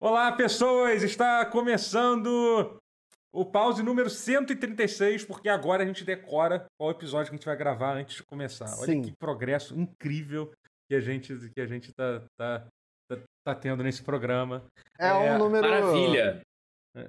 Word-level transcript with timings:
Olá, 0.00 0.32
pessoas! 0.32 1.02
Está 1.02 1.44
começando 1.46 2.78
o 3.32 3.44
pause 3.44 3.82
número 3.82 4.08
136, 4.10 5.24
porque 5.24 5.48
agora 5.48 5.82
a 5.82 5.86
gente 5.86 6.04
decora 6.04 6.66
qual 6.78 6.90
episódio 6.90 7.30
que 7.30 7.34
a 7.34 7.38
gente 7.38 7.46
vai 7.46 7.56
gravar 7.56 7.94
antes 7.94 8.16
de 8.16 8.22
começar. 8.24 8.66
Olha 8.78 8.86
Sim. 8.92 9.02
que 9.02 9.12
progresso 9.18 9.78
incrível 9.78 10.52
que 10.88 10.94
a 10.96 11.00
gente, 11.00 11.34
que 11.50 11.60
a 11.60 11.66
gente 11.66 11.92
tá, 11.94 12.22
tá, 12.38 12.66
tá, 13.10 13.18
tá 13.44 13.54
tendo 13.54 13.82
nesse 13.82 14.02
programa. 14.02 14.64
É, 14.98 15.08
É, 15.08 15.14
um 15.14 15.38
número. 15.38 15.68
Maravilha. 15.68 16.40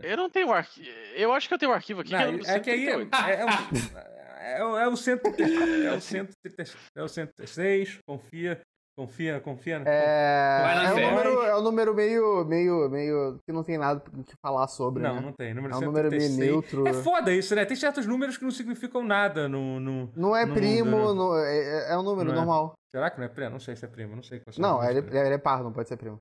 Eu 0.04 0.17
não 0.17 0.29
tenho 0.29 0.51
arquivo. 0.51 0.88
Eu 1.15 1.31
acho 1.31 1.47
que 1.47 1.54
eu 1.54 1.57
tenho 1.57 1.71
um 1.71 1.75
arquivo 1.75 2.01
aqui. 2.01 2.09
que 2.09 2.15
é, 2.15 2.31
Não, 2.31 2.39
é 2.39 2.59
que 2.59 2.69
aí 2.69 2.88
é, 2.88 2.91
138. 2.97 3.15
é, 3.15 4.57
é, 4.59 4.63
o- 4.65 4.77
é 4.77 4.88
o 4.88 4.97
136, 4.97 5.85
é 5.85 5.91
o 5.93 6.01
136, 6.01 6.77
é 6.97 7.04
o 7.04 7.07
136, 7.07 7.97
confia, 8.05 8.61
confia, 8.98 9.39
confia. 9.39 9.84
É, 9.86 10.86
é, 10.86 10.93
um 10.93 11.09
número, 11.11 11.41
é 11.43 11.55
um 11.55 11.61
número 11.61 11.94
meio, 11.94 12.45
meio, 12.45 12.90
meio. 12.90 13.40
que 13.45 13.54
não 13.54 13.63
tem 13.63 13.77
nada 13.77 14.02
que 14.26 14.35
falar 14.41 14.67
sobre. 14.67 15.04
Não, 15.04 15.16
né? 15.16 15.21
não 15.21 15.31
tem. 15.31 15.54
Número 15.54 15.73
É 15.73 15.77
um 15.77 15.81
número 15.81 16.09
meio 16.09 16.21
136. 16.21 16.38
neutro. 16.38 16.88
É 16.88 16.94
foda 17.04 17.31
isso, 17.31 17.54
né? 17.54 17.63
Tem 17.63 17.77
certos 17.77 18.07
números 18.07 18.38
que 18.38 18.44
não 18.44 18.52
significam 18.52 19.04
nada 19.04 19.48
no. 19.48 19.80
no... 19.80 20.12
Não 20.16 20.35
é 20.35 20.45
no 20.45 20.55
primo, 20.55 20.90
mundo, 20.90 21.13
né? 21.13 21.16
não- 21.16 21.38
é, 21.38 21.91
é 21.91 21.98
um 21.98 22.04
número 22.04 22.30
Não 22.30 22.34
é. 22.34 22.38
normal. 22.38 22.73
Será 22.90 23.12
que 23.12 23.20
não 23.20 23.26
é 23.26 23.30
primo? 23.30 23.52
Não 23.52 23.59
sei 23.59 23.76
se 23.76 23.85
é 23.85 23.88
primo, 23.88 24.16
não 24.16 24.23
sei 24.23 24.40
qual 24.40 24.55
Não, 24.57 24.84
é 24.84 24.90
ele, 24.90 24.99
ele 24.99 25.35
é 25.35 25.38
par, 25.38 25.63
não 25.63 25.71
pode 25.71 25.88
ser 25.88 25.98
primo. 25.98 26.18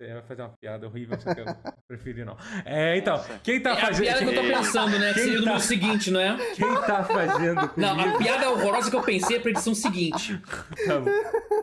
Você 0.00 0.14
vai 0.14 0.22
fazer 0.22 0.42
uma 0.42 0.52
piada 0.58 0.86
horrível, 0.86 1.20
só 1.20 1.34
que 1.34 1.40
eu 1.42 1.44
preferi 1.86 2.24
não. 2.24 2.34
É, 2.64 2.96
então, 2.96 3.18
Nossa. 3.18 3.38
quem 3.44 3.60
tá 3.60 3.70
É 3.70 3.72
a 3.74 3.76
fazendo. 3.76 4.02
piada 4.04 4.18
que 4.20 4.24
eu 4.24 4.34
tô 4.42 4.48
pensando, 4.48 4.98
né? 4.98 5.08
Que 5.08 5.14
Quem 5.14 5.22
seria 5.24 5.38
o 5.38 5.42
tá- 5.42 5.46
número 5.50 5.60
seguinte, 5.66 6.10
não 6.10 6.20
é? 6.20 6.36
Quem 6.54 6.74
tá 6.82 7.04
fazendo 7.04 7.70
Não, 7.76 7.96
comigo? 7.96 8.14
a 8.14 8.18
piada 8.18 8.50
horrorosa 8.50 8.90
que 8.90 8.96
eu 8.96 9.02
pensei 9.02 9.36
é 9.36 9.40
pra 9.40 9.50
edição 9.50 9.74
seguinte. 9.74 10.40
Vamos, 10.86 11.12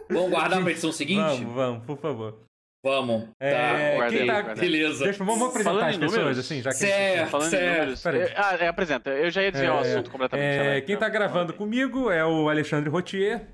Vamos 0.10 0.30
guardar 0.30 0.62
pra 0.62 0.72
edição 0.72 0.92
seguinte? 0.92 1.20
vamos, 1.44 1.54
vamos, 1.56 1.86
por 1.86 1.98
favor. 1.98 2.40
Vamos. 2.86 3.28
É, 3.42 3.52
Tá, 3.92 3.96
guardei, 3.96 4.28
tá-. 4.28 4.56
Beleza. 4.56 5.04
Deixa, 5.04 5.18
vamos, 5.24 5.34
vamos 5.40 5.50
apresentar 5.50 5.72
Falando 5.74 5.90
as 5.90 5.96
em 5.96 6.00
pessoas, 6.00 6.20
números, 6.20 6.38
assim, 6.40 6.62
já 6.62 6.70
que. 6.70 6.76
certo. 6.76 7.30
Falando 7.32 7.48
em 7.48 7.50
certo. 7.50 7.74
números. 7.80 8.04
Peraí. 8.04 8.22
eu- 8.22 8.30
Ah, 8.38 8.56
é, 8.60 8.68
apresenta. 8.68 9.10
Eu 9.10 9.32
já 9.32 9.42
ia 9.42 9.52
dizer 9.52 9.72
um 9.72 9.78
É, 9.78 9.80
assunto 9.80 10.12
completamente 10.12 10.46
É, 10.68 10.82
quem 10.82 10.96
tá 10.96 11.10
gravando 11.10 11.54
comigo 11.56 12.12
é 12.12 12.24
o 12.24 12.48
Alexandre 12.48 12.88
Rotier. 12.90 13.48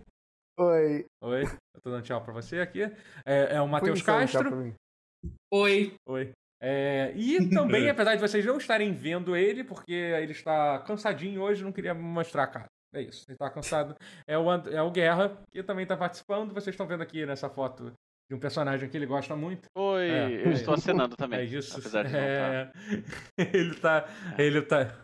Oi. 0.59 1.05
Oi, 1.23 1.43
eu 1.75 1.81
tô 1.81 1.89
dando 1.91 2.03
tchau 2.03 2.21
pra 2.21 2.33
você 2.33 2.59
aqui. 2.59 2.83
É, 3.25 3.55
é 3.55 3.61
o 3.61 3.67
Matheus 3.67 4.01
Castro. 4.01 4.49
pra 4.49 4.55
mim. 4.57 4.73
Oi. 5.53 5.93
Oi. 6.07 6.31
É, 6.61 7.11
e 7.15 7.49
também, 7.49 7.89
apesar 7.91 8.15
de 8.15 8.21
vocês 8.21 8.45
não 8.45 8.57
estarem 8.57 8.93
vendo 8.93 9.35
ele, 9.35 9.63
porque 9.63 9.91
ele 9.93 10.31
está 10.31 10.79
cansadinho 10.79 11.41
hoje, 11.41 11.63
não 11.63 11.71
queria 11.71 11.93
mostrar 11.93 12.43
a 12.43 12.47
cara. 12.47 12.65
É 12.95 13.01
isso, 13.01 13.25
ele 13.27 13.37
tá 13.37 13.49
cansado. 13.49 13.95
É 14.27 14.37
o, 14.37 14.49
And- 14.49 14.69
é 14.71 14.81
o 14.81 14.91
Guerra, 14.91 15.37
que 15.51 15.63
também 15.63 15.85
tá 15.85 15.97
participando. 15.97 16.53
Vocês 16.53 16.73
estão 16.73 16.85
vendo 16.87 17.01
aqui 17.01 17.25
nessa 17.25 17.49
foto 17.49 17.91
de 18.29 18.35
um 18.35 18.39
personagem 18.39 18.87
que 18.87 18.95
ele 18.95 19.07
gosta 19.07 19.35
muito. 19.35 19.65
Oi, 19.75 20.09
É, 20.09 20.31
eu 20.45 20.51
é. 20.51 20.53
estou 20.53 20.75
acenando 20.75 21.15
também. 21.17 21.39
É 21.39 21.43
isso. 21.43 21.77
Apesar 21.79 22.03
de 22.05 22.13
não 22.13 22.19
tá. 22.19 22.25
É, 22.25 22.71
ele 23.57 23.75
tá. 23.75 24.05
Ele 24.37 24.61
tá. 24.61 25.02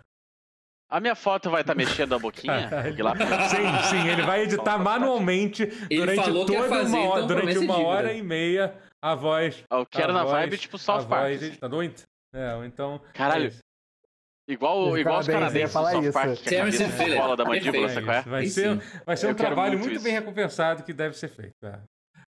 A 0.90 1.00
minha 1.00 1.16
foto 1.16 1.50
vai 1.52 1.62
estar 1.62 1.76
mexendo 1.76 2.16
a 2.16 2.20
boquinha? 2.20 2.68
Sim, 3.50 3.90
sim, 3.90 4.08
ele 4.08 4.24
vai 4.24 4.42
editar 4.44 4.78
manualmente 4.80 5.64
Ele 5.90 6.00
durante 6.02 6.24
toda 6.24 6.68
fazer, 6.68 6.96
uma 6.98 7.10
hora, 7.10 7.16
então 7.24 7.28
durante 7.28 7.44
promessa 7.46 7.60
e 7.62 7.66
uma 7.66 7.74
dívida. 7.76 7.90
hora 7.90 8.14
e 8.14 8.22
meia 8.24 8.76
a 9.02 9.14
voz. 9.16 9.64
Eu 9.72 9.86
quero 9.86 10.10
a 10.12 10.14
na 10.14 10.24
voz- 10.24 10.32
vibe 10.34 10.58
tipo 10.58 10.76
a 10.76 10.80
South 10.80 11.06
Park. 11.06 11.22
voz 11.24 11.36
assim. 11.38 11.46
editador. 11.48 11.92
É, 12.34 12.66
então. 12.66 13.02
Caralho. 13.14 13.48
é. 13.50 14.52
Igual, 14.52 14.98
igual 14.98 15.20
os 15.20 15.28
canadenses 15.28 15.70
do 15.70 15.74
falar 15.74 15.94
isso. 16.04 16.44
Que 16.44 16.56
a 16.56 16.60
cabeça 16.60 16.88
bola 17.16 17.38
da 17.38 17.46
mandíbula, 17.46 17.72
Perfeito. 17.88 18.06
sabe 18.08 18.18
é? 18.18 18.22
Vai 18.32 18.46
ser, 18.48 18.82
sim. 18.82 19.02
vai 19.06 19.16
ser 19.18 19.26
um 19.28 19.30
Eu 19.30 19.36
quero 19.36 19.48
trabalho 19.48 19.78
muito 19.78 19.92
muito 19.92 20.04
bem 20.04 20.14
recompensado 20.14 20.82
que 20.84 20.92
deve 20.92 21.16
ser 21.16 21.28
feito. 21.28 21.54
é. 21.64 21.80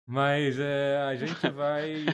Mas 0.05 0.59
é, 0.59 0.97
a 1.09 1.15
gente 1.15 1.49
vai. 1.53 2.07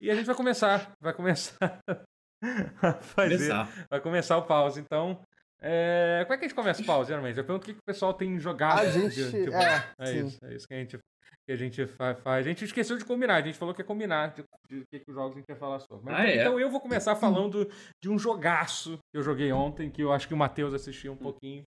e 0.00 0.10
a 0.10 0.14
gente 0.16 0.26
vai 0.26 0.34
começar. 0.34 0.90
Vai 1.00 1.12
começar 1.12 1.56
a 2.82 2.92
fazer. 2.94 3.36
Começar. 3.36 3.86
Vai 3.88 4.00
começar 4.00 4.36
o 4.36 4.42
pause. 4.42 4.80
Então. 4.80 5.20
É, 5.68 6.24
como 6.24 6.34
é 6.34 6.38
que 6.38 6.44
a 6.44 6.48
gente 6.48 6.54
começa 6.56 6.82
o 6.82 6.86
pause, 6.86 7.08
geralmente? 7.08 7.36
Eu 7.38 7.44
pergunto 7.44 7.64
o 7.64 7.66
que 7.66 7.72
que 7.74 7.80
o 7.80 7.84
pessoal 7.86 8.14
tem 8.14 8.38
jogado. 8.38 8.78
A 8.80 8.90
gente. 8.90 9.14
de- 9.32 9.44
de- 9.46 9.52
É, 9.54 9.84
é 9.98 10.06
sim. 10.06 10.26
isso, 10.26 10.38
é 10.44 10.54
isso 10.54 10.66
que 10.68 10.74
a 10.74 10.78
gente, 10.78 10.98
que 11.46 11.52
a 11.52 11.56
gente 11.56 11.86
fa- 11.86 12.14
faz. 12.14 12.46
A 12.46 12.48
gente 12.48 12.64
esqueceu 12.64 12.96
de 12.96 13.04
combinar, 13.04 13.34
a 13.36 13.42
gente 13.42 13.58
falou 13.58 13.74
que 13.74 13.80
ia 13.80 13.84
combinar 13.84 14.28
de, 14.34 14.44
de, 14.68 14.82
que, 14.90 15.00
que 15.00 15.10
os 15.10 15.14
jogos 15.14 15.32
a 15.36 15.38
gente 15.40 15.48
ia 15.48 15.56
falar 15.56 15.80
sobre. 15.80 16.04
Mas, 16.04 16.14
Ah, 16.14 16.22
então, 16.22 16.30
é? 16.32 16.40
então 16.42 16.60
eu 16.60 16.70
vou 16.70 16.80
começar 16.80 17.16
falando 17.16 17.68
de 18.02 18.08
um 18.08 18.18
jogaço 18.18 18.98
que 19.12 19.18
eu 19.18 19.22
joguei 19.22 19.50
ontem, 19.52 19.90
que 19.90 20.02
eu 20.02 20.12
acho 20.12 20.28
que 20.28 20.34
o 20.34 20.36
Matheus 20.36 20.72
assistiu 20.74 21.12
um 21.12 21.16
pouquinho. 21.16 21.62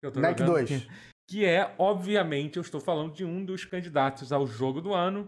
Que 0.00 0.06
eu 0.06 0.12
tô 0.12 0.20
Mac 0.20 0.38
jogando 0.38 0.54
2. 0.56 0.72
aqui. 0.72 0.88
Que 1.30 1.44
é, 1.44 1.74
obviamente, 1.78 2.56
eu 2.56 2.60
estou 2.62 2.80
falando 2.80 3.12
de 3.14 3.24
um 3.24 3.44
dos 3.44 3.64
candidatos 3.64 4.32
ao 4.32 4.46
jogo 4.46 4.80
do 4.80 4.92
ano. 4.92 5.26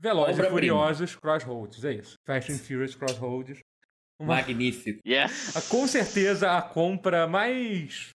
Velozes 0.00 0.38
e. 0.38 0.48
Furiosos 0.50 1.16
Crossroads, 1.16 1.84
é 1.84 1.92
isso. 1.94 2.14
Fast 2.26 2.52
and 2.52 2.56
Furious 2.58 2.94
Crossroads. 2.94 3.58
Uma, 4.20 4.36
Magnífico. 4.36 5.00
Yes! 5.06 5.56
a- 5.56 5.62
com 5.62 5.86
certeza 5.86 6.56
a 6.56 6.62
compra 6.62 7.26
mais 7.26 8.10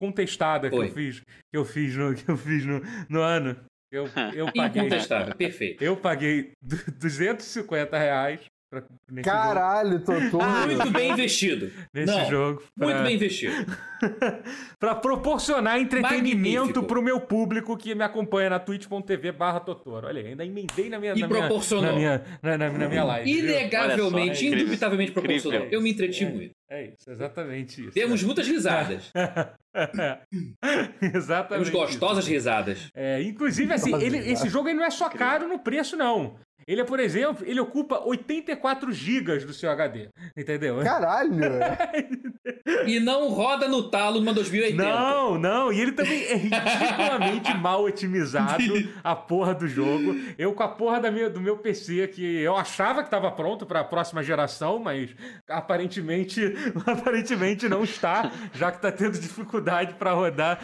contestada 0.00 0.70
que 0.70 0.76
Foi. 0.76 0.88
eu 0.88 0.92
fiz, 0.92 1.20
que 1.20 1.56
eu 1.56 1.64
fiz 1.64 1.94
no, 1.96 2.14
que 2.14 2.28
eu 2.30 2.36
fiz 2.36 2.64
no, 2.64 2.80
no 3.08 3.20
ano. 3.20 3.56
Eu, 3.92 4.04
eu 4.34 4.46
paguei, 4.54 4.82
Incontestável. 4.82 5.34
Perfeito. 5.34 5.82
eu 5.82 5.96
paguei 5.96 6.52
du- 6.62 6.92
250 6.92 7.98
reais 7.98 8.40
pra, 8.70 8.82
Caralho, 9.24 9.98
Totô. 10.04 10.38
Muito 10.66 10.90
bem 10.90 11.10
investido. 11.12 11.70
nesse 11.92 12.12
Não, 12.16 12.30
jogo. 12.30 12.62
Muito 12.78 12.94
pra- 12.94 13.02
bem 13.02 13.16
investido. 13.16 13.66
pra 14.78 14.94
proporcionar 14.94 15.78
entretenimento 15.78 16.58
Magnífico. 16.60 16.86
pro 16.86 17.02
meu 17.02 17.20
público 17.20 17.76
que 17.76 17.94
me 17.94 18.02
acompanha 18.04 18.50
na 18.50 18.58
twitch.tv 18.58 19.32
barra 19.32 19.60
Totoro. 19.60 20.06
Olha 20.06 20.20
aí, 20.22 20.28
ainda 20.28 20.44
emendei 20.46 20.88
na 20.88 20.98
minha, 20.98 21.12
E 21.14 21.20
na 21.20 21.26
minha, 21.28 21.40
proporcionou. 21.40 21.84
na 21.86 21.92
minha, 21.92 22.22
na, 22.42 22.56
na- 22.56 22.70
na 22.70 22.88
minha 22.88 23.04
live. 23.04 23.30
Inegavelmente, 23.30 24.36
só, 24.38 24.42
é 24.44 24.46
incrível. 24.46 24.58
indubitavelmente 24.60 25.12
proporcional. 25.12 25.58
Incrível. 25.60 25.78
Eu 25.78 25.82
me 25.82 25.90
entreti 25.90 26.24
É. 26.24 26.30
muito. 26.30 26.52
É 26.70 26.84
isso, 26.86 27.10
exatamente 27.10 27.80
isso. 27.82 27.90
Temos 27.92 28.22
muitas 28.22 28.46
risadas. 28.46 29.10
exatamente. 31.02 31.48
Temos 31.48 31.68
gostosas 31.70 32.26
risadas. 32.26 32.88
É, 32.94 33.20
inclusive, 33.22 33.72
assim, 33.72 33.94
ele- 34.00 34.18
esse 34.30 34.48
jogo 34.48 34.68
ele 34.68 34.78
não 34.78 34.84
é 34.84 34.90
só 34.90 35.08
caro 35.08 35.48
no 35.48 35.58
preço, 35.58 35.96
não. 35.96 36.36
Ele 36.66 36.80
é, 36.80 36.84
por 36.84 37.00
exemplo, 37.00 37.44
ele 37.46 37.60
ocupa 37.60 38.00
84 38.04 38.92
gigas 38.92 39.44
do 39.44 39.52
seu 39.52 39.70
HD. 39.70 40.08
Entendeu? 40.36 40.80
Caralho. 40.82 41.40
E 42.86 42.98
não 43.00 43.28
roda 43.28 43.68
no 43.68 43.90
talo 43.90 44.18
numa 44.20 44.32
2080. 44.32 44.82
Não, 44.82 45.38
não. 45.38 45.72
E 45.72 45.80
ele 45.80 45.92
também 45.92 46.22
é 46.24 46.34
ridiculamente 46.34 47.54
mal 47.58 47.84
otimizado, 47.84 48.62
a 49.02 49.14
porra 49.16 49.54
do 49.54 49.66
jogo. 49.68 50.14
Eu 50.38 50.52
com 50.52 50.62
a 50.62 50.68
porra 50.68 51.00
da 51.00 51.10
minha, 51.10 51.28
do 51.30 51.40
meu 51.40 51.58
PC, 51.58 52.08
que 52.08 52.22
eu 52.40 52.56
achava 52.56 53.02
que 53.02 53.10
tava 53.10 53.30
pronto 53.30 53.64
pra 53.66 53.84
próxima 53.84 54.22
geração, 54.22 54.78
mas 54.78 55.10
aparentemente, 55.48 56.40
aparentemente 56.86 57.68
não 57.68 57.84
está, 57.84 58.30
já 58.54 58.70
que 58.72 58.80
tá 58.80 58.90
tendo 58.90 59.18
dificuldade 59.18 59.94
pra 59.94 60.12
rodar. 60.12 60.58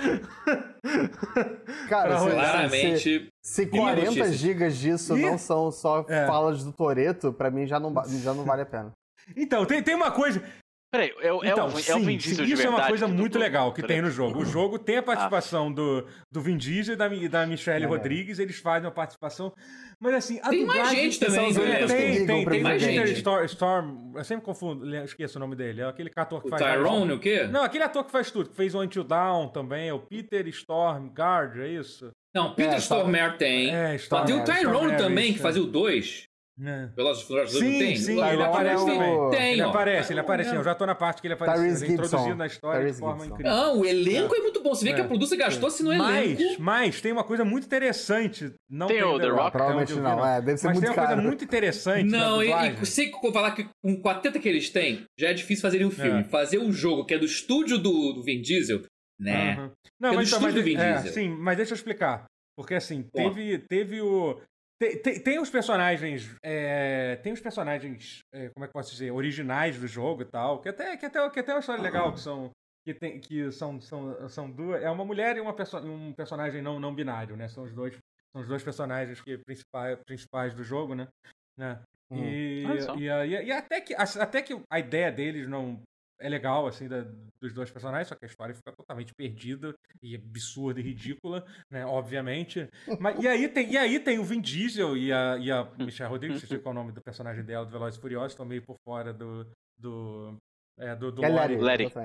Cara, 1.88 2.18
se, 2.18 2.24
se, 2.24 2.30
Claramente. 2.30 3.28
se 3.42 3.66
Boa 3.66 3.82
40 3.92 4.04
notícia. 4.06 4.32
gigas 4.32 4.76
disso 4.76 5.16
Ih. 5.16 5.22
não 5.22 5.38
são 5.38 5.70
só 5.70 6.04
É. 6.08 6.26
falas 6.26 6.62
do 6.64 6.72
Toreto, 6.72 7.32
pra 7.32 7.50
mim 7.50 7.66
já 7.66 7.78
não, 7.80 7.92
já 8.22 8.32
não 8.34 8.44
vale 8.44 8.62
a 8.62 8.66
pena. 8.66 8.92
Então, 9.36 9.64
tem, 9.66 9.82
tem 9.82 9.94
uma 9.94 10.10
coisa. 10.10 10.42
Peraí, 10.90 11.12
é, 11.20 11.32
o- 11.32 11.44
é 11.44 11.48
Então, 11.48 11.66
o, 11.66 11.70
é 11.70 11.72
o 11.72 11.80
sim, 11.80 12.04
sim, 12.04 12.16
Diesel 12.16 12.46
de 12.46 12.52
isso 12.52 12.62
é 12.62 12.68
uma 12.68 12.76
verdade 12.76 12.88
coisa 12.90 13.06
que 13.06 13.12
muito 13.12 13.38
legal 13.38 13.72
que 13.72 13.82
tem 13.82 14.00
no 14.00 14.10
jogo. 14.10 14.40
O 14.40 14.44
jogo 14.44 14.78
tem 14.78 14.98
a 14.98 15.02
participação 15.02 15.72
do, 15.72 16.06
do 16.30 16.40
Vin 16.40 16.56
Diesel 16.56 16.94
e 16.94 16.96
da, 16.96 17.08
da 17.08 17.46
Michelle 17.46 17.80
Maneiro. 17.80 17.88
Rodrigues, 18.02 18.38
eles 18.38 18.56
fazem 18.58 18.86
uma 18.86 18.94
participação. 18.94 19.52
Mas 20.00 20.14
assim, 20.14 20.38
a 20.42 20.48
Tem 20.50 20.64
mais 20.64 20.90
gente 20.90 21.18
também, 21.18 21.52
né? 21.52 21.86
Tem, 21.86 22.26
tem, 22.26 22.44
tem 22.46 22.62
mais 22.62 22.82
Peter 22.82 23.06
gente. 23.06 23.16
Storm, 23.18 23.44
Storm, 23.46 24.12
eu 24.16 24.24
sempre 24.24 24.44
confundo, 24.44 24.94
esqueço 25.04 25.38
o 25.38 25.40
nome 25.40 25.56
dele, 25.56 25.80
é 25.80 25.84
aquele 25.86 26.10
ator 26.14 26.40
que 26.40 26.46
O 26.46 26.50
faz... 26.50 26.62
Tyrone, 26.62 27.12
o 27.12 27.18
quê? 27.18 27.44
Não, 27.50 27.62
aquele 27.62 27.84
ator 27.84 28.04
que 28.04 28.12
faz 28.12 28.30
tudo, 28.30 28.50
que 28.50 28.56
fez 28.56 28.74
o 28.74 28.80
Until 28.80 29.04
Down 29.04 29.48
também, 29.48 29.88
é 29.88 29.92
o 29.92 29.98
Peter 29.98 30.46
Storm 30.48 31.08
Guard, 31.08 31.56
é 31.58 31.68
isso? 31.68 32.10
Não, 32.34 32.54
Peter 32.54 32.74
É, 32.74 32.76
Stormare 32.78 33.38
tem. 33.38 33.74
É, 33.74 33.92
Mas 33.92 34.02
Storm, 34.02 34.26
tem 34.26 34.34
o 34.34 34.40
é, 34.40 34.44
Tyrone 34.44 34.62
Stormare, 34.76 34.96
também, 34.96 35.24
isso, 35.24 35.34
que 35.34 35.40
fazia 35.42 35.62
o 35.62 35.66
2. 35.66 36.24
É. 36.64 36.86
Velozes 36.96 37.22
Furiosos 37.24 37.52
2 37.60 37.64
Sim, 37.72 37.78
tem? 37.78 37.96
sim, 37.96 38.12
ele 38.12 38.42
aparece 38.42 38.82
é 38.82 38.84
o- 38.84 38.86
também. 38.86 39.30
Tem, 39.30 39.52
ele 39.52 39.62
ó. 39.62 39.68
aparece, 39.70 40.12
ele 40.12 40.20
aparece. 40.20 40.54
Eu 40.54 40.64
já 40.64 40.74
tô 40.74 40.86
na 40.86 40.94
parte 40.94 41.20
que 41.20 41.26
ele 41.26 41.34
aparece. 41.34 41.58
Tyrese 41.62 41.84
Ele 41.84 41.90
é 41.90 41.94
introduzido 41.94 42.22
Gibson. 42.22 42.36
na 42.38 42.46
história 42.46 42.78
Tyrese 42.80 42.94
de 42.94 43.00
forma 43.00 43.20
Gibson. 43.24 43.34
incrível. 43.34 43.52
Não, 43.56 43.80
o 43.80 43.84
elenco 43.84 44.34
é. 44.34 44.38
muito 44.40 44.62
bom. 44.62 44.74
Você 44.74 44.84
vê 44.84 44.94
que 44.94 45.00
a 45.00 45.04
É. 45.04 45.06
produção 45.06 45.38
gastou 45.38 45.70
se 45.70 45.82
não 45.82 45.92
é 45.92 45.98
Mas, 45.98 46.40
elenco. 46.40 46.62
mas 46.62 47.00
tem 47.00 47.12
uma 47.12 47.24
coisa 47.24 47.44
muito 47.44 47.64
interessante. 47.66 48.52
Não 48.70 48.86
Tem 48.86 49.02
o 49.02 49.18
The 49.18 49.28
Rock? 49.28 49.52
Provavelmente 49.52 49.94
não, 49.94 50.26
é, 50.26 50.40
deve 50.40 50.58
ser 50.58 50.66
Mas 50.68 50.76
muito 50.76 50.86
tem 50.92 50.96
uma 50.98 51.06
coisa 51.06 51.22
muito 51.22 51.44
interessante. 51.44 52.10
Não, 52.10 52.42
e, 52.42 52.50
e 52.82 52.86
sei 52.86 53.10
que 53.10 53.26
eu 53.26 53.32
falar 53.32 53.50
que 53.52 53.68
com, 53.82 54.08
a 54.08 54.14
teta 54.14 54.38
que 54.38 54.48
eles 54.48 54.70
têm, 54.70 55.04
já 55.18 55.28
é 55.28 55.34
difícil 55.34 55.62
fazerem 55.62 55.86
um 55.86 55.90
filme. 55.90 56.20
É. 56.20 56.24
Fazer 56.24 56.58
um 56.58 56.72
jogo 56.72 57.04
que 57.04 57.14
é 57.14 57.18
do 57.18 57.24
estúdio 57.26 57.78
do, 57.78 58.12
do 58.14 58.22
Vin 58.22 58.40
Diesel, 58.40 58.82
né? 59.20 59.56
Uhum. 59.58 59.70
Não, 60.00 60.08
É 60.08 60.12
do 60.12 60.16
mas, 60.16 60.28
então, 60.28 60.40
mas, 60.40 60.50
estúdio 60.50 60.54
do 60.54 60.62
Vin 60.64 60.76
é, 60.76 60.92
Diesel. 60.94 61.12
sim, 61.12 61.28
mas 61.28 61.56
deixa 61.56 61.72
eu 61.72 61.76
explicar. 61.76 62.24
Porque 62.56 62.74
assim, 62.74 63.02
teve, 63.14 63.58
teve 63.68 64.00
o. 64.00 64.40
Tem, 64.78 65.00
tem, 65.00 65.20
tem 65.20 65.38
os 65.38 65.48
personagens. 65.48 66.34
é, 66.42 67.16
tem 67.16 67.32
os 67.32 67.40
personagens, 67.40 68.20
é, 68.32 68.50
como 68.50 68.64
é 68.64 68.68
que 68.68 68.70
eu 68.70 68.80
posso 68.80 68.92
dizer, 68.92 69.10
originais 69.10 69.78
do 69.78 69.86
jogo 69.86 70.22
e 70.22 70.26
tal. 70.26 70.60
Que 70.60 70.68
até, 70.68 70.96
que 70.96 71.06
até, 71.06 71.30
que 71.30 71.40
até 71.40 71.52
é 71.52 71.54
uma 71.54 71.60
história 71.60 71.82
legal, 71.82 72.12
que 72.12 72.20
são. 72.20 72.50
Que, 72.84 72.94
tem, 72.94 73.18
que 73.18 73.50
são, 73.50 73.80
são, 73.80 74.28
são 74.28 74.50
duas. 74.50 74.82
É 74.82 74.90
uma 74.90 75.04
mulher 75.04 75.36
e 75.36 75.40
uma 75.40 75.52
perso 75.52 75.78
um 75.78 76.12
personagem 76.12 76.62
não, 76.62 76.78
não 76.78 76.94
binário, 76.94 77.36
né? 77.36 77.48
São 77.48 77.64
os 77.64 77.72
dois, 77.72 77.96
são 78.32 78.42
os 78.42 78.46
dois 78.46 78.62
personagens 78.62 79.20
que, 79.20 79.38
principais, 79.38 79.98
principais 80.06 80.54
do 80.54 80.62
jogo, 80.62 80.94
né? 80.94 81.08
né? 81.56 81.80
Hum. 82.10 82.22
E, 82.22 82.64
e, 82.98 83.08
e 83.08 83.46
e 83.46 83.52
até, 83.52 83.80
que, 83.80 83.92
até 83.94 84.40
que 84.40 84.56
a 84.70 84.78
ideia 84.78 85.10
deles 85.10 85.48
não 85.48 85.82
é 86.18 86.28
legal, 86.28 86.66
assim, 86.66 86.88
da- 86.88 87.06
dos 87.40 87.52
dois 87.52 87.70
personagens, 87.70 88.08
só 88.08 88.14
que 88.14 88.24
a 88.24 88.28
história 88.28 88.54
fica 88.54 88.72
totalmente 88.72 89.14
perdida 89.14 89.74
e 90.02 90.14
absurda 90.16 90.80
e 90.80 90.82
ridícula, 90.82 91.44
né? 91.70 91.84
Obviamente. 91.84 92.68
Mas, 92.98 93.22
e, 93.22 93.28
aí 93.28 93.48
tem, 93.48 93.70
e 93.70 93.76
aí 93.76 94.00
tem 94.00 94.18
o 94.18 94.24
Vin 94.24 94.40
Diesel 94.40 94.96
e 94.96 95.12
a, 95.12 95.36
e 95.38 95.50
a 95.50 95.64
Michelle 95.78 96.10
Rodrigues, 96.10 96.42
não 96.42 96.48
sei 96.48 96.58
qual 96.58 96.74
é 96.74 96.78
o 96.78 96.80
nome 96.80 96.92
do 96.92 97.02
personagem 97.02 97.44
dela, 97.44 97.64
do 97.66 97.70
Velozes 97.72 97.98
e 97.98 98.00
Furiosos, 98.00 98.32
estão 98.32 98.46
meio 98.46 98.62
por 98.62 98.76
fora 98.84 99.12
do. 99.12 99.46
do 99.78 100.36
é, 100.78 100.94
do, 100.94 101.10
do 101.12 101.24
É. 101.24 101.28
Larry. 101.28 101.58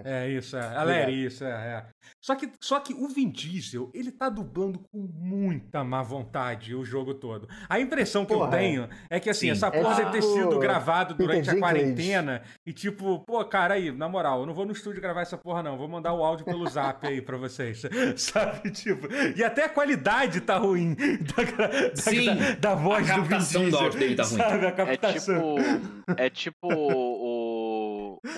É 0.05 0.29
isso, 0.29 0.55
é. 0.57 0.75
A 0.75 0.83
Larry, 0.83 1.25
isso, 1.25 1.43
é, 1.43 1.49
é. 1.49 1.85
Só 2.21 2.35
que, 2.35 2.49
só 2.59 2.79
que 2.79 2.93
o 2.93 3.07
Vin 3.07 3.29
Diesel, 3.29 3.89
ele 3.93 4.11
tá 4.11 4.29
dublando 4.29 4.79
com 4.79 4.99
muita 5.13 5.83
má 5.83 6.01
vontade 6.03 6.75
o 6.75 6.83
jogo 6.85 7.13
todo. 7.13 7.47
A 7.67 7.79
impressão 7.79 8.25
que 8.25 8.33
Porra, 8.33 8.47
eu 8.47 8.51
tenho 8.59 8.89
é 9.09 9.19
que, 9.19 9.29
assim, 9.29 9.47
Sim. 9.47 9.51
essa 9.51 9.67
É 9.67 9.81
porra 9.81 9.95
deve 9.95 10.11
ter 10.11 10.21
tipo 10.21 10.33
sido 10.33 10.59
gravado 10.59 11.15
Peter 11.15 11.27
durante 11.27 11.49
a 11.49 11.53
Dinklage. 11.53 11.75
quarentena. 11.79 12.41
E 12.65 12.71
tipo, 12.73 13.19
pô, 13.19 13.43
cara, 13.45 13.73
aí, 13.75 13.91
na 13.91 14.07
moral, 14.07 14.41
eu 14.41 14.45
não 14.45 14.53
vou 14.53 14.65
no 14.65 14.71
estúdio 14.71 15.01
gravar 15.01 15.21
essa 15.21 15.37
porra, 15.37 15.63
não. 15.63 15.77
Vou 15.77 15.87
mandar 15.87 16.13
o 16.13 16.23
áudio 16.23 16.45
pelo 16.45 16.67
zap 16.69 17.05
aí 17.07 17.21
pra 17.21 17.37
vocês. 17.37 17.81
Sabe, 18.15 18.71
tipo. 18.71 19.07
E 19.35 19.43
até 19.43 19.65
a 19.65 19.69
qualidade 19.69 20.41
tá 20.41 20.57
ruim 20.57 20.95
da, 20.95 21.67
da, 21.67 21.95
Sim, 21.95 22.25
da, 22.25 22.51
da 22.69 22.75
voz 22.75 23.09
a 23.09 23.15
do 23.15 23.23
Vin 23.23 23.29
captação 23.29 23.61
do 23.61 23.65
Diesel. 23.69 23.83
áudio 23.85 23.99
dele 23.99 24.15
tá 24.15 24.23
ruim. 24.23 24.37
Sabe, 24.37 24.65
a 24.65 24.69
É 24.69 24.71
captação. 24.71 25.55
tipo. 25.55 26.13
É 26.17 26.29
tipo 26.29 26.67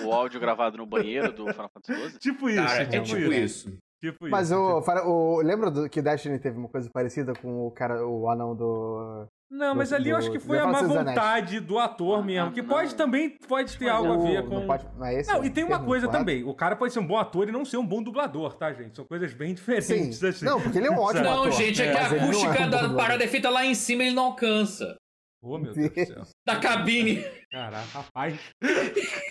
o, 0.04 0.12
áudio 0.12 0.40
gravado 0.40 0.76
no 0.78 0.86
banheiro 0.86 1.32
do 1.32 1.46
Final 1.52 1.70
Fantasy 1.72 2.10
XII. 2.10 2.18
Tipo 2.18 2.48
isso, 2.50 2.62
Cara, 2.66 2.82
é 2.82 2.86
tipo, 2.86 3.04
tipo 3.04 3.18
isso. 3.32 3.68
isso. 3.68 3.78
Tipo 4.00 4.28
Mas 4.28 4.50
isso, 4.50 4.58
o, 4.58 4.82
tipo- 4.82 5.08
o- 5.08 5.40
lembra 5.40 5.70
do, 5.70 5.88
que 5.88 6.02
Destiny 6.02 6.38
teve 6.38 6.58
uma 6.58 6.68
coisa 6.68 6.90
parecida 6.92 7.32
com 7.40 7.66
o 7.66 7.70
cara, 7.70 8.06
o 8.06 8.28
anão 8.28 8.54
do. 8.54 9.26
Não, 9.50 9.74
mas 9.74 9.88
do- 9.90 9.94
ali 9.94 10.10
eu 10.10 10.16
acho 10.18 10.30
que 10.30 10.38
foi 10.38 10.58
a 10.58 10.66
má 10.66 10.82
vontade 10.82 11.58
do 11.60 11.78
ator 11.78 12.18
Ah, 12.18 12.22
mesmo, 12.22 12.52
que 12.52 12.60
não. 12.60 12.68
pode 12.68 12.94
também 12.96 13.30
pode 13.48 13.78
ter 13.78 13.88
algo 13.88 14.12
a 14.12 14.16
ver 14.18 14.42
não 14.42 14.50
com. 14.60 14.66
pode- 14.66 14.86
não 14.98 15.06
é 15.06 15.14
esse 15.20 15.32
Não, 15.32 15.40
o 15.40 15.44
e 15.46 15.48
tem 15.48 15.64
uma 15.64 15.82
coisa 15.82 16.06
correto? 16.06 16.18
também. 16.22 16.44
O 16.44 16.52
cara 16.54 16.76
pode 16.76 16.92
ser 16.92 16.98
um 16.98 17.06
bom 17.06 17.16
ator 17.16 17.48
e 17.48 17.52
não 17.52 17.64
ser 17.64 17.78
um 17.78 17.86
bom 17.86 18.02
dublador, 18.02 18.54
tá, 18.56 18.72
gente? 18.74 18.94
São 18.94 19.06
coisas 19.06 19.32
bem 19.32 19.54
diferentes, 19.54 20.18
Sim. 20.18 20.26
assim. 20.26 20.44
Não, 20.44 20.60
porque 20.60 20.76
ele 20.76 20.88
é 20.88 20.90
um 20.90 20.98
ótimo 20.98 21.24
Não, 21.24 21.40
ator. 21.44 21.52
gente, 21.52 21.80
é 21.80 21.86
que 21.88 21.94
Mas 21.94 22.12
a 22.12 22.16
não 22.16 22.16
é 22.16 22.24
acústica 22.24 22.62
um 22.66 22.70
da 22.70 22.88
parada 22.94 23.24
é 23.24 23.28
feita 23.28 23.48
lá 23.48 23.64
em 23.64 23.74
cima 23.74 24.02
e 24.02 24.06
ele 24.08 24.14
não 24.16 24.24
alcança. 24.24 24.96
Ô, 25.42 25.56
meu 25.58 25.72
Deus 25.74 25.90
do 25.92 26.04
céu. 26.06 26.22
Da 26.46 26.56
cabine. 26.56 27.22
Caraca, 27.50 27.86
rapaz. 27.92 28.38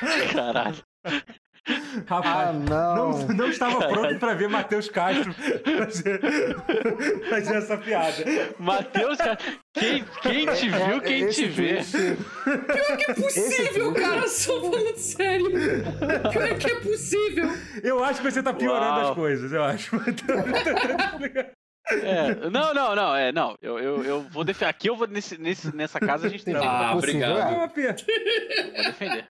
Caralho. 0.32 0.76
Rapaz. 2.06 2.48
Ah, 2.48 2.52
não. 2.52 2.94
Não, 3.12 3.26
não 3.28 3.48
estava 3.48 3.88
pronto 3.88 4.18
pra 4.18 4.34
ver 4.34 4.48
Matheus 4.50 4.86
Castro 4.90 5.32
fazer, 5.32 6.20
fazer 7.30 7.54
essa 7.56 7.78
piada. 7.78 8.14
Matheus, 8.58 9.16
cara, 9.16 9.38
quem, 9.72 10.04
quem 10.20 10.46
te 10.52 10.68
viu, 10.68 11.00
quem 11.00 11.24
É, 11.24 11.28
Esse 11.28 11.42
te 11.44 11.48
vê. 11.48 11.74
twist- 11.76 11.96
Possível, 13.22 13.92
Esse- 13.92 14.00
cara, 14.02 14.28
só 14.28 14.60
falando 14.60 14.96
sério. 14.98 15.50
Pior 15.50 16.58
que 16.58 16.70
é 16.70 16.80
possível. 16.80 17.48
Eu 17.82 18.04
acho 18.04 18.20
que 18.20 18.30
você 18.30 18.42
tá 18.42 18.52
piorando 18.52 19.00
Uau. 19.00 19.08
as 19.10 19.14
coisas, 19.14 19.50
eu 19.52 19.64
acho. 19.64 19.96
É, 21.86 22.34
não, 22.48 22.72
não, 22.72 22.94
não, 22.94 23.14
é, 23.14 23.30
não. 23.30 23.54
Eu, 23.60 23.78
eu, 23.78 24.02
eu 24.04 24.20
vou 24.30 24.42
defender. 24.42 24.70
Aqui 24.70 24.88
eu 24.88 24.96
vou 24.96 25.06
nesse, 25.06 25.36
nesse, 25.36 25.74
nessa 25.76 26.00
casa 26.00 26.26
a 26.26 26.30
gente 26.30 26.42
tem 26.42 26.54
que 26.54 26.60
Ah, 26.64 26.92
Possível, 26.94 27.28
obrigado. 27.28 27.60
É 27.60 27.68
pena. 27.68 27.96
defender. 28.86 29.26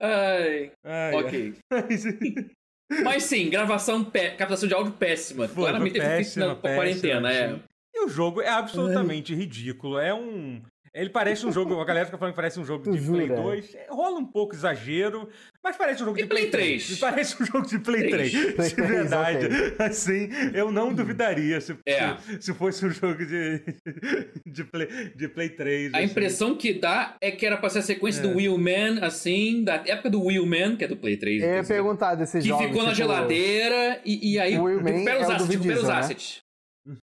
Ai, 0.00 0.70
Ai, 0.84 1.14
ok. 1.14 1.54
ai. 1.70 2.50
Mas 3.02 3.24
sim, 3.24 3.48
gravação, 3.48 4.04
captação 4.36 4.68
de 4.68 4.74
áudio 4.74 4.92
péssima. 4.92 5.48
Foi, 5.48 5.64
Claramente 5.64 5.94
teve 5.94 6.04
feito 6.04 6.18
péssima, 6.18 6.46
na 6.48 6.54
com 6.54 6.66
a 6.68 6.74
quarentena, 6.74 7.28
péssima, 7.28 7.56
é. 7.56 7.60
E 7.94 8.04
o 8.04 8.08
jogo 8.08 8.42
é 8.42 8.48
absolutamente 8.48 9.34
ridículo. 9.34 9.98
É 9.98 10.12
um. 10.12 10.62
Ele 10.94 11.10
parece 11.10 11.44
um 11.44 11.50
jogo. 11.50 11.80
A 11.80 11.84
galera 11.84 12.06
fica 12.06 12.16
falando 12.16 12.34
que 12.34 12.36
parece 12.36 12.60
um 12.60 12.64
jogo 12.64 12.84
Tu 12.84 12.92
de 12.92 13.04
Play 13.04 13.26
jura? 13.26 13.34
2. 13.42 13.74
É, 13.74 13.86
Rola 13.90 14.16
um 14.20 14.24
pouco 14.24 14.54
exagero, 14.54 15.28
mas 15.62 15.76
parece 15.76 16.02
um 16.02 16.06
jogo 16.06 16.18
E 16.18 16.22
de 16.22 16.28
Play 16.28 16.42
Play 16.46 16.50
3. 16.52 16.86
3? 16.86 16.98
Parece 17.00 17.42
um 17.42 17.46
jogo 17.46 17.66
de 17.66 17.78
Play 17.80 18.08
3. 18.08 18.30
Três. 18.32 18.52
Play 18.54 18.68
De 18.68 18.74
3, 18.76 18.88
verdade. 18.90 19.46
ok. 19.46 19.76
Assim, 19.86 20.28
eu 20.54 20.70
não 20.70 20.94
duvidaria 20.94 21.60
se, 21.60 21.76
É. 21.84 22.16
se, 22.18 22.42
se 22.42 22.54
fosse 22.54 22.86
um 22.86 22.90
jogo 22.90 23.26
de, 23.26 23.60
de, 24.46 24.64
play, 24.64 24.86
de 25.16 25.28
Play 25.28 25.48
3. 25.48 25.94
A 25.94 25.98
assim. 25.98 26.06
impressão 26.06 26.56
que 26.56 26.72
dá 26.74 27.16
é 27.20 27.32
que 27.32 27.44
era 27.44 27.56
pra 27.56 27.68
ser 27.70 27.80
a 27.80 27.82
sequência 27.82 28.20
É. 28.20 28.22
do 28.28 28.36
Wheelman, 28.36 29.00
assim, 29.02 29.64
da 29.64 29.74
época 29.86 30.08
do 30.10 30.22
Wheelman, 30.22 30.76
que 30.76 30.84
é 30.84 30.88
do 30.88 30.96
Play 30.96 31.16
3. 31.16 31.42
Eu 31.42 31.54
ia 31.56 31.64
perguntar 31.64 32.14
desses 32.14 32.40
que 32.40 32.48
jogos. 32.48 32.66
ficou 32.66 32.82
na 32.84 32.90
tipo, 32.92 32.96
geladeira 32.98 34.00
e, 34.04 34.34
e 34.34 34.38
aí 34.38 34.56
O 34.56 34.62
Wheelman 34.62 34.92
recupera 34.92 35.16
os 35.18 35.22
é 35.24 35.26
o 35.26 35.38
do 35.38 35.42
assets, 35.44 35.82
né? 35.82 35.92
assets. 35.98 36.42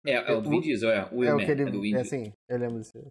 É, 0.07 0.13
é 0.33 0.33
o 0.35 0.41
do 0.43 0.51
Vin 0.51 0.61
Diesel, 0.61 0.91
é. 0.91 1.01
O 1.01 1.25
É 1.25 1.33
o 1.33 1.37
Wheelman, 1.37 1.47
que 1.47 1.53
ele. 1.53 1.63
é 1.63 1.67
do 1.67 1.81
Vin 1.81 1.95
É 1.95 2.03
Diesel. 2.03 2.19
assim, 2.21 2.33
eu 2.51 2.59
lembro 2.59 2.81
disso. 2.81 3.07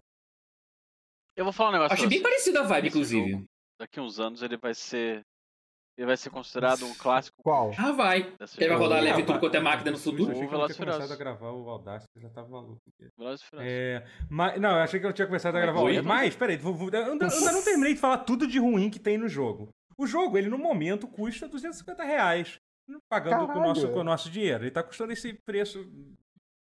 Eu 1.38 1.44
vou 1.44 1.52
falar 1.52 1.68
um 1.70 1.72
negócio 1.74 1.92
Achei 1.94 2.04
pra 2.06 2.10
bem 2.10 2.18
você. 2.18 2.24
parecida 2.24 2.60
a 2.60 2.62
vibe, 2.64 2.88
inclusive. 2.88 3.30
jogo, 3.30 3.44
Daqui 3.80 4.00
uns 4.00 4.18
anos 4.18 4.42
ele 4.42 4.56
vai 4.56 4.74
ser. 4.74 5.22
Ele 5.96 6.06
vai 6.06 6.16
ser 6.16 6.30
considerado 6.30 6.84
um 6.84 6.92
clássico 6.98 7.40
Qual? 7.42 7.72
Ah, 7.78 7.92
vai. 7.92 8.34
Ele 8.56 8.68
vai 8.68 8.76
rodar 8.76 9.00
leve 9.00 9.22
tudo 9.22 9.38
quanto 9.38 9.54
é 9.54 9.60
máquina 9.60 9.92
no 9.92 9.96
Eu 9.96 10.00
futuro. 10.00 10.30
achei 10.32 10.34
que 10.34 10.46
eu 10.46 10.50
não 10.50 10.50
Velozes 10.58 10.76
tinha 10.76 10.86
começado 10.86 11.12
a 11.12 11.16
gravar 11.16 11.50
o 11.52 11.70
Audacity, 11.70 12.20
já 12.20 12.28
tava 12.30 12.48
maluco. 12.48 12.80
É, 13.60 14.04
mas, 14.28 14.60
não, 14.60 14.70
eu 14.70 14.82
achei 14.82 14.98
que 14.98 15.06
eu 15.06 15.12
tinha 15.12 15.26
começado 15.26 15.54
a 15.56 15.60
gravar 15.60 15.78
foi, 15.78 15.92
hoje. 15.92 16.02
né? 16.02 16.08
Mas, 16.08 16.34
peraí, 16.34 16.56
vou, 16.56 16.74
vou, 16.74 16.90
eu 16.90 17.12
ainda, 17.12 17.26
não 17.26 17.62
terminei 17.62 17.94
de 17.94 18.00
falar 18.00 18.18
tudo 18.18 18.46
de 18.46 18.58
ruim 18.58 18.90
que 18.90 18.98
tem 18.98 19.16
no 19.16 19.28
jogo. 19.28 19.68
O 19.96 20.06
jogo, 20.08 20.36
ele 20.38 20.48
no 20.48 20.58
momento 20.58 21.06
custa 21.06 21.48
250 21.48 22.02
reais. 22.02 22.58
Pagando 23.08 23.46
com 23.46 23.58
o, 23.58 23.62
nosso, 23.62 23.88
com 23.92 23.98
o 24.00 24.04
nosso 24.04 24.30
dinheiro. 24.30 24.64
Ele 24.64 24.70
tá 24.70 24.82
custando 24.82 25.12
esse 25.12 25.34
preço 25.44 25.84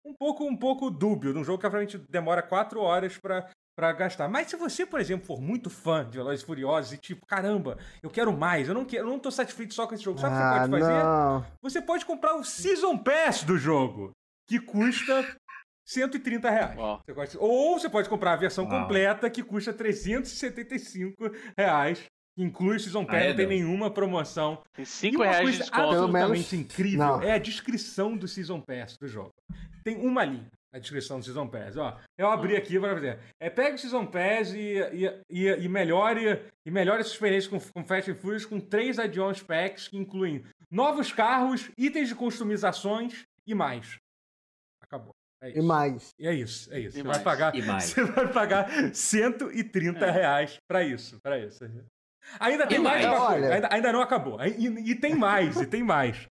um 0.04 0.14
pouco, 0.14 0.44
um 0.44 0.56
pouco 0.56 0.90
dúbio, 0.90 1.34
num 1.34 1.44
jogo 1.44 1.58
que 1.58 1.62
provavelmente 1.62 1.98
demora 2.08 2.42
4 2.42 2.80
horas 2.80 3.18
pra, 3.18 3.50
pra 3.76 3.92
gastar. 3.92 4.26
Mas 4.28 4.48
se 4.48 4.56
você, 4.56 4.86
por 4.86 4.98
exemplo, 5.00 5.26
for 5.26 5.40
muito 5.40 5.68
fã 5.68 6.04
de 6.08 6.16
Velozes 6.16 6.42
e 6.42 6.46
Furiosos 6.46 6.92
e 6.94 6.98
tipo, 6.98 7.26
caramba, 7.26 7.76
eu 8.02 8.08
quero 8.10 8.32
mais, 8.36 8.66
eu 8.68 8.74
não, 8.74 8.84
quero, 8.86 9.04
eu 9.06 9.10
não 9.10 9.18
tô 9.18 9.30
satisfeito 9.30 9.74
só 9.74 9.86
com 9.86 9.94
esse 9.94 10.02
jogo, 10.02 10.18
sabe 10.18 10.34
o 10.34 10.38
que 10.38 10.42
você 10.42 10.48
ah, 10.48 10.68
pode 10.68 10.82
fazer? 10.82 11.04
não. 11.04 11.46
Você 11.62 11.82
pode 11.82 12.06
comprar 12.06 12.34
o 12.36 12.42
Season 12.44 12.96
Pass 12.96 13.44
do 13.44 13.58
jogo, 13.58 14.10
que 14.48 14.58
custa 14.58 15.36
130 15.86 16.50
reais. 16.50 16.74
Você 17.04 17.14
pode- 17.14 17.38
Ou 17.38 17.78
você 17.78 17.88
pode 17.90 18.08
comprar 18.08 18.32
a 18.32 18.36
versão 18.36 18.64
Uau. 18.66 18.80
completa, 18.82 19.28
que 19.28 19.42
custa 19.42 19.72
375 19.72 21.30
reais. 21.56 22.00
que 22.38 22.42
Inclui 22.42 22.76
o 22.76 22.80
Season 22.80 23.02
Pass, 23.04 23.14
Ah, 23.14 23.18
é, 23.18 23.28
não 23.30 23.36
tem 23.36 23.48
Deus. 23.48 23.60
nenhuma 23.60 23.90
promoção. 23.90 24.62
Tem 24.74 24.82
E 24.82 24.86
5 24.86 25.16
uma 25.16 25.24
reais 25.24 25.38
de 25.38 25.42
coisa 25.44 25.58
desconto. 25.58 25.88
Pelo 25.88 26.08
menos- 26.08 26.30
absolutamente 26.30 26.56
incrível 26.56 26.98
Não. 26.98 27.22
é 27.22 27.32
a 27.32 27.38
descrição 27.38 28.14
do 28.14 28.28
Season 28.28 28.60
Pass 28.60 28.96
do 28.98 29.08
jogo. 29.08 29.30
Tem 29.82 29.96
uma 29.96 30.22
linha 30.24 30.50
a 30.72 30.78
descrição 30.78 31.18
do 31.18 31.24
Season 31.24 31.46
Pass. 31.48 31.76
Ó, 31.76 31.96
eu 32.18 32.28
abri 32.28 32.54
Ah. 32.54 32.58
aqui 32.58 32.78
para 32.78 32.94
fazer. 32.94 33.18
É, 33.40 33.48
pega 33.48 33.76
o 33.76 33.78
Season 33.78 34.06
Pass 34.06 34.52
e, 34.52 34.74
e, 34.92 35.22
e, 35.30 35.46
e 35.64 35.68
melhore, 35.68 36.42
e 36.64 36.70
melhore 36.70 37.00
essa 37.00 37.10
experiência 37.10 37.48
com, 37.50 37.58
com 37.60 37.84
Fast 37.84 38.10
and 38.10 38.16
Furious 38.16 38.44
com 38.44 38.60
três 38.60 38.98
add-ons 38.98 39.42
packs 39.42 39.88
que 39.88 39.96
incluem 39.96 40.44
novos 40.70 41.12
carros, 41.12 41.70
itens 41.78 42.08
de 42.08 42.14
customizações 42.14 43.24
e 43.46 43.54
mais. 43.54 43.96
Acabou. 44.82 45.14
É 45.42 45.50
isso. 45.50 45.58
E 45.58 45.62
mais. 45.62 46.08
E 46.18 46.26
é 46.26 46.32
isso, 46.34 46.72
é 46.72 46.80
isso. 46.80 46.98
E 46.98 47.00
Você 47.00 47.06
mais. 47.06 47.16
vai 47.18 47.24
pagar, 47.24 47.54
E 47.54 47.62
mais. 47.62 47.84
você 47.92 48.04
vai 48.04 48.32
pagar 48.32 48.94
130 48.94 50.04
É. 50.06 50.10
reais 50.10 50.56
pra 50.68 50.82
isso, 50.82 51.18
para 51.22 51.38
isso. 51.38 51.64
Ainda 52.40 52.66
tem 52.66 52.78
E 52.78 52.80
mais, 52.80 53.04
mais. 53.06 53.20
Olha. 53.20 53.54
ainda, 53.54 53.68
ainda 53.70 53.92
não 53.92 54.00
acabou. 54.00 54.38
E, 54.42 54.66
e 54.90 54.94
tem 54.94 55.14
mais, 55.14 55.60
e 55.60 55.66
tem 55.66 55.82
mais. 55.82 56.26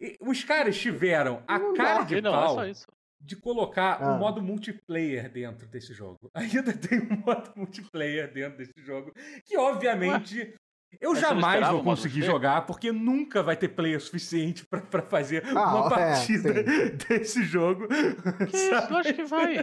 E 0.00 0.16
os 0.20 0.44
caras 0.44 0.76
tiveram 0.78 1.42
a 1.48 1.58
cara 1.74 2.04
de 2.04 2.16
E 2.16 2.20
não, 2.20 2.30
é 2.30 2.36
pau 2.36 2.54
só 2.56 2.66
isso. 2.66 2.86
De 3.24 3.36
colocar 3.36 3.98
Ah. 4.02 4.14
um 4.14 4.18
modo 4.18 4.42
multiplayer 4.42 5.30
dentro 5.30 5.66
desse 5.66 5.94
jogo. 5.94 6.30
Ainda 6.34 6.72
tem 6.72 7.00
um 7.00 7.16
modo 7.24 7.50
multiplayer 7.56 8.32
dentro 8.32 8.58
desse 8.58 8.74
jogo, 8.84 9.12
que 9.44 9.56
obviamente 9.56 10.54
eu 11.00 11.10
Mas 11.12 11.20
jamais 11.20 11.68
vou 11.70 11.82
conseguir 11.82 12.22
jogar, 12.22 12.66
porque 12.66 12.92
nunca 12.92 13.42
vai 13.42 13.56
ter 13.56 13.68
player 13.68 14.00
suficiente 14.00 14.64
pra, 14.66 14.80
pra 14.80 15.02
fazer 15.02 15.42
Ah, 15.56 15.74
uma 15.74 15.86
é, 15.86 15.88
partida 15.90 16.54
sim. 16.54 16.96
desse 17.08 17.42
jogo. 17.44 17.88
Que 17.88 18.56
isso? 18.56 18.74
Eu 18.92 18.96
acho 18.98 19.14
que 19.14 19.24
vai. 19.24 19.56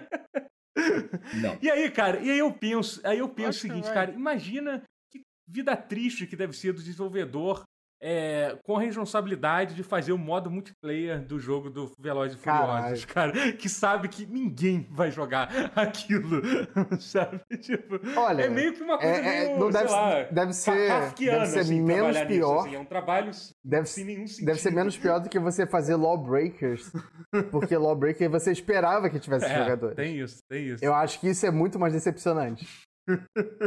Não. 1.41 1.57
E 1.61 1.69
aí, 1.69 1.89
cara, 1.91 2.19
e 2.19 2.31
aí 2.31 2.39
eu 2.39 2.51
penso, 2.51 2.99
aí 3.05 3.19
eu 3.19 3.29
penso 3.29 3.47
o 3.47 3.49
Acho 3.49 3.59
seguinte, 3.59 3.91
cara, 3.93 4.11
imagina 4.11 4.81
que 5.11 5.21
vida 5.47 5.75
triste 5.77 6.25
que 6.27 6.35
deve 6.35 6.53
ser 6.53 6.73
do 6.73 6.81
desenvolvedor 6.81 7.63
é, 8.03 8.57
com 8.63 8.77
a 8.77 8.81
responsabilidade 8.81 9.75
de 9.75 9.83
fazer 9.83 10.11
o 10.11 10.17
modo 10.17 10.49
multiplayer 10.49 11.21
do 11.23 11.39
jogo 11.39 11.69
do 11.69 11.91
Velozes 11.99 12.35
e 12.35 12.41
Furiosos, 12.41 13.05
cara, 13.05 13.51
que 13.53 13.69
sabe 13.69 14.07
que 14.07 14.25
ninguém 14.25 14.87
vai 14.89 15.11
jogar 15.11 15.49
aquilo, 15.75 16.41
sabe? 16.99 17.39
Tipo, 17.59 17.99
Olha, 18.17 18.43
é 18.43 18.49
meio 18.49 18.73
que 18.73 18.81
uma 18.81 18.97
coisa 18.97 19.13
é- 19.13 19.19
é- 19.19 19.45
meio, 19.47 19.59
não 19.59 19.71
sei 19.71 19.81
deve, 19.81 19.91
lá, 19.93 20.23
deve 20.23 20.53
ser, 20.53 20.87
deve 21.15 21.45
ser 21.47 21.59
assim, 21.59 21.81
menos 21.81 22.01
trabalhar 22.15 22.25
nisso, 22.25 22.39
pior. 22.39 22.59
assim, 22.65 22.75
é 22.75 22.79
um 22.79 22.85
trabalho 22.85 23.31
Deve, 23.63 23.85
sem 23.87 24.03
nenhum 24.05 24.25
sentido. 24.27 24.45
deve 24.47 24.59
ser 24.59 24.71
menos 24.71 24.97
pior 24.97 25.19
do 25.19 25.29
que 25.29 25.37
você 25.39 25.67
fazer 25.67 25.95
Lawbreakers. 25.95 26.91
Porque 27.51 27.77
Lawbreaker 27.77 28.29
você 28.29 28.51
esperava 28.51 29.09
que 29.09 29.19
tivesse 29.19 29.45
é, 29.45 29.57
jogadores. 29.59 29.95
Tem 29.95 30.19
isso, 30.19 30.39
tem 30.49 30.67
isso. 30.69 30.83
Eu 30.83 30.93
acho 30.93 31.19
que 31.19 31.29
isso 31.29 31.45
é 31.45 31.51
muito 31.51 31.77
mais 31.79 31.93
decepcionante. 31.93 32.67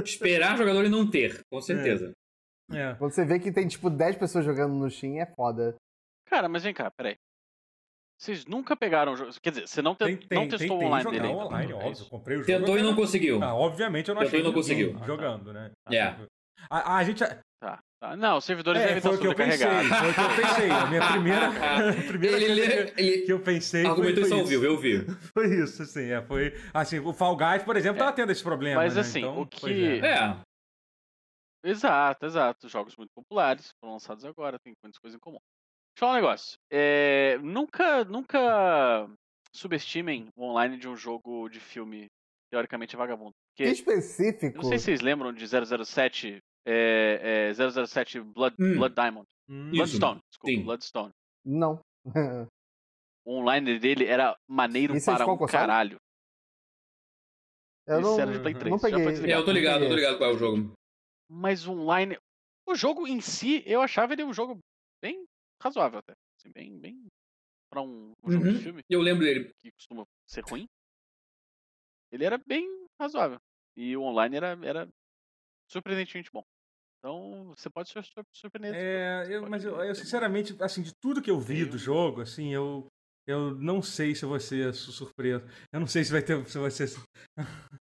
Esperar 0.05 0.57
jogador 0.57 0.85
e 0.85 0.89
não 0.89 1.09
ter, 1.09 1.41
com 1.51 1.61
certeza. 1.61 2.13
É. 2.73 2.95
Quando 2.95 3.13
você 3.13 3.25
vê 3.25 3.39
que 3.39 3.53
tem, 3.53 3.67
tipo, 3.69 3.91
10 3.91 4.17
pessoas 4.17 4.45
jogando 4.45 4.75
no 4.75 4.91
Steam, 4.91 5.21
é 5.21 5.27
foda. 5.27 5.75
Cara, 6.27 6.49
mas 6.49 6.63
vem 6.65 6.73
cá, 6.75 6.91
peraí. 6.91 7.17
Vocês 8.19 8.47
nunca 8.47 8.77
pegaram 8.77 9.13
o 9.13 9.17
jogo. 9.17 9.33
Quer 9.43 9.51
dizer, 9.51 9.67
você 9.69 9.83
não, 9.83 9.95
te- 9.95 10.05
Tem, 10.05 10.17
tem, 10.17 10.39
não 10.39 10.49
testou 10.49 10.79
o 10.81 10.85
online 10.85 11.11
dele 11.11 11.27
ainda. 11.27 11.39
online, 11.45 11.73
É 11.73 11.75
óbvio. 11.75 11.93
isso. 11.93 12.05
Eu 12.05 12.09
comprei 12.11 12.37
o 12.37 12.41
jogo. 12.41 12.47
Tentou 12.59 12.79
e 12.79 12.83
não 12.83 12.95
conseguiu. 12.95 13.43
Ah, 13.43 13.55
obviamente 13.55 14.09
eu 14.09 14.15
não 14.15 14.23
Tentou 14.23 14.29
achei 14.39 14.41
e 14.41 14.43
não 14.45 14.53
conseguiu. 14.53 14.97
jogando, 15.05 15.53
né? 15.53 15.71
Yeah. 15.91 16.19
A, 16.71 16.97
a 16.99 17.05
gente. 17.05 17.23
Tá, 17.61 17.81
tá. 18.01 18.17
Não, 18.17 18.39
os 18.39 18.45
servidores 18.45 18.81
É, 18.81 18.85
devem 18.87 18.99
estar 18.99 19.11
o 19.11 19.19
que 19.19 19.27
eu 19.27 19.35
pensei. 19.35 19.59
sobrecarregados. 19.59 19.99
Foi 19.99 20.11
o 20.11 20.15
que 20.15 20.21
eu 20.21 20.45
pensei. 20.47 20.71
A 20.71 20.87
minha 20.87 21.09
primeira, 21.09 21.47
a 21.91 21.93
primeira 22.07 22.37
Ele, 22.37 22.47
coisa 22.47 22.63
ele, 22.63 22.91
que, 22.93 23.03
ele 23.03 23.19
que 23.27 23.33
eu 23.33 23.41
pensei 23.41 23.85
argumentou 23.87 24.15
foi, 24.15 24.23
isso 24.23 24.31
foi 24.31 24.41
ao 24.41 24.47
vivo, 24.47 24.65
eu 24.65 24.79
vi. 24.79 25.05
Foi 25.35 25.47
isso, 25.63 25.83
assim, 25.83 26.11
é, 26.13 26.23
foi. 26.23 26.55
Assim, 26.73 27.01
o 27.01 27.13
Fall 27.13 27.37
Guys, 27.37 27.63
por 27.65 27.77
exemplo, 27.77 27.99
tava 27.99 28.13
tendo 28.13 28.31
esse 28.33 28.43
problema. 28.43 28.81
Mas, 28.81 28.95
né? 28.95 29.01
assim, 29.01 29.19
Então, 29.21 29.41
o 29.41 29.47
que- 29.47 30.01
é. 30.01 30.37
É, 31.65 31.71
Exato, 31.71 32.27
exato. 32.27 32.69
Jogos 32.69 32.95
muito 32.97 33.11
populares 33.15 33.71
foram 33.81 33.95
lançados 33.95 34.25
agora, 34.25 34.59
tem 34.59 34.75
muitas 34.85 34.99
coisas 34.99 35.17
em 35.17 35.21
comum. 35.21 35.39
Deixa 35.39 35.97
eu 35.97 35.99
falar 36.01 36.13
um 36.13 36.17
negócio. 36.17 36.59
É, 36.71 37.39
nunca, 37.39 38.05
nunca 38.05 39.09
subestimem 39.55 40.29
o 40.37 40.45
online 40.45 40.77
de 40.77 40.89
um 40.89 40.97
jogo 40.97 41.49
de 41.49 41.61
filme 41.61 42.07
teoricamente 42.51 42.97
vagabundo. 42.97 43.33
Que 43.57 43.65
Porque, 43.65 43.73
específico. 43.73 44.59
eu 44.59 44.63
não 44.63 44.69
sei 44.69 44.79
se 44.79 44.85
vocês 44.87 45.01
lembram 45.01 45.33
de 45.33 45.45
007, 45.47 46.39
é, 46.67 47.51
é, 47.51 47.87
007 47.87 48.21
Blood, 48.21 48.57
Hum. 48.59 48.75
Blood 48.77 48.95
Diamond. 48.95 49.27
Hum, 49.49 49.69
Isso. 49.69 49.77
Bloodstone, 49.77 50.21
desculpa, 50.31 50.57
Sim. 50.57 50.65
Bloodstone. 50.65 51.11
Não. 51.45 51.81
O 53.27 53.39
online 53.39 53.79
dele 53.79 54.05
era 54.07 54.37
maneiro 54.49 54.95
Isso 54.97 55.11
é 55.11 55.15
para 55.15 55.25
qual 55.25 55.37
um 55.37 55.39
console? 55.39 55.61
caralho. 55.61 55.97
Eu 57.87 58.01
Isso 58.01 58.11
não. 58.11 58.21
era 58.21 58.33
de 58.33 58.41
Play 58.41 58.55
3. 58.55 58.71
não 58.71 58.79
já 58.79 58.89
peguei. 58.91 59.17
foi 59.17 59.31
é, 59.31 59.35
eu 59.35 59.45
tô 59.45 59.53
ligado, 59.53 59.85
eu 59.85 59.89
tô 59.89 59.95
ligado 59.95 60.19
qual 60.19 60.31
é 60.31 60.35
o 60.35 60.39
jogo. 60.39 60.73
Mas 61.29 61.67
o 61.67 61.73
online. 61.73 62.19
O 62.67 62.75
jogo 62.75 63.07
em 63.07 63.21
si, 63.21 63.63
eu 63.67 63.81
achava 63.83 64.13
ele 64.13 64.25
um 64.25 64.33
jogo 64.33 64.59
bem 65.03 65.25
razoável 65.63 65.99
até. 65.99 66.15
Assim, 66.39 66.51
bem, 66.53 66.79
bem. 66.79 67.07
Pra 67.71 67.83
um, 67.83 68.13
um 68.23 68.31
jogo 68.31 68.47
de 68.47 68.55
Uhum. 68.55 68.61
filme 68.63 68.83
Eu 68.89 69.01
lembro 69.01 69.25
dele. 69.25 69.51
que 69.63 69.71
costuma 69.73 70.05
ser 70.27 70.43
ruim. 70.45 70.67
Ele 72.13 72.25
era 72.25 72.39
bem 72.47 72.87
razoável. 73.01 73.39
E 73.77 73.97
o 73.97 74.03
online 74.03 74.37
era, 74.37 74.59
era 74.65 74.89
surpreendentemente 75.71 76.31
bom. 76.33 76.43
Então, 76.99 77.53
você 77.57 77.69
pode 77.69 77.89
se 77.89 78.03
sur- 78.03 78.25
surpreender. 78.33 78.75
É, 78.75 79.27
eu, 79.29 79.49
mas 79.49 79.65
eu, 79.65 79.77
eu, 79.83 79.95
sinceramente, 79.95 80.57
assim, 80.63 80.83
de 80.83 80.93
tudo 81.03 81.21
que 81.21 81.31
eu 81.31 81.39
vi 81.39 81.65
do 81.65 81.77
jogo, 81.77 82.23
assim, 82.23 82.55
eu, 82.55 82.87
eu 83.27 83.55
não 83.55 83.81
sei 83.81 84.15
se 84.15 84.27
ser 84.41 84.75
su- 84.75 84.93
surpreso. 84.93 85.45
Eu 85.73 85.81
não 85.81 85.87
sei 85.87 86.05
se 86.05 86.13
vai 86.13 86.23
ter. 86.23 86.47
Se 86.49 86.59
vai 86.59 86.71
ser... 86.71 86.91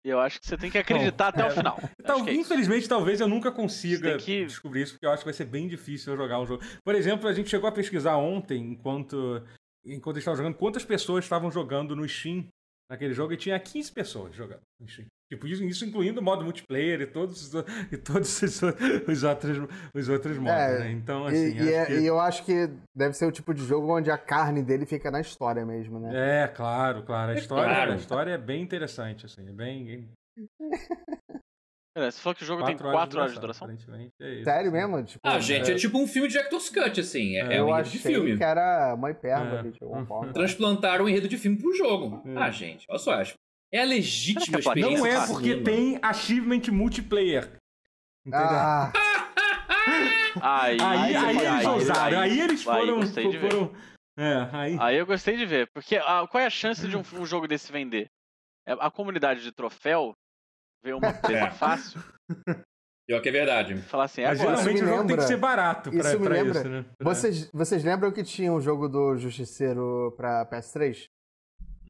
Eu 0.05 0.21
acho 0.21 0.40
que 0.40 0.47
você 0.47 0.57
tem 0.57 0.71
que 0.71 0.78
acreditar 0.78 1.28
até 1.28 1.45
o 1.45 1.49
é. 1.49 1.50
final. 1.50 1.76
Acho 1.83 1.95
Tal- 2.05 2.19
é 2.28 2.33
isso. 2.33 2.40
infelizmente, 2.40 2.88
talvez 2.88 3.21
eu 3.21 3.28
nunca 3.28 3.50
consiga 3.52 4.19
Você 4.19 4.25
que- 4.25 4.47
descobrir 4.47 4.83
isso, 4.83 4.93
porque 4.95 5.07
eu 5.07 5.11
acho 5.11 5.21
que 5.21 5.26
vai 5.26 5.35
ser 5.35 5.45
bem 5.47 5.69
difícil 5.69 6.12
eu 6.12 6.16
jogar 6.16 6.40
um 6.40 6.47
jogo. 6.47 6.62
Por 6.85 6.95
exemplo, 6.95 7.28
a 7.28 7.33
gente 7.33 7.50
chegou 7.50 7.69
a 7.69 7.73
pesquisar 7.73 8.16
ontem, 8.16 8.61
enquanto, 8.73 9.45
enquanto 9.85 10.16
a 10.16 10.19
gente 10.19 10.23
estava 10.23 10.37
jogando, 10.37 10.55
quantas 10.57 10.85
pessoas 10.85 11.25
estavam 11.25 11.50
jogando 11.50 11.95
no 11.97 12.09
Steam 12.09 12.47
naquele 12.90 13.12
jogo, 13.12 13.33
e 13.33 13.37
tinha 13.37 13.59
15 13.59 13.93
pessoas 13.93 14.35
jogando 14.35 14.61
no 14.81 14.88
Steam. 14.88 15.07
Tipo, 15.28 15.47
isso, 15.49 15.64
isso 15.64 15.85
incluindo 15.85 16.21
o 16.21 16.23
modo 16.23 16.45
multiplayer 16.45 17.00
e 17.00 17.06
todos, 17.06 17.52
os- 17.52 17.64
e 17.92 17.97
todos 17.97 18.42
os, 18.42 18.62
os 19.09 19.23
outros, 19.25 19.59
os 19.95 20.09
outros 20.09 20.38
modos, 20.38 20.52
É, 20.61 20.78
né? 20.78 20.92
Então, 20.92 21.25
E, 21.25 21.28
assim, 21.28 21.56
e 21.56 21.61
acho 21.61 21.68
é- 21.71 21.87
que- 21.87 21.92
e 22.00 22.06
eu 22.06 22.21
acho 22.21 22.45
que 22.45 22.71
deve 22.95 23.14
ser 23.14 23.26
o 23.26 23.33
tipo 23.33 23.52
de 23.52 23.64
jogo 23.64 23.92
onde 23.97 24.11
a 24.11 24.16
carne 24.18 24.62
dele 24.62 24.87
fica 24.87 25.11
na 25.11 25.21
história 25.21 25.66
mesmo, 25.66 25.99
né? 25.99 26.45
É, 26.45 26.49
claro, 26.49 27.02
claro. 27.02 27.33
A 27.33 27.35
É 27.35 27.38
história, 27.38 27.75
claro. 27.75 27.92
a 27.92 27.97
história 27.97 28.30
é 28.33 28.38
bem 28.38 28.62
interessante, 28.62 29.26
assim, 29.26 29.49
é 29.49 29.52
bem... 29.52 30.09
Pera, 31.95 32.11
Você 32.11 32.21
falou 32.21 32.35
que 32.37 32.42
o 32.42 32.47
jogo 32.47 32.62
tem 32.64 32.76
quatro 32.76 32.92
4 32.92 33.18
horas 33.21 33.33
de 33.35 33.40
duração? 33.40 33.71
é 33.71 33.73
isso, 33.75 34.45
Sério 34.45 34.68
assim. 34.71 34.71
mesmo? 34.71 35.02
Tipo, 35.02 35.21
Ah, 35.26 35.40
gente, 35.40 35.73
é 35.73 35.75
tipo 35.76 35.99
um 35.99 36.06
filme 36.06 36.28
de 36.28 36.35
Director's 36.35 36.68
Cut, 36.68 37.00
assim. 37.00 37.37
É, 37.37 37.54
é 37.54 37.59
eu 37.59 37.64
um 37.64 37.68
enredo 37.71 37.73
achei 37.88 37.92
de 37.92 37.99
filme. 38.06 38.37
que 38.37 38.45
era 38.45 38.95
uma 38.95 39.11
hipérbole 39.11 39.68
É. 39.68 39.71
de 39.73 39.78
alguma 39.83 40.04
forma. 40.04 40.33
Transplantaram 40.33 41.06
o 41.06 41.09
enredo 41.09 41.26
de 41.26 41.38
filme 41.38 41.56
pro 41.56 41.75
jogo. 41.75 42.23
É. 42.28 42.37
Ah, 42.37 42.50
gente, 42.50 42.87
olha 42.88 42.99
só, 42.99 43.12
acho. 43.14 43.35
É 43.73 43.80
a 43.82 43.85
legítima 43.85 44.56
a 44.58 44.61
experiência. 44.61 44.99
Não 44.99 45.06
é 45.06 45.26
porque 45.26 45.56
tem 45.62 45.99
achievement 46.02 46.62
multiplayer. 46.73 47.56
Entendeu? 48.26 48.40
Ah, 48.49 48.92
Aí, 50.40 50.78
aí, 50.80 51.16
aí, 51.16 51.16
aí, 51.16 51.37
eles 51.37 51.49
aí, 51.49 51.66
ousaram, 51.66 52.20
aí, 52.20 52.40
eles 52.40 52.66
aí 52.68 52.87
foram. 52.87 53.00
ver. 53.00 53.40
foram 53.50 53.73
é, 54.18 54.49
aí. 54.52 54.76
Aí 54.80 54.96
eu 54.96 55.06
gostei 55.06 55.37
de 55.37 55.46
ver. 55.46 55.68
Porque 55.73 55.96
ah, 55.96 56.26
qual 56.30 56.42
é 56.42 56.46
a 56.46 56.50
chance 56.50 56.87
de 56.87 56.96
um, 56.96 57.02
um 57.14 57.25
jogo 57.26 57.46
desse 57.49 57.73
vender? 57.73 58.08
É, 58.66 58.73
A 58.73 58.90
comunidade 58.90 59.42
de 59.42 59.52
troféu 59.52 60.14
vê 60.85 60.92
uma 60.92 61.12
presa 61.14 61.46
É. 61.46 61.50
fácil 61.50 62.02
Pior 63.08 63.20
que 63.23 63.28
é 63.28 63.32
verdade. 63.32 63.76
falar 63.82 64.04
assim, 64.04 64.23
é 64.23 64.28
Mas 64.28 64.40
agora. 64.40 64.56
geralmente 64.56 64.82
o 64.82 64.87
jogo 64.87 64.99
tem 64.99 65.06
que 65.06 65.12
lembra- 65.12 65.26
ser 65.26 65.37
barato 65.37 65.90
pra, 65.90 66.00
isso 66.00 66.18
me 66.20 66.26
pra 66.26 66.35
lembra- 66.35 66.58
isso, 66.61 66.68
né? 66.68 66.85
Pra- 66.99 67.14
vocês, 67.14 67.50
vocês 67.52 67.85
lembram 67.85 68.11
que 68.12 68.25
tinha 68.25 68.52
um 68.52 68.61
jogo 68.61 68.88
do 68.88 69.16
Justiceiro 69.16 70.12
pra 70.16 70.44
PS3? 70.46 71.06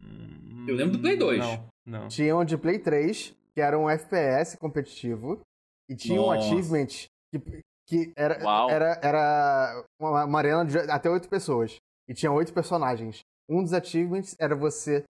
Hum, 0.03 0.46
Eu 0.67 0.75
lembro 0.75 0.97
do 0.97 1.01
Play 1.01 1.17
2. 1.17 1.39
Não, 1.39 1.69
não. 1.87 2.09
Tinha 2.09 2.37
um 2.37 2.45
de 2.45 2.57
Play 2.59 2.79
3, 2.79 3.35
que 3.55 3.61
era 3.61 3.79
um 3.79 3.89
FPS 3.89 4.57
competitivo, 4.59 5.41
e 5.89 5.95
tinha 5.97 6.21
um 6.21 6.27
Nossa. 6.27 6.39
achievement 6.47 6.87
que, 7.33 7.63
que 7.89 8.13
era, 8.17 8.43
Uau. 8.45 8.71
era, 8.71 9.01
era 9.03 9.85
uma, 10.01 10.25
uma 10.25 10.39
arena 10.39 10.65
de 10.65 10.79
até 10.91 11.09
oito 11.11 11.29
pessoas. 11.29 11.77
E 12.09 12.15
tinha 12.15 12.31
oito 12.33 12.53
personagens. 12.53 13.21
Um 13.49 13.63
dos 13.63 13.73
achievements 13.73 14.35
era 14.41 14.55
você, 14.57 15.05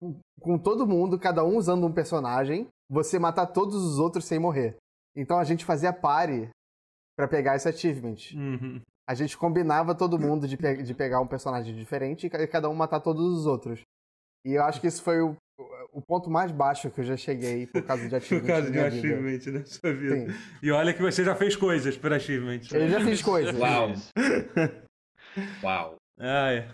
com- 0.00 0.18
com 0.40 0.58
todo 0.58 0.86
mundo, 0.86 1.18
cada 1.18 1.44
um 1.44 1.56
usando 1.56 1.86
um 1.86 1.92
personagem, 1.92 2.68
você 2.90 3.18
matar 3.18 3.46
todos 3.46 3.74
os 3.76 3.98
outros 3.98 4.24
sem 4.24 4.38
morrer. 4.38 4.76
Então 5.16 5.38
a 5.38 5.44
gente 5.44 5.64
fazia 5.64 5.92
party 5.92 6.48
pra 7.16 7.28
pegar 7.28 7.56
esse 7.56 7.68
achievement. 7.68 8.16
Uhum. 8.34 8.80
A 9.08 9.14
gente 9.14 9.36
combinava 9.36 9.94
todo 9.94 10.18
mundo 10.18 10.46
de, 10.48 10.56
pe- 10.56 10.82
de 10.82 10.94
pegar 10.94 11.20
um 11.20 11.26
personagem 11.26 11.74
diferente 11.74 12.26
e 12.26 12.30
ca- 12.30 12.46
cada 12.46 12.68
um 12.70 12.74
matar 12.74 13.00
todos 13.00 13.22
os 13.38 13.46
outros. 13.46 13.82
E 14.44 14.54
eu 14.54 14.62
acho 14.64 14.80
que 14.80 14.86
isso 14.86 15.02
foi 15.02 15.20
o, 15.20 15.36
o 15.92 16.00
ponto 16.02 16.28
mais 16.30 16.50
baixo 16.50 16.90
que 16.90 17.00
eu 17.00 17.04
já 17.04 17.16
cheguei 17.16 17.66
por 17.66 17.82
causa 17.84 18.02
de 18.02 18.08
Por 18.10 18.16
achievement. 18.16 18.46
causa 18.48 18.70
na 18.70 18.70
de 18.70 18.78
um 18.78 18.82
vida. 18.82 18.86
achievement 19.16 19.60
na 19.60 19.66
sua 19.66 19.92
vida. 19.94 20.16
Sim. 20.16 20.26
E 20.62 20.70
olha 20.70 20.92
que 20.94 21.00
você 21.02 21.24
já 21.24 21.34
fez 21.36 21.54
coisas 21.56 21.96
por 21.96 22.12
achievement. 22.12 22.60
Eu 22.72 22.88
já 22.88 23.00
fiz 23.00 23.22
coisas. 23.22 23.54
Uau. 23.58 23.92
Uau. 25.62 25.96
Ah, 26.18 26.52
é. 26.52 26.68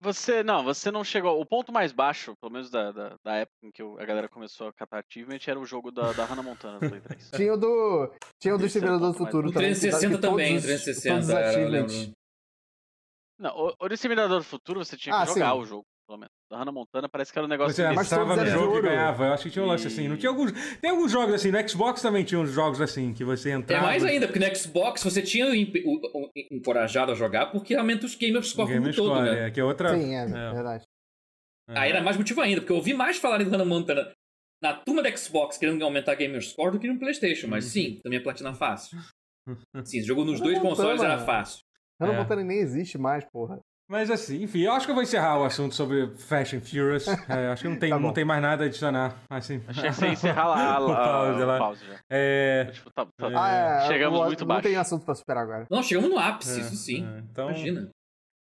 Você, 0.00 0.42
não, 0.42 0.64
você 0.64 0.90
não 0.90 1.04
chegou. 1.04 1.40
O 1.40 1.46
ponto 1.46 1.70
mais 1.70 1.92
baixo, 1.92 2.34
pelo 2.40 2.52
menos 2.52 2.68
da, 2.70 2.90
da, 2.90 3.14
da 3.24 3.34
época 3.36 3.56
em 3.62 3.70
que 3.70 3.80
eu- 3.80 4.00
a 4.00 4.04
galera 4.04 4.28
começou 4.28 4.66
a 4.66 4.72
catar 4.72 4.98
achievement, 5.08 5.38
era 5.46 5.60
o 5.60 5.64
jogo 5.64 5.92
da, 5.92 6.12
da 6.12 6.24
Hannah 6.24 6.42
Montana 6.42 6.80
do 6.80 6.88
Play 6.88 7.00
3. 7.00 7.30
Tinha 7.36 7.54
o 7.54 7.56
do. 7.56 8.12
Tinha 8.40 8.54
o 8.54 8.58
do 8.58 8.64
o 8.64 8.66
Exterminador 8.66 8.98
do 8.98 9.04
mais 9.06 9.16
Futuro 9.18 9.48
O 9.48 9.52
também. 9.52 9.68
dá- 9.74 9.78
360 9.78 10.14
que 10.16 10.20
todos 10.20 10.30
também, 10.30 10.54
o 10.54 10.56
os- 10.58 10.64
360. 10.64 11.14
Todos 11.14 11.28
os 11.28 11.34
era, 11.34 11.48
achievements. 11.50 12.10
Não, 13.38 13.56
o, 13.56 13.74
o 13.80 13.88
Disseminador 13.88 14.38
do 14.38 14.44
Futuro 14.44 14.84
você 14.84 14.96
tinha 14.96 15.14
que 15.14 15.22
Ah, 15.22 15.26
jogar 15.26 15.52
sim. 15.52 15.58
o 15.60 15.64
jogo, 15.64 15.84
pelo 16.12 16.18
menos. 16.20 16.32
Da 16.50 16.58
Hannah 16.58 16.72
Montana 16.72 17.08
parece 17.08 17.32
que 17.32 17.38
era 17.38 17.46
um 17.46 17.48
negócio. 17.48 17.74
Que- 17.74 17.94
mas 17.94 18.04
estava 18.06 18.36
no 18.36 18.46
jogo 18.46 18.78
e 18.78 18.82
ganhava. 18.82 19.26
Eu 19.26 19.32
acho 19.32 19.44
que 19.44 19.50
tinha 19.50 19.64
um 19.64 19.68
lance 19.68 19.86
assim. 19.86 20.06
Não 20.08 20.16
tinha 20.16 20.28
alguns. 20.30 20.52
Tem 20.78 20.90
alguns 20.90 21.10
jogos 21.10 21.34
assim. 21.34 21.50
No 21.50 21.68
Xbox 21.68 22.02
também 22.02 22.24
tinha 22.24 22.38
uns 22.38 22.50
jogos 22.50 22.80
assim 22.80 23.14
que 23.14 23.24
você 23.24 23.50
É 23.50 23.52
entrava. 23.54 23.86
mais 23.86 24.04
ainda, 24.04 24.26
porque 24.28 24.38
no 24.38 24.54
Xbox 24.56 25.02
você 25.02 25.22
tinha 25.22 25.46
o 25.46 25.52
o- 25.52 26.24
o- 26.24 26.30
encorajado 26.50 27.12
a 27.12 27.14
jogar 27.14 27.46
porque 27.46 27.74
aumenta 27.74 28.04
os 28.06 28.14
gamer 28.14 28.42
score 28.42 28.68
como 28.68 28.78
um 28.78 28.82
Game 28.82 28.94
todo, 28.96 29.14
Score, 29.14 29.30
né? 29.30 29.46
é, 29.46 29.50
que 29.50 29.58
é 29.60 29.64
outra. 29.64 29.96
Sim, 29.96 30.14
é, 30.14 30.22
É. 30.24 30.26
verdade. 30.52 30.84
é. 31.70 31.78
Aí 31.78 31.90
era 31.90 32.02
mais 32.02 32.16
motivo 32.18 32.40
ainda, 32.42 32.60
porque 32.60 32.72
eu 32.72 32.76
ouvi 32.76 32.92
mais 32.92 33.16
falarem 33.16 33.46
do 33.46 33.50
Hannah 33.52 33.64
Montana 33.64 34.12
na 34.62 34.74
turma 34.74 35.02
da 35.02 35.16
Xbox 35.16 35.56
querendo 35.56 35.82
aumentar 35.82 36.14
gamer 36.14 36.42
score 36.42 36.72
do 36.72 36.78
que 36.78 36.86
no 36.86 36.98
Playstation, 36.98 37.48
mas 37.48 37.64
sim, 37.64 37.98
também 38.02 38.18
é 38.18 38.22
platina 38.22 38.52
fácil. 38.54 38.98
Sim, 39.84 40.02
jogou 40.02 40.24
nos 40.24 40.40
dois 40.40 40.58
consoles 40.60 41.02
era 41.02 41.18
fácil. 41.18 41.62
Hannah 42.00 42.14
É. 42.14 42.18
Montana 42.18 42.44
nem 42.44 42.58
existe 42.58 42.96
mais, 42.98 43.24
porra. 43.24 43.58
Mas 43.92 44.10
assim, 44.10 44.42
enfim, 44.42 44.60
eu 44.62 44.72
acho 44.72 44.86
que 44.86 44.90
eu 44.90 44.94
vou 44.94 45.02
encerrar 45.02 45.38
o 45.38 45.44
assunto 45.44 45.74
sobre 45.74 46.06
Fast 46.16 46.56
and 46.56 46.62
Furious. 46.62 47.04
É, 47.28 47.48
acho 47.52 47.62
que 47.62 47.68
não 47.68 47.78
tem, 47.78 47.90
Tá 47.90 47.98
não 47.98 48.12
tem 48.12 48.24
mais 48.24 48.40
nada 48.40 48.64
a 48.64 48.66
adicionar. 48.66 49.14
Assim. 49.28 49.62
Achei 49.68 49.90
que 49.90 49.94
você 49.94 50.06
ia 50.06 50.12
encerrar 50.12 50.48
lá, 50.48 50.80
O 50.80 50.88
lá, 50.88 50.96
pause 51.04 51.44
lá. 51.44 51.58
pause 51.58 51.84
já. 51.86 51.98
É. 52.08 52.70
Tipo, 52.72 52.90
tá- 52.90 53.04
tá-. 53.04 53.30
Ah, 53.34 53.84
é. 53.84 53.86
Chegamos 53.88 54.18
o- 54.18 54.24
muito 54.24 54.40
não 54.40 54.46
baixo. 54.46 54.62
tem 54.62 54.76
assunto 54.76 55.04
pra 55.04 55.14
superar 55.14 55.42
agora. 55.44 55.66
Não, 55.70 55.82
chegamos 55.82 56.08
no 56.08 56.18
ápice, 56.18 56.58
é, 56.58 56.62
isso 56.62 56.76
sim. 56.76 57.06
é. 57.06 57.18
Então, 57.30 57.48
Imagina. 57.50 57.90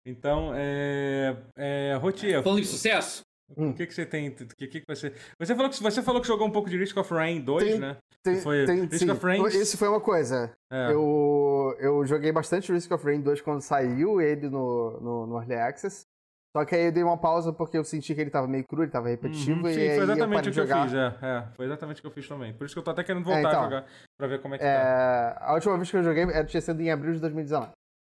então 0.04 0.52
é, 0.56 1.36
é, 1.56 1.98
Rotier, 2.00 2.42
Falando 2.42 2.60
de 2.60 2.66
sucesso, 2.66 3.22
o 3.56 3.72
que, 3.72 3.86
que 3.86 3.94
você 3.94 4.04
tem? 4.06 4.28
O 4.28 4.32
que, 4.34 4.66
que 4.68 4.84
você. 4.86 5.12
Você 5.38 5.54
falou, 5.54 5.70
que, 5.70 5.82
você 5.82 6.02
falou 6.02 6.20
que 6.20 6.26
jogou 6.26 6.46
um 6.46 6.50
pouco 6.50 6.68
de 6.68 6.76
Risk 6.76 6.96
of 6.96 7.12
Rain 7.12 7.40
2, 7.40 7.64
Tem- 7.64 7.78
né? 7.78 7.96
Tem, 8.22 8.40
Foi 8.40 8.64
tem, 8.66 8.80
Risk 8.84 8.98
sim. 8.98 9.10
of 9.10 9.24
Rain? 9.24 9.46
Isso 9.46 9.78
foi 9.78 9.88
uma 9.88 10.00
coisa. 10.00 10.52
É. 10.70 10.92
Eu, 10.92 11.74
eu 11.78 12.06
joguei 12.06 12.32
bastante 12.32 12.72
Risk 12.72 12.90
of 12.92 13.04
Rain 13.04 13.20
2 13.20 13.40
quando 13.40 13.62
saiu 13.62 14.20
ele 14.20 14.48
no, 14.48 15.00
no, 15.00 15.26
no 15.26 15.38
Early 15.40 15.54
Access. 15.54 16.02
Só 16.56 16.64
que 16.64 16.74
aí 16.74 16.86
eu 16.86 16.92
dei 16.92 17.02
uma 17.02 17.16
pausa 17.18 17.52
porque 17.52 17.76
eu 17.76 17.84
senti 17.84 18.14
que 18.14 18.20
ele 18.20 18.30
tava 18.30 18.48
meio 18.48 18.64
cru, 18.66 18.82
ele 18.82 18.90
tava 18.90 19.08
repetitivo. 19.08 19.60
Uhum, 19.60 19.68
e 19.68 19.74
sim, 19.74 19.80
aí 19.80 19.94
foi 19.94 20.04
exatamente 20.04 20.48
o 20.48 20.52
que 20.52 20.60
eu 20.60 20.66
fiz, 20.66 20.94
é, 20.94 21.14
é. 21.22 21.44
Foi 21.54 21.66
exatamente 21.66 21.98
o 21.98 22.00
que 22.00 22.06
eu 22.06 22.10
fiz 22.10 22.26
também. 22.28 22.52
Por 22.54 22.64
isso 22.64 22.74
que 22.74 22.78
eu 22.78 22.82
tô 22.82 22.90
até 22.90 23.04
querendo 23.04 23.24
voltar 23.24 23.40
então. 23.40 23.60
a 23.60 23.64
jogar 23.64 23.86
pra 24.18 24.26
ver 24.26 24.40
como 24.40 24.54
é 24.54 24.58
que 24.58 24.64
tá. 24.64 24.70
É, 24.70 25.36
a 25.40 25.54
última 25.54 25.76
vez 25.76 25.90
que 25.90 25.96
eu 25.96 26.02
joguei 26.02 26.22
era, 26.24 26.44
tinha 26.44 26.60
sido 26.60 26.80
em 26.80 26.90
abril 26.90 27.12
de 27.14 27.20
2019. 27.20 27.70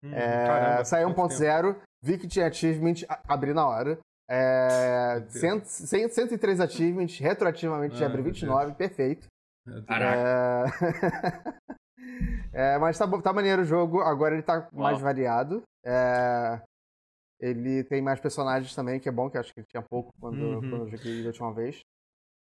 Hum, 0.06 0.14
É, 0.14 0.46
caramba, 0.48 0.86
saiu 0.86 1.14
quanto 1.14 1.38
tempo. 1.38 1.44
1.0, 1.68 1.76
vi 2.04 2.18
que 2.18 2.28
tinha 2.28 2.48
achievement, 2.48 2.94
abri 3.28 3.54
na 3.54 3.68
hora. 3.68 3.98
É, 4.30 5.14
Meu 5.16 5.22
Deus. 5.22 5.34
100, 5.34 5.64
100, 5.66 6.10
103 6.10 6.60
achievements, 6.62 7.18
retroativamente 7.20 7.96
de 7.98 8.04
Ah, 8.04 8.08
abril 8.08 8.24
meu 8.24 8.32
29, 8.34 8.74
perfeito. 8.76 9.28
Caraca. 9.88 10.70
É... 10.78 11.60
É, 12.52 12.78
mas 12.80 12.98
tá, 12.98 13.06
tá 13.22 13.32
maneiro 13.34 13.62
o 13.62 13.66
jogo, 13.66 14.00
agora 14.02 14.34
ele 14.34 14.42
tá 14.42 14.68
mais 14.74 14.96
Uau. 14.98 15.04
variado. 15.04 15.62
É, 15.86 16.60
Ele 17.40 17.84
tem 17.84 18.02
mais 18.02 18.20
personagens 18.20 18.74
também, 18.74 19.00
que 19.00 19.08
é 19.08 19.12
bom, 19.12 19.30
que 19.30 19.38
eu 19.38 19.42
acho 19.42 19.54
que 19.54 19.64
tinha 19.64 19.84
pouco 19.84 20.12
quando, 20.20 20.42
Uhum. 20.42 20.60
quando 20.70 20.76
eu 20.86 20.90
joguei 20.90 21.22
da 21.22 21.28
última 21.28 21.54
vez. 21.54 21.80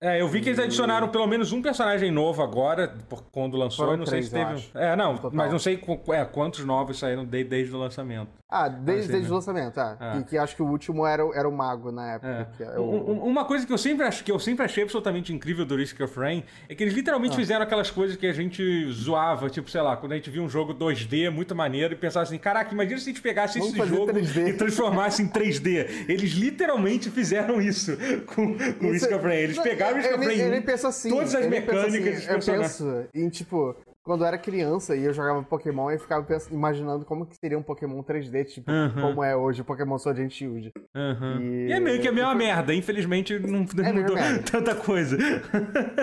É, 0.05 0.21
eu 0.21 0.27
vi 0.27 0.41
que 0.41 0.49
eles 0.49 0.59
adicionaram 0.59 1.09
pelo 1.09 1.27
menos 1.29 1.53
um 1.53 1.63
personagem 1.63 2.11
novo 2.11 2.43
agora, 2.43 2.93
quando 3.31 3.57
lançou. 3.57 3.85
Foram 3.85 3.93
eu 3.93 3.99
não 3.99 4.05
sei 4.07 4.19
três, 4.19 4.29
se 4.31 4.37
eu 4.37 4.41
teve. 4.45 4.55
acho, 4.59 4.71
É, 4.77 4.97
não, 4.97 5.17
mas 5.33 5.53
não 5.53 5.61
sei 5.61 5.81
é, 6.13 6.25
quantos 6.25 6.65
novos 6.65 6.99
saíram 6.99 7.25
de- 7.25 7.45
desde 7.45 7.73
o 7.73 7.79
lançamento. 7.79 8.29
Ah, 8.55 8.69
desde, 8.69 9.05
sei, 9.05 9.13
desde 9.13 9.29
né? 9.29 9.33
o 9.33 9.35
lançamento, 9.37 9.81
é. 9.81 9.97
É. 9.99 10.19
E 10.19 10.25
que 10.25 10.37
acho 10.37 10.55
que 10.57 10.61
o 10.63 10.67
último 10.67 11.07
era, 11.07 11.25
o- 11.25 11.33
era 11.33 11.49
o 11.49 11.53
Mago 11.53 11.91
na 11.93 12.15
época. 12.15 12.49
É. 12.61 12.65
é 12.65 12.81
Um- 12.81 13.13
um- 13.13 13.23
Uma 13.33 13.45
coisa 13.47 13.65
que 13.67 13.73
eu 13.73 13.79
sempre 13.79 14.05
acho 14.05 14.23
que 14.25 14.31
eu 14.33 14.39
sempre 14.39 14.65
achei 14.65 14.83
absolutamente 14.83 15.33
incrível 15.33 15.65
do 15.65 15.75
Risk 15.77 15.99
of 16.01 16.19
Rain 16.19 16.43
é 16.69 16.75
que 16.75 16.83
eles 16.83 16.93
literalmente 16.93 17.33
Ah. 17.35 17.37
fizeram 17.37 17.63
aquelas 17.63 17.91
coisas 17.91 18.17
que 18.17 18.27
a 18.27 18.33
gente 18.33 18.91
zoava, 18.93 19.49
tipo, 19.49 19.71
sei 19.71 19.81
lá, 19.81 19.97
quando 19.97 20.13
a 20.13 20.17
gente 20.17 20.29
via 20.29 20.43
um 20.43 20.49
jogo 20.51 20.75
2D 20.75 21.31
muito 21.31 21.55
maneiro 21.55 21.95
e 21.95 21.97
pensava 21.97 22.25
assim, 22.25 22.37
caraca, 22.39 22.75
imagina 22.75 22.99
se 22.99 23.09
a 23.09 23.13
gente 23.13 23.23
pegasse 23.23 23.59
Vamos 23.59 23.75
esse 23.75 23.87
jogo 23.89 24.13
3D. 24.13 24.49
e 24.49 24.53
transformasse 24.55 25.23
em 25.23 25.29
3D. 25.29 25.87
Eles 26.09 26.33
literalmente 26.33 27.09
fizeram 27.11 27.61
isso 27.61 27.97
com, 28.27 28.35
com 28.35 28.87
o 28.87 28.95
Isso- 28.95 29.07
Risk 29.07 29.13
of 29.13 29.25
Rain. 29.25 29.37
Eles 29.39 29.59
pegaram 29.61 29.92
eu 29.99 30.19
nem- 30.19 30.39
Eu 30.39 30.51
nem 30.51 30.61
1, 30.61 30.63
penso 30.63 30.87
assim. 30.87 31.11
todas 31.11 31.35
as 31.35 31.45
eu 31.45 31.51
mecânicas 31.51 32.29
assim. 32.29 32.31
Eu 32.53 32.59
penso 32.59 33.09
em, 33.15 33.29
tipo, 33.29 33.77
quando 34.05 34.23
eu 34.23 34.27
era 34.27 34.37
criança 34.39 34.97
e 34.97 35.05
eu 35.05 35.13
jogava 35.13 35.43
Pokémon, 35.43 35.91
eu 35.91 35.99
ficava 35.99 36.25
pensando- 36.25 36.55
imaginando 36.55 37.05
como 37.05 37.27
que 37.27 37.37
seria 37.37 37.59
um 37.59 37.63
Pokémon 37.63 38.03
3D, 38.03 38.45
tipo, 38.45 38.71
Uhum. 38.71 39.01
como 39.01 39.23
é 39.25 39.37
hoje 39.37 39.61
o 39.63 39.65
Pokémon 39.65 39.99
Sword 39.99 40.23
and 40.23 40.31
Shield. 40.31 40.73
Uhum. 40.97 41.41
E- 41.41 41.69
E... 41.69 41.73
é 41.73 41.81
meio 41.81 42.01
que 42.01 42.09
a 42.09 42.13
mesma 42.13 42.35
merda. 42.35 42.75
Infelizmente 42.75 43.39
não, 43.39 43.65
não 43.75 43.85
É 43.85 43.93
mudou 43.93 44.15
merda. 44.17 44.43
tanta 44.51 44.75
coisa. 44.75 45.17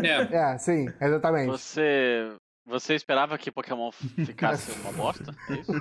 É. 0.04 0.20
É, 0.54 0.58
sim, 0.58 0.88
exatamente. 1.02 1.48
Você. 1.48 2.30
Você 2.68 2.94
esperava 2.94 3.36
que 3.38 3.52
Pokémon 3.52 3.92
ficasse 3.92 4.72
uma 4.82 4.92
bosta? 4.92 5.34
É 5.50 5.54
isso? 5.54 5.72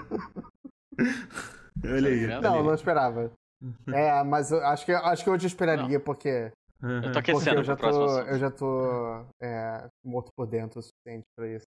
Olha 1.84 2.08
aí. 2.08 2.26
Não, 2.26 2.40
Não, 2.40 2.62
não 2.64 2.74
esperava. 2.74 3.30
É, 3.92 4.22
mas 4.22 4.52
eu 4.52 4.64
acho 4.64 4.86
que, 4.86 4.92
acho 4.92 5.24
que 5.24 5.30
hoje 5.30 5.44
eu 5.44 5.48
esperaria, 5.48 5.98
porque, 5.98 6.52
Eu 6.80 6.88
Uhum. 6.88 7.00
tô 7.02 7.12
porque 7.12 7.30
aquecendo 7.32 7.60
eu 7.60 7.64
já 7.64 7.76
pro 7.76 7.82
próximo 7.82 8.06
tô, 8.06 8.12
assunto. 8.12 8.28
eu 8.30 8.38
já 8.38 8.50
tô 8.50 9.26
é, 9.42 9.88
morto 10.04 10.30
por 10.36 10.46
dentro 10.46 10.78
o 10.78 10.82
suficiente 10.82 11.24
pra 11.36 11.48
isso. 11.52 11.66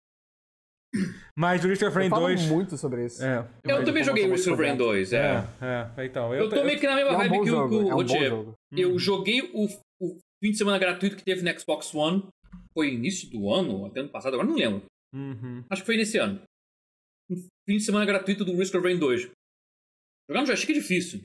Mas 1.39 1.65
o 1.65 1.69
Risk 1.69 1.83
of 1.87 1.95
Rain 1.95 2.07
Eu 2.07 2.11
falo 2.11 2.27
2. 2.27 2.47
muito 2.47 2.77
sobre 2.77 3.07
isso. 3.07 3.23
É. 3.25 3.39
Eu 3.65 3.77
Mas 3.77 3.85
também 3.85 4.05
joguei 4.05 4.25
eu 4.25 4.29
tô 4.29 4.35
Risk 4.35 4.49
of 4.53 4.63
Rain 4.63 4.73
por 4.77 4.79
2, 4.79 5.13
é. 5.13 5.19
É, 5.61 5.91
é. 6.03 6.05
Então, 6.07 6.35
eu, 6.35 6.45
Eu 6.45 6.49
tô 6.51 6.65
meio 6.65 6.79
que 6.79 6.87
na 6.87 6.93
É 6.93 7.05
mesma 7.05 7.13
um 7.13 7.17
vibe 7.19 7.31
bom 7.31 7.45
que 7.45 7.51
o, 7.51 7.55
o 7.55 7.91
é 7.91 7.95
um 7.95 8.09
jogo. 8.09 8.55
Eu 8.77 8.99
joguei 8.99 9.41
o, 9.55 9.67
o 10.01 10.19
fim 10.43 10.51
de 10.51 10.57
semana 10.59 10.79
gratuito 10.79 11.17
que 11.17 11.25
teve 11.25 11.43
no 11.43 11.61
Xbox 11.61 11.95
One. 11.95 12.27
Foi 12.73 12.93
início 12.93 13.29
do 13.31 13.53
ano, 13.53 13.87
até 13.87 14.01
ano 14.01 14.09
passado, 14.11 14.35
agora 14.35 14.49
não 14.49 14.57
lembro. 14.57 14.83
Uhum. 15.15 15.65
Acho 15.71 15.83
que 15.83 15.87
foi 15.87 15.97
nesse 15.97 16.19
ano. 16.19 16.41
Um 17.31 17.37
fim 17.69 17.77
de 17.77 17.81
semana 17.85 18.05
gratuito 18.05 18.45
do 18.45 18.57
Risk 18.57 18.75
of 18.75 18.85
Rain 18.85 18.99
2. 18.99 19.23
Jogar 20.29 20.41
no 20.41 20.47
joystick 20.47 20.71
é 20.71 20.75
difícil. 20.75 21.25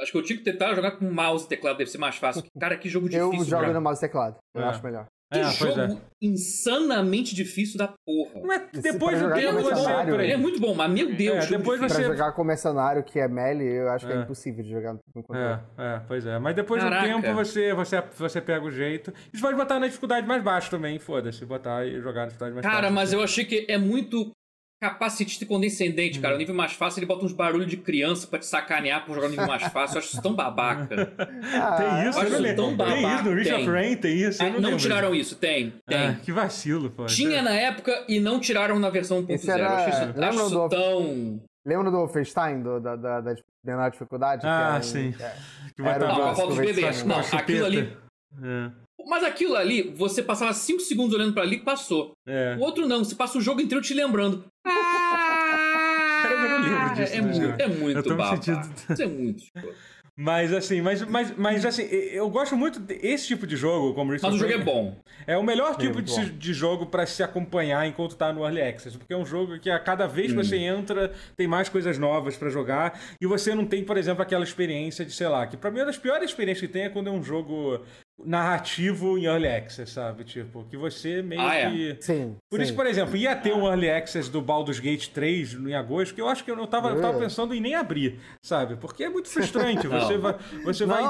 Acho 0.00 0.12
que 0.12 0.18
eu 0.18 0.22
tinha 0.22 0.38
que 0.38 0.44
tentar 0.44 0.74
jogar 0.74 0.92
com 0.92 1.04
mouse 1.10 1.44
e 1.44 1.48
teclado, 1.48 1.76
deve 1.78 1.90
ser 1.90 1.98
mais 1.98 2.16
fácil. 2.16 2.42
Cara, 2.58 2.76
que 2.76 2.88
jogo 2.88 3.06
Eu 3.12 3.30
difícil. 3.30 3.50
jogo 3.50 3.62
cara. 3.62 3.74
no 3.74 3.80
mouse 3.80 3.98
e 3.98 4.00
teclado. 4.00 4.36
Eu 4.54 4.62
É. 4.62 4.64
acho 4.64 4.82
melhor. 4.82 5.06
Que 5.32 5.38
É, 5.38 5.44
jogo 5.52 5.80
é. 5.80 5.96
insanamente 6.20 7.34
difícil 7.36 7.78
da 7.78 7.94
porra. 8.04 8.40
Mas 8.44 8.62
depois 8.82 9.16
do 9.20 9.30
é, 9.30 9.34
tempo 9.40 9.60
você. 9.62 10.12
ele 10.22 10.32
é 10.32 10.36
muito 10.36 10.60
bom, 10.60 10.74
mas 10.74 10.90
meu 10.90 11.14
Deus, 11.14 11.36
É, 11.36 11.40
jogo 11.42 11.58
depois 11.58 11.80
difícil. 11.80 12.02
você- 12.02 12.08
Pra 12.08 12.16
jogar 12.16 12.32
com 12.32 12.42
mercenário, 12.42 13.04
que 13.04 13.18
é 13.20 13.28
melee, 13.28 13.78
eu 13.78 13.90
acho 13.90 14.06
que 14.06 14.12
é, 14.12 14.16
É. 14.16 14.20
impossível 14.22 14.64
de 14.64 14.70
jogar 14.70 14.94
no 14.94 15.00
controle. 15.14 15.40
É, 15.40 15.60
é, 15.78 16.00
pois 16.08 16.26
é. 16.26 16.36
Mas 16.40 16.56
depois 16.56 16.82
Caraca. 16.82 17.06
do 17.06 17.22
tempo 17.22 17.34
você, 17.34 17.72
você, 17.72 18.02
você 18.16 18.40
pega 18.40 18.64
o 18.64 18.70
jeito. 18.72 19.12
Isso 19.32 19.40
pode 19.42 19.56
botar 19.56 19.78
na 19.78 19.86
dificuldade 19.86 20.26
mais 20.26 20.42
baixa 20.42 20.68
também, 20.68 20.98
foda-se. 20.98 21.44
Botar 21.46 21.86
e 21.86 22.00
jogar 22.00 22.22
na 22.22 22.26
dificuldade 22.26 22.54
mais 22.54 22.66
Cara, 22.66 22.76
fácil. 22.82 22.94
mas 22.94 23.12
eu 23.12 23.22
achei 23.22 23.44
que 23.44 23.66
é 23.68 23.78
muito 23.78 24.32
capacitista 24.80 25.44
e 25.44 25.46
condescendente, 25.46 26.18
Hum. 26.18 26.22
cara. 26.22 26.34
O 26.34 26.38
nível 26.38 26.54
mais 26.54 26.72
fácil, 26.72 27.00
ele 27.00 27.06
bota 27.06 27.24
uns 27.24 27.32
barulhos 27.32 27.66
de 27.68 27.76
criança 27.76 28.26
pra 28.26 28.38
te 28.38 28.46
sacanear 28.46 29.04
por 29.04 29.14
jogar 29.14 29.26
no 29.28 29.32
nível 29.32 29.46
mais 29.46 29.62
fácil. 29.64 29.96
Eu 29.96 29.98
acho 30.00 30.12
isso 30.12 30.22
tão 30.22 30.34
babaca. 30.34 31.12
Ah, 31.52 31.76
Tem 31.76 32.08
isso, 32.08 32.18
eu 32.18 32.22
acho 32.22 32.38
lembro. 32.42 32.56
tão 32.56 32.76
Tem 32.76 32.86
isso 32.86 32.96
no 32.96 33.02
babaca, 33.02 33.56
of 33.60 33.70
Rain, 33.70 33.96
tem 33.96 34.16
isso. 34.16 34.42
eu 34.42 34.46
Ah, 34.46 34.50
não, 34.50 34.70
não 34.70 34.76
tiraram 34.76 35.14
isso, 35.14 35.36
tem, 35.36 35.74
tem. 35.86 35.98
Ah, 36.08 36.14
que 36.22 36.32
vacilo, 36.32 36.90
pô. 36.90 37.06
Tinha 37.06 37.42
na 37.42 37.52
época 37.54 38.04
e 38.08 38.18
não 38.20 38.40
tiraram 38.40 38.78
na 38.78 38.88
versão 38.88 39.18
1.0. 39.22 39.34
Esse 39.34 39.50
era- 39.50 39.62
Eu 39.64 39.68
acho 39.70 39.88
isso, 39.90 40.00
lembra 40.06 40.28
acho 40.28 40.40
isso 40.40 40.50
do- 40.50 40.68
tão... 40.68 41.40
Lembra 41.66 41.90
do 41.90 41.96
Wolfenstein, 41.98 42.62
do, 42.62 42.80
da, 42.80 42.96
da, 42.96 43.20
da 43.20 43.34
menor 43.62 43.90
dificuldade? 43.90 44.40
que 44.42 44.46
Ah, 44.46 44.68
era 44.70 44.78
um- 44.78 44.82
sim. 44.82 45.14
é. 45.20 45.34
Que 45.76 45.82
Era 45.82 45.98
Não, 45.98 46.14
a 46.14 46.18
básico, 46.18 46.36
falta 46.36 46.54
de 46.54 46.60
bebê. 46.60 46.80
versão- 46.80 47.06
Não, 47.08 47.18
aquilo 47.20 47.66
ali... 47.66 47.96
É, 48.42 48.70
Mas 49.08 49.24
aquilo 49.24 49.56
ali, 49.56 49.82
você 49.94 50.22
passava 50.22 50.52
5 50.52 50.80
segundos 50.80 51.14
olhando 51.14 51.32
pra 51.34 51.42
ali 51.42 51.56
e 51.56 51.60
passou. 51.60 52.12
é. 52.26 52.56
O 52.58 52.60
outro 52.62 52.86
não, 52.86 53.04
você 53.04 53.14
passa 53.14 53.38
o 53.38 53.40
jogo 53.40 53.60
inteiro 53.60 53.82
te 53.82 53.94
lembrando. 53.94 54.44
Ah, 54.66 56.22
Cara, 56.22 56.34
eu 56.34 56.48
não 56.48 56.60
lembro 56.60 56.94
disso, 56.94 57.14
É, 57.14 57.20
né, 57.20 57.26
muito, 57.32 57.62
é 57.62 57.66
muito 57.66 58.92
Isso 58.92 59.02
é 59.02 59.06
muito. 59.06 59.42
Mas 60.22 60.52
assim, 60.52 60.82
mas, 60.82 61.00
mas, 61.02 61.34
mas 61.34 61.64
assim, 61.64 61.84
eu 61.84 62.28
gosto 62.28 62.54
muito 62.54 62.78
desse 62.78 63.26
tipo 63.28 63.46
de 63.46 63.56
jogo, 63.56 63.94
como 63.94 64.12
Risk 64.12 64.22
Mas 64.22 64.34
o 64.34 64.38
jogo 64.38 64.52
é 64.52 64.58
bom. 64.58 64.94
É 65.26 65.34
o 65.38 65.42
melhor 65.42 65.76
tipo 65.76 65.94
muito 65.94 66.12
de, 66.12 66.30
de 66.32 66.52
jogo 66.52 66.84
pra 66.84 67.06
se 67.06 67.22
acompanhar 67.22 67.86
enquanto 67.86 68.16
tá 68.16 68.30
no 68.30 68.42
Early 68.44 68.60
Access. 68.60 68.98
Porque 68.98 69.14
é 69.14 69.16
um 69.16 69.24
jogo 69.24 69.58
que 69.58 69.70
a 69.70 69.78
cada 69.78 70.06
vez 70.06 70.30
que 70.30 70.38
Hum. 70.38 70.44
você 70.44 70.56
entra, 70.58 71.10
tem 71.38 71.46
mais 71.46 71.70
coisas 71.70 71.96
novas 71.96 72.36
pra 72.36 72.50
jogar. 72.50 73.00
E 73.18 73.26
você 73.26 73.54
não 73.54 73.64
tem, 73.64 73.82
por 73.82 73.96
exemplo, 73.96 74.20
aquela 74.22 74.44
experiência 74.44 75.06
de, 75.06 75.12
sei 75.12 75.28
lá, 75.28 75.46
que 75.46 75.56
pra 75.56 75.70
mim 75.70 75.78
uma 75.78 75.86
das 75.86 75.96
piores 75.96 76.28
experiências 76.28 76.66
que 76.66 76.72
tem 76.72 76.82
é 76.82 76.90
quando 76.90 77.06
é 77.08 77.10
um 77.10 77.22
jogo 77.22 77.80
narrativo 78.24 79.16
em 79.18 79.24
Early 79.24 79.48
Access, 79.48 79.92
sabe? 79.92 80.24
Tipo, 80.24 80.64
que 80.64 80.76
você 80.76 81.22
meio 81.22 81.40
Ah, 81.40 81.54
é. 81.54 81.70
que. 81.70 81.96
Sim. 82.00 82.36
Por 82.50 82.58
sim. 82.58 82.64
isso, 82.64 82.74
por 82.74 82.86
exemplo, 82.86 83.16
ia 83.16 83.34
ter 83.36 83.52
um 83.52 83.66
Early 83.66 83.90
Access 83.90 84.30
do 84.30 84.40
Baldur's 84.40 84.78
Gate 84.80 85.08
3 85.08 85.54
em 85.54 85.74
agosto, 85.74 86.14
que 86.14 86.20
eu 86.20 86.28
acho 86.28 86.44
que 86.44 86.50
eu 86.50 86.56
não 86.56 86.66
tava, 86.66 86.90
eu 86.90 87.00
tava 87.00 87.16
É. 87.18 87.20
pensando 87.20 87.54
em 87.54 87.60
nem 87.60 87.74
abrir, 87.74 88.18
sabe? 88.42 88.76
Porque 88.76 89.04
é 89.04 89.08
muito 89.08 89.28
frustrante. 89.28 89.86
Você 89.86 90.16
vai. 90.18 90.34
Você 90.64 90.86
Não, 90.86 90.94
vai. 90.94 91.02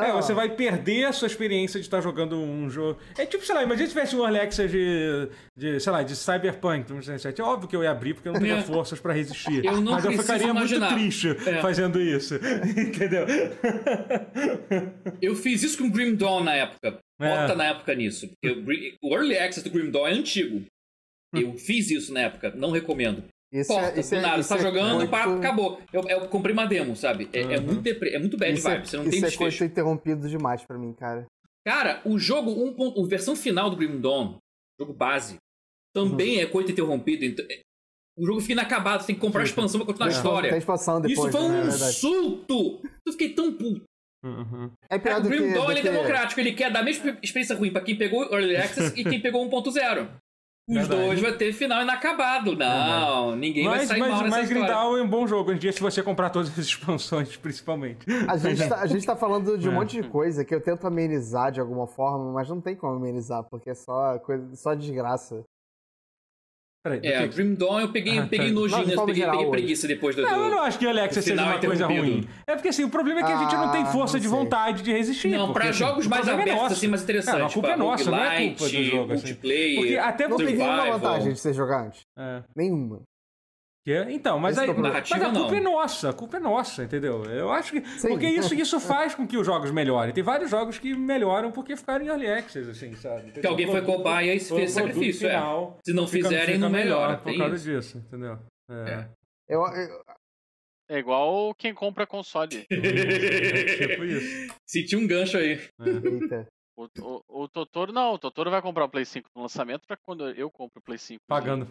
não. 0.00 0.02
É, 0.04 0.12
você 0.12 0.32
vai 0.34 0.48
perder 0.50 1.04
a 1.06 1.12
sua 1.12 1.26
experiência 1.26 1.80
de 1.80 1.86
estar 1.86 2.00
jogando 2.00 2.36
um 2.36 2.68
jogo. 2.68 2.98
É 3.18 3.24
tipo, 3.26 3.44
sei 3.44 3.54
lá, 3.54 3.62
imagina 3.62 3.86
se 3.88 3.94
tivesse 3.94 4.16
um 4.16 4.22
Early 4.24 4.40
Access 4.40 4.68
de, 4.70 5.28
de 5.56 5.80
sei 5.80 5.92
lá, 5.92 6.02
de 6.02 6.14
Cyberpunk 6.16 6.84
2077. 6.88 7.40
É 7.40 7.44
óbvio 7.44 7.68
que 7.68 7.76
eu 7.76 7.82
ia 7.82 7.90
abrir 7.90 8.14
porque 8.14 8.28
eu 8.28 8.32
não 8.32 8.40
teria 8.40 8.56
É. 8.56 8.62
forças 8.62 9.00
pra 9.00 9.12
resistir. 9.12 9.64
Eu 9.64 9.80
não 9.80 9.92
Mas 9.92 10.04
eu 10.04 10.12
ficaria 10.12 10.48
imaginar. 10.48 10.90
muito 10.90 11.00
triste 11.00 11.28
É. 11.46 11.60
fazendo 11.60 12.00
isso. 12.00 12.34
Entendeu? 12.76 13.26
Eu 15.20 15.34
fiz 15.36 15.62
isso 15.62 15.78
com 15.78 15.84
o 15.84 15.90
Grim 15.90 16.14
Dawn 16.14 16.44
na 16.50 16.56
época. 16.56 16.98
É. 17.20 17.28
Bota 17.28 17.54
na 17.54 17.64
época 17.66 17.94
nisso. 17.94 18.28
Porque 18.28 18.96
o 19.02 19.14
Early 19.14 19.38
Access 19.38 19.62
do 19.68 19.70
Grim 19.72 19.90
Dawn 19.90 20.06
é 20.06 20.12
antigo. 20.12 20.64
Eu 21.34 21.56
fiz 21.56 21.90
isso 21.90 22.12
na 22.12 22.20
época, 22.22 22.50
não 22.56 22.70
recomendo. 22.70 23.22
Isso 23.52 23.68
Corta, 23.72 23.96
é, 23.96 24.00
isso 24.00 24.10
do 24.10 24.16
é, 24.16 24.20
nada, 24.20 24.40
isso 24.40 24.48
você 24.48 24.54
tá 24.54 24.60
é 24.60 24.62
jogando, 24.62 24.96
coito- 24.96 25.10
pá, 25.10 25.24
acabou. 25.36 25.80
Eu, 25.92 26.02
eu 26.08 26.28
comprei 26.28 26.52
uma 26.52 26.66
demo, 26.66 26.94
sabe? 26.96 27.28
É, 27.32 27.40
é 27.40 27.58
Uhum. 27.58 27.64
muito 27.66 27.80
deprê, 27.82 28.10
é 28.14 28.18
muito 28.18 28.36
bad 28.36 28.52
Isso 28.56 28.68
é, 28.68 28.72
vibe, 28.74 28.86
você 28.88 28.96
não 28.96 29.02
isso 29.04 29.10
tem 29.12 29.18
é 29.18 29.22
desfecho. 29.26 29.38
coito 29.58 29.64
interrompido 29.72 30.28
demais 30.28 30.64
pra 30.64 30.78
mim, 30.78 30.92
cara. 30.92 31.26
Cara, 31.66 32.00
o 32.04 32.18
jogo, 32.18 32.50
um, 32.52 32.72
ponto- 32.72 33.02
a 33.04 33.06
versão 33.08 33.34
final 33.36 33.68
do 33.68 33.76
Grim 33.76 34.00
Dawn, 34.00 34.36
jogo 34.80 34.92
base, 34.92 35.36
também 35.94 36.36
Uhum. 36.36 36.42
é 36.42 36.46
coito 36.46 36.70
interrompido. 36.72 37.24
Então, 37.24 37.44
é- 37.50 37.60
o 38.16 38.24
jogo 38.26 38.40
fica 38.40 38.52
inacabado, 38.52 39.02
você 39.02 39.08
tem 39.08 39.14
que 39.16 39.20
comprar 39.20 39.40
a 39.42 39.44
expansão 39.44 39.80
pra 39.80 39.86
continuar 39.86 40.06
a 40.06 40.10
Tem 40.10 40.16
história. 40.18 40.56
expansão 40.56 41.00
depois, 41.00 41.18
Isso 41.18 41.30
foi 41.38 41.48
né, 41.48 41.60
um 41.60 41.64
é 41.64 41.66
insulto! 41.66 42.80
Eu 43.06 43.12
fiquei 43.12 43.30
tão 43.34 43.52
puto. 43.52 43.82
Uhum. 44.22 44.70
É 44.88 44.98
pior 44.98 45.14
Cara, 45.14 45.18
o 45.18 45.22
do 45.22 45.52
Dawn 45.54 45.64
do 45.66 45.72
ele 45.72 45.80
é 45.80 45.82
democrático, 45.82 46.40
ele 46.40 46.52
quer 46.52 46.70
dar 46.70 46.80
a 46.80 46.82
mesma 46.82 47.16
experiência 47.22 47.56
ruim 47.56 47.70
pra 47.72 47.80
quem 47.80 47.96
pegou 47.96 48.20
o 48.20 48.34
Early 48.34 48.56
Access 48.56 48.92
e 49.00 49.04
quem 49.04 49.20
pegou 49.20 49.44
1.0. 49.48 50.08
Os 50.68 50.76
Verdade. 50.76 51.02
dois 51.02 51.20
vai 51.20 51.32
ter 51.32 51.52
final 51.52 51.82
inacabado. 51.82 52.54
Não, 52.54 53.34
ninguém 53.34 53.64
vai 53.64 53.78
Mas, 53.78 53.88
sair 53.88 53.98
mas, 53.98 54.10
mal 54.10 54.22
nessa 54.22 54.36
mas. 54.38 54.48
Grindal 54.48 54.96
é 54.96 55.02
um 55.02 55.08
bom 55.08 55.26
jogo 55.26 55.48
hoje 55.50 55.56
em 55.56 55.60
dia 55.60 55.72
se 55.72 55.80
você 55.80 56.00
comprar 56.00 56.30
todas 56.30 56.48
as 56.50 56.58
expansões, 56.64 57.36
principalmente. 57.36 58.06
A 58.28 58.36
gente, 58.36 58.68
tá, 58.68 58.76
a 58.80 58.86
gente 58.86 59.04
tá 59.04 59.16
falando 59.16 59.58
de 59.58 59.68
um 59.68 59.72
É. 59.72 59.74
monte 59.74 60.00
de 60.00 60.08
coisa 60.08 60.44
que 60.44 60.54
eu 60.54 60.60
tento 60.60 60.86
amenizar 60.86 61.50
de 61.50 61.58
alguma 61.60 61.88
forma, 61.88 62.32
mas 62.32 62.48
não 62.48 62.60
tem 62.60 62.76
como 62.76 62.94
amenizar, 62.94 63.42
porque 63.50 63.70
é 63.70 63.74
só, 63.74 64.16
coisa, 64.20 64.54
só 64.54 64.74
desgraça. 64.74 65.42
Peraí, 66.82 67.00
É, 67.02 67.28
que 67.28 67.36
Grim 67.36 67.54
Dawn 67.54 67.80
eu 67.80 67.92
peguei, 67.92 68.18
Ah, 68.18 68.22
tá. 68.22 68.28
peguei 68.28 68.52
Não, 68.52 68.66
de 68.66 68.70
nojinhas, 68.72 68.94
forma 68.94 69.06
peguei, 69.06 69.20
geral, 69.22 69.36
peguei 69.36 69.50
preguiça 69.50 69.86
depois 69.86 70.16
do... 70.16 70.22
Não, 70.22 70.44
eu 70.44 70.50
não 70.50 70.62
acho 70.62 70.78
que 70.78 70.86
o 70.86 70.88
Alexa 70.88 71.20
seja 71.20 71.42
uma 71.42 71.58
coisa 71.58 71.84
interrompido. 71.84 72.02
ruim. 72.16 72.28
É 72.46 72.54
porque 72.54 72.68
assim, 72.68 72.84
o 72.84 72.88
problema 72.88 73.20
é 73.20 73.24
que 73.24 73.32
a 73.32 73.36
gente 73.36 73.54
não 73.54 73.70
tem 73.70 73.82
Ah, 73.82 73.86
força 73.86 74.14
não 74.16 74.20
de 74.22 74.28
vontade 74.28 74.82
de 74.82 74.90
resistir. 74.90 75.28
Não, 75.28 75.48
porque, 75.48 75.60
pra 75.60 75.68
assim, 75.68 75.78
jogos 75.78 76.06
mais 76.06 76.26
é 76.26 76.32
abertos, 76.32 76.54
nosso. 76.54 76.72
assim, 76.72 76.86
mais 76.88 77.02
interessantes. 77.02 77.40
É, 77.42 77.44
a 77.44 77.50
culpa 77.50 77.68
é 77.68 77.72
tipo, 77.72 77.84
nossa, 77.84 78.10
não 78.10 78.24
é 78.24 78.46
culpa 78.48 78.64
do 78.70 78.82
jogo. 78.84 79.12
Assim. 79.12 79.26
multiplayer, 79.26 79.76
Porque 79.78 79.96
até 79.98 80.28
Não 80.28 80.36
tem 80.38 80.46
porque. 80.46 80.62
nenhuma 80.62 80.90
vantagem 80.98 81.32
de 81.34 81.38
ser 81.38 81.52
jogante. 81.52 82.00
É. 82.18 82.42
Nenhuma. 82.56 83.02
Que- 83.84 84.06
Então, 84.10 84.38
mas, 84.38 84.56
Esse 84.56 84.64
aí, 84.64 84.70
é 84.70 84.74
mas 84.74 84.94
a 85.12 85.30
culpa 85.30 85.50
não. 85.50 85.54
é 85.56 85.60
nossa, 85.60 86.10
a 86.10 86.12
culpa 86.12 86.36
é 86.36 86.40
nossa, 86.40 86.84
entendeu? 86.84 87.24
Eu 87.24 87.50
acho 87.50 87.72
que. 87.72 87.86
Sim. 87.98 88.08
Porque 88.08 88.26
isso, 88.28 88.54
isso 88.54 88.78
faz 88.80 89.14
com 89.14 89.26
que 89.26 89.38
os 89.38 89.46
jogos 89.46 89.70
melhorem. 89.70 90.12
Tem 90.12 90.22
vários 90.22 90.50
jogos 90.50 90.78
que 90.78 90.94
melhoram 90.94 91.50
porque 91.50 91.74
ficaram 91.76 92.04
em 92.04 92.08
early 92.08 92.26
access, 92.30 92.68
assim, 92.70 92.94
sabe? 92.96 93.32
Que 93.32 93.46
alguém 93.46 93.66
foi 93.66 93.80
cobaia 93.82 94.34
e 94.34 94.40
fez 94.40 94.72
sacrifício, 94.72 95.26
é. 95.26 95.30
final 95.30 95.78
Se 95.84 95.92
não 95.94 96.06
fica- 96.06 96.28
fizerem, 96.28 96.46
fica 96.54 96.58
não 96.58 96.70
melhora. 96.70 97.16
por 97.16 97.34
causa 97.36 97.54
isso. 97.56 97.64
disso, 97.64 97.98
entendeu? 97.98 98.38
É. 98.70 98.90
É. 98.92 99.08
Eu, 99.48 99.62
eu- 99.62 100.02
É 100.90 100.98
igual 100.98 101.54
quem 101.54 101.72
compra 101.72 102.06
console. 102.06 102.66
É 102.70 103.86
tipo 103.86 104.04
isso. 104.04 104.54
Senti 104.66 104.96
um 104.96 105.06
gancho 105.06 105.38
aí. 105.38 105.52
É. 105.80 106.08
eita. 106.08 106.46
O, 106.76 106.86
o, 107.00 107.42
o 107.44 107.48
Totoro 107.48 107.92
não, 107.92 108.14
o 108.14 108.18
Totoro 108.18 108.50
vai 108.50 108.60
comprar 108.62 108.84
o 108.84 108.88
Play 108.88 109.04
5 109.04 109.28
no 109.36 109.42
lançamento 109.42 109.82
pra 109.86 109.96
quando 109.96 110.28
eu 110.30 110.50
compro 110.50 110.80
o 110.80 110.82
Play 110.82 110.98
5. 110.98 111.20
Pagando, 111.28 111.68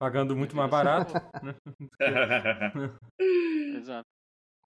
pagando 0.00 0.34
muito 0.34 0.56
mais 0.56 0.70
barato. 0.70 1.12
Exato. 3.76 4.06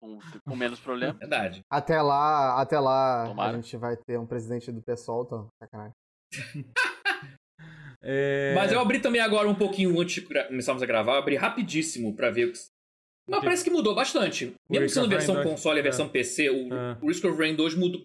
com, 0.00 0.18
com 0.46 0.56
menos 0.56 0.78
problema. 0.80 1.12
Verdade. 1.14 1.60
Até 1.70 2.00
lá, 2.00 2.60
até 2.60 2.78
lá 2.78 3.26
Tomara. 3.28 3.52
a 3.52 3.60
gente 3.60 3.76
vai 3.76 3.96
ter 3.96 4.18
um 4.18 4.26
presidente 4.26 4.70
do 4.70 4.80
PSOL, 4.82 5.24
então, 5.24 5.48
sacanagem. 5.62 5.94
É... 8.02 8.52
Mas 8.54 8.70
eu 8.72 8.80
abri 8.80 9.00
também 9.00 9.20
agora 9.20 9.48
um 9.48 9.54
pouquinho 9.54 9.98
antes 10.00 10.16
de 10.16 10.22
começarmos 10.46 10.82
a 10.82 10.86
gravar, 10.86 11.12
eu 11.14 11.18
abri 11.18 11.36
rapidíssimo 11.36 12.14
pra 12.14 12.30
ver 12.30 12.46
o 12.48 12.52
que. 12.52 12.58
Mas 13.26 13.38
que- 13.40 13.44
parece 13.46 13.64
que 13.64 13.70
mudou 13.70 13.94
bastante. 13.94 14.54
Mesmo 14.68 14.82
Risk 14.84 14.94
sendo 14.94 15.08
versão 15.08 15.34
Rain 15.36 15.44
2? 15.44 15.54
console 15.56 15.76
e 15.76 15.80
a 15.80 15.80
É. 15.80 15.82
versão 15.82 16.08
PC, 16.08 16.50
o, 16.50 16.74
É. 16.74 16.98
o 17.00 17.06
Risk 17.08 17.24
of 17.24 17.38
Rain 17.38 17.54
2 17.56 17.74
mudou. 17.74 18.02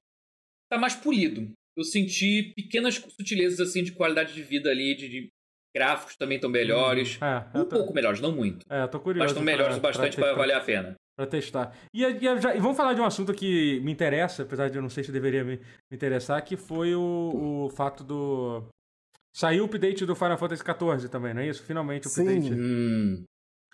Tá 0.72 0.78
mais 0.78 0.96
polido. 0.96 1.52
Eu 1.78 1.84
senti 1.84 2.54
pequenas 2.56 2.96
sutilezas 2.96 3.60
assim 3.60 3.84
de 3.84 3.92
qualidade 3.92 4.34
de 4.34 4.42
vida 4.44 4.70
ali, 4.70 4.96
de, 4.96 5.10
de 5.10 5.30
gráficos 5.76 6.16
também 6.16 6.36
estão 6.38 6.50
melhores. 6.50 7.18
É, 7.22 7.46
eu 7.58 7.62
Um 7.62 7.66
tô, 7.66 7.78
pouco 7.78 7.94
melhores, 7.94 8.20
não 8.22 8.32
muito. 8.32 8.66
é, 8.70 8.84
eu 8.84 8.88
tô 8.88 9.00
curioso. 9.00 9.24
Mas 9.24 9.32
estão 9.32 9.44
melhores 9.44 9.78
o 9.78 9.80
bastante 9.80 10.16
pra 10.16 10.26
testar- 10.26 10.38
valer 10.40 10.54
a 10.56 10.62
pena. 10.62 10.96
Pra 11.16 11.28
testar. 11.28 11.76
E, 11.94 12.04
e- 12.06 12.42
já- 12.42 12.56
e 12.56 12.60
vamos 12.60 12.78
falar 12.78 12.94
de 12.94 13.02
um 13.02 13.06
assunto 13.06 13.34
que 13.34 13.80
me 13.82 13.92
interessa, 13.92 14.44
apesar 14.44 14.70
de 14.70 14.78
eu 14.78 14.82
não 14.82 14.90
sei 14.90 15.04
se 15.04 15.12
deveria 15.12 15.44
me, 15.44 15.58
me 15.58 15.96
interessar, 15.96 16.42
que 16.44 16.56
foi 16.56 16.96
o, 16.96 17.66
o 17.66 17.70
fato 17.76 18.04
do. 18.04 18.64
Saiu 19.36 19.64
o 19.64 19.66
update 19.68 20.06
do 20.06 20.16
Final 20.16 20.38
Fantasy 20.38 20.64
XIV 20.64 21.10
também, 21.10 21.34
não 21.34 21.42
é 21.42 21.48
isso? 21.48 21.62
Finalmente 21.64 22.08
o 22.08 22.10
Sim. 22.10 22.24
update. 22.24 22.54
Hum. 22.54 23.24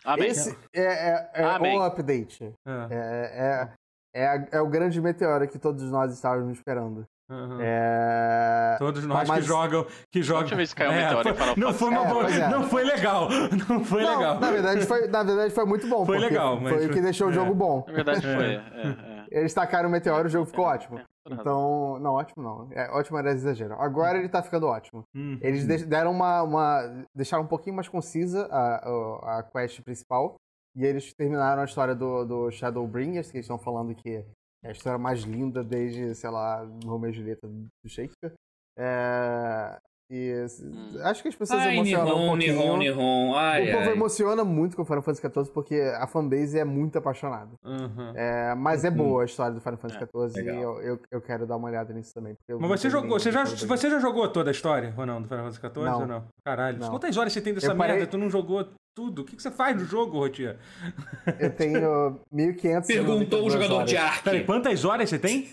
Amém. 0.04 0.28
Esse 0.28 0.58
é, 0.76 0.82
é, 0.84 1.32
é 1.36 1.44
Amém. 1.44 1.78
o 1.78 1.84
update. 1.84 2.44
É, 2.68 2.88
É, 2.92 3.70
é, 4.16 4.22
é, 4.24 4.28
a- 4.28 4.48
é 4.54 4.60
o 4.62 4.68
grande 4.68 5.00
meteoro 5.00 5.48
que 5.48 5.58
todos 5.58 5.84
nós 5.92 6.12
estávamos 6.14 6.58
esperando. 6.58 7.06
Aham. 7.30 7.58
É... 7.62 8.76
Todos 8.80 9.06
nós 9.06 9.28
mas- 9.28 9.40
que 9.40 9.46
jogam. 9.48 9.86
Que 10.12 10.22
jogam... 10.24 10.42
Última 10.44 10.58
vez 10.58 10.74
que 10.74 10.82
caiu 10.82 10.92
É, 10.92 11.04
meteoro 11.04 11.36
foi- 11.36 11.56
não 11.56 11.74
foi, 11.74 11.90
uma 11.90 12.02
É, 12.06 12.08
boa- 12.10 12.32
é. 12.32 12.50
não 12.50 12.64
foi 12.64 12.84
legal. 12.84 13.28
Não 13.70 13.84
foi 13.84 14.04
Não, 14.04 14.18
legal. 14.18 14.40
Na 14.40 14.52
verdade, 14.52 14.86
foi, 14.86 15.08
na 15.08 15.24
verdade 15.24 15.54
foi 15.54 15.66
muito 15.66 15.88
bom. 15.88 16.06
Foi 16.06 16.18
legal, 16.20 16.60
mas 16.60 16.74
Foi 16.76 16.86
o 16.88 16.90
que 16.94 17.02
deixou 17.02 17.28
o 17.28 17.30
é. 17.32 17.34
jogo 17.34 17.54
bom. 17.56 17.84
Na 17.88 17.94
verdade 17.94 18.26
É. 18.28 18.36
foi. 18.36 18.46
É, 18.46 19.28
é. 19.32 19.40
Eles 19.40 19.54
tacaram 19.54 19.90
o 19.90 19.92
meteoro 19.92 20.28
e 20.28 20.30
o 20.30 20.32
jogo 20.32 20.46
ficou 20.46 20.66
É, 20.66 20.74
ótimo. 20.76 21.00
é. 21.00 21.04
Então, 21.28 21.98
não, 22.00 22.14
ótimo 22.14 22.44
não. 22.44 22.68
É, 22.72 22.90
ótimo 22.92 23.18
era 23.18 23.32
exagero. 23.32 23.74
Agora 23.82 24.18
ele 24.20 24.30
tá 24.30 24.44
ficando 24.44 24.68
ótimo. 24.68 25.04
Hum. 25.16 25.40
Eles 25.42 25.66
de- 25.66 25.86
deram 25.86 26.12
uma, 26.12 26.44
uma- 26.44 27.04
deixaram 27.16 27.44
um 27.44 27.48
pouquinho 27.48 27.76
mais 27.76 27.88
concisa 27.88 28.48
a, 28.52 28.88
a, 28.88 29.40
a 29.40 29.44
quest 29.44 29.82
principal. 29.82 30.36
E 30.76 30.86
eles 30.86 31.14
terminaram 31.18 31.62
a 31.62 31.66
história 31.66 31.96
do, 31.96 32.26
do 32.26 32.52
Shadowbringers, 32.52 33.32
que 33.32 33.38
eles 33.38 33.46
estão 33.46 33.58
falando 33.58 33.96
que 33.96 34.24
é 34.66 34.70
a 34.70 34.72
história 34.72 34.98
mais 34.98 35.22
linda 35.22 35.64
desde, 35.64 36.16
sei 36.16 36.30
lá, 36.30 36.64
Romeo 36.84 37.12
e 37.12 37.14
Julieta 37.14 37.48
do 37.48 37.70
Shakespeare. 37.88 38.34
É, 38.76 39.80
e 40.10 40.46
Hum. 40.62 41.00
acho 41.04 41.22
que 41.24 41.30
as 41.30 41.36
pessoas 41.36 41.60
Ai, 41.62 41.76
emocionam 41.78 42.06
um 42.32 42.36
Nihon, 42.36 42.58
pouquinho. 42.60 42.78
Nihon, 42.78 42.78
Nihon. 42.78 43.36
Ai, 43.36 43.70
o 43.70 43.72
povo 43.78 43.90
ai. 43.90 43.96
emociona 43.96 44.44
muito 44.44 44.76
com 44.76 44.84
o 44.84 44.86
Final 44.86 45.02
Fantasy 45.02 45.22
XIV 45.28 45.52
porque 45.52 45.76
a 46.00 46.06
fanbase 46.06 46.60
é 46.60 46.64
muito 46.64 46.98
apaixonada. 46.98 47.52
Aham. 47.64 48.14
É, 48.16 48.54
mas 48.56 48.86
é 48.86 48.90
Uhum. 48.90 48.96
boa 48.98 49.22
a 49.24 49.26
história 49.26 49.54
do 49.56 49.62
Final 49.62 49.78
Fantasy 49.78 50.04
É, 50.04 50.08
XIV 50.08 50.40
e 50.40 50.44
legal. 50.44 50.62
eu, 50.62 50.82
eu, 50.82 51.00
eu 51.12 51.22
quero 51.22 51.48
dar 51.48 51.56
uma 51.58 51.68
olhada 51.68 51.92
nisso 51.94 52.14
também. 52.14 52.36
Mas 52.48 52.80
você 52.82 52.90
jogou, 52.90 53.20
você 53.20 53.32
já, 53.32 53.44
você 53.46 53.90
já 53.90 54.00
jogou 54.00 54.28
toda 54.32 54.50
a 54.50 54.54
história, 54.54 54.94
não, 54.96 55.22
do 55.22 55.28
Final 55.28 55.46
Fantasy 55.52 55.60
XIV 55.60 55.86
Não. 55.86 56.02
ou 56.02 56.08
não? 56.08 56.24
Caralho, 56.46 56.78
Não. 56.80 56.90
quantas 56.92 57.18
horas 57.18 57.34
você 57.34 57.42
tem 57.42 57.54
dessa 57.54 57.72
Eu 57.72 57.76
parei- 57.78 57.96
merda? 57.96 58.12
Tu 58.12 58.18
não 58.18 58.30
jogou 58.30 58.68
tudo? 58.96 59.24
O 59.24 59.26
que, 59.26 59.36
que 59.36 59.42
você 59.42 59.52
faz 59.52 59.76
no 59.76 59.86
jogo, 59.86 60.20
Rotia? 60.20 60.58
Eu 61.40 61.50
tenho 61.54 62.20
1592 62.32 62.86
Perguntou 62.88 63.46
o 63.46 63.50
jogador 63.50 63.76
horas. 63.78 63.90
de 63.90 63.98
Ark. 63.98 64.24
Peraí, 64.24 64.46
quantas 64.46 64.86
horas 64.86 65.10
você 65.10 65.18
tem? 65.20 65.50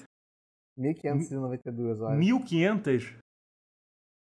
1592 0.78 2.00
horas. 2.00 2.18
1500? 2.18 3.14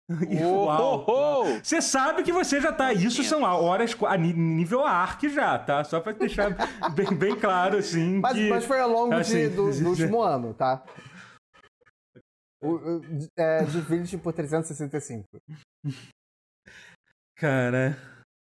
Uau! 0.42 1.44
Você 1.62 1.83
sabe 1.83 2.23
que 2.23 2.33
você 2.33 2.61
já 2.61 2.73
tá. 2.73 2.92
Isso 2.92 3.23
são 3.23 3.42
horas 3.42 3.94
a 4.07 4.16
nível 4.16 4.85
Ark 4.85 5.29
já, 5.29 5.59
tá? 5.59 5.85
Só 5.85 6.01
pra 6.01 6.12
deixar 6.12 6.51
bem, 6.94 7.14
bem 7.14 7.38
claro, 7.38 7.77
assim. 7.77 8.18
Mas, 8.18 8.33
que... 8.33 8.49
mas 8.49 8.64
foi 8.64 8.81
ao 8.81 8.88
longo 8.88 9.14
de- 9.14 9.21
assim, 9.21 9.49
do, 9.51 9.71
do 9.71 9.88
último 9.90 10.23
ano, 10.23 10.55
tá? 10.55 10.83
O, 12.62 12.73
o, 12.75 13.03
é, 13.38 13.64
divide 13.64 14.16
por 14.18 14.33
365. 14.33 15.25
Cara. 17.37 17.97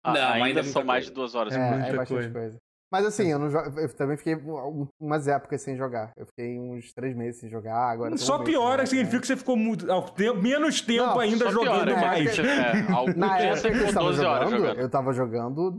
Ah, 0.05 0.13
Não, 0.13 0.21
ainda 0.21 0.45
ainda 0.45 0.61
é 0.61 0.65
são 0.65 0.85
mais 0.85 1.07
de 1.07 1.13
duas 1.13 1.35
horas. 1.35 1.55
É, 1.55 1.59
muita 1.59 1.89
é 1.89 1.97
bastante 1.97 2.09
coisa. 2.09 2.31
coisa. 2.33 2.59
Mas 2.95 3.07
assim, 3.07 3.27
eu, 3.33 3.41
não 3.41 3.49
jo- 3.49 3.81
eu 3.81 3.89
também 3.97 4.17
fiquei 4.17 4.37
um- 4.37 4.87
umas 5.01 5.27
épocas 5.27 5.61
sem 5.63 5.77
jogar. 5.77 6.13
Eu 6.17 6.27
fiquei 6.27 6.57
uns 6.61 6.93
três 6.93 7.17
meses 7.17 7.41
sem 7.41 7.51
jogar, 7.51 7.91
agora... 7.91 8.11
tô 8.11 8.15
um 8.15 8.19
Só 8.19 8.39
piora 8.39 8.73
jogar, 8.77 8.87
significa 8.87 9.17
né? 9.17 9.21
que 9.21 9.27
você 9.27 9.37
ficou 9.37 9.57
mu- 9.57 9.77
ao 9.91 10.03
tempo- 10.11 10.41
menos 10.41 10.81
tempo 10.81 11.03
Não, 11.05 11.19
ainda 11.19 11.51
jogando 11.51 11.87
piora, 11.87 11.97
mais. 11.97 12.37
porque, 12.37 12.49
é, 12.49 12.93
algum 12.93 13.19
Na 13.19 13.39
época 13.41 13.57
você 13.57 13.71
que 13.73 13.79
eu 13.79 13.85
estava 13.87 14.07
12 14.07 14.25
horas 14.25 14.51
jogando, 14.51 14.61
jogando. 14.69 14.81
eu 14.81 14.89
tava 14.89 15.13
jogando 15.13 15.71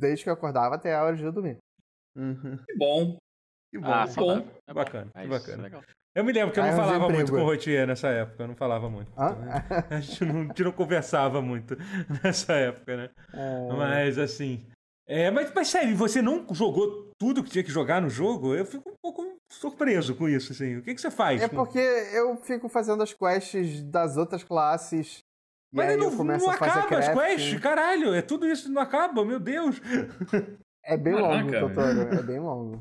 desde 0.00 0.24
que 0.24 0.30
eu 0.30 0.34
acordava 0.34 0.76
até 0.76 0.94
a 0.94 1.04
hora 1.04 1.14
de 1.14 1.22
eu 1.22 1.30
dormir. 1.32 1.58
Uhum. 2.16 2.56
Que 2.66 2.76
bom. 2.78 3.16
Que 3.70 3.78
bom. 3.78 3.86
Ah, 3.92 4.06
bom. 4.06 4.12
saudável. 4.12 4.44
É 4.66 4.72
bom. 4.72 4.80
Bacana, 4.80 5.10
É 5.14 5.22
que 5.22 5.28
bacana. 5.28 5.62
legal. 5.64 5.82
Eu 6.14 6.24
me 6.24 6.32
lembro 6.32 6.52
que 6.52 6.60
eu 6.60 6.64
não 6.64 6.72
falava 6.76 7.08
muito 7.08 7.32
com 7.32 7.38
o 7.38 7.44
Rotier 7.44 7.86
nessa 7.86 8.08
época. 8.08 8.42
Eu 8.42 8.48
não 8.48 8.54
falava 8.54 8.88
muito. 8.90 9.10
Hã? 9.18 9.34
A 9.90 10.00
gente 10.00 10.24
não, 10.26 10.40
a 10.40 10.44
gente 10.44 10.64
não 10.64 10.72
conversava 10.72 11.40
muito 11.40 11.74
nessa 12.22 12.52
época, 12.54 12.96
né? 12.96 13.10
É, 13.32 13.68
Mas 13.76 14.18
assim. 14.18 14.66
É, 15.06 15.30
mas, 15.30 15.52
mas 15.54 15.68
sério, 15.68 15.96
você 15.96 16.22
não 16.22 16.46
jogou 16.52 17.10
tudo 17.18 17.42
que 17.42 17.50
tinha 17.50 17.64
que 17.64 17.70
jogar 17.70 18.00
no 18.00 18.08
jogo? 18.08 18.54
Eu 18.54 18.64
fico 18.64 18.88
um 18.90 18.94
pouco 19.02 19.36
surpreso 19.50 20.14
com 20.14 20.28
isso, 20.28 20.52
assim. 20.52 20.76
O 20.76 20.82
que, 20.82 20.94
que 20.94 21.00
você 21.00 21.10
faz? 21.10 21.42
É 21.42 21.48
porque 21.48 21.78
eu 21.78 22.36
fico 22.36 22.68
fazendo 22.68 23.02
as 23.02 23.12
quests 23.12 23.82
das 23.82 24.16
outras 24.16 24.44
classes. 24.44 25.18
E 25.72 25.76
Mas 25.76 25.90
aí 25.90 25.96
não, 25.96 26.10
eu 26.10 26.16
começo 26.16 26.44
não 26.44 26.52
a 26.52 26.56
fazer 26.56 26.78
acaba 26.78 26.98
as 26.98 27.08
quests, 27.08 27.60
caralho. 27.60 28.14
É 28.14 28.22
tudo 28.22 28.46
isso 28.46 28.70
não 28.70 28.80
acaba, 28.80 29.24
meu 29.24 29.40
Deus. 29.40 29.80
É 30.84 30.96
bem 30.96 31.14
longo, 31.14 31.50
Caraca, 31.50 31.60
Totoro. 31.60 32.00
É 32.00 32.22
bem 32.22 32.40
longo. 32.40 32.80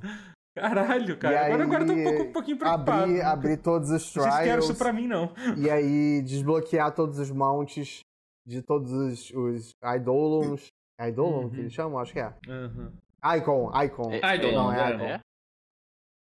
Caralho, 0.56 1.18
cara. 1.18 1.34
E 1.34 1.38
agora, 1.38 1.64
agora 1.64 1.84
eu 1.84 1.88
tô 1.88 1.94
um, 1.94 2.04
pouco, 2.04 2.24
um 2.24 2.32
pouquinho 2.34 2.58
preocupado. 2.58 3.04
Abrir, 3.04 3.22
abrir 3.22 3.58
todos 3.58 3.90
os 3.90 4.16
Não 4.16 4.24
sei 4.24 4.32
se 4.32 4.38
quero 4.38 4.44
trials. 4.44 4.66
isso 4.66 4.76
pra 4.76 4.92
mim, 4.92 5.08
não. 5.08 5.34
E 5.58 5.70
aí 5.70 6.22
desbloquear 6.24 6.94
todos 6.94 7.20
os 7.20 7.32
mounts 7.32 8.02
de 8.46 8.62
todos 8.62 8.92
os, 8.92 9.32
os 9.32 9.72
Eidolons. 9.84 10.68
É 11.02 11.08
Eidolon 11.08 11.44
Uhum. 11.44 11.50
que 11.50 11.60
eles 11.60 11.74
chamam? 11.74 12.00
Acho 12.00 12.14
que 12.14 12.20
é. 12.20 12.34
Uhum. 12.48 12.92
Icon, 13.38 13.72
Icon. 13.84 14.12
É- 14.12 14.36
Idol, 14.36 14.52
não, 14.54 14.74
é. 14.74 14.80
é 14.92 14.96
Icon. 14.96 15.04
É? 15.06 15.20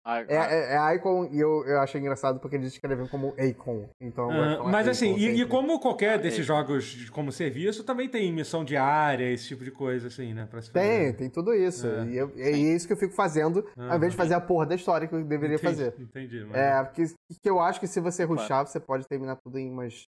Ah, 0.06 0.22
É, 0.22 0.36
é, 0.36 0.76
é 0.76 0.96
Icon 0.96 1.26
e 1.32 1.40
eu, 1.40 1.66
eu 1.68 1.82
achei 1.82 2.00
engraçado 2.00 2.40
porque 2.40 2.56
eles 2.56 2.72
escrevem 2.74 3.06
como 3.08 3.36
Acon. 3.38 3.90
Então 4.02 4.32
Ah, 4.32 4.64
mas 4.64 4.88
Acon 4.88 4.92
assim, 4.92 5.16
e, 5.18 5.42
e 5.42 5.46
como 5.46 5.80
qualquer 5.80 6.18
desses 6.20 6.40
Ei. 6.40 6.46
jogos 6.46 7.10
como 7.10 7.32
serviço, 7.32 7.84
também 7.84 8.08
tem 8.10 8.32
missão 8.32 8.64
diária, 8.64 9.30
esse 9.30 9.48
tipo 9.50 9.64
de 9.64 9.72
coisa, 9.72 10.08
assim, 10.08 10.34
né? 10.34 10.48
Pra 10.50 10.62
se 10.62 10.72
Tem, 10.72 11.08
fazer. 11.12 11.14
tem 11.18 11.30
tudo 11.30 11.54
isso. 11.54 11.86
É. 11.86 12.06
E, 12.06 12.18
eu- 12.18 12.32
e 12.36 12.42
é 12.42 12.52
isso 12.52 12.88
que 12.88 12.94
eu 12.94 12.98
fico 12.98 13.14
fazendo, 13.14 13.64
ao 13.78 13.98
invés 13.98 14.14
de 14.14 14.18
fazer 14.18 14.34
a 14.34 14.42
porra 14.42 14.66
da 14.66 14.76
história 14.76 15.08
que 15.08 15.14
eu 15.14 15.24
deveria 15.24 15.58
Entendi, 15.58 15.76
fazer. 15.76 15.94
Entendi. 16.00 16.46
Mas... 16.46 16.56
É, 16.58 16.84
porque 16.86 17.04
que 17.44 17.50
eu 17.50 17.60
acho 17.60 17.80
que 17.80 17.88
se 17.88 18.00
você 18.00 18.26
Claro. 18.26 18.42
ruxar, 18.42 18.66
você 18.66 18.80
pode 18.80 19.06
terminar 19.08 19.36
tudo 19.36 19.60
em 19.60 19.70
umas 19.70 20.08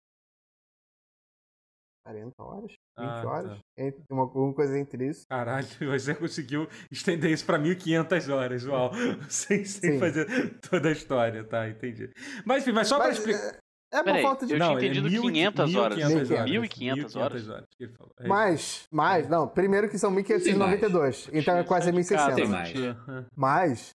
40 2.08 2.44
horas? 2.44 2.72
20 2.72 2.78
Ah, 2.98 3.24
horas? 3.28 3.52
tá. 3.58 3.64
Entre- 3.78 4.04
uma, 4.10 4.24
alguma 4.24 4.54
coisa 4.54 4.78
entre 4.80 5.08
isso. 5.10 5.26
Caralho, 5.28 5.68
você 6.00 6.16
conseguiu 6.16 6.68
estender 6.92 7.32
isso 7.32 7.46
pra 7.46 7.58
1500 7.60 8.30
horas, 8.30 8.66
uau. 8.66 8.92
sem 9.30 9.66
sem 9.66 9.94
Sim. 9.94 10.00
fazer 10.00 10.60
toda 10.60 10.90
a 10.90 10.92
história, 10.92 11.44
tá? 11.44 11.68
Entendi. 11.68 12.10
Mas 12.46 12.64
enfim, 12.64 12.72
mas 12.72 12.88
só 12.88 12.98
pra 12.98 13.08
Mas, 13.08 13.18
explicar. 13.18 13.60
é, 13.94 13.98
é 13.98 14.04
por 14.04 14.22
falta 14.22 14.46
de. 14.46 14.54
eu 14.54 14.58
tinha 14.58 14.70
Não, 14.70 14.78
ele 14.80 14.88
é 14.88 14.90
entendido 14.92 15.08
e- 15.10 15.22
500 15.22 15.76
horas. 15.76 15.98
1500 15.98 16.32
horas. 16.32 16.50
1500 16.52 17.16
horas? 17.16 17.44
que 17.78 17.84
ele 17.84 17.94
falou. 17.94 18.14
É 18.20 18.28
Mais, 18.28 18.88
mais, 18.92 19.28
não, 19.30 19.48
primeiro 19.48 19.90
que 19.90 19.98
são 20.00 20.10
1592, 20.12 21.30
então 21.34 21.58
é 21.58 21.64
quase 21.64 21.90
Ah, 21.90 21.94
1600. 21.94 22.36
tem 22.36 22.48
mais. 22.48 22.70
isso. 22.70 22.84
Aham. 22.88 23.26
Mas, 23.36 23.90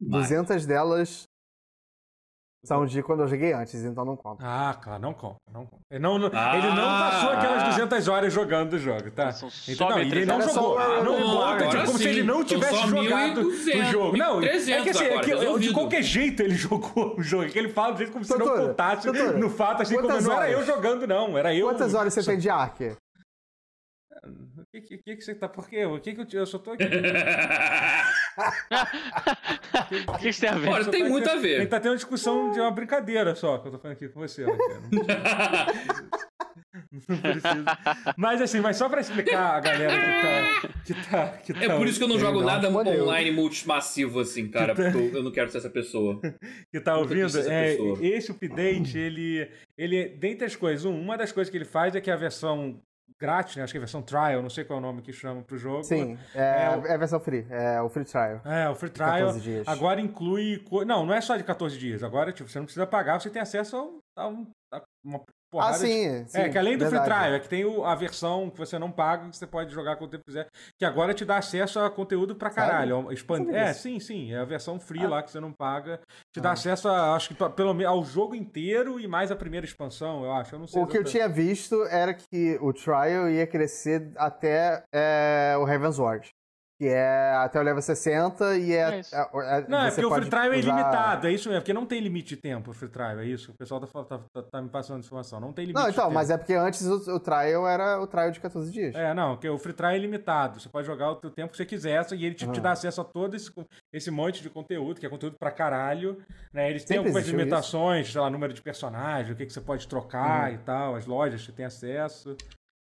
Mas- 0.00 0.28
200 0.28 0.66
delas 0.66 1.26
são 2.64 2.84
de 2.84 3.02
quando 3.02 3.20
eu 3.20 3.28
joguei 3.28 3.52
antes, 3.54 3.74
então 3.84 4.04
não 4.04 4.16
conta. 4.16 4.44
Ah, 4.46 4.74
claro, 4.82 5.00
não 5.00 5.14
conta, 5.14 5.36
não 5.50 5.64
conta. 5.64 5.82
Ele 5.90 5.98
não, 6.00 6.16
Ah! 6.32 6.56
ele 6.58 6.66
não 6.68 6.74
passou 6.84 7.30
aquelas 7.30 7.62
200 7.64 8.08
horas 8.08 8.32
jogando 8.32 8.74
o 8.74 8.78
jogo, 8.78 9.10
tá? 9.10 9.32
São 9.32 9.48
só 9.50 9.72
Então, 9.72 9.88
não, 9.88 9.98
ele 9.98 10.26
não 10.26 10.36
1300. 10.38 10.54
jogou. 10.54 10.78
Só- 10.78 11.04
não 11.04 11.16
conta, 11.22 11.46
agora 11.46 11.68
tipo, 11.70 11.84
como 11.86 11.98
se 11.98 12.04
sim. 12.04 12.08
ele 12.10 12.22
não 12.22 12.34
São 12.36 12.44
tivesse 12.44 12.86
jogado 12.86 13.40
1.200, 13.42 13.80
o 13.80 13.84
jogo. 13.90 14.16
Não, 14.16 14.38
é 14.42 14.48
que 14.48 14.56
assim, 14.56 14.72
é 14.72 14.80
1.300 14.82 15.20
que 15.24 15.32
agora, 15.32 15.58
de 15.58 15.72
qualquer 15.72 16.02
jeito 16.02 16.42
ele 16.42 16.54
jogou 16.54 17.14
o 17.18 17.22
jogo. 17.22 17.44
É 17.44 17.48
que 17.48 17.58
ele 17.58 17.70
fala 17.70 17.92
do 17.92 17.98
jeito 17.98 18.12
como 18.12 18.24
se 18.24 18.30
não 18.30 18.38
Doutora, 18.38 18.68
contasse 18.68 19.10
doutora, 19.10 19.38
no 19.38 19.48
fato, 19.50 19.82
assim 19.82 19.94
como 19.96 20.08
quantas 20.08 20.24
não 20.26 20.34
era 20.34 20.50
eu 20.50 20.64
jogando, 20.64 21.06
não. 21.06 21.38
Era 21.38 21.54
eu. 21.54 21.66
Quantas 21.66 21.94
horas 21.94 22.12
você 22.12 22.22
tem 22.22 22.38
de 22.38 22.50
Ark? 22.50 22.94
O 24.72 24.80
que, 24.80 24.80
que, 24.82 24.98
que, 24.98 25.16
que 25.16 25.22
você 25.24 25.34
tá. 25.34 25.48
Por 25.48 25.68
quê? 25.68 25.84
O 25.84 25.98
que, 25.98 26.14
que 26.14 26.20
eu, 26.36 26.40
eu 26.40 26.46
só 26.46 26.56
tô 26.56 26.70
aqui. 26.70 26.84
O 30.08 30.18
que 30.18 30.28
isso 30.30 30.40
tem 30.40 30.50
a 30.50 30.54
ver? 30.54 30.68
Olha, 30.68 30.84
tem 30.84 31.02
tá 31.02 31.08
muito 31.08 31.28
aqui- 31.28 31.38
a 31.38 31.40
ver. 31.40 31.56
A 31.56 31.60
gente 31.60 31.68
tá 31.70 31.80
tendo 31.80 31.90
uma 31.90 31.96
discussão 31.96 32.52
de 32.52 32.60
uma 32.60 32.70
brincadeira 32.70 33.34
só 33.34 33.58
que 33.58 33.66
eu 33.66 33.72
tô 33.72 33.78
falando 33.80 33.96
aqui 33.96 34.08
com 34.08 34.20
você. 34.20 34.44
Raquel. 34.44 34.80
Não 37.08 37.18
precisa. 37.18 37.64
Mas 38.16 38.40
assim, 38.42 38.60
mas 38.60 38.76
só 38.76 38.88
pra 38.88 39.00
explicar 39.00 39.56
a 39.56 39.60
galera 39.60 39.92
que 39.92 40.06
tá. 40.22 40.68
Que 40.84 40.94
tá, 41.10 41.28
que 41.38 41.52
É 41.64 41.68
tá- 41.68 41.76
por 41.76 41.86
isso 41.88 41.98
que 41.98 42.04
eu 42.04 42.08
não 42.08 42.18
jogo 42.18 42.38
não 42.40 42.46
nada 42.46 42.68
online 42.70 43.30
multimassivo 43.32 44.20
assim, 44.20 44.48
cara. 44.48 44.74
Porque 44.74 45.16
eu, 45.16 45.22
não 45.22 45.32
quero 45.32 45.50
ser 45.50 45.58
essa 45.58 45.70
pessoa. 45.70 46.20
que 46.72 46.80
tá 46.80 46.96
ouvindo, 46.96 47.26
é, 47.48 47.74
esse 48.02 48.30
update, 48.30 48.96
ele, 48.96 49.50
ele, 49.76 50.08
dentre 50.10 50.44
as 50.46 50.54
coisas, 50.54 50.84
um, 50.84 50.96
uma 51.00 51.16
das 51.18 51.32
coisas 51.32 51.50
que 51.50 51.56
ele 51.56 51.64
faz 51.64 51.94
é 51.96 52.00
que 52.00 52.10
a 52.10 52.16
versão 52.16 52.80
grátis, 53.20 53.54
né? 53.56 53.62
Acho 53.62 53.72
que 53.72 53.76
é 53.76 53.80
a 53.80 53.82
versão 53.82 54.00
trial, 54.02 54.40
não 54.42 54.48
sei 54.50 54.64
qual 54.64 54.78
é 54.78 54.82
o 54.82 54.82
nome 54.84 55.02
que 55.02 55.12
chama 55.12 55.42
pro 55.42 55.58
jogo. 55.58 55.84
Sim, 55.84 56.18
é, 56.34 56.40
É, 56.40 56.82
é 56.90 56.94
a 56.94 56.96
versão 56.96 57.20
free, 57.20 57.46
é 57.50 57.80
o 57.82 57.88
free 57.90 58.04
trial. 58.04 58.40
É, 58.44 58.68
o 58.68 58.74
free 58.74 58.90
trial 58.90 59.10
14 59.10 59.40
dias. 59.40 59.68
agora 59.68 60.00
inclui. 60.00 60.58
co- 60.68 60.84
Não, 60.84 61.04
não 61.04 61.12
é 61.14 61.20
só 61.20 61.36
de 61.36 61.44
14 61.44 61.78
dias. 61.78 62.02
Agora, 62.02 62.32
tipo, 62.32 62.48
você 62.48 62.58
não 62.58 62.64
precisa 62.66 62.86
pagar, 62.86 63.20
você 63.20 63.28
tem 63.28 63.42
acesso 63.42 64.00
a 64.16 64.26
um- 64.28 64.50
a 64.72 64.82
uma 65.04 65.20
porrada 65.50 65.74
Ah, 65.76 65.78
de 65.78 65.86
sim, 65.86 66.24
sim. 66.26 66.38
é, 66.38 66.48
que 66.48 66.56
além 66.58 66.76
do 66.78 66.84
free 66.86 66.90
verdade. 66.98 67.20
trial, 67.20 67.34
é 67.34 67.40
que 67.40 67.48
tem 67.48 67.64
o- 67.64 67.84
a 67.84 67.94
versão 67.94 68.48
que 68.50 68.58
você 68.58 68.78
não 68.78 68.90
paga, 68.90 69.28
que 69.28 69.36
você 69.36 69.46
pode 69.46 69.72
jogar 69.72 69.96
quando 69.96 70.10
você 70.12 70.18
quiser, 70.18 70.48
que 70.78 70.84
agora 70.84 71.12
te 71.12 71.24
dá 71.24 71.38
acesso 71.38 71.80
a 71.80 71.90
conteúdo 71.90 72.34
pra 72.36 72.50
caralho. 72.50 73.10
Expand... 73.12 73.48
É, 73.50 73.72
sim, 73.72 73.98
sim. 74.00 74.32
É 74.32 74.38
a 74.38 74.44
versão 74.44 74.78
free 74.78 75.04
Ah. 75.04 75.08
lá 75.08 75.22
que 75.22 75.30
você 75.30 75.40
não 75.40 75.52
paga. 75.52 76.00
Te 76.32 76.40
dá 76.40 76.50
Ah. 76.50 76.52
acesso, 76.52 76.88
a, 76.88 77.14
acho 77.14 77.34
que 77.34 77.50
pelo 77.50 77.74
menos 77.74 77.92
ao 77.92 78.04
jogo 78.04 78.34
inteiro 78.34 79.00
e 79.00 79.06
mais 79.08 79.30
a 79.30 79.36
primeira 79.36 79.66
expansão, 79.66 80.24
eu 80.24 80.32
acho. 80.32 80.54
Eu 80.54 80.58
não 80.60 80.66
sei. 80.66 80.80
O 80.82 80.86
que 80.86 80.96
eu 80.98 81.04
tinha 81.04 81.28
visto 81.28 81.84
era 81.86 82.14
que 82.14 82.58
o 82.60 82.72
trial 82.72 83.28
ia 83.28 83.46
crescer 83.46 84.12
até 84.16 84.84
é, 84.94 85.54
o 85.58 85.66
Heaven's 85.68 85.98
Ward. 85.98 86.30
Que 86.80 86.88
é 86.88 87.32
até 87.36 87.60
o 87.60 87.62
level 87.62 87.82
60 87.82 88.56
e 88.56 88.72
é. 88.72 88.94
É 88.94 88.98
isso. 89.00 89.14
é- 89.14 89.18
é- 89.20 89.68
Não, 89.68 89.82
é 89.82 89.90
porque 89.90 90.06
o 90.06 90.14
free 90.14 90.30
trial 90.30 90.44
é 90.44 90.48
usar- 90.48 90.56
ilimitado, 90.60 91.26
é 91.26 91.30
isso 91.30 91.46
mesmo, 91.50 91.60
porque 91.60 91.74
não 91.74 91.84
tem 91.84 92.00
limite 92.00 92.30
de 92.34 92.36
tempo 92.40 92.70
o 92.70 92.72
free 92.72 92.88
trial, 92.88 93.18
é 93.20 93.26
isso. 93.26 93.50
O 93.52 93.54
pessoal 93.54 93.78
tá, 93.82 93.86
tá, 94.02 94.18
tá- 94.32 94.42
tá 94.50 94.62
me 94.62 94.70
passando 94.70 95.00
informação, 95.00 95.38
não 95.38 95.52
tem 95.52 95.66
limite 95.66 95.78
Não, 95.78 95.84
de 95.88 95.92
então, 95.92 96.04
tempo. 96.04 96.14
mas 96.14 96.30
é 96.30 96.38
porque 96.38 96.54
antes 96.54 96.86
o, 96.86 97.16
o 97.16 97.20
trial 97.20 97.68
era 97.68 98.00
o 98.00 98.06
trial 98.06 98.30
de 98.30 98.40
14 98.40 98.72
dias. 98.72 98.94
É, 98.94 99.12
não, 99.12 99.34
porque 99.34 99.46
o 99.50 99.58
free 99.58 99.74
trial 99.74 99.92
é 99.92 99.98
ilimitado. 99.98 100.58
Você 100.58 100.70
pode 100.70 100.86
jogar 100.86 101.10
o 101.10 101.16
teu 101.16 101.30
tempo 101.30 101.50
que 101.50 101.58
você 101.58 101.66
quiser 101.66 102.02
e 102.14 102.24
ele 102.24 102.34
te, 102.34 102.46
dá 102.62 102.72
acesso 102.72 103.02
a 103.02 103.04
todo 103.04 103.36
esse, 103.36 103.52
esse 103.92 104.10
monte 104.10 104.40
de 104.42 104.48
conteúdo, 104.48 104.98
que 104.98 105.04
é 105.04 105.08
conteúdo 105.10 105.36
pra 105.38 105.50
caralho. 105.50 106.16
Né? 106.50 106.70
Eles 106.70 106.82
têm 106.82 106.96
Sempre 106.96 107.10
algumas 107.10 107.28
limitações, 107.28 108.10
sei 108.10 108.20
lá, 108.22 108.30
número 108.30 108.54
de 108.54 108.62
personagens, 108.62 109.30
o 109.30 109.36
que, 109.36 109.44
que 109.44 109.52
você 109.52 109.60
pode 109.60 109.86
trocar 109.86 110.48
Uhum. 110.48 110.54
e 110.54 110.58
tal, 110.60 110.94
as 110.96 111.04
lojas 111.04 111.40
que 111.42 111.46
você 111.48 111.52
tem 111.52 111.66
acesso. 111.66 112.34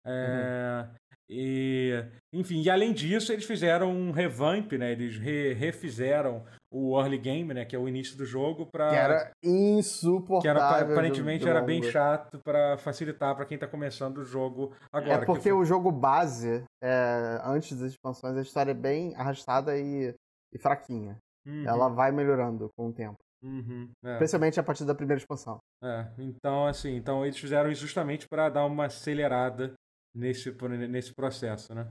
É, 0.07 0.85
Uhum. 0.87 0.95
E, 1.29 1.91
enfim, 2.33 2.61
e 2.61 2.69
além 2.69 2.93
disso, 2.93 3.33
eles 3.33 3.45
fizeram 3.45 3.91
um 3.91 4.11
revamp, 4.11 4.71
né? 4.73 4.91
Eles 4.91 5.17
re- 5.17 5.53
refizeram 5.53 6.45
o 6.71 6.99
early 6.99 7.17
game, 7.17 7.53
né? 7.53 7.65
Que 7.65 7.75
é 7.75 7.79
o 7.79 7.87
início 7.87 8.15
do 8.17 8.25
jogo, 8.25 8.67
pra. 8.67 8.89
Que 8.89 8.95
era 8.95 9.31
insuportável. 9.43 10.41
que 10.41 10.47
era- 10.47 10.79
aparentemente 10.93 11.47
era 11.47 11.61
bem 11.61 11.81
chato 11.91 12.39
pra 12.43 12.77
facilitar 12.77 13.35
pra 13.35 13.45
quem 13.45 13.57
tá 13.57 13.67
começando 13.67 14.19
o 14.19 14.23
jogo 14.25 14.73
agora. 14.93 15.13
É 15.15 15.19
que 15.19 15.25
porque 15.25 15.49
foi- 15.49 15.53
o 15.53 15.65
jogo 15.65 15.91
base, 15.91 16.63
é, 16.83 17.39
antes 17.43 17.77
das 17.79 17.91
expansões, 17.91 18.37
a 18.37 18.41
história 18.41 18.71
é 18.71 18.75
bem 18.75 19.15
arrastada 19.15 19.77
e, 19.77 20.13
e 20.53 20.59
fraquinha. 20.59 21.17
Uhum, 21.47 21.63
Ela 21.67 21.89
vai 21.89 22.11
melhorando 22.11 22.69
com 22.77 22.87
o 22.89 22.93
tempo. 22.93 23.17
uhum, 23.43 23.89
é. 24.03 24.13
Especialmente 24.13 24.59
a 24.59 24.63
partir 24.63 24.85
da 24.85 24.95
primeira 24.95 25.19
expansão. 25.19 25.57
É, 25.83 26.07
então, 26.17 26.65
assim, 26.65 26.95
então 26.95 27.23
eles 27.23 27.37
fizeram 27.37 27.69
isso 27.71 27.81
justamente 27.81 28.27
para 28.27 28.49
dar 28.49 28.65
uma 28.65 28.85
acelerada 28.85 29.73
nesse, 30.15 30.51
nesse 30.87 31.13
processo, 31.13 31.73
né? 31.75 31.87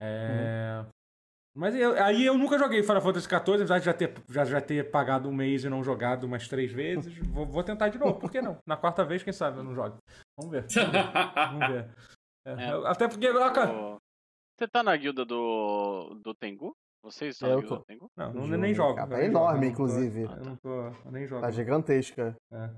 É... 0.00 0.84
Mas 1.54 1.74
eu- 1.74 2.02
aí 2.02 2.24
eu 2.24 2.36
nunca 2.38 2.58
joguei 2.58 2.82
Final 2.82 3.02
Fantasy 3.02 3.26
XIV, 3.28 3.54
apesar 3.56 3.78
de 3.78 3.84
já 3.84 3.92
ter, 3.94 4.14
já, 4.30 4.44
já 4.44 4.60
ter 4.60 4.90
pagado 4.90 5.28
um 5.28 5.34
mês 5.34 5.64
e 5.64 5.68
não 5.68 5.84
jogado 5.84 6.24
umas 6.24 6.48
três 6.48 6.72
vezes. 6.72 7.12
Vou, 7.28 7.44
vou 7.46 7.62
tentar 7.62 7.88
de 7.90 7.98
novo, 7.98 8.18
por 8.18 8.30
que 8.30 8.40
não? 8.40 8.56
Na 8.66 8.76
quarta 8.76 9.04
vez, 9.04 9.22
quem 9.22 9.32
sabe 9.32 9.58
eu 9.58 9.64
não 9.64 9.74
jogo. 9.74 9.98
Vamos 10.38 10.50
ver. 10.50 10.64
Vamos 11.36 11.68
ver. 11.68 11.90
É, 12.46 12.52
É. 12.68 12.72
eu- 12.72 12.86
Até 12.86 13.06
porque. 13.06 13.28
Ô, 13.28 13.98
Você 14.58 14.66
tá 14.66 14.82
na 14.82 14.96
guilda 14.96 15.24
do, 15.24 16.14
do 16.22 16.34
Tengu? 16.34 16.72
Vocês 17.04 17.34
estão 17.34 17.48
Eu 17.50 17.56
na 17.56 17.60
guilda 17.60 17.76
tô. 17.76 17.80
do 17.80 17.84
Tengu? 17.86 18.06
Não, 18.16 18.32
não 18.32 18.46
nem 18.58 18.72
jogo. 18.74 18.94
cara, 18.94 19.10
eu 19.12 19.16
é 19.16 19.20
nem 19.20 19.28
enorme, 19.28 19.66
jogo, 19.66 19.66
eu 19.66 19.68
não 19.68 19.74
tô- 19.76 19.82
inclusive. 20.00 20.22
Eu 20.22 20.44
não 20.44 20.56
tô. 20.56 21.06
Eu 21.06 21.12
nem 21.12 21.26
jogo. 21.26 21.42
Tá 21.42 21.50
gigantesca. 21.50 22.34
É. 22.52 22.70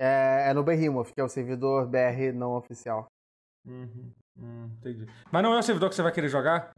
É, 0.00 0.50
é 0.50 0.54
no 0.54 0.64
Behemoth, 0.64 1.12
que 1.12 1.20
é 1.20 1.24
o 1.24 1.28
servidor 1.28 1.86
BR 1.86 2.32
não 2.34 2.52
oficial. 2.56 3.06
Uhum, 3.64 4.12
hum, 4.38 4.64
entendi. 4.78 5.06
Mas 5.30 5.42
não 5.42 5.54
é 5.54 5.58
o 5.58 5.62
servidor 5.62 5.88
que 5.88 5.94
você 5.94 6.02
vai 6.02 6.12
querer 6.12 6.28
jogar? 6.28 6.72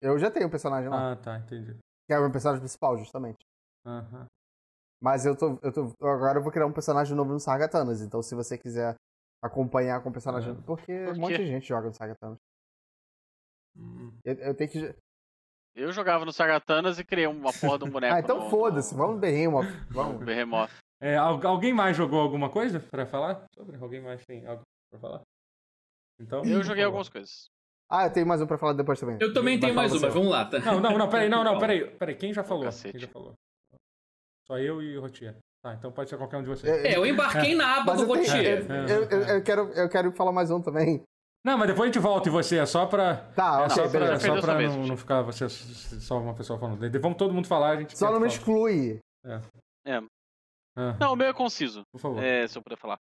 Eu 0.00 0.18
já 0.18 0.30
tenho 0.30 0.46
um 0.48 0.50
personagem 0.50 0.88
lá. 0.90 1.12
Ah, 1.12 1.16
tá, 1.16 1.38
entendi. 1.38 1.76
Que 2.06 2.12
é 2.12 2.18
o 2.18 2.22
meu 2.22 2.30
personagem 2.32 2.60
principal, 2.60 2.98
justamente. 2.98 3.38
Aham. 3.86 4.26
Mas 5.00 5.24
eu 5.26 5.36
tô, 5.36 5.58
eu 5.62 5.72
tô. 5.72 5.92
Agora 6.06 6.38
eu 6.38 6.42
vou 6.42 6.50
criar 6.52 6.66
um 6.66 6.72
personagem 6.72 7.14
novo 7.16 7.32
no 7.32 7.40
Sargatanas. 7.40 8.00
Então, 8.00 8.22
se 8.22 8.34
você 8.34 8.56
quiser 8.58 8.94
acompanhar 9.42 10.02
com 10.02 10.08
o 10.08 10.12
personagem. 10.12 10.52
É. 10.52 10.62
Porque 10.66 11.04
Por 11.04 11.16
um 11.16 11.20
monte 11.20 11.36
de 11.36 11.46
gente 11.46 11.66
joga 11.68 11.88
no 11.88 11.94
Sargatanas. 11.94 12.38
Hum. 13.76 14.12
Eu, 14.24 14.34
eu 14.34 14.54
tenho 14.54 14.70
que. 14.70 14.94
Eu 15.74 15.92
jogava 15.92 16.24
no 16.24 16.32
Sagatanas 16.32 16.98
e 16.98 17.04
criei 17.04 17.26
uma 17.26 17.52
porra 17.52 17.78
de 17.78 17.84
um 17.84 17.90
boneco. 17.90 18.14
Ah, 18.14 18.20
então 18.20 18.44
no- 18.44 18.50
foda-se. 18.50 18.94
Vamos 18.94 19.16
no 19.16 19.20
Behemoth. 19.20 19.66
Vamos. 19.90 20.24
Behemoth. 20.24 20.70
É, 21.00 21.16
al- 21.16 21.44
alguém 21.46 21.72
mais 21.72 21.96
jogou 21.96 22.20
alguma 22.20 22.48
coisa 22.50 22.80
pra 22.80 23.04
falar? 23.06 23.44
Sobre? 23.54 23.76
Alguém 23.76 24.00
mais 24.00 24.24
tem 24.24 24.46
algo 24.46 24.62
pra 24.90 25.00
falar? 25.00 25.22
Então, 26.26 26.44
Eu 26.44 26.62
joguei 26.62 26.82
algumas 26.84 27.08
coisas. 27.08 27.46
Ah, 27.90 28.06
eu 28.06 28.12
tenho 28.12 28.26
mais 28.26 28.40
um 28.40 28.46
pra 28.46 28.56
falar 28.58 28.72
depois 28.72 28.98
também. 28.98 29.18
Eu 29.20 29.32
também 29.34 29.60
tenho 29.60 29.74
mais 29.74 29.92
um, 29.92 30.00
mas 30.00 30.12
vamos 30.14 30.30
lá. 30.30 30.44
Tá? 30.46 30.58
Não, 30.60 30.80
não, 30.80 30.98
não, 30.98 31.08
peraí, 31.08 31.28
não, 31.28 31.44
não, 31.44 31.58
peraí, 31.60 31.84
peraí, 31.90 32.14
quem 32.16 32.32
já 32.32 32.42
falou? 32.42 32.68
Quem 32.90 32.98
já 32.98 33.08
falou? 33.08 33.34
Só 34.46 34.58
eu 34.58 34.82
e 34.82 34.96
o 34.96 35.00
Rotier. 35.00 35.36
Tá, 35.62 35.74
então 35.74 35.90
pode 35.92 36.10
ser 36.10 36.16
qualquer 36.18 36.38
um 36.38 36.42
de 36.42 36.48
vocês. 36.48 36.70
É, 36.84 36.92
É, 36.92 36.96
eu 36.96 37.06
embarquei 37.06 37.54
na 37.56 37.76
aba 37.80 37.92
Mas 37.94 38.00
do 38.00 38.02
eu, 38.06 38.12
tenho, 38.22 38.26
Rotier. 38.26 38.66
eu, 38.70 38.74
É, 38.74 38.92
eu, 38.92 39.04
eu- 39.04 39.24
é. 39.24 39.36
eu 39.38 39.42
quero, 39.42 39.60
eu 39.72 39.88
quero 39.88 40.12
falar 40.12 40.32
mais 40.32 40.50
um 40.50 40.60
também. 40.60 41.02
Não, 41.44 41.58
mas 41.58 41.68
depois 41.68 41.90
a 41.90 41.92
gente 41.92 42.02
volta 42.02 42.28
e 42.28 42.32
você, 42.32 42.56
é 42.58 42.66
só 42.66 42.86
pra. 42.86 43.16
Tá, 43.34 43.60
é 43.60 43.64
ok, 43.64 43.68
só 43.70 43.88
pra, 43.90 44.18
só 44.20 44.40
pra 44.40 44.60
não, 44.62 44.86
não 44.86 44.96
ficar 44.96 45.20
você 45.22 45.46
só 45.48 46.18
uma 46.18 46.34
pessoa 46.34 46.58
falando. 46.58 46.78
Vamos 47.00 47.18
todo 47.18 47.34
mundo 47.34 47.46
falar, 47.46 47.70
a 47.72 47.76
gente. 47.80 47.96
Só 47.98 48.10
não 48.10 48.18
me 48.20 48.28
exclui. 48.28 48.98
Ah, 49.26 49.40
Não, 50.98 51.12
o 51.12 51.16
meu 51.16 51.28
é 51.28 51.32
conciso, 51.34 51.82
por 51.92 51.98
favor. 52.00 52.22
é, 52.22 52.46
se 52.48 52.56
eu 52.58 52.62
puder 52.62 52.76
falar. 52.78 52.98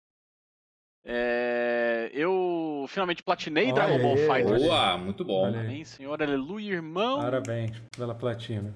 É, 1.11 2.11
eu 2.13 2.85
finalmente 2.87 3.23
platinei 3.23 3.65
Olha 3.65 3.73
Dragon 3.73 3.97
Ball 3.99 4.13
aí. 4.15 4.27
Fighters. 4.27 4.61
Boa, 4.61 4.97
muito 4.99 5.25
bom. 5.25 5.45
Amém, 5.47 5.83
senhor, 5.83 6.21
aleluia, 6.21 6.73
irmão. 6.75 7.17
Parabéns 7.19 7.71
pela 7.97 8.13
platina. 8.13 8.71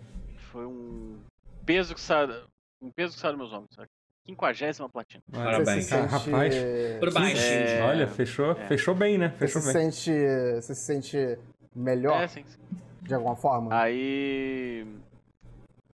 Foi 0.52 0.66
um 0.66 1.20
peso 1.64 1.94
que 1.94 2.02
saiu, 2.02 2.34
um 2.82 2.90
peso 2.90 3.14
que 3.14 3.20
saiu 3.20 3.34
dos 3.34 3.40
meus 3.40 3.54
ombros. 3.54 3.78
Quinquagésima 4.26 4.90
platina. 4.90 5.22
Parabéns. 5.32 5.66
Você 5.66 5.82
se 5.84 6.10
sente... 6.10 6.30
rapaz. 6.30 6.56
Por 7.00 7.14
baixo. 7.14 7.38
É. 7.44 7.82
Olha, 7.84 8.08
fechou, 8.08 8.52
É. 8.54 8.68
fechou 8.68 8.96
bem, 8.96 9.18
né? 9.20 9.30
Você 9.30 9.38
Fechou 9.38 9.62
se 9.62 9.74
bem. 9.74 9.92
sente. 9.92 10.12
Você 10.56 10.74
se 10.74 10.82
sente 10.86 11.38
melhor, 11.76 12.20
É, 12.24 12.28
sim, 12.28 12.44
sim. 12.48 12.58
de 13.04 13.14
alguma 13.14 13.36
forma? 13.36 13.80
Aí. 13.80 14.88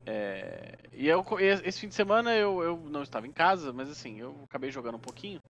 É, 0.06 0.74
e 0.92 1.06
eu, 1.08 1.24
esse 1.38 1.80
fim 1.80 1.88
de 1.88 1.94
semana 1.94 2.34
eu, 2.34 2.60
eu 2.62 2.76
não 2.90 3.02
estava 3.02 3.26
em 3.26 3.32
casa, 3.32 3.72
mas 3.72 3.88
assim, 3.88 4.20
eu 4.20 4.34
acabei 4.44 4.70
jogando 4.70 4.96
um 4.96 5.00
pouquinho 5.00 5.40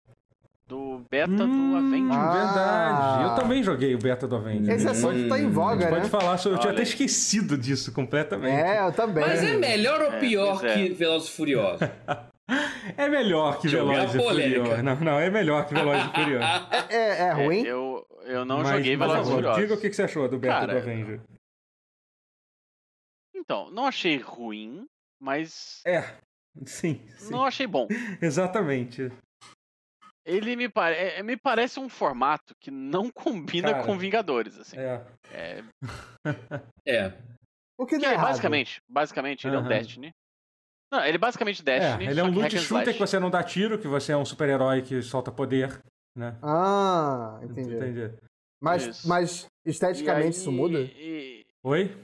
do 0.66 1.05
beta 1.11 1.31
do 1.33 1.44
Hum, 1.44 1.77
Avenger. 1.77 2.16
Ah. 2.18 2.33
verdade. 2.33 3.22
Eu 3.24 3.35
também 3.35 3.62
joguei 3.62 3.94
o 3.94 3.98
beta 3.98 4.27
do 4.27 4.37
Avenger. 4.37 4.74
Esse 4.74 4.88
assunto 4.88 5.29
tá 5.29 5.38
em 5.38 5.46
A 5.46 5.50
voga, 5.50 5.83
gente 5.83 5.90
né? 5.90 5.96
pode 5.98 6.09
falar 6.11 6.38
sobre. 6.38 6.57
Eu 6.57 6.61
tinha 6.61 6.72
até 6.72 6.83
esquecido 6.83 7.59
disso 7.59 7.92
completamente. 7.92 8.55
É, 8.61 8.87
eu 8.87 8.92
também. 8.92 9.24
Mas 9.27 9.42
é 9.42 9.57
melhor 9.57 10.00
ou 10.00 10.12
É, 10.12 10.20
pior 10.20 10.64
é. 10.64 10.74
que 10.74 10.88
Velozes 10.94 11.29
e 11.29 11.33
Furiosos? 11.33 11.81
É 12.98 13.09
melhor 13.09 13.59
que 13.59 13.68
Velozes 13.68 14.14
e. 14.14 14.18
Furiosos. 14.18 14.83
Não, 14.83 14.96
não, 15.00 15.18
é 15.18 15.31
melhor 15.31 15.66
que 15.66 15.72
Velozes 15.72 16.05
e 16.05 16.14
Furiosos. 16.14 16.46
É, 16.90 16.94
é, 16.94 17.18
é 17.29 17.33
ruim? 17.33 17.62
eu, 17.62 18.07
eu 18.24 18.44
não 18.44 18.59
Mas, 18.59 18.68
joguei 18.68 18.96
Velozes 18.98 19.29
e 19.29 19.33
Furiosos. 19.33 19.62
Diga 19.62 19.74
o 19.74 19.81
que 19.81 19.88
que 19.88 19.96
você 19.96 20.03
achou 20.03 20.29
do 20.29 20.38
beta 20.38 20.53
Cara, 20.53 20.72
do 20.74 20.79
Avenger. 20.79 21.20
Então, 23.35 23.70
não 23.70 23.87
achei 23.87 24.18
ruim, 24.18 24.85
mas 25.18 25.81
É, 25.87 26.03
sim, 26.66 27.00
sim. 27.16 27.31
não 27.33 27.44
achei 27.46 27.66
bom. 27.66 27.88
Exatamente. 28.20 29.11
Ele 30.24 30.56
me, 30.56 30.68
pare... 30.68 30.94
é- 30.96 31.22
me 31.22 31.37
parece 31.37 31.78
um 31.78 31.88
formato 31.88 32.54
que 32.60 32.70
não 32.70 33.10
combina 33.10 33.72
Cara, 33.72 33.84
com 33.84 33.98
Vingadores, 33.98 34.58
assim. 34.58 34.76
É. 34.78 35.04
É, 35.32 35.62
É. 36.87 37.12
O 37.78 37.84
que 37.87 37.98
que 37.98 38.06
é, 38.06 38.12
errado? 38.12 38.26
basicamente, 38.28 38.80
basicamente, 38.88 39.46
ele 39.46 39.56
é 39.56 39.58
um. 39.58 39.66
Destiny. 39.68 40.10
Não, 40.92 41.04
ele 41.04 41.16
é 41.16 41.18
basicamente 41.18 41.60
É, 41.60 41.64
Destiny. 41.64 42.06
ele 42.06 42.20
é 42.20 42.24
um 42.24 42.30
loot 42.30 42.56
shooter 42.58 42.94
que 42.94 43.00
você 43.00 43.18
não 43.18 43.28
dá 43.30 43.42
tiro, 43.42 43.78
que 43.78 43.88
você 43.88 44.12
é 44.12 44.16
um 44.16 44.24
super-herói 44.24 44.80
que 44.80 45.02
solta 45.02 45.32
poder, 45.32 45.80
né? 46.16 46.38
Ah, 46.42 47.40
entendi. 47.42 47.74
Entendi. 47.74 48.14
Mas, 48.62 48.87
Isso. 48.87 49.08
mas 49.08 49.46
esteticamente 49.66 50.24
aí- 50.24 50.30
isso 50.30 50.50
muda? 50.52 50.80
e- 50.80 51.44
Oi? 51.64 51.94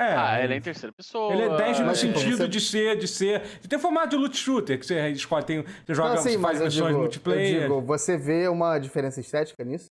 É, 0.00 0.14
ah, 0.16 0.42
ele 0.42 0.54
é 0.54 0.56
em 0.56 0.60
terceira 0.62 0.92
pessoa. 0.96 1.32
Ele 1.32 1.42
é 1.42 1.56
10 1.58 1.78
no 1.80 1.92
tipo, 1.92 1.96
sentido 2.18 2.36
você- 2.38 2.48
de 2.48 2.60
ser, 2.60 2.96
de 2.98 3.06
ser. 3.06 3.42
De 3.60 3.68
ter 3.68 3.78
formato 3.78 4.08
de 4.10 4.16
loot 4.16 4.34
shooter, 4.36 4.78
que 4.78 4.86
você 4.86 5.08
escolhe, 5.10 5.44
tem, 5.44 5.62
você 5.86 5.94
joga, 5.94 6.10
Não, 6.14 6.16
sim, 6.22 6.30
você 6.30 6.38
faz 6.38 6.60
missões 6.60 6.86
digo, 6.88 6.98
multiplayer. 6.98 7.54
eu 7.56 7.60
digo, 7.68 7.80
você 7.82 8.16
vê 8.16 8.48
uma 8.48 8.78
diferença 8.78 9.20
estética 9.20 9.62
nisso? 9.62 9.90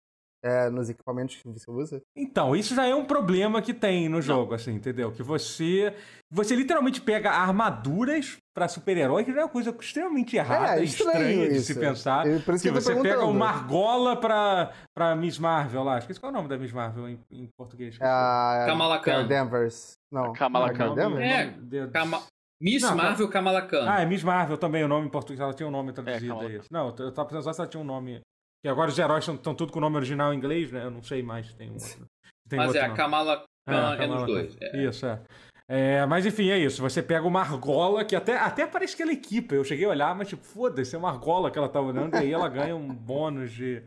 É, 0.46 0.70
nos 0.70 0.88
equipamentos 0.88 1.35
que 1.37 1.48
você 1.48 1.68
usa? 1.70 2.00
Então, 2.16 2.54
isso 2.54 2.74
já 2.74 2.87
é 2.87 2.94
um 2.94 3.04
problema 3.04 3.61
que 3.61 3.74
tem 3.74 4.09
no 4.09 4.22
jogo, 4.22 4.54
assim, 4.54 4.72
entendeu? 4.74 5.11
Que 5.11 5.22
você. 5.22 5.92
Você 6.30 6.54
literalmente 6.54 7.00
pega 7.00 7.30
armaduras 7.30 8.37
pra 8.54 8.68
super-herói, 8.68 9.24
que 9.24 9.32
já 9.32 9.40
é 9.40 9.44
uma 9.44 9.50
coisa 9.50 9.74
extremamente 9.80 10.37
errada, 10.37 10.76
É, 10.78 10.80
e 10.80 10.85
estranho 10.85 11.11
estranha 11.18 11.48
de 11.50 11.56
isso. 11.56 11.66
se 11.72 11.78
pensar. 11.80 12.26
Eu- 12.26 12.37
isso 12.38 12.44
Que 12.52 12.59
que 12.62 12.70
você 12.70 12.94
pega 13.00 13.24
uma 13.24 13.48
argola 13.48 14.16
pra, 14.16 14.72
pra 14.94 15.14
Miss 15.16 15.38
Marvel 15.38 15.82
lá. 15.85 15.98
Esqueci 15.98 16.18
qual 16.20 16.30
é 16.30 16.35
o 16.35 16.37
nome 16.37 16.48
da 16.48 16.56
Miss 16.56 16.72
Marvel 16.72 17.09
em, 17.09 17.18
em 17.30 17.48
português. 17.56 17.96
É 18.00 18.04
a 18.04 18.64
Kamala 18.66 18.98
Khan. 19.00 19.26
Danvers. 19.26 19.94
Não. 20.12 20.32
Kamala 20.32 20.72
não 20.72 21.18
é 21.18 21.54
Khan. 21.54 21.76
É, 21.76 21.87
Kama- 21.92 22.22
Miss 22.61 22.82
Não, 22.82 22.96
Marvel 22.96 23.28
Kamala 23.28 23.62
Khan. 23.62 23.85
Ah, 23.88 24.00
é 24.00 24.06
Miss 24.06 24.22
Marvel 24.22 24.56
também, 24.56 24.82
o 24.82 24.88
nome 24.88 25.06
em 25.06 25.11
português. 25.11 25.40
Ela 25.40 25.52
tinha 25.52 25.68
um 25.68 25.72
nome 25.72 25.92
traduzido 25.92 26.28
Kamala 26.35 26.48
aí. 26.48 26.61
Não, 26.70 26.94
eu 26.98 27.12
tava 27.12 27.28
pensando 27.28 27.42
só 27.44 27.52
se 27.52 27.61
ela 27.61 27.68
tinha 27.68 27.80
um 27.82 27.85
nome. 27.87 28.20
Que 28.66 28.70
agora 28.70 28.90
os 28.90 28.98
heróis 28.98 29.29
estão 29.29 29.55
tudo 29.55 29.72
com 29.72 29.79
o 29.79 29.81
nome 29.81 29.94
original 29.94 30.35
em 30.35 30.38
inglês, 30.38 30.72
né? 30.72 30.83
Eu 30.83 30.90
não 30.90 31.00
sei 31.00 31.22
mais 31.22 31.46
se 31.46 31.55
tem 31.55 31.70
um 31.70 31.74
outro. 31.74 32.09
Tem 32.48 32.59
Mas 32.59 32.66
outro 32.66 32.83
é, 32.83 32.85
a. 32.87 32.94
Kamala 32.94 33.44
É, 33.64 33.70
Khan 33.70 33.92
é, 33.92 33.96
Kamala 33.96 34.20
nos 34.22 34.26
dois. 34.26 34.57
É. 34.61 34.85
Isso, 34.85 35.07
é. 35.07 35.22
É, 35.68 36.07
mas 36.07 36.26
enfim, 36.26 36.50
é 36.50 36.59
isso. 36.59 36.83
Você 36.83 37.00
pega 37.00 37.24
uma 37.24 37.38
argola, 37.40 38.05
que 38.05 38.16
até, 38.16 38.37
até 38.37 38.66
parece 38.66 38.96
que 38.96 39.02
ela 39.05 39.12
equipa. 39.12 39.55
Eu 39.55 39.62
cheguei 39.62 39.85
a 39.87 39.90
olhar, 39.90 40.16
mas 40.16 40.26
tipo, 40.26 40.42
foda-se, 40.42 40.96
é 40.96 40.98
uma 40.98 41.11
argola 41.11 41.48
que 41.48 41.57
ela 41.57 41.68
tá 41.68 41.81
olhando, 41.81 42.16
e 42.16 42.18
aí 42.18 42.33
ela 42.33 42.48
ganha 42.48 42.74
um 42.74 42.92
bônus 42.92 43.52
de. 43.52 43.85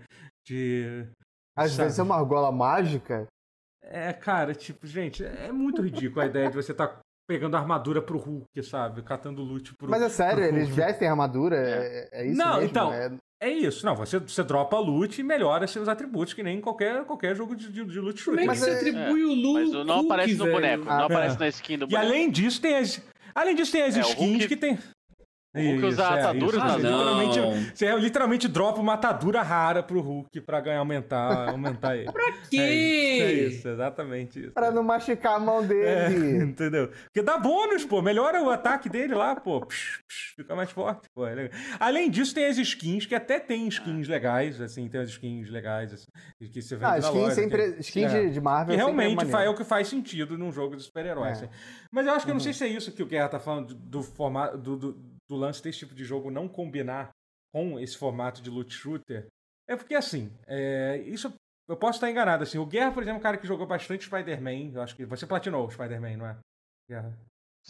de 0.48 1.06
Às 1.58 1.72
sabe? 1.72 1.84
vezes 1.84 2.00
é 2.00 2.04
uma 2.04 2.16
argola 2.16 2.50
mágica. 2.50 3.28
É, 3.84 4.14
cara, 4.14 4.56
tipo, 4.56 4.88
gente, 4.88 5.26
é 5.26 5.52
muito 5.52 5.82
ridículo 5.82 6.22
a 6.22 6.26
ideia 6.26 6.48
de 6.48 6.56
você 6.56 6.74
tá 6.74 7.02
pegando 7.30 7.56
armadura 7.56 8.02
pro 8.02 8.18
Hulk, 8.18 8.64
sabe? 8.64 9.04
Catando 9.04 9.44
loot 9.44 9.76
pro. 9.76 9.88
Mas 9.88 10.02
é 10.02 10.10
sério, 10.10 10.44
eles 10.44 10.68
vestem 10.68 11.08
armadura, 11.08 11.56
é, 11.56 12.10
é 12.12 12.26
isso 12.26 12.36
Não, 12.38 12.56
mesmo? 12.56 12.64
então, 12.64 12.92
É- 12.92 13.12
É 13.42 13.48
isso. 13.50 13.86
Não, 13.86 13.96
você, 13.96 14.20
você 14.20 14.44
dropa 14.44 14.78
loot 14.78 15.18
e 15.22 15.24
melhora 15.24 15.66
seus 15.66 15.88
atributos, 15.88 16.34
que 16.34 16.44
nem 16.44 16.58
em 16.58 16.62
qualquer, 16.62 17.06
qualquer 17.06 17.34
jogo 17.38 17.56
de, 17.56 17.72
de, 17.72 17.86
de 17.86 18.00
loot 18.02 18.22
Como 18.26 18.38
é 18.38 18.40
shooter. 18.40 18.40
que 18.42 18.48
Mas 18.48 18.60
você 18.60 18.70
é- 18.72 18.74
atribui 18.76 19.24
o 19.24 19.34
Lu 19.34 19.54
Mas 19.54 19.72
não 19.72 19.96
Hulk, 20.00 20.06
aparece 20.08 20.34
no 20.36 20.44
velho? 20.44 20.56
boneco, 20.58 20.84
Ah, 20.90 20.96
não 20.96 21.02
é. 21.04 21.06
aparece 21.06 21.40
na 21.40 21.48
skin 21.48 21.78
do 21.78 21.86
E 21.86 21.88
boneco. 21.88 22.06
além 22.06 22.30
disso, 22.32 22.60
tem 22.60 22.76
as. 22.76 23.02
Além 23.34 23.56
disso, 23.56 23.72
tem 23.72 23.84
as 23.84 23.96
É, 23.96 24.02
skins 24.02 24.18
Hulk- 24.32 24.48
que 24.50 24.58
tem. 24.58 24.78
O 25.56 25.60
Hulk 25.60 25.86
usa 25.86 26.04
é, 26.04 26.06
ataduras 26.20 26.54
isso. 26.56 26.62
Ah, 26.64 26.68
nas 26.68 26.82
Você 26.82 26.90
não. 26.90 27.22
literalmente, 27.24 27.72
você 27.76 27.96
literalmente 27.98 28.48
dropa 28.48 28.80
uma 28.80 28.94
atadura 28.94 29.42
rara 29.42 29.82
pro 29.82 30.00
Hulk 30.00 30.42
pra 30.42 30.60
ganhar, 30.62 30.80
aumentar, 30.80 31.50
aumentar 31.50 31.98
ele. 31.98 32.12
Pra 32.12 32.32
quê? 32.50 32.58
É 32.60 32.74
isso, 32.74 33.24
é 33.24 33.32
isso, 33.48 33.68
exatamente 33.70 34.40
isso. 34.40 34.52
Pra 34.52 34.70
não 34.72 34.84
machucar 34.84 35.36
a 35.36 35.40
mão 35.40 35.64
É, 35.64 36.10
dele. 36.10 36.44
entendeu? 36.46 36.90
Porque 37.06 37.22
dá 37.24 37.38
bônus, 37.38 37.84
pô. 37.86 38.02
Melhora 38.02 38.42
o 38.44 38.50
ataque 38.50 38.88
dele 38.90 39.16
lá, 39.16 39.36
pô. 39.36 39.66
Psh, 39.66 40.02
psh, 40.08 40.34
fica 40.38 40.56
mais 40.56 40.70
forte, 40.72 41.10
pô. 41.16 41.26
é 41.26 41.34
legal. 41.34 41.60
Além 41.80 42.10
disso, 42.10 42.34
tem 42.36 42.46
as 42.46 42.58
skins, 42.58 43.06
que 43.06 43.16
até 43.16 43.40
tem 43.40 43.68
skins 43.68 44.08
legais, 44.08 44.62
assim, 44.62 44.88
tem 44.88 45.02
as 45.02 45.10
skins 45.10 45.50
legais, 45.50 45.94
assim, 45.94 46.08
que 46.52 46.62
você 46.62 46.76
vende 46.76 46.86
Ah, 46.86 47.00
na 47.00 47.10
loja. 47.10 47.36
sempre. 47.36 47.72
tem- 47.72 47.80
Skin 47.80 48.04
é. 48.06 48.26
de, 48.28 48.40
Marvel. 48.40 48.76
Que 48.76 48.82
sempre 48.84 49.04
realmente 49.06 49.36
é 49.36 49.50
o 49.50 49.56
que 49.56 49.64
faz 49.64 49.88
sentido 49.88 50.38
num 50.38 50.52
jogo 50.52 50.76
de 50.76 50.84
super-heróis. 50.84 51.42
É. 51.42 51.46
assim. 51.46 51.50
Mas 51.92 52.06
eu 52.06 52.14
acho 52.14 52.26
que 52.26 52.32
eu 52.32 52.36
não 52.36 52.40
sei 52.40 52.54
se 52.54 52.64
é 52.64 52.68
isso 52.68 52.92
que 52.92 53.02
o 53.02 53.06
Guerra 53.06 53.30
tá 53.30 53.40
falando, 53.40 53.74
do, 53.74 53.76
do 53.76 54.04
formato, 54.04 54.58
do, 54.58 54.78
do, 54.78 54.94
do 55.30 55.36
lance 55.36 55.62
desse 55.62 55.80
tipo 55.80 55.94
de 55.94 56.04
jogo 56.04 56.32
não 56.32 56.48
combinar 56.48 57.12
com 57.54 57.80
esse 57.80 57.98
formato 57.98 58.42
de 58.42 58.50
loot 58.50 58.74
shooter. 58.74 59.28
É 59.68 59.76
porque, 59.76 59.96
assim, 59.96 60.32
é, 60.48 60.98
isso 61.06 61.32
eu 61.68 61.78
posso 61.78 61.98
estar 61.98 62.10
enganado. 62.10 62.44
Assim, 62.44 62.58
o 62.58 62.66
Guerra, 62.66 62.92
por 62.92 63.04
exemplo, 63.04 63.18
é 63.18 63.20
um 63.20 63.24
cara 63.24 63.38
que 63.38 63.48
jogou 63.48 63.68
bastante 63.68 64.06
Spider-Man. 64.06 64.72
Eu 64.74 64.82
acho 64.82 64.96
que 64.96 65.06
você 65.06 65.28
platinou 65.28 65.68
o 65.68 65.72
Spider-Man, 65.72 66.18
não 66.18 66.28
é? 66.28 66.38
Guerra. 66.90 67.18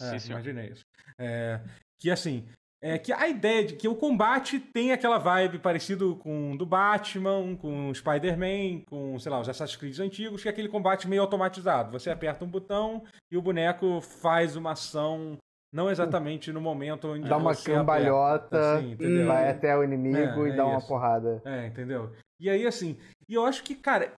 É, 0.00 0.18
Sim, 0.18 0.30
imaginei 0.30 0.70
isso. 0.70 0.84
É, 1.18 1.60
que 1.98 2.10
assim, 2.10 2.48
é 2.82 2.96
que 2.96 3.12
a 3.12 3.28
ideia 3.28 3.66
de 3.66 3.76
que 3.76 3.86
o 3.86 3.94
combate 3.94 4.58
tem 4.58 4.92
aquela 4.92 5.18
vibe 5.18 5.58
parecido 5.58 6.16
com 6.16 6.52
o 6.52 6.56
do 6.56 6.64
Batman, 6.64 7.54
com 7.56 7.90
o 7.90 7.94
Spider-Man, 7.94 8.84
com, 8.86 9.18
sei 9.18 9.30
lá, 9.30 9.38
os 9.38 9.48
Assassin's 9.48 9.76
Creed 9.76 9.98
antigos, 9.98 10.42
que 10.42 10.48
é 10.48 10.50
aquele 10.50 10.68
combate 10.68 11.06
meio 11.06 11.20
automatizado. 11.20 11.92
Você 11.92 12.08
aperta 12.08 12.42
um 12.42 12.48
botão 12.48 13.04
e 13.30 13.36
o 13.36 13.42
boneco 13.42 14.00
faz 14.00 14.56
uma 14.56 14.72
ação 14.72 15.36
não 15.72 15.90
exatamente 15.90 16.52
no 16.52 16.60
momento 16.60 17.08
onde 17.08 17.28
Dá 17.28 17.36
uma 17.36 17.54
cambalhota, 17.54 18.76
assim? 18.76 18.96
Vai 19.26 19.50
até 19.50 19.76
o 19.76 19.84
inimigo 19.84 20.46
É, 20.46 20.48
e 20.48 20.52
é 20.52 20.56
dá 20.56 20.66
uma 20.66 20.78
isso. 20.78 20.88
porrada. 20.88 21.40
É, 21.44 21.66
entendeu? 21.66 22.12
E 22.40 22.48
aí, 22.48 22.66
assim, 22.66 22.98
e 23.28 23.34
eu 23.34 23.44
acho 23.44 23.62
que, 23.62 23.74
cara, 23.74 24.12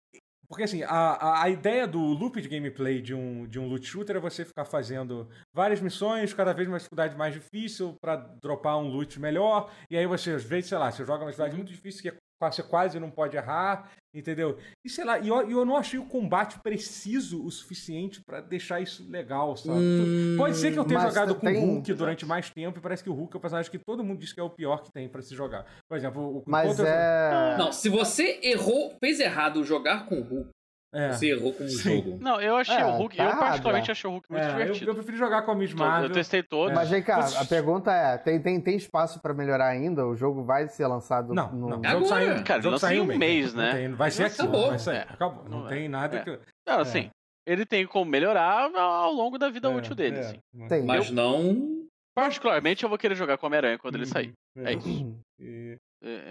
porque 0.48 0.64
assim, 0.64 0.82
a, 0.82 1.42
a, 1.42 1.48
ideia 1.48 1.86
do 1.86 1.98
loop 1.98 2.40
de 2.40 2.48
gameplay 2.48 3.00
de 3.00 3.14
um, 3.14 3.46
de 3.46 3.58
um 3.58 3.66
loot 3.66 3.86
shooter 3.86 4.16
é 4.16 4.20
você 4.20 4.44
ficar 4.44 4.66
fazendo 4.66 5.26
várias 5.50 5.80
missões, 5.80 6.34
cada 6.34 6.52
vez 6.52 6.68
uma 6.68 6.76
dificuldade 6.76 7.16
mais 7.16 7.32
difícil 7.32 7.96
pra 8.00 8.16
dropar 8.16 8.76
um 8.76 8.88
loot 8.88 9.18
melhor, 9.18 9.72
e 9.90 9.96
aí 9.96 10.06
você, 10.06 10.32
às 10.32 10.44
vezes, 10.44 10.68
sei 10.68 10.76
lá, 10.76 10.92
você 10.92 11.06
joga 11.06 11.24
uma 11.24 11.32
cidade 11.32 11.56
muito 11.56 11.72
difícil 11.72 12.02
que 12.02 12.08
é 12.10 12.16
você 12.50 12.62
quase 12.62 12.98
não 12.98 13.10
pode 13.10 13.36
errar, 13.36 13.90
entendeu? 14.14 14.58
E 14.84 14.88
sei 14.90 15.04
lá, 15.04 15.18
e 15.18 15.28
eu, 15.28 15.48
eu 15.50 15.64
não 15.64 15.76
achei 15.76 15.98
o 15.98 16.04
combate 16.06 16.58
preciso 16.60 17.44
o 17.44 17.50
suficiente 17.50 18.20
pra 18.24 18.40
deixar 18.40 18.80
isso 18.80 19.08
legal, 19.10 19.56
sabe? 19.56 19.78
Hum, 19.78 20.34
Pode 20.36 20.56
ser 20.56 20.72
que 20.72 20.78
eu 20.78 20.84
tenha 20.84 21.00
jogado 21.00 21.34
com 21.34 21.46
o 21.46 21.50
tem- 21.50 21.64
Hulk 21.64 21.92
durante 21.94 22.26
mais 22.26 22.50
tempo 22.50 22.78
e 22.78 22.82
parece 22.82 23.02
que 23.04 23.10
o 23.10 23.14
Hulk 23.14 23.36
é 23.36 23.38
o 23.38 23.40
personagem 23.40 23.70
que 23.70 23.78
todo 23.78 24.02
mundo 24.02 24.18
diz 24.18 24.32
que 24.32 24.40
é 24.40 24.42
o 24.42 24.50
pior 24.50 24.82
que 24.82 24.90
tem 24.90 25.08
pra 25.08 25.22
se 25.22 25.34
jogar. 25.36 25.64
Por 25.88 25.96
exemplo, 25.96 26.38
o 26.38 26.42
Mas 26.46 26.78
é. 26.80 27.56
Não, 27.58 27.70
se 27.72 27.88
você 27.88 28.40
errou, 28.42 28.94
fez 28.98 29.20
errado 29.20 29.62
jogar 29.64 30.06
com 30.06 30.16
o 30.20 30.22
Hulk, 30.22 30.50
É. 30.94 31.10
você 31.12 31.30
errou 31.30 31.52
com 31.54 31.64
o 31.64 31.68
Sim. 31.68 31.96
jogo. 32.02 32.18
Não, 32.20 32.40
eu 32.40 32.54
achei 32.56 32.76
É, 32.76 32.84
o 32.84 32.90
Hulk, 32.98 33.16
tá 33.16 33.24
eu 33.24 33.38
particularmente 33.38 33.90
é. 33.90 33.92
achei 33.92 34.08
o 34.08 34.12
Hulk 34.12 34.26
muito 34.30 34.42
É, 34.42 34.46
eu, 34.46 34.52
divertido. 34.58 34.90
eu 34.90 34.94
prefiro 34.94 35.16
jogar 35.16 35.42
com 35.42 35.50
a 35.50 35.54
Miss 35.54 35.72
Marvel. 35.72 36.08
eu 36.08 36.12
testei 36.12 36.42
todos. 36.42 36.74
Mas 36.74 36.90
vem 36.90 37.02
cá, 37.02 37.20
a 37.40 37.44
pergunta 37.46 37.90
é: 37.90 38.18
tem, 38.18 38.40
tem, 38.42 38.60
tem 38.60 38.76
espaço 38.76 39.20
pra 39.20 39.32
melhorar 39.32 39.68
ainda? 39.68 40.06
O 40.06 40.14
jogo 40.14 40.44
vai 40.44 40.68
ser 40.68 40.86
lançado 40.86 41.32
Não, 41.32 41.50
no. 41.52 41.68
não. 41.70 41.80
O 41.80 41.84
jogo 41.84 42.04
saiu, 42.06 42.44
Cara, 42.44 42.60
jogo 42.60 42.78
saiu 42.78 43.02
um 43.04 43.06
mesmo. 43.06 43.20
mês, 43.20 43.54
Não 43.54 43.62
né? 43.62 43.72
tem- 43.72 43.92
vai 43.94 44.10
ser 44.10 44.24
aqui. 44.24 44.40
Acabou. 44.42 44.68
Vai 44.68 44.78
sair. 44.78 44.96
É. 44.98 45.00
Acabou. 45.08 45.44
Não 45.48 45.60
Não 45.62 45.68
tem 45.68 45.86
é. 45.86 45.88
nada 45.88 46.16
É. 46.18 46.24
que. 46.24 46.38
Não, 46.68 46.80
assim, 46.80 47.08
ele 47.46 47.64
tem 47.64 47.86
como 47.86 48.10
melhorar 48.10 48.70
ao 48.76 49.12
longo 49.12 49.38
da 49.38 49.48
vida 49.48 49.68
É, 49.68 49.74
útil 49.74 49.94
dele, 49.94 50.16
é. 50.16 50.20
assim. 50.20 50.38
Tem. 50.68 50.82
Mas 50.84 51.10
não 51.10 51.80
Particularmente, 52.14 52.82
eu 52.84 52.90
vou 52.90 52.98
querer 52.98 53.14
jogar 53.14 53.38
com 53.38 53.46
o 53.46 53.48
Homem-Aranha 53.48 53.78
quando 53.78 53.94
ele 53.94 54.04
Uhum. 54.04 54.10
sair. 54.10 54.32
É 54.58 54.74
isso. 54.74 55.16
É, 55.40 55.76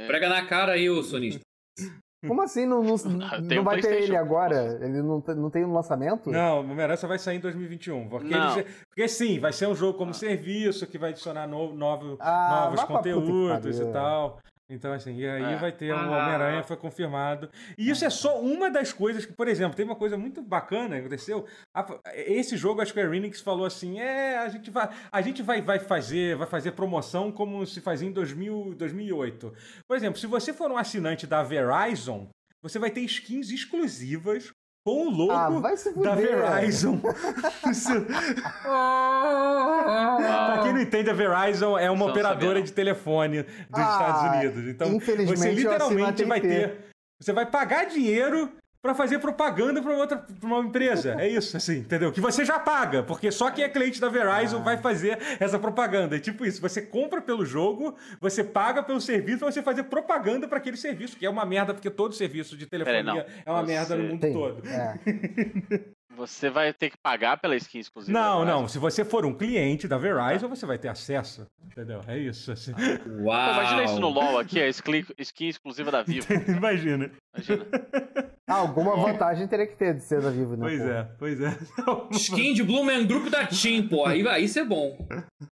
é- 0.04 0.06
prega 0.08 0.30
na 0.30 0.46
cara 0.46 0.74
aí, 0.74 0.88
ô 0.88 1.02
sonista. 1.02 1.42
Como 2.28 2.42
assim? 2.42 2.66
Não, 2.66 2.84
não, 2.84 2.96
não 3.42 3.64
vai 3.64 3.82
ter 3.82 4.04
ele 4.04 4.16
agora? 4.16 4.78
Ele 4.82 5.02
não, 5.02 5.20
tem- 5.20 5.36
não 5.36 5.50
tem 5.50 5.66
um 5.66 5.74
lançamento? 5.74 6.30
Não, 6.30 6.58
o 6.58 6.60
Homem-Aranha 6.62 6.98
só 6.98 7.08
vai 7.08 7.18
sair 7.18 7.38
em 7.38 7.40
2021. 7.40 8.08
Porque, 8.08 8.30
Não. 8.30 8.58
ele 8.60 8.68
porque 8.88 9.08
sim, 9.08 9.40
vai 9.40 9.52
ser 9.52 9.68
um 9.68 9.76
jogo 9.76 9.98
como 9.98 10.14
serviço 10.14 10.86
que 10.86 10.98
vai 11.00 11.10
adicionar 11.10 11.48
no- 11.48 11.74
novo, 11.74 12.18
Ah, 12.20 12.66
novos 12.66 12.84
conteúdos 12.84 13.80
e 13.80 13.86
tal. 13.88 14.40
Então, 14.72 14.94
assim, 14.94 15.18
e 15.18 15.28
aí 15.28 15.54
É. 15.54 15.58
vai 15.58 15.72
ter 15.72 15.92
o 15.92 15.96
Ah. 15.98 16.02
Homem-Aranha, 16.08 16.64
foi 16.64 16.78
confirmado. 16.78 17.50
E 17.78 17.90
isso 17.90 18.06
é 18.06 18.10
só 18.10 18.40
uma 18.42 18.72
das 18.72 18.94
coisas 18.94 19.26
que, 19.26 19.34
por 19.34 19.48
exemplo, 19.48 19.76
tem 19.76 19.84
uma 19.86 19.96
coisa 19.96 20.18
muito 20.18 20.42
bacana 20.42 20.96
que 20.96 21.02
aconteceu. 21.02 21.46
Esse 22.16 22.56
jogo, 22.56 22.82
acho 22.82 22.94
que 22.94 23.00
a 23.00 23.04
Enix 23.16 23.42
falou 23.42 23.66
assim: 23.66 24.00
é, 24.00 24.38
a 24.38 24.48
gente 24.50 24.72
vai, 24.72 24.90
a 25.12 25.22
gente 25.22 25.42
vai, 25.44 25.62
vai, 25.62 25.80
fazer, 25.80 26.36
vai 26.38 26.48
fazer 26.48 26.72
promoção 26.72 27.32
como 27.32 27.66
se 27.66 27.82
fazia 27.82 28.08
em 28.08 28.14
2000, 28.14 28.74
2008. 28.76 29.54
Por 29.88 29.98
exemplo, 29.98 30.20
se 30.20 30.28
você 30.28 30.54
for 30.54 30.72
um 30.72 30.78
assinante 30.78 31.28
da 31.28 31.44
Verizon, 31.44 32.30
você 32.64 32.80
vai 32.80 32.92
ter 32.92 33.02
skins 33.02 33.50
exclusivas 33.50 34.52
com 34.84 35.08
o 35.08 35.10
logo 35.12 35.32
Ah, 35.32 35.50
vai 35.62 35.78
se 35.78 35.92
da. 35.94 36.16
Verizon. 36.16 37.00
Pra 40.56 40.60
quem 40.64 40.74
não 40.74 40.82
entende, 40.82 41.10
a 41.10 41.14
Verizon 41.14 41.78
é 41.78 41.90
uma 41.90 42.06
Não 42.06 42.12
operadora 42.12 42.60
não. 42.60 42.66
de 42.66 42.74
telefone 42.74 43.44
dos 43.44 43.52
Ah, 43.74 43.82
Estados 43.92 44.22
Unidos. 44.36 44.68
Então, 44.68 45.00
você 45.00 45.52
literalmente 45.54 46.24
vai 46.26 46.42
ter. 46.42 46.86
Você 47.22 47.32
vai 47.34 47.46
pagar 47.46 47.86
dinheiro 47.86 48.52
pra 48.82 48.96
fazer 48.96 49.20
propaganda 49.20 49.82
pra 49.82 49.92
outra 49.96 50.18
pra 50.18 50.48
uma 50.48 50.60
empresa. 50.60 51.16
É 51.20 51.28
isso, 51.28 51.56
assim, 51.56 51.80
entendeu? 51.80 52.12
Que 52.12 52.20
você 52.22 52.44
já 52.44 52.60
paga, 52.60 53.04
porque 53.04 53.32
só 53.32 53.52
quem 53.52 53.64
é 53.64 53.70
cliente 53.70 54.02
da 54.02 54.10
Verizon 54.10 54.58
Ah. 54.58 54.64
vai 54.64 54.78
fazer 54.78 55.20
essa 55.40 55.60
propaganda. 55.60 56.16
É 56.16 56.20
tipo 56.20 56.46
isso, 56.46 56.60
você 56.62 56.82
compra 56.82 57.22
pelo 57.22 57.46
jogo, 57.46 57.96
você 58.20 58.44
paga 58.44 58.82
pelo 58.82 59.00
serviço 59.00 59.40
pra 59.40 59.52
você 59.52 59.62
fazer 59.62 59.84
propaganda 59.84 60.48
pra 60.48 60.58
aquele 60.58 60.78
serviço, 60.78 61.16
que 61.18 61.26
é 61.26 61.30
uma 61.30 61.46
merda, 61.46 61.74
porque 61.74 61.90
todo 61.90 62.14
serviço 62.16 62.58
de 62.58 62.66
telefonia 62.66 63.26
é 63.46 63.52
uma 63.52 63.62
Você- 63.62 63.68
merda 63.72 63.96
no 63.96 64.04
mundo 64.04 64.20
Tem. 64.22 64.34
todo. 64.34 64.68
É. 64.68 64.96
Você 66.18 66.50
vai 66.50 66.74
ter 66.74 66.90
que 66.90 66.98
pagar 67.02 67.38
pela 67.40 67.56
skin 67.56 67.80
exclusiva. 67.80 68.16
Não, 68.20 68.44
não. 68.44 68.68
Se 68.68 68.78
você 68.78 69.04
for 69.04 69.26
um 69.26 69.34
cliente 69.34 69.88
da 69.88 69.98
Verizon, 69.98 70.50
você 70.50 70.66
vai 70.66 70.78
ter 70.78 70.90
acesso. 70.90 71.48
Entendeu? 71.66 72.02
É 72.06 72.18
isso. 72.18 72.52
Assim. 72.52 72.74
Uau. 73.24 73.56
Pô, 73.56 73.62
imagina 73.62 73.84
isso 73.86 74.00
no 74.00 74.10
LoL 74.10 74.38
aqui, 74.38 74.62
a 74.62 74.68
skin, 74.68 75.06
skin 75.18 75.48
exclusiva 75.48 75.90
da 75.90 76.04
Vivo. 76.04 76.28
Imagina. 76.52 77.10
Imagina. 77.34 77.66
Ah, 78.52 78.56
alguma 78.60 78.96
vantagem 78.96 79.48
teria 79.48 79.66
que 79.68 79.76
ter 79.76 79.94
de 79.96 80.02
ser 80.04 80.22
da 80.22 80.30
Vivo, 80.30 80.56
né? 80.56 80.66
Pois 80.68 80.82
pô? 80.82 80.88
é, 80.90 81.08
pois 81.18 81.42
é. 81.42 81.58
Skin 82.12 82.54
de 82.54 82.64
Blue 82.64 82.84
Man 82.84 83.06
Group 83.06 83.30
da 83.30 83.46
Team, 83.48 83.88
pô. 83.88 84.06
Aí, 84.06 84.28
aí 84.28 84.44
isso 84.46 84.60
é 84.60 84.66
bom. 84.66 84.98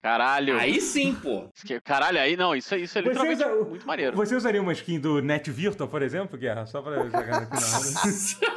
Caralho. 0.02 0.56
Aí 0.59 0.80
sim, 0.80 1.14
pô. 1.14 1.48
Caralho, 1.85 2.18
aí 2.18 2.37
não, 2.37 2.54
isso, 2.54 2.74
é- 2.74 2.78
isso 2.78 2.98
é 2.98 3.02
literalmente 3.02 3.42
usa- 3.44 3.64
muito 3.64 3.87
maneiro. 3.87 4.16
Você 4.16 4.35
usaria 4.35 4.61
uma 4.62 4.72
skin 4.72 4.98
do 4.98 5.20
Net 5.20 5.50
Virtual, 5.50 5.88
por 5.88 6.02
exemplo, 6.02 6.38
Guerra? 6.38 6.64
Só 6.66 6.80
pra 6.82 6.92
eu 6.96 7.04
jogar 7.06 7.40
na 7.40 7.46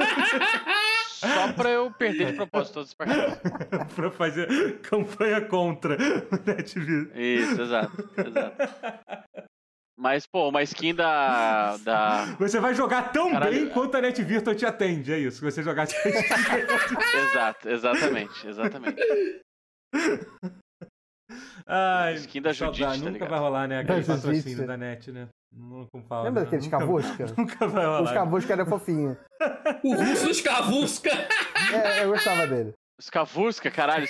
Só 1.20 1.52
pra 1.54 1.70
eu 1.70 1.92
perder 1.92 2.28
de 2.28 2.34
propósito 2.34 2.76
todas 2.76 2.90
as 2.90 2.94
partidas. 2.94 3.40
hora. 3.72 3.86
pra 3.94 4.10
fazer 4.12 4.80
campanha 4.82 5.42
contra 5.42 5.96
o 5.96 6.50
Net 6.50 6.80
Virtual. 6.80 7.22
Isso, 7.22 7.62
exato, 7.62 8.10
exato. 8.18 9.10
Mas, 10.02 10.26
pô, 10.26 10.48
uma 10.48 10.64
skin 10.64 10.96
da. 10.96 11.76
da... 11.78 12.24
Você 12.40 12.58
vai 12.60 12.74
jogar 12.74 13.12
tão 13.12 13.32
Caralho. 13.32 13.52
bem 13.52 13.70
quanto 13.70 13.98
a 13.98 14.02
Net 14.02 14.24
Virtual 14.24 14.56
te 14.56 14.66
atende, 14.66 15.12
é 15.12 15.18
isso. 15.20 15.38
Se 15.40 15.44
você 15.44 15.62
skin. 15.62 15.98
Exato, 17.30 17.70
exatamente, 17.70 18.48
exatamente. 18.48 19.02
Ai, 21.68 22.16
Skin 22.16 22.42
da. 22.42 22.52
Judite, 22.52 22.82
tá 22.84 22.96
Nunca 22.98 23.10
ligado? 23.12 23.30
vai 23.30 23.40
rolar, 23.40 23.68
né? 23.68 23.80
Aquele 23.80 24.02
Da 24.02 24.16
Judite. 24.16 24.22
patrocínio 24.26 24.66
da 24.68 24.78
Net, 24.78 25.12
né? 25.12 25.28
Não, 25.52 25.86
como 25.92 26.04
fala, 26.08 26.24
Lembra 26.24 26.40
né? 26.42 26.46
daqueles 26.46 26.66
Nunca- 26.66 26.80
cavusca? 26.80 27.26
Nunca 27.38 27.68
vai 27.68 27.86
rolar. 27.86 28.02
Os 28.02 28.12
cavusca 28.12 28.54
era 28.54 28.66
fofinho. 28.66 29.18
O 29.84 29.94
russo 29.96 30.30
escavusca. 30.32 31.12
É, 31.74 32.04
eu 32.04 32.10
gostava 32.10 32.48
dele. 32.48 32.74
Skavurska, 33.00 33.72
caralho, 33.72 34.06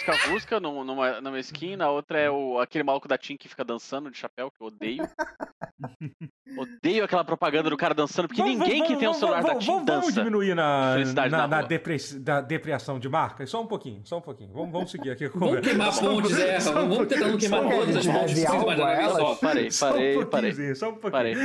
num- 0.60 0.84
numa, 0.84 1.22
numa 1.22 1.40
skin, 1.40 1.76
na 1.76 1.90
outra 1.90 2.20
é 2.20 2.30
o, 2.30 2.60
aquele 2.60 2.84
maluco 2.84 3.08
da 3.08 3.18
Team 3.18 3.38
que 3.38 3.48
fica 3.48 3.64
dançando 3.64 4.10
de 4.10 4.18
chapéu, 4.18 4.50
que 4.50 4.62
eu 4.62 4.68
odeio. 4.68 5.08
Odeio 6.58 7.04
aquela 7.04 7.24
propaganda 7.24 7.70
do 7.70 7.78
cara 7.78 7.94
dançando, 7.94 8.28
porque 8.28 8.42
Vamos- 8.42 8.58
ninguém 8.58 8.82
que 8.82 8.88
vamos- 8.88 9.00
tem 9.00 9.08
um 9.08 9.12
vamos- 9.12 9.18
celular 9.20 9.42
da 9.44 9.48
vamos- 9.50 9.64
TIM 9.66 9.72
vamos, 9.74 9.86
vamos 9.88 10.06
dança. 10.08 10.20
diminuir 10.24 10.56
na, 10.56 10.94
Felicidade 10.94 11.30
na, 11.32 11.38
na 11.38 11.48
na 11.48 11.62
da 11.62 12.42
depreciação 12.42 13.00
de 13.00 13.08
marca? 13.08 13.46
Só 13.46 13.62
um 13.62 13.68
pouquinho, 13.68 14.02
só 14.06 14.18
um 14.18 14.22
pouquinho. 14.22 14.52
Vamos, 14.54 14.72
vamos 14.72 14.92
seguir 14.92 15.12
aqui. 15.12 15.28
Vamos 15.28 15.60
queimar 15.62 15.98
pontes, 15.98 16.40
é. 16.40 16.58
um 16.58 16.74
Vamos 16.74 17.08
tentar 17.08 17.28
não 17.28 17.38
queimar 17.38 17.62
todas 17.70 17.96
as 17.96 18.06
pontes 18.08 18.40
só. 18.40 19.36
Parei, 19.36 19.72
Só 19.72 19.88
um 19.88 19.92
parei, 19.92 20.26
parei. 20.26 20.76
Só 20.76 20.90
um 20.90 20.96
pouquinho. 20.96 21.12
Parei. 21.12 21.36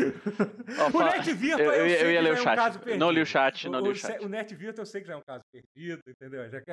O 0.95 1.03
Net 1.05 1.33
Virtual 1.35 1.61
eu, 1.61 1.73
eu, 1.73 1.89
sei 1.91 2.03
eu 2.07 2.11
ia 2.11 2.19
que 2.19 2.25
ler 2.25 2.25
já 2.25 2.31
o 2.33 2.37
é 2.37 2.41
um 2.41 2.43
chat. 2.45 2.57
caso 2.57 2.79
não 2.99 3.11
li 3.11 3.21
o 3.21 3.25
perdido. 3.25 3.27
chat, 3.27 3.69
não 3.69 3.81
li 3.81 3.89
o 3.89 3.93
o, 3.93 3.95
chat. 3.95 4.25
o 4.25 4.29
Net 4.29 4.55
Virtual 4.55 4.83
eu 4.83 4.87
sei 4.87 5.01
que 5.03 5.07
já 5.07 5.15
é 5.15 5.17
um 5.17 5.23
caso 5.23 5.45
perdido, 5.53 6.03
entendeu? 6.09 6.49
Já, 6.51 6.61
que- 6.61 6.71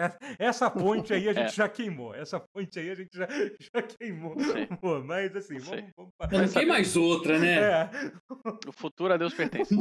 essa 0.62 0.70
ponte 0.72 1.12
aí 1.14 1.28
a 1.28 1.34
gente 1.34 1.46
É. 1.46 1.50
já 1.54 1.68
queimou. 1.68 2.14
Essa 2.14 2.40
ponte 2.40 2.80
aí 2.80 2.90
a 2.92 2.96
gente 2.96 3.10
já, 3.18 3.28
já 3.28 3.82
queimou. 3.82 4.36
Pô, 4.80 5.00
mas 5.04 5.36
assim, 5.36 5.58
vamos, 5.58 5.86
vamos 5.98 6.12
Mas 6.20 6.32
não 6.32 6.48
tem 6.62 6.66
mais 6.68 6.96
outra, 6.96 7.40
né? 7.40 7.56
É. 7.60 7.90
O 8.68 8.72
futuro 8.72 9.14
a 9.14 9.18
Deus 9.18 9.34
pertence. 9.34 9.74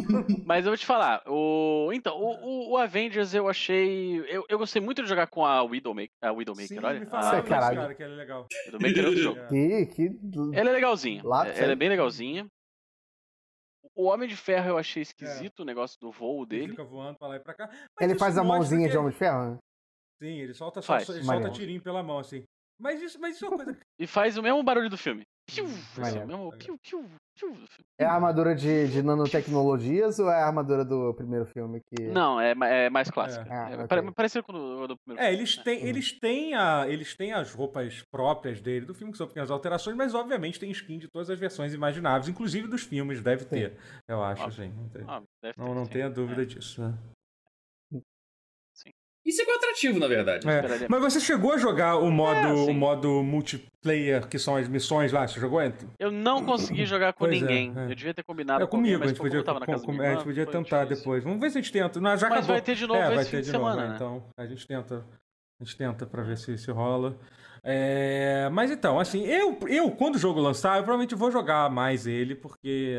Mas 0.46 0.64
eu 0.64 0.70
vou 0.70 0.76
te 0.78 0.86
falar, 0.86 1.22
o... 1.26 1.90
então, 1.92 2.16
o, 2.18 2.32
o- 2.44 2.70
o 2.72 2.76
Avengers 2.78 3.34
eu 3.34 3.48
achei. 3.48 4.20
Eu, 4.28 4.44
eu 4.48 4.58
gostei 4.58 4.80
muito 4.80 5.02
de 5.02 5.08
jogar 5.08 5.26
com 5.26 5.44
a 5.44 5.62
Widowmaker. 5.62 6.10
A 6.22 6.32
Widowmaker, 6.32 6.68
Sim, 6.68 6.84
olha. 6.84 7.00
me 7.00 7.06
A 7.06 7.10
falaram 7.10 7.28
Isso 7.38 7.46
é 7.46 7.48
caralho. 7.48 7.76
cara, 7.80 7.94
que 7.94 8.02
ele 8.02 8.12
é 8.12 8.16
legal. 8.16 8.46
Widowmaker 8.66 9.04
é 9.04 9.06
outro 9.06 9.22
jogo. 9.22 9.40
É. 9.40 9.46
Que, 9.86 9.86
que... 9.86 10.10
Ela 10.54 10.70
é 10.70 10.72
legalzinha. 10.72 11.22
Lápis, 11.24 11.58
Ela 11.58 11.72
é 11.72 11.76
bem 11.76 11.88
legalzinha. 11.88 12.46
O 13.94 14.04
Homem 14.06 14.28
de 14.28 14.36
Ferro 14.36 14.68
eu 14.70 14.78
achei 14.78 15.02
esquisito 15.02 15.60
o 15.60 15.64
negócio 15.64 15.98
do 16.00 16.10
voo 16.10 16.42
Ele 16.42 16.46
dele. 16.46 16.68
fica 16.70 16.84
voando 16.84 17.18
pra 17.18 17.28
lá 17.28 17.36
e 17.36 17.40
pra 17.40 17.52
cá. 17.54 17.68
Mas 17.68 18.08
Ele 18.08 18.18
faz 18.18 18.38
a 18.38 18.44
mãozinha 18.44 18.88
de 18.88 18.96
Homem 18.96 19.10
de 19.10 19.16
Ferro? 19.18 19.58
Né? 20.20 20.28
Sim, 20.28 20.38
ele 20.40 20.54
solta, 20.54 20.80
só, 20.82 20.94
Faz. 20.94 21.08
ele 21.08 21.24
solta 21.24 21.50
tirinho 21.50 21.80
pela 21.82 22.02
mão, 22.02 22.18
assim. 22.18 22.42
Mas 22.82 23.00
isso, 23.02 23.20
mas 23.20 23.36
isso 23.36 23.44
é 23.44 23.48
uma 23.48 23.56
coisa. 23.58 23.76
E 24.00 24.06
faz 24.06 24.38
o 24.38 24.42
mesmo 24.42 24.62
barulho 24.62 24.88
do 24.88 24.96
filme. 24.96 25.22
Piu, 25.46 25.66
assim, 25.66 26.00
Maneiro. 26.00 26.24
o 26.24 26.28
mesmo 26.28 26.52
piu, 26.56 26.78
piu, 26.78 27.04
piu 27.38 27.50
do 27.50 27.56
filme. 27.66 27.84
É 27.98 28.06
a 28.06 28.12
armadura 28.14 28.54
de, 28.54 28.88
de 28.88 29.02
nanotecnologias 29.02 30.18
ou 30.18 30.30
é 30.30 30.40
a 30.40 30.46
armadura 30.46 30.84
do 30.84 31.12
primeiro 31.12 31.44
filme? 31.44 31.82
Que... 31.82 32.04
Não, 32.08 32.40
é, 32.40 32.54
é 32.86 32.88
mais 32.88 33.10
clássica. 33.10 33.44
É. 33.46 33.52
Ah, 33.52 33.70
É, 33.98 34.10
Parecido 34.12 34.42
com 34.44 34.52
o 34.52 34.56
do, 34.56 34.88
do 34.88 34.96
primeiro 35.04 35.22
É, 35.22 35.28
filme. 35.28 35.38
eles 35.42 35.56
têm, 35.58 35.84
eles, 35.86 36.18
têm 36.18 36.54
a, 36.54 36.88
eles 36.88 37.14
têm 37.14 37.32
as 37.34 37.52
roupas 37.52 38.02
próprias 38.10 38.60
dele 38.62 38.86
do 38.86 38.94
filme, 38.94 39.12
que 39.12 39.18
são 39.18 39.26
pequenas 39.26 39.50
alterações, 39.50 39.94
mas 39.96 40.14
obviamente 40.14 40.58
tem 40.58 40.70
skin 40.70 40.98
de 40.98 41.08
todas 41.08 41.28
as 41.28 41.38
versões 41.38 41.74
imagináveis, 41.74 42.28
inclusive 42.28 42.66
dos 42.66 42.82
filmes, 42.84 43.20
deve 43.20 43.44
ter. 43.44 43.76
Eu 44.08 44.22
acho, 44.22 44.44
Óbvio. 44.44 44.64
assim. 44.64 44.72
Não, 44.74 44.88
tem- 44.88 45.04
deve 45.42 45.54
ter, 45.54 45.60
não, 45.60 45.74
não 45.74 45.86
tenha 45.86 46.08
dúvida 46.08 46.42
É. 46.42 46.46
disso. 46.46 46.80
né? 46.80 46.94
Isso 49.30 49.40
é 49.42 49.44
que 49.44 49.50
é 49.50 49.54
atrativo, 49.56 49.98
na 49.98 50.06
verdade. 50.06 50.46
É. 50.48 50.86
Mas 50.88 51.00
você 51.00 51.20
chegou 51.20 51.52
a 51.52 51.58
jogar 51.58 51.96
o 51.96 52.10
modo, 52.10 52.36
É, 52.38 52.52
o 52.52 52.72
modo 52.74 53.22
multiplayer, 53.22 54.26
que 54.28 54.38
são 54.38 54.56
as 54.56 54.68
missões 54.68 55.12
lá? 55.12 55.26
Você 55.26 55.40
jogou? 55.40 55.60
É, 55.60 55.72
Eu 55.98 56.10
não 56.10 56.44
consegui 56.44 56.84
jogar 56.84 57.12
com 57.12 57.24
Pois 57.24 57.36
é, 57.36 57.40
ninguém. 57.40 57.72
é. 57.76 57.84
Eu 57.90 57.94
devia 57.94 58.12
ter 58.12 58.22
combinado 58.22 58.62
É 58.62 58.66
com 58.66 58.76
alguém, 58.76 58.92
comigo, 58.92 58.96
a 58.96 58.98
mas 59.00 59.08
gente 59.10 59.18
como 59.18 59.28
podia, 59.30 59.40
eu 59.40 59.44
tava 59.44 59.60
na 59.60 59.66
com- 59.66 59.72
casa 59.72 59.84
com- 59.84 59.92
é, 59.92 59.94
minha 59.96 60.06
a 60.06 60.10
gente 60.10 60.20
irmã, 60.20 60.30
podia 60.30 60.46
tentar 60.46 60.84
difícil. 60.84 60.96
depois. 61.04 61.24
Vamos 61.24 61.40
ver 61.40 61.50
se 61.50 61.58
a 61.58 61.60
gente 61.62 61.72
tenta. 61.72 62.00
Não, 62.00 62.16
já 62.16 62.28
Mas 62.28 62.38
acabou. 62.38 62.54
vai 62.54 62.60
ter 62.60 62.74
de 62.74 62.86
novo 62.86 63.00
é, 63.00 63.14
vai 63.14 63.24
ter 63.24 63.30
fim 63.30 63.36
de 63.38 63.42
de 63.44 63.52
novo, 63.52 63.64
semana, 63.64 63.82
né? 63.82 63.88
né? 63.90 63.94
Então, 63.96 64.24
a 64.36 64.46
gente 64.46 64.66
tenta. 64.66 65.04
A 65.60 65.64
gente 65.64 65.76
tenta 65.76 66.06
pra 66.06 66.22
ver 66.22 66.36
se, 66.38 66.56
se 66.58 66.70
rola. 66.70 67.16
É, 67.62 68.48
mas 68.50 68.70
então, 68.70 68.98
assim, 68.98 69.22
eu, 69.26 69.58
eu, 69.68 69.90
quando 69.90 70.14
o 70.14 70.18
jogo 70.18 70.40
lançar, 70.40 70.78
eu 70.78 70.82
provavelmente 70.82 71.14
vou 71.14 71.30
jogar 71.30 71.70
mais 71.70 72.06
ele, 72.06 72.34
porque. 72.34 72.96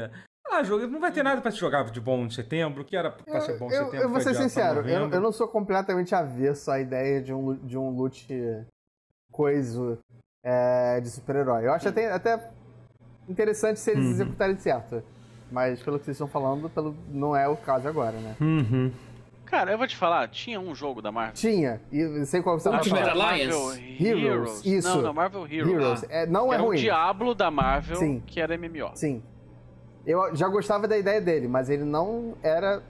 Ah, 0.52 0.64
jogo, 0.64 0.86
não 0.88 1.00
vai 1.00 1.12
ter 1.12 1.24
nada 1.24 1.40
pra 1.42 1.50
se 1.50 1.58
jogar 1.58 1.86
de 1.92 2.02
bom 2.02 2.26
em 2.26 2.30
setembro, 2.30 2.84
que 2.84 2.96
era 2.98 3.10
pra 3.10 3.40
ser 3.40 3.58
bom 3.58 3.70
em 3.70 3.74
Eu, 3.74 3.86
setembro. 3.86 3.98
eu 4.06 4.10
vou 4.10 4.20
foi 4.20 4.22
ser 4.34 4.38
pra 4.38 4.42
sincero, 4.50 4.88
eu, 4.90 5.10
eu 5.10 5.22
não 5.22 5.32
sou 5.32 5.48
completamente 5.48 6.14
avesso 6.14 6.70
à 6.70 6.80
ideia 6.80 7.22
de 7.22 7.34
um, 7.34 7.56
de 7.56 7.78
um 7.78 7.90
loot 7.90 8.28
coisa 9.32 9.98
é, 10.44 11.00
de 11.00 11.10
super-herói. 11.10 11.66
Eu 11.68 11.74
acho 11.74 11.88
até, 11.88 12.12
até 12.12 12.50
interessante 13.30 13.80
se 13.80 13.92
eles 13.92 14.06
Uhum. 14.06 14.12
executarem 14.12 14.58
certo. 14.58 15.02
Mas 15.52 15.82
pelo 15.84 16.00
que 16.00 16.06
vocês 16.06 16.16
estão 16.16 16.28
falando, 16.28 16.70
pelo, 16.70 16.96
não 17.10 17.36
é 17.36 17.48
o 17.48 17.58
caso 17.58 17.88
agora, 17.88 18.18
né? 18.18 18.36
Uhum. 18.40 18.92
Cara, 19.46 19.72
eu 19.74 19.78
vou 19.78 19.86
te 19.86 19.98
falar, 19.98 20.30
tinha 20.30 20.60
um 20.62 20.74
jogo 20.74 21.02
da 21.02 21.12
Marvel. 21.12 21.34
Tinha, 21.36 21.82
e 21.92 22.00
eu 22.00 22.26
sei 22.26 22.42
qual 22.42 22.58
você 22.58 22.70
Ultimate 22.70 23.10
falar. 23.10 23.32
Alliance. 23.32 23.58
Marvel 23.58 23.84
Heroes, 24.00 24.24
Heroes. 24.26 24.66
isso. 24.66 24.88
Não, 24.96 25.02
não, 25.02 25.14
Marvel 25.14 25.46
Heroes. 25.46 25.74
Heroes. 25.74 26.04
É, 26.10 26.26
não 26.26 26.46
Que 26.48 26.52
é 26.52 26.54
era 26.56 26.64
o 26.64 26.66
ruim. 26.68 26.78
Diablo 26.78 27.36
da 27.36 27.52
Marvel, 27.52 27.98
Sim. 27.98 28.24
que 28.26 28.40
era 28.40 28.58
MMO. 28.58 28.92
Sim. 28.96 29.22
Eu 30.06 30.36
já 30.36 30.48
gostava 30.48 30.88
da 30.88 30.98
ideia 30.98 31.22
dele, 31.22 31.48
mas 31.48 31.70
ele 31.70 31.84
não 31.84 32.36
era. 32.42 32.82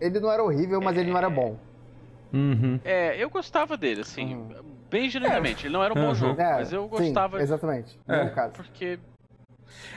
Ele 0.00 0.18
não 0.18 0.30
era 0.32 0.42
horrível, 0.42 0.80
mas 0.80 0.96
ele 0.96 1.10
não 1.10 1.18
era 1.18 1.30
bom. 1.30 1.56
Uhum. 2.32 2.80
É, 2.84 3.22
eu 3.22 3.30
gostava 3.30 3.76
dele, 3.76 4.00
assim, 4.00 4.34
Uhum. 4.34 4.48
bem 4.90 5.08
genuinamente. 5.08 5.66
Ele 5.66 5.72
não 5.74 5.84
era 5.84 5.92
um 5.92 5.96
bom 5.96 6.08
Uhum. 6.08 6.14
jogo, 6.14 6.40
É, 6.40 6.54
mas 6.54 6.72
eu 6.72 6.82
sim, 6.84 6.88
gostava 6.88 7.40
exatamente. 7.40 7.98
É. 8.08 8.24
No 8.24 8.30
caso. 8.32 8.52
porque 8.54 8.98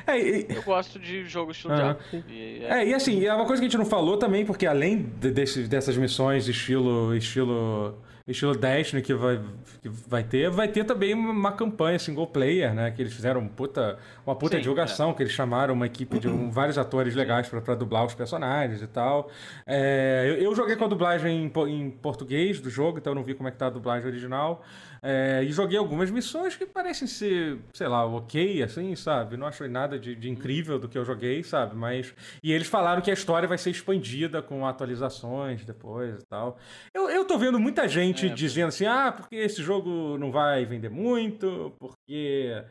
É, 0.07 0.17
e- 0.19 0.45
eu 0.49 0.61
gosto 0.63 0.99
de 0.99 1.25
jogo 1.25 1.51
estilo. 1.51 1.75
Diablo. 1.75 2.01
E, 2.29 2.63
é, 2.63 2.81
É, 2.81 2.87
e 2.87 2.93
assim, 2.93 3.25
é 3.25 3.33
uma 3.33 3.45
coisa 3.45 3.61
que 3.61 3.65
a 3.67 3.69
gente 3.69 3.77
não 3.77 3.85
falou 3.85 4.17
também, 4.17 4.45
porque 4.45 4.65
além 4.65 5.01
de- 5.19 5.31
desse- 5.31 5.67
dessas 5.67 5.97
missões 5.97 6.47
estilo 6.47 7.13
estilo 7.15 7.97
estilo 8.31 8.55
Destiny 8.55 9.01
que 9.03 9.13
vai, 9.13 9.39
que 9.81 9.89
vai 9.89 10.23
ter, 10.23 10.49
vai 10.49 10.67
ter 10.67 10.83
também 10.83 11.13
uma, 11.13 11.51
campanha 11.51 11.99
single 11.99 12.25
player, 12.25 12.73
né? 12.73 12.89
Que 12.89 13.01
eles 13.01 13.13
fizeram 13.13 13.47
puta, 13.47 13.99
uma 14.25 14.35
puta 14.35 14.55
Sim, 14.55 14.61
divulgação, 14.61 15.13
que 15.13 15.21
eles 15.21 15.31
chamaram 15.31 15.73
uma 15.75 15.85
equipe 15.85 16.17
de 16.17 16.27
um- 16.27 16.49
vários 16.51 16.77
atores 16.77 17.13
legais 17.13 17.47
pra 17.47 17.75
dublar 17.75 18.03
os 18.05 18.15
personagens 18.15 18.81
e 18.81 18.87
tal. 18.87 19.29
É, 19.65 20.25
eu, 20.27 20.35
eu 20.37 20.55
joguei 20.55 20.75
com 20.75 20.85
a 20.85 20.87
dublagem 20.87 21.45
em, 21.45 21.69
em 21.69 21.91
português 21.91 22.59
do 22.59 22.69
jogo, 22.69 22.97
então 22.97 23.11
eu 23.11 23.15
não 23.15 23.23
vi 23.23 23.35
como 23.35 23.47
é 23.47 23.51
que 23.51 23.57
tá 23.57 23.67
a 23.67 23.69
dublagem 23.69 24.07
original. 24.07 24.63
É, 25.07 25.43
e 25.43 25.51
joguei 25.51 25.77
algumas 25.77 26.09
missões 26.09 26.55
que 26.55 26.65
parecem 26.65 27.07
ser, 27.07 27.59
sei 27.71 27.87
lá, 27.87 28.03
ok, 28.07 28.63
assim, 28.63 28.95
sabe? 28.95 29.37
Não 29.37 29.45
achei 29.45 29.67
nada 29.67 29.99
de, 29.99 30.15
de 30.15 30.29
incrível 30.31 30.79
do 30.79 30.89
que 30.89 30.97
eu 30.97 31.05
joguei, 31.05 31.43
sabe? 31.43 31.75
Mas. 31.75 32.11
E 32.41 32.51
eles 32.51 32.65
falaram 32.67 33.03
que 33.03 33.11
a 33.11 33.13
história 33.13 33.47
vai 33.47 33.57
ser 33.59 33.69
expandida 33.69 34.41
com 34.41 34.65
atualizações 34.65 35.63
depois 35.63 36.21
e 36.23 36.25
tal. 36.25 36.57
Eu, 36.91 37.07
eu 37.09 37.23
tô 37.25 37.37
vendo 37.37 37.59
muita 37.59 37.87
gente 37.87 38.27
É, 38.27 38.29
dizendo 38.29 38.69
assim, 38.69 38.85
ah, 38.87 39.11
porque 39.11 39.35
esse 39.35 39.61
jogo 39.61 40.17
não 40.17 40.31
vai 40.31 40.65
vender 40.65 40.89
muito, 40.89 41.75
porque. 41.79 42.63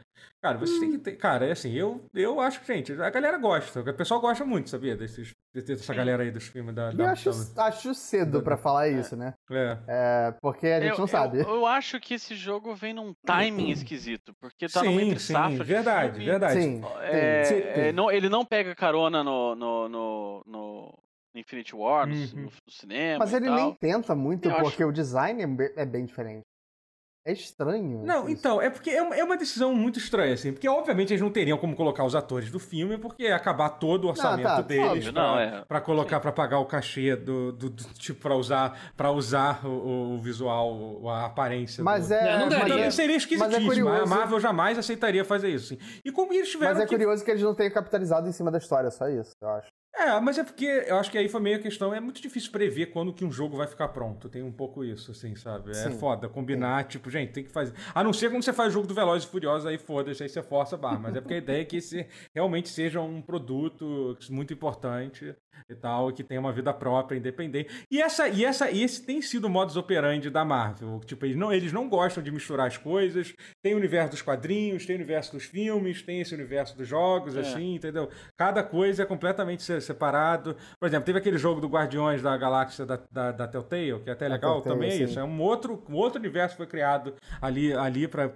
Cara, 0.43 0.59
vocês 0.59 0.79
têm 0.79 0.91
que 0.93 0.99
ter. 0.99 1.12
Cara, 1.17 1.47
é 1.47 1.53
assim, 1.53 1.73
eu, 1.73 2.05
eu 2.15 2.39
acho 2.41 2.61
que, 2.61 2.67
gente, 2.67 2.93
a 2.93 3.11
galera 3.11 3.39
gosta. 3.39 3.81
O 3.81 3.95
pessoal 3.95 4.21
gosta 4.21 4.45
muito, 4.45 4.69
sabia? 4.71 4.95
Desses, 4.97 5.33
dessa 5.55 5.77
Sim. 5.83 5.95
galera 5.95 6.23
aí 6.23 6.31
dos 6.31 6.47
filmes 6.47 6.75
da. 6.75 6.91
Da- 6.91 7.05
eu 7.05 7.09
acho, 7.11 7.55
da- 7.55 7.65
acho 7.67 7.95
cedo 7.95 8.43
pra 8.43 8.57
falar 8.57 8.89
isso, 8.89 9.17
né? 9.17 9.35
é. 9.51 9.79
É, 9.89 10.35
porque 10.43 10.67
a 10.67 10.81
gente 10.81 10.93
eu, 10.93 10.99
não 10.99 11.07
sabe. 11.07 11.41
Eu, 11.41 11.49
eu 11.49 11.67
acho 11.67 11.99
que 11.99 12.15
esse 12.15 12.35
jogo 12.35 12.75
vem 12.75 12.93
num 12.93 13.15
timing 13.25 13.71
esquisito, 13.73 14.35
porque 14.41 14.69
tá 14.69 14.83
numa 14.83 15.01
Sim, 15.01 15.07
entre 15.09 15.19
safra 15.21 15.51
sim, 15.51 15.57
de 15.59 15.65
verdade, 15.65 16.11
filme. 16.12 16.25
verdade. 16.27 16.61
Sim. 16.62 16.83
É, 17.03 17.45
sim, 17.45 17.55
é, 17.55 17.87
sim. 17.87 17.93
não- 17.93 18.11
ele 18.11 18.29
não 18.29 18.45
pega 18.45 18.75
carona 18.75 19.25
no, 19.25 19.55
no, 19.55 19.89
no, 19.89 20.43
no 20.47 20.99
Infinity 21.35 21.75
War, 21.75 22.07
no, 22.07 22.15
Uhum. 22.15 22.43
no 22.45 22.51
cinema. 22.71 23.19
Mas 23.21 23.33
e 23.33 23.37
ele 23.37 23.47
tal. 23.47 23.57
nem 23.57 23.75
tenta 23.75 24.15
muito, 24.15 24.49
Eu 24.49 24.57
porque 24.57 24.83
acho- 24.83 24.89
o 24.89 24.93
design 24.93 25.43
é 25.43 25.83
é 25.83 25.87
bem 25.87 26.05
diferente. 26.05 26.43
É 27.27 27.33
estranho. 27.33 28.03
Não, 28.05 28.25
isso. 28.29 28.33
então, 28.33 28.61
é 28.61 28.68
porque 28.68 28.91
é 28.91 29.01
uma, 29.03 29.16
é 29.16 29.25
uma 29.25 29.37
decisão 29.37 29.75
muito 29.75 29.99
estranha, 29.99 30.35
assim, 30.35 30.53
porque 30.53 30.68
obviamente 30.68 31.11
eles 31.11 31.22
não 31.22 31.31
teriam 31.31 31.57
como 31.57 31.75
colocar 31.75 32.05
os 32.05 32.14
atores 32.14 32.51
do 32.51 32.59
filme, 32.59 32.99
porque 32.99 33.22
ia 33.22 33.35
acabar 33.35 33.70
todo 33.70 34.05
o 34.05 34.09
orçamento 34.09 34.45
tá, 34.47 34.61
deles 34.61 34.85
óbvio, 34.87 35.12
pra, 35.14 35.22
não, 35.22 35.39
é. 35.39 35.64
pra 35.66 35.81
colocar, 35.81 36.20
pra 36.20 36.33
pagar 36.33 36.59
o 36.59 36.66
cachê 36.66 37.16
do, 37.16 37.51
do, 37.53 37.70
do- 37.70 37.85
tipo, 37.95 38.20
pra 38.20 38.35
usar, 38.37 38.93
pra 38.95 39.11
usar 39.11 39.64
o, 39.66 40.16
o 40.16 40.20
visual, 40.20 41.09
a 41.09 41.25
aparência. 41.25 41.83
Mas 41.83 42.09
do... 42.09 42.14
é. 42.14 42.25
Não, 42.39 42.51
não 42.51 42.59
mas 42.59 42.68
daria. 42.68 42.85
é- 42.85 42.91
seria 42.91 43.16
esquisitíssimo. 43.16 43.66
curioso- 43.68 44.03
A 44.03 44.07
Marvel 44.07 44.39
jamais 44.41 44.79
aceitaria 44.79 45.25
fazer 45.25 45.49
isso. 45.49 45.72
Assim. 45.75 46.01
E 46.05 46.12
como 46.12 46.33
eles 46.33 46.51
tiveram 46.51 46.75
Mas 46.75 46.83
é 46.83 46.87
que 46.87 46.91
curioso 46.95 47.25
que 47.25 47.31
eles 47.31 47.43
não 47.43 47.55
tenham 47.55 47.72
capitalizado 47.72 48.29
em 48.29 48.33
cima 48.33 48.51
da 48.51 48.59
história, 48.59 48.91
só 48.91 49.09
isso, 49.09 49.33
eu 49.41 49.49
acho. 49.49 49.68
É, 49.97 50.19
mas 50.21 50.39
é 50.39 50.43
porque 50.45 50.65
eu 50.65 50.97
acho 50.99 51.11
que 51.11 51.17
aí 51.17 51.29
foi 51.29 51.41
meio 51.41 51.57
a 51.57 51.61
questão. 51.61 51.95
É 51.95 52.01
muito 52.01 52.21
difícil 52.21 52.51
prever 52.51 52.87
quando 52.87 53.13
que 53.13 53.25
um 53.25 53.31
jogo 53.31 53.57
vai 53.57 53.67
ficar 53.67 53.89
pronto. 53.89 54.29
Tem 54.29 54.43
um 54.43 54.51
pouco 54.51 54.85
isso, 54.85 55.13
assim, 55.13 55.37
sabe? 55.37 55.71
É 55.71 55.75
Sim. 55.75 55.99
foda 55.99 56.29
combinar, 56.29 56.85
tipo, 56.85 57.09
gente, 57.11 57.33
tem 57.33 57.45
que 57.45 57.51
fazer. 57.51 57.75
A 57.95 58.03
não 58.03 58.13
ser 58.13 58.29
quando 58.31 58.43
você 58.43 58.53
faz 58.53 58.73
jogo 58.73 58.87
do 58.89 58.95
Velozes 58.95 59.27
e 59.27 59.31
Furiosos, 59.31 59.67
aí 59.67 59.79
foda-se, 59.79 60.23
aí 60.23 60.29
você 60.29 60.43
força 60.43 60.75
a 60.75 60.79
barra. 60.79 60.99
Mas 60.99 61.17
é 61.17 61.21
porque 61.21 61.35
a 61.35 61.39
ideia 61.39 61.63
é 61.63 61.65
que 61.65 61.77
esse 61.77 62.07
realmente 62.35 62.69
seja 62.69 63.01
um 63.01 63.23
produto 63.23 64.17
muito 64.31 64.53
importante 64.53 65.35
e 65.69 65.75
tal, 65.77 66.13
que 66.13 66.25
tenha 66.25 66.41
uma 66.41 66.53
vida 66.53 66.75
própria, 66.75 67.17
independente. 67.17 67.87
E 67.91 68.03
essa, 68.03 68.29
e 68.29 68.45
essa, 68.45 68.71
e 68.71 68.83
esse 68.83 69.01
tem 69.07 69.23
sido 69.23 69.45
o 69.45 69.49
modus 69.49 69.77
operandi 69.77 70.29
da 70.29 70.45
Marvel. 70.45 71.01
Tipo, 71.07 71.25
eles 71.25 71.37
não, 71.37 71.53
eles 71.53 71.73
não 71.73 71.89
gostam 71.89 72.23
de 72.23 72.31
misturar 72.33 72.67
as 72.67 72.77
coisas. 72.77 73.33
Tem 73.63 73.73
o 73.73 73.77
universo 73.77 74.11
dos 74.11 74.23
quadrinhos, 74.23 74.85
tem 74.85 74.97
o 74.97 74.99
universo 74.99 75.33
dos 75.33 75.45
filmes, 75.45 76.03
tem 76.03 76.21
esse 76.21 76.35
universo 76.35 76.77
dos 76.77 76.89
jogos, 76.89 77.37
É. 77.37 77.41
assim, 77.41 77.77
entendeu? 77.77 78.11
Cada 78.37 78.63
coisa 78.65 79.05
é 79.05 79.07
completamente 79.07 79.63
separado. 79.85 80.57
Por 80.80 80.87
exemplo, 80.87 81.05
teve 81.07 81.18
aquele 81.18 81.39
jogo 81.39 81.61
do 81.61 81.68
Guardiões 81.68 82.22
da 82.22 82.37
Galáxia 82.37 82.85
da, 82.85 82.99
da, 83.11 83.32
da 83.32 83.49
Telltale, 83.49 84.01
que 84.03 84.11
é 84.11 84.12
até 84.12 84.28
legal, 84.28 84.61
Telltale, 84.62 84.74
também 84.74 84.89
é 84.91 84.97
sim. 84.97 85.05
isso. 85.05 85.18
É 85.18 85.24
um 85.24 85.41
outro, 85.41 85.82
um 85.89 85.95
outro 85.95 86.18
universo 86.18 86.55
que 86.57 86.59
foi 86.59 86.66
criado 86.66 87.14
ali, 87.41 87.72
ali 87.72 88.09
para 88.09 88.28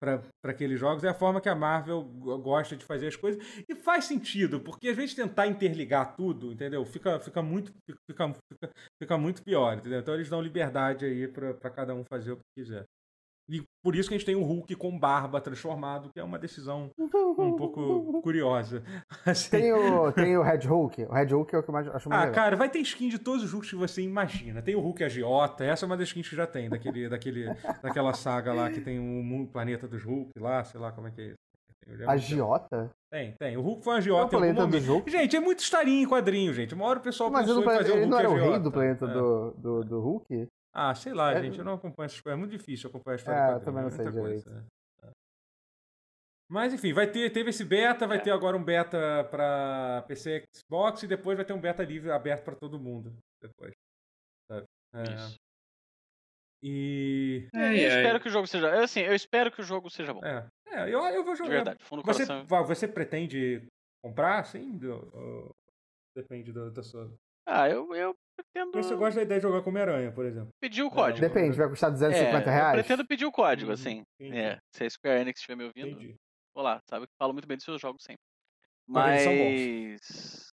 para 0.00 0.52
aqueles 0.52 0.78
jogos, 0.78 1.02
é 1.02 1.08
a 1.08 1.14
forma 1.14 1.40
que 1.40 1.48
a 1.48 1.56
Marvel 1.56 2.04
go- 2.04 2.38
gosta 2.38 2.76
de 2.76 2.84
fazer 2.84 3.08
as 3.08 3.16
coisas. 3.16 3.42
E 3.68 3.74
faz 3.74 4.04
sentido, 4.04 4.60
porque 4.60 4.88
às 4.88 4.96
vezes 4.96 5.14
tentar 5.14 5.48
interligar 5.48 6.14
tudo, 6.14 6.52
entendeu? 6.52 6.84
Fica, 6.84 7.18
fica, 7.18 7.42
muito, 7.42 7.72
fica, 7.84 8.32
fica, 8.32 8.70
fica 9.02 9.18
muito 9.18 9.42
pior, 9.42 9.76
entendeu? 9.76 9.98
Então 9.98 10.14
eles 10.14 10.28
dão 10.28 10.40
liberdade 10.40 11.04
aí 11.04 11.26
para 11.26 11.52
cada 11.70 11.94
um 11.94 12.04
fazer 12.04 12.30
o 12.32 12.36
que 12.36 12.44
quiser. 12.56 12.84
E 13.50 13.62
por 13.82 13.96
isso 13.96 14.08
que 14.10 14.14
a 14.14 14.18
gente 14.18 14.26
tem 14.26 14.34
o 14.36 14.42
Hulk 14.42 14.74
com 14.76 14.98
barba 14.98 15.40
transformado, 15.40 16.10
que 16.12 16.20
é 16.20 16.22
uma 16.24 16.38
decisão 16.38 16.90
um 16.98 17.56
pouco 17.56 18.20
curiosa. 18.22 18.82
Assim, 19.24 19.50
Tem 19.50 19.72
o, 19.72 20.12
tem 20.12 20.36
o 20.36 20.42
Red 20.42 20.66
Hulk. 20.66 21.04
O 21.04 21.12
Red 21.14 21.26
Hulk 21.32 21.54
é 21.54 21.58
o 21.58 21.62
que 21.62 21.70
eu 21.70 21.72
mais 21.72 21.88
acho 21.88 22.08
mais 22.10 22.20
Ah, 22.22 22.24
legal. 22.26 22.34
cara, 22.34 22.56
vai 22.56 22.68
ter 22.68 22.80
skin 22.80 23.08
de 23.08 23.18
todos 23.18 23.42
os 23.42 23.50
Hulks 23.52 23.70
que 23.70 23.76
você 23.76 24.02
imagina. 24.02 24.60
Tem 24.60 24.74
o 24.74 24.80
Hulk 24.80 25.02
agiota, 25.02 25.64
essa 25.64 25.84
é 25.84 25.86
uma 25.86 25.96
das 25.96 26.08
skins 26.08 26.28
que 26.28 26.36
já 26.36 26.46
tem, 26.46 26.68
daquele, 26.68 27.08
daquele, 27.08 27.46
daquela 27.82 28.12
saga 28.12 28.52
lá 28.52 28.70
que 28.70 28.82
tem 28.82 28.98
o 29.00 29.46
planeta 29.46 29.88
dos 29.88 30.02
Hulk 30.04 30.30
lá, 30.38 30.62
sei 30.64 30.78
lá 30.78 30.92
como 30.92 31.08
é 31.08 31.10
que 31.10 31.20
é 31.22 31.24
isso. 31.28 31.38
Agiota? 32.06 32.90
Tem, 33.10 33.32
tem. 33.38 33.56
O 33.56 33.62
Hulk 33.62 33.82
foi 33.82 33.94
um 33.94 33.96
agiota 33.96 34.22
é 34.24 34.26
o 34.26 34.40
planeta 34.40 34.66
dos 34.66 34.86
Hulk? 34.86 35.10
Gente, 35.10 35.34
é 35.36 35.40
muito 35.40 35.60
historinha 35.60 36.02
em 36.02 36.06
quadrinho, 36.06 36.52
gente. 36.52 36.74
Uma 36.74 36.84
hora 36.84 36.98
o 36.98 37.02
pessoal 37.02 37.30
Mas 37.30 37.46
pensou 37.46 37.62
ele 37.62 37.70
em 37.70 37.76
fazer 37.78 37.90
o 37.92 37.94
ele 37.94 38.00
Hulk 38.04 38.10
não 38.10 38.18
era 38.18 38.30
o 38.30 38.34
rei 38.34 38.58
do 38.58 38.70
planeta 38.70 39.06
É. 39.06 39.08
do, 39.08 39.50
do, 39.56 39.84
do 39.84 40.00
Hulk? 40.00 40.48
Ah, 40.72 40.94
sei 40.94 41.12
lá, 41.12 41.32
É- 41.32 41.42
gente. 41.42 41.58
Eu 41.58 41.64
não 41.64 41.74
acompanho 41.74 42.06
essas 42.06 42.20
coisas. 42.20 42.36
É 42.36 42.40
muito 42.40 42.50
difícil 42.56 42.88
acompanhar 42.88 43.14
a 43.14 43.18
história 43.18 43.38
É, 43.38 43.42
eu 43.42 43.46
quadrinho. 43.46 43.64
também 43.64 43.82
não 43.82 43.88
é 43.88 43.90
sei 43.92 44.04
muita 44.04 44.20
direito. 44.20 44.44
coisa, 44.44 44.60
é. 45.04 45.10
Mas 46.50 46.72
enfim, 46.72 46.92
vai 46.94 47.10
ter, 47.10 47.30
teve 47.30 47.50
esse 47.50 47.62
beta, 47.64 48.06
vai 48.06 48.16
É. 48.16 48.20
ter 48.20 48.30
agora 48.30 48.56
um 48.56 48.64
beta 48.64 49.24
pra 49.30 50.02
PC 50.08 50.38
e 50.38 50.58
Xbox 50.58 51.02
e 51.02 51.06
depois 51.06 51.36
vai 51.36 51.44
ter 51.44 51.52
um 51.52 51.60
beta 51.60 51.82
livre 51.84 52.10
aberto 52.10 52.44
pra 52.44 52.54
todo 52.54 52.78
mundo. 52.80 53.14
Depois. 53.42 53.74
Sabe? 54.50 54.64
É. 54.94 55.02
Isso. 55.14 55.36
E. 56.62 57.48
eu 57.52 57.60
Ai, 57.60 57.76
espero 57.76 58.14
ai. 58.14 58.20
que 58.20 58.28
o 58.28 58.32
jogo 58.32 58.46
seja. 58.46 58.68
é 58.68 58.82
Assim, 58.82 59.00
eu 59.00 59.14
espero 59.14 59.52
que 59.52 59.60
o 59.60 59.64
jogo 59.64 59.88
seja 59.90 60.12
bom. 60.14 60.24
É, 60.24 60.48
é 60.68 60.82
eu, 60.92 61.00
eu 61.04 61.22
vou 61.24 61.34
De 61.34 61.38
jogar. 61.38 61.50
verdade, 61.50 61.84
fundo 61.84 62.02
do 62.02 62.06
Você, 62.06 62.26
coração. 62.26 62.46
va- 62.46 62.62
você 62.62 62.88
pretende 62.88 63.66
comprar, 64.02 64.42
sim? 64.44 64.76
Do- 64.76 65.08
ou- 65.14 65.50
depende 66.16 66.50
do- 66.50 66.70
da 66.70 66.82
sua. 66.82 67.12
Ah, 67.46 67.68
eu, 67.68 67.94
eu 67.94 68.14
pretendo 68.42 68.72
Você 68.82 68.94
gosta 68.94 69.16
da 69.16 69.22
ideia 69.22 69.40
de 69.40 69.46
jogar 69.46 69.62
com 69.62 69.70
Homem-Aranha, 69.70 70.12
por 70.12 70.24
exemplo. 70.24 70.50
pedir 70.60 70.82
o 70.82 70.90
código. 70.90 71.20
Depende, 71.20 71.56
vai 71.56 71.68
custar 71.68 71.90
250 71.90 72.50
é, 72.50 72.52
reais? 72.52 72.78
Eu 72.78 72.84
pretendo 72.84 73.06
pedir 73.06 73.24
o 73.26 73.32
código, 73.32 73.68
Uhum, 73.68 73.74
assim. 73.74 74.02
entendi. 74.20 74.38
É, 74.38 74.58
se 74.72 74.84
a 74.84 74.90
Square 74.90 75.20
Enix 75.20 75.40
estiver 75.40 75.56
me 75.56 75.64
ouvindo, 75.64 76.00
Entendi. 76.00 76.14
vou 76.54 76.62
lá, 76.64 76.80
sabe? 76.88 77.06
que 77.06 77.12
Falo 77.18 77.32
muito 77.32 77.46
bem 77.48 77.56
dos 77.56 77.64
seus 77.64 77.80
jogos 77.80 78.02
sempre. 78.02 78.22
Mas 78.86 80.50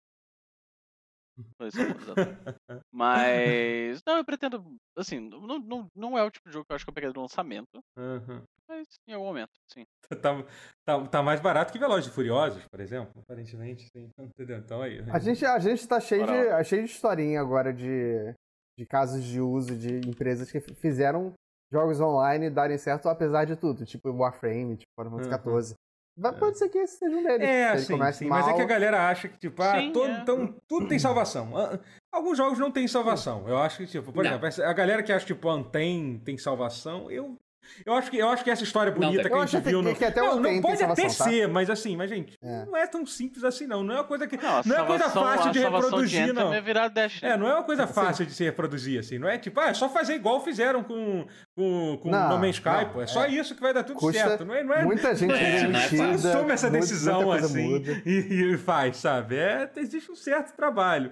Mas. 2.91 4.01
Não, 4.05 4.17
eu 4.17 4.25
pretendo. 4.25 4.75
Assim, 4.97 5.19
não, 5.19 5.59
não, 5.59 5.87
não 5.95 6.17
é 6.17 6.23
o 6.23 6.31
tipo 6.31 6.47
de 6.49 6.53
jogo 6.53 6.65
que 6.65 6.71
eu 6.71 6.75
acho 6.75 6.85
que 6.85 6.89
eu 6.89 6.93
peguei 6.93 7.11
do 7.11 7.21
lançamento. 7.21 7.79
Aham. 7.97 8.43
Mas 8.67 8.87
em 9.07 9.13
algum 9.13 9.25
momento, 9.27 9.51
sim. 9.67 9.85
Tá, 10.23 10.43
tá, 10.85 11.07
tá 11.07 11.23
mais 11.23 11.39
barato 11.39 11.71
que 11.71 11.77
Velozes 11.77 12.09
e 12.09 12.13
Furiosos, 12.13 12.63
por 12.71 12.79
exemplo. 12.79 13.21
Aparentemente, 13.21 13.87
sim. 13.95 14.09
Entendeu? 14.19 14.57
Então 14.57 14.81
aí. 14.81 15.03
A 15.11 15.19
gente, 15.19 15.45
a 15.45 15.59
gente 15.59 15.87
tá 15.87 15.99
cheio 15.99 16.25
de, 16.25 16.63
cheio 16.63 16.83
de 16.83 16.89
historinha 16.89 17.39
agora 17.39 17.71
de, 17.71 18.33
de 18.77 18.85
casos 18.87 19.23
de 19.23 19.39
uso 19.39 19.75
de 19.77 19.99
empresas 20.09 20.51
que 20.51 20.59
fizeram 20.59 21.33
jogos 21.71 22.01
online 22.01 22.49
darem 22.49 22.77
certo 22.79 23.07
apesar 23.07 23.45
de 23.45 23.55
tudo, 23.55 23.85
tipo 23.85 24.09
Warframe, 24.09 24.77
tipo 24.77 24.91
Final 24.97 25.11
Fantasy 25.19 25.47
Uhum. 25.47 25.61
XIV. 25.61 25.75
Vai- 26.19 26.33
Pode 26.33 26.57
ser 26.57 26.69
que 26.69 26.77
esse 26.77 26.97
seja 26.97 27.15
um 27.15 27.23
deles. 27.23 27.47
É, 27.47 27.69
Ele 27.71 27.79
sim, 27.79 27.93
comece 27.93 28.19
sim. 28.19 28.25
Mas 28.27 28.47
é 28.47 28.53
que 28.53 28.61
a 28.61 28.65
galera 28.65 29.09
acha 29.09 29.27
que, 29.29 29.37
tipo, 29.37 29.61
ah, 29.63 29.79
Sim, 29.79 29.91
todo, 29.91 30.09
é. 30.11 30.19
então, 30.21 30.55
tudo 30.67 30.87
tem 30.87 30.99
salvação. 30.99 31.55
Ah, 31.57 31.79
Alguns 32.11 32.37
jogos 32.37 32.57
não 32.57 32.71
tem 32.71 32.87
salvação. 32.87 33.47
Eu 33.47 33.57
acho 33.59 33.77
que, 33.77 33.85
tipo, 33.87 34.11
por 34.11 34.23
Não. 34.23 34.31
exemplo, 34.37 34.65
a 34.65 34.73
galera 34.73 35.03
que 35.03 35.11
acha, 35.13 35.25
tipo, 35.25 35.47
Anten 35.49 36.19
tem 36.25 36.37
salvação, 36.37 37.09
eu. 37.11 37.37
Eu 37.85 37.93
acho, 37.93 38.09
que, 38.09 38.17
eu 38.17 38.27
acho 38.29 38.43
que 38.43 38.49
essa 38.49 38.63
história 38.63 38.91
Não 38.91 38.97
bonita 38.99 39.21
tem. 39.21 39.31
que 39.31 39.37
a 39.37 39.41
Eu 39.41 39.45
gente 39.47 39.61
que- 39.61 39.69
viu 39.69 39.81
no. 39.83 39.93
que 39.95 40.03
até 40.03 40.19
não, 40.21 40.39
não 40.39 40.59
pode 40.61 40.81
até 40.83 41.03
tá? 41.03 41.09
ser, 41.09 41.47
mas 41.47 41.69
assim, 41.69 41.95
mas, 41.95 42.09
gente, 42.09 42.35
É. 42.41 42.65
não 42.65 42.75
é 42.75 42.87
tão 42.87 43.05
simples 43.05 43.43
assim, 43.43 43.67
não. 43.67 43.83
Não 43.83 43.93
é 43.93 43.97
uma 43.97 44.03
coisa 44.05 44.25
que. 44.25 44.37
Não, 44.37 44.61
não 44.65 44.75
é 44.75 44.87
coisa 44.87 45.07
fácil 45.07 45.51
de 45.51 45.59
reproduzir, 45.59 46.25
de 46.25 46.33
não. 46.33 46.51
é 46.51 46.59
virar 46.61 46.87
Dash. 46.87 47.21
É, 47.21 47.37
não 47.37 47.47
é 47.47 47.53
uma 47.53 47.63
coisa 47.63 47.85
fácil 48.17 48.25
de 48.25 48.33
se 48.33 48.43
reproduzir, 48.43 48.99
assim. 48.99 49.19
Não 49.19 49.29
é 49.29 49.37
tipo, 49.37 49.59
ah, 49.59 49.67
é 49.67 49.73
só 49.75 49.87
fazer 49.87 50.15
igual 50.15 50.43
fizeram 50.43 50.83
com, 50.83 51.27
com, 51.59 51.97
com 51.97 52.09
Não, 52.09 52.29
No 52.29 52.37
Man's 52.39 52.55
Sky, 52.55 52.69
não, 52.69 52.93
pô. 52.93 53.01
É 53.01 53.07
só 53.07 53.25
é. 53.25 53.29
isso 53.31 53.53
que 53.53 53.59
vai 53.61 53.73
dar 53.73 53.83
tudo 53.83 53.99
Custa 53.99 54.27
certo. 54.29 54.45
Não 54.45 54.55
é, 54.55 54.63
não 54.63 54.73
é, 54.73 54.85
Muita 54.85 55.13
gente 55.13 55.33
É, 55.33 55.67
não 55.67 55.77
é 55.77 55.87
você 56.17 56.31
toma 56.31 56.53
essa 56.53 56.69
muita- 56.69 56.79
decisão 56.85 57.21
muita 57.21 57.41
coisa 57.41 57.45
assim 57.47 58.01
e, 58.05 58.53
e 58.53 58.57
faz, 58.57 58.95
sabe? 58.97 59.35
É, 59.35 59.69
existe 59.75 60.09
um 60.09 60.15
certo 60.15 60.55
trabalho. 60.55 61.11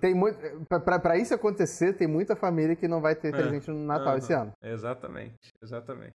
Tem 0.00 0.14
muito, 0.14 0.38
pra 1.00 1.18
isso 1.18 1.34
acontecer, 1.34 1.94
tem 1.94 2.06
muita 2.06 2.36
família 2.36 2.76
que 2.76 2.86
não 2.86 3.00
vai 3.00 3.16
ter 3.16 3.28
É. 3.28 3.32
presente 3.32 3.68
no 3.70 3.84
Natal 3.84 4.08
Aham. 4.10 4.18
esse 4.18 4.32
ano. 4.32 4.52
Exatamente, 4.62 5.34
exatamente. 5.62 6.12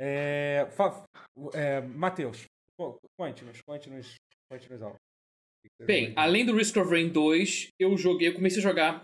É, 0.00 0.66
fa- 0.70 1.04
é, 1.52 1.80
Matheus, 1.82 2.44
co- 2.78 2.98
conte-nos, 3.18 3.60
conte-nos, 3.60 4.14
conte-nos 4.50 4.82
algo. 4.82 4.96
Bem, 5.82 6.12
além 6.16 6.44
do 6.44 6.56
Risk 6.56 6.76
of 6.78 6.90
Rain 6.90 7.08
2, 7.10 7.68
eu 7.78 7.96
joguei, 7.96 8.28
eu 8.28 8.34
comecei 8.34 8.58
a 8.58 8.62
jogar 8.62 9.02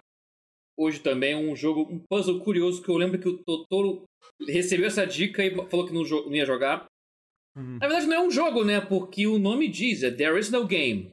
hoje 0.79 1.01
também 1.01 1.35
um 1.35 1.57
jogo, 1.57 1.83
um 1.91 1.99
puzzle 2.09 2.41
curioso 2.41 2.83
que 2.83 2.89
eu 2.89 2.97
lembro 2.97 3.18
que 3.18 3.29
o 3.29 3.39
Totoro 3.45 4.05
recebeu 4.47 4.87
essa 4.87 5.05
dica 5.07 5.45
e 5.45 5.51
falou 5.68 5.87
que 5.87 5.93
não, 5.93 6.03
não 6.05 6.35
ia 6.35 6.47
jogar. 6.47 6.87
Uhum. 7.57 7.79
Na 7.81 7.89
verdade 7.89 8.07
não 8.07 8.16
é 8.16 8.20
um 8.20 8.31
jogo, 8.31 8.64
né? 8.64 8.81
Porque 8.81 9.26
o 9.26 9.39
nome 9.39 9.68
diz, 9.68 10.03
é 10.03 10.11
There 10.11 10.39
is 10.39 10.51
no 10.51 10.66
game. 10.66 11.11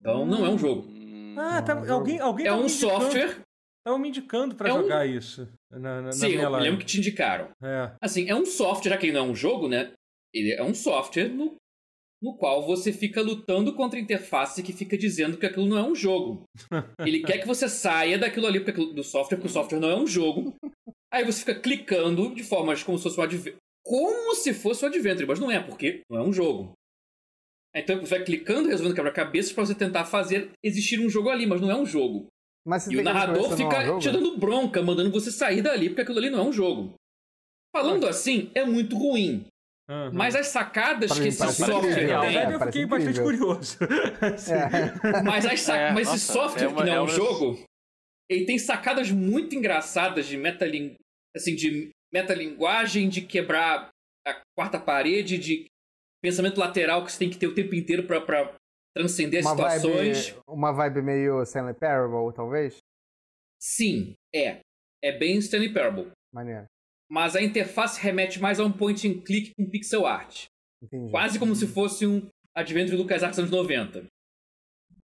Então 0.00 0.24
não 0.26 0.44
é 0.44 0.48
um 0.48 0.58
jogo. 0.58 0.82
Hum, 0.88 1.34
Ah, 1.38 1.62
tá, 1.62 1.72
é 1.84 1.90
alguém, 1.90 2.18
alguém 2.20 2.46
É 2.46 2.50
tava 2.50 2.60
um 2.62 2.64
me 2.66 2.70
indicando- 2.70 3.00
software. 3.00 3.40
Tava 3.84 3.98
me 3.98 4.08
indicando 4.08 4.54
pra 4.54 4.68
É 4.68 4.72
um- 4.74 4.82
jogar 4.82 5.06
isso 5.06 5.48
na, 5.70 5.78
na, 5.78 6.02
na 6.02 6.12
Sim, 6.12 6.28
minha 6.28 6.42
eu 6.42 6.50
live. 6.50 6.64
lembro 6.66 6.80
que 6.80 6.86
te 6.86 6.98
indicaram. 6.98 7.50
É. 7.62 7.92
Assim, 8.00 8.28
é 8.28 8.34
um 8.34 8.46
software, 8.46 8.90
já 8.90 8.96
que 8.98 9.06
ele 9.06 9.12
não 9.14 9.26
é 9.26 9.28
um 9.30 9.34
jogo, 9.34 9.66
né? 9.68 9.92
Ele 10.32 10.52
é 10.52 10.62
um 10.62 10.72
software 10.74 11.28
no, 11.28 11.56
no 12.22 12.36
qual 12.36 12.64
você 12.64 12.92
fica 12.92 13.20
lutando 13.20 13.74
contra 13.74 13.98
a 13.98 14.02
interface 14.02 14.62
que 14.62 14.72
fica 14.72 14.96
dizendo 14.96 15.36
que 15.36 15.44
aquilo 15.46 15.66
não 15.66 15.76
é 15.76 15.82
um 15.82 15.94
jogo. 15.94 16.44
Ele 17.04 17.22
quer 17.22 17.38
que 17.38 17.46
você 17.46 17.68
saia 17.68 18.16
daquilo 18.16 18.46
ali 18.46 18.58
aquilo- 18.58 18.92
do 18.92 19.02
software, 19.02 19.36
porque 19.38 19.50
o 19.50 19.52
software 19.52 19.80
não 19.80 19.90
é 19.90 19.96
um 19.96 20.06
jogo. 20.06 20.54
Aí 21.12 21.24
você 21.24 21.40
fica 21.40 21.54
clicando 21.58 22.34
de 22.34 22.42
formas 22.44 22.82
como 22.82 22.96
se 22.96 23.04
fosse 23.04 23.18
um 23.18 23.22
adventure. 23.24 23.56
Como 23.84 24.34
se 24.36 24.54
fosse 24.54 24.84
um 24.84 24.88
adventure, 24.88 25.26
mas 25.26 25.40
não 25.40 25.50
é, 25.50 25.58
porque 25.60 26.02
não 26.08 26.18
é 26.18 26.22
um 26.22 26.32
jogo. 26.32 26.72
Então 27.74 27.98
você 28.00 28.16
vai 28.18 28.24
clicando, 28.24 28.68
resolvendo 28.68 28.94
quebra-cabeças 28.94 29.52
pra 29.52 29.66
você 29.66 29.74
tentar 29.74 30.04
fazer 30.04 30.52
existir 30.62 31.00
um 31.00 31.08
jogo 31.10 31.28
ali, 31.30 31.46
mas 31.46 31.60
não 31.60 31.70
é 31.70 31.76
um 31.76 31.86
jogo. 31.86 32.26
E 32.90 32.96
o 32.96 33.02
narrador 33.02 33.42
não 33.42 33.50
é 33.50 33.54
um 33.54 33.56
fica 33.56 33.84
jogo? 33.84 33.98
te 33.98 34.10
dando 34.10 34.36
bronca, 34.38 34.82
mandando 34.82 35.10
você 35.10 35.32
sair 35.32 35.62
dali, 35.62 35.88
porque 35.88 36.02
aquilo 36.02 36.18
ali 36.18 36.30
não 36.30 36.38
é 36.38 36.42
um 36.42 36.52
jogo. 36.52 36.94
Falando 37.74 38.06
assim, 38.06 38.50
é 38.54 38.64
muito 38.64 38.96
ruim. 38.96 39.44
Aham. 39.88 40.10
Mas 40.14 40.34
as 40.36 40.46
sacadas 40.48 41.08
Pra 41.08 41.16
que 41.16 41.22
mim 41.22 41.28
esse 41.28 41.38
software. 41.38 41.68
Na 41.74 41.80
tem. 41.80 41.90
verdade, 42.06 42.36
É, 42.36 42.54
eu 42.54 42.60
fiquei 42.60 42.86
bastante 42.86 43.20
curioso. 43.20 43.78
Assim. 44.34 44.52
É. 44.52 45.22
Mas, 45.22 45.44
as 45.46 45.60
sa- 45.60 45.76
É, 45.76 45.92
mas 45.92 46.08
esse 46.08 46.20
software 46.32 46.64
é 46.64 46.68
uma- 46.68 46.76
que 46.82 46.86
não 46.86 46.92
é, 46.92 46.96
é 46.96 47.00
um 47.00 47.04
uma- 47.04 47.12
jogo, 47.14 47.64
ele 48.30 48.46
tem 48.46 48.58
sacadas 48.58 49.10
muito 49.10 49.54
engraçadas 49.56 50.26
de 50.26 50.36
metaling... 50.36 50.94
assim, 51.36 51.54
de 51.54 51.90
metalinguagem, 52.12 53.08
de 53.08 53.22
quebrar 53.22 53.88
a 54.26 54.40
quarta 54.56 54.78
parede, 54.78 55.36
de 55.38 55.66
pensamento 56.22 56.58
lateral 56.60 57.04
que 57.04 57.10
você 57.10 57.18
tem 57.18 57.30
que 57.30 57.38
ter 57.38 57.48
o 57.48 57.54
tempo 57.54 57.74
inteiro 57.74 58.04
pra, 58.06 58.20
pra 58.20 58.54
transcender 58.96 59.40
as 59.40 59.46
Uma 59.46 59.52
situações. 59.56 60.28
vibe, 60.28 60.40
uma 60.46 60.72
vibe 60.72 61.02
meio 61.02 61.42
Stanley 61.42 61.74
Parable, 61.74 62.32
talvez? 62.34 62.76
Sim, 63.60 64.14
é. 64.34 64.60
É 65.02 65.10
bem 65.18 65.38
Stanley 65.38 65.72
Parable. 65.72 66.10
Maneiro. 66.32 66.66
Mas 67.12 67.36
a 67.36 67.42
interface 67.42 68.00
remete 68.00 68.40
mais 68.40 68.58
a 68.58 68.64
um 68.64 68.72
point 68.72 69.06
and 69.06 69.20
click 69.20 69.52
com 69.54 69.68
pixel 69.68 70.06
art. 70.06 70.46
Entendi. 70.82 71.10
Quase 71.10 71.38
como 71.38 71.54
se 71.54 71.66
fosse 71.66 72.06
um 72.06 72.26
Adventure 72.54 72.96
do 72.96 73.02
LucasArts 73.02 73.38
anos 73.38 73.50
90. 73.50 74.06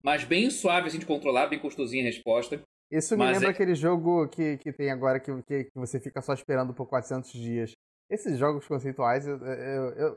Mas 0.04 0.22
bem 0.22 0.48
suave 0.50 0.86
assim 0.86 1.00
de 1.00 1.06
controlar, 1.06 1.48
bem 1.48 1.58
gostosinha 1.58 2.04
a 2.04 2.06
resposta. 2.06 2.62
Isso 2.92 3.14
me 3.14 3.24
Mas 3.24 3.32
lembra 3.38 3.48
é- 3.48 3.50
aquele 3.50 3.74
jogo 3.74 4.28
que, 4.28 4.56
que 4.58 4.72
tem 4.72 4.88
agora 4.90 5.18
que, 5.18 5.32
que, 5.42 5.64
que 5.64 5.70
você 5.74 5.98
fica 5.98 6.22
só 6.22 6.32
esperando 6.32 6.72
por 6.72 6.86
400 6.86 7.32
dias. 7.32 7.72
Esses 8.08 8.38
jogos 8.38 8.64
conceituais, 8.68 9.26
eu, 9.26 9.36
eu, 9.38 9.90
eu, 9.96 10.16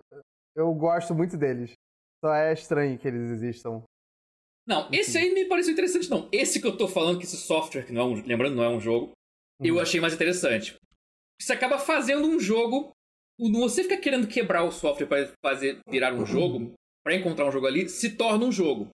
eu 0.56 0.74
gosto 0.76 1.16
muito 1.16 1.36
deles. 1.38 1.72
Só 2.24 2.32
é 2.36 2.54
estranho 2.54 3.00
que 3.00 3.08
eles 3.08 3.32
existam. 3.32 3.82
Não, 4.68 4.86
Enfim. 4.90 4.98
esse 4.98 5.18
aí 5.18 5.34
me 5.34 5.46
pareceu 5.46 5.74
interessante 5.74 6.08
não. 6.08 6.30
Esse 6.32 6.62
que 6.62 6.68
eu 6.68 6.78
tô 6.78 6.88
falando, 6.88 7.18
que 7.18 7.26
esse 7.26 7.38
software, 7.38 7.84
que 7.88 7.92
não 7.92 8.02
é 8.02 8.06
um, 8.06 8.24
lembrando, 8.24 8.56
não 8.56 8.64
é 8.64 8.70
um 8.70 8.80
jogo, 8.80 9.12
eu 9.60 9.76
Uhum. 9.76 9.82
achei 9.82 10.00
mais 10.00 10.14
interessante. 10.14 10.76
Você 11.42 11.54
acaba 11.54 11.78
fazendo 11.80 12.28
um 12.28 12.40
jogo, 12.40 12.92
o- 13.40 13.52
você 13.60 13.84
fica 13.84 13.98
querendo 13.98 14.28
quebrar 14.28 14.64
o 14.64 14.72
software 14.72 15.08
para 15.08 15.34
fazer 15.44 15.80
virar 15.90 16.14
um 16.14 16.26
jogo, 16.26 16.74
para 17.04 17.16
encontrar 17.16 17.46
um 17.48 17.52
jogo 17.52 17.66
ali, 17.68 17.88
se 17.88 18.16
torna 18.16 18.46
um 18.46 18.52
jogo. 18.52 18.90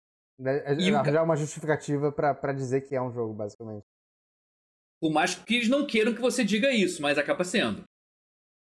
É, 0.45 0.73
é, 0.73 0.75
E 0.81 0.91
o 0.91 0.95
ca- 0.95 1.01
arranjar 1.01 1.23
uma 1.23 1.37
justificativa 1.37 2.11
pra, 2.11 2.35
pra 2.35 2.53
dizer 2.53 2.81
que 2.83 2.95
é 2.97 3.01
um 3.03 3.13
jogo, 3.13 3.33
basicamente. 3.33 3.85
Por 5.01 5.13
mais 5.13 5.35
que 5.35 5.55
eles 5.57 5.69
não 5.69 5.87
queiram 5.87 6.15
que 6.15 6.21
você 6.21 6.45
diga 6.45 6.73
isso, 6.73 7.01
mas 7.03 7.19
acaba 7.19 7.45
sendo. 7.45 7.85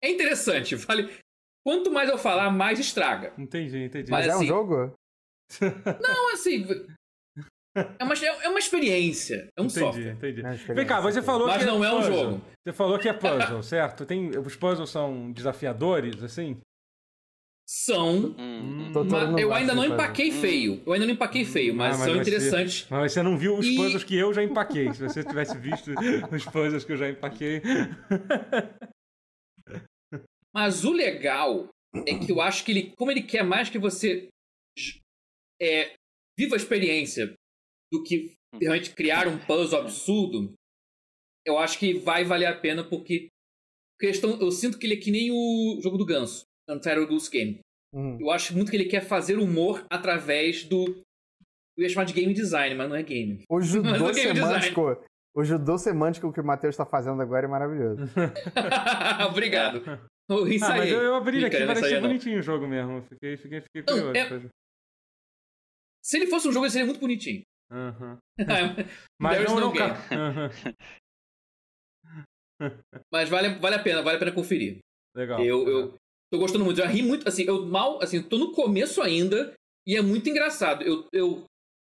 É 0.03 0.09
interessante, 0.11 0.75
vale. 0.77 1.09
Quanto 1.64 1.93
mais 1.93 2.09
eu 2.09 2.16
falar, 2.18 2.51
mais 2.51 2.79
estraga. 2.79 3.35
Entendi, 3.39 3.85
entendi. 3.85 4.11
Mas, 4.11 4.27
Mas 4.27 4.35
é 4.35 4.37
um 4.37 4.39
assim- 4.39 4.47
jogo? 4.47 4.95
Não, 6.01 6.33
assim. 6.33 6.64
É 7.77 8.05
uma, 8.05 8.14
é 8.43 8.49
uma 8.49 8.59
experiência. 8.59 9.49
É 9.57 9.61
um 9.61 9.66
entendi, 9.66 9.79
software. 9.81 10.12
entendi. 10.12 10.43
É 10.45 10.75
Vem 10.75 10.87
cá, 10.87 11.01
você 11.01 11.23
falou 11.23 11.47
Mas 11.47 11.59
que 11.59 11.64
não 11.64 11.85
é 11.85 11.93
um 11.93 11.97
puzzle. 11.99 12.14
jogo. 12.16 12.43
Você 12.66 12.73
falou 12.73 12.99
que 12.99 13.09
é 13.09 13.12
puzzle, 13.12 13.62
certo? 13.62 14.05
Tem, 14.05 14.31
os 14.37 14.57
puzzles 14.57 14.91
são 14.91 15.31
desafiadores, 15.33 16.21
assim? 16.23 16.59
São. 17.68 18.35
hum, 18.37 18.89
hum. 18.89 18.91
Todo 18.93 19.09
mas 19.12 19.41
eu 19.41 19.55
ainda 19.55 19.73
não 19.73 19.83
puzzle. 19.85 19.95
empaquei 19.95 20.33
feio. 20.33 20.83
Eu 20.85 20.93
ainda 20.93 21.07
não 21.07 21.12
empaquei 21.14 21.45
feio, 21.45 21.73
mas, 21.73 21.95
Ah, 21.95 21.99
mas 21.99 22.07
são 22.09 22.16
vai 22.16 22.25
ser- 22.25 22.31
interessantes. 22.35 22.87
Mas 22.91 23.12
você 23.12 23.23
não 23.23 23.39
viu 23.39 23.57
os 23.57 23.64
E- 23.64 23.77
puzzles 23.77 24.03
que 24.03 24.16
eu 24.18 24.35
já 24.35 24.43
empaquei. 24.43 24.93
Se 24.93 25.01
você 25.03 25.23
tivesse 25.23 25.57
visto 25.57 25.93
os 26.35 26.45
puzzles 26.47 26.85
que 26.85 26.91
eu 26.93 26.97
já 26.97 27.09
empaquei. 27.09 27.62
Mas 30.53 30.85
o 30.85 30.93
legal 30.93 31.68
é 32.07 32.18
que 32.18 32.33
eu 32.33 32.41
acho 32.41 32.64
que 32.64 32.73
ele, 32.73 32.93
como 32.97 33.11
ele 33.12 33.23
quer 33.23 33.45
mais 33.45 33.71
que 33.71 33.79
você 33.79 34.29
é, 35.62 35.95
viva 36.37 36.57
a 36.57 36.59
experiência 36.59 37.33
do 37.93 38.03
que 38.03 38.32
realmente 38.61 38.95
criar 38.95 39.26
um 39.28 39.38
puzzle 39.38 39.80
absurdo, 39.80 40.53
eu 41.47 41.59
acho 41.59 41.78
que 41.78 41.95
vai 41.95 42.24
valer 42.24 42.47
a 42.47 42.57
pena 42.59 42.84
porque 42.84 43.28
questão, 43.99 44.38
eu 44.41 44.51
sinto 44.51 44.78
que 44.78 44.86
ele 44.86 44.95
é 44.95 44.97
que 45.01 45.11
nem 45.11 45.30
o 45.30 45.80
jogo 45.82 45.97
do 45.99 46.05
Ganso, 46.07 46.45
Untitled 46.68 47.07
Goose 47.07 47.30
Game. 47.30 47.61
Uhum. 47.93 48.18
Eu 48.20 48.30
acho 48.30 48.55
muito 48.55 48.70
que 48.70 48.76
ele 48.76 48.84
quer 48.84 49.01
fazer 49.03 49.38
humor 49.38 49.84
através 49.91 50.64
do. 50.64 51.03
Eu 51.76 51.82
ia 51.84 51.88
chamar 51.88 52.05
de 52.05 52.12
game 52.12 52.32
design, 52.32 52.74
mas 52.76 52.88
não 52.88 52.97
é 52.97 53.03
game. 53.03 53.43
O 53.49 53.61
judô 53.62 54.12
game 54.12 54.34
semântico. 54.36 55.05
O 55.34 55.45
judô 55.45 55.78
semântico 55.78 56.32
que 56.32 56.41
o 56.41 56.45
Matheus 56.45 56.76
tá 56.76 56.84
fazendo 56.84 57.20
agora 57.22 57.47
é 57.47 57.49
maravilhoso. 57.49 58.03
Obrigado. 59.28 59.78
Eu 60.28 60.45
Ah, 60.62 60.76
mas 60.76 60.91
eu, 60.91 61.01
eu 61.03 61.14
abri 61.14 61.38
ele 61.38 61.47
aqui, 61.47 61.57
parecia 61.59 61.72
ensaiei 61.78 62.01
não. 62.01 62.09
bonitinho 62.09 62.38
o 62.38 62.43
jogo 62.43 62.66
mesmo. 62.68 63.03
Fiquei, 63.09 63.36
fiquei, 63.36 63.61
fiquei 63.62 63.82
Não, 63.88 64.07
curioso. 64.12 64.34
é- 64.47 64.49
Se 66.05 66.16
ele 66.16 66.26
fosse 66.28 66.49
um 66.49 66.53
jogo, 66.53 66.66
ele 66.66 66.72
seria 66.72 66.86
muito 66.86 67.01
bonitinho. 67.01 67.43
Aham. 67.71 68.18
Mas 69.18 69.39
Mas 69.39 69.45
não, 69.45 69.55
no 69.55 69.61
não, 69.61 69.73
game. 69.73 69.91
Aham. 70.12 70.51
vale, 73.12 73.59
vale 73.59 73.77
a 73.77 73.83
pena, 73.83 74.03
vale 74.03 74.16
a 74.16 74.18
pena 74.18 74.33
conferir. 74.33 74.79
Legal. 75.14 75.45
Eu, 75.45 75.68
eu 75.68 75.95
tô 76.33 76.39
gostando 76.39 76.64
muito. 76.64 76.79
Já 76.79 76.87
ri 76.87 77.03
muito, 77.03 77.29
assim, 77.29 77.45
eu 77.45 77.64
mal, 77.66 78.03
assim, 78.03 78.23
tô 78.23 78.39
no 78.39 78.53
começo 78.53 79.01
ainda 79.03 79.55
e 79.87 79.97
é 79.97 80.03
muito 80.03 80.29
engraçado. 80.29 80.83
Eu, 80.83 81.07
eu 81.12 81.45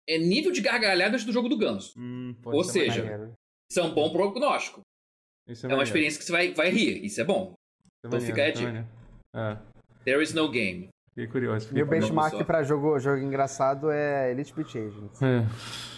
é 0.08 0.18
nível 0.18 0.52
de 0.52 0.62
gargalhadas 0.62 1.24
do 1.24 1.32
jogo 1.32 1.50
do 1.50 1.58
Ganso. 1.58 1.94
Hum, 1.98 2.36
Ou 2.46 2.62
é 2.62 2.64
seja, 2.64 3.02
maneiro. 3.04 3.34
Isso 3.70 3.80
é 3.80 3.84
um 3.84 3.94
bom 3.94 4.12
prognóstico. 4.12 4.82
Isso 5.48 5.66
É 5.68 5.74
uma 5.74 5.84
experiência 5.84 6.20
que 6.20 6.26
você 6.26 6.32
vai, 6.32 6.54
vai 6.54 6.70
rir. 6.70 7.06
Isso 7.06 7.22
é 7.22 7.24
bom. 7.24 7.54
isso 7.54 8.06
é 8.06 8.08
então 8.08 8.12
maneiro, 8.12 8.36
fica 8.36 8.42
a 8.42 8.48
é 8.48 8.52
dica. 8.52 8.88
É, 9.36 10.04
There 10.06 10.24
is 10.24 10.34
no 10.34 10.50
game. 10.50 10.90
Fiquei 11.18 11.28
curioso. 11.28 11.68
Fiquei 11.68 11.82
Meu 11.84 11.88
curioso. 11.88 12.14
benchmark 12.14 12.44
pra 12.46 12.64
jogo, 12.64 13.00
jogo 13.00 13.18
engraçado 13.18 13.90
é 13.90 14.30
Elite 14.32 14.54
Beat 14.56 14.70
Agents. 14.76 15.22
É. 15.22 15.44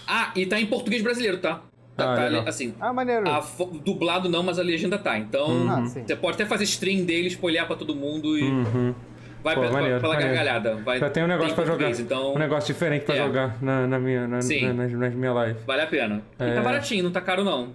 Ah, 0.08 0.32
e 0.36 0.46
tá 0.46 0.60
em 0.60 0.66
português 0.66 1.04
brasileiro, 1.04 1.38
tá? 1.40 1.62
Tá, 1.98 2.14
Ah, 2.14 2.16
tá, 2.44 2.50
assim, 2.50 2.74
Ah, 2.80 2.94
maneiro. 2.94 3.30
a 3.30 3.44
dublado 3.84 4.30
não, 4.30 4.42
mas 4.42 4.58
a 4.58 4.64
legenda 4.64 4.98
tá. 4.98 5.18
Então, 5.18 5.48
Uhum. 5.50 5.86
Você 5.86 6.16
pode 6.16 6.36
até 6.36 6.46
fazer 6.46 6.64
stream 6.64 7.04
dele, 7.04 7.28
espolhar 7.28 7.68
pra 7.68 7.76
todo 7.76 7.94
mundo 7.94 8.38
e 8.38 8.44
Uhum. 8.44 8.96
vai 9.44 9.54
Pô, 9.56 9.62
pela, 9.62 9.74
maneiro, 9.74 10.00
pela 10.00 10.14
maneiro. 10.14 10.34
gargalhada. 10.36 10.76
Vai, 10.78 11.00
Já 11.00 11.10
tem 11.10 11.24
um 11.24 11.28
negócio 11.28 11.52
em 11.52 11.56
pra 11.56 11.66
jogar. 11.66 11.92
Então, 11.92 12.34
Um 12.36 12.40
negócio 12.40 12.74
diferente 12.74 13.04
pra 13.04 13.16
É. 13.16 13.18
jogar 13.18 13.62
na, 13.62 13.86
na 13.86 14.00
minha, 14.00 14.26
na, 14.30 14.42
Sim. 14.42 14.68
na, 14.68 14.74
nas, 14.74 14.92
nas 14.94 15.14
minhas 15.14 15.36
lives. 15.48 15.64
vale 15.66 15.82
a 15.82 15.88
pena. 15.88 16.22
E 16.40 16.44
É. 16.44 16.54
tá 16.56 16.62
baratinho, 16.62 17.04
não 17.04 17.12
tá 17.12 17.20
caro 17.20 17.44
não. 17.44 17.74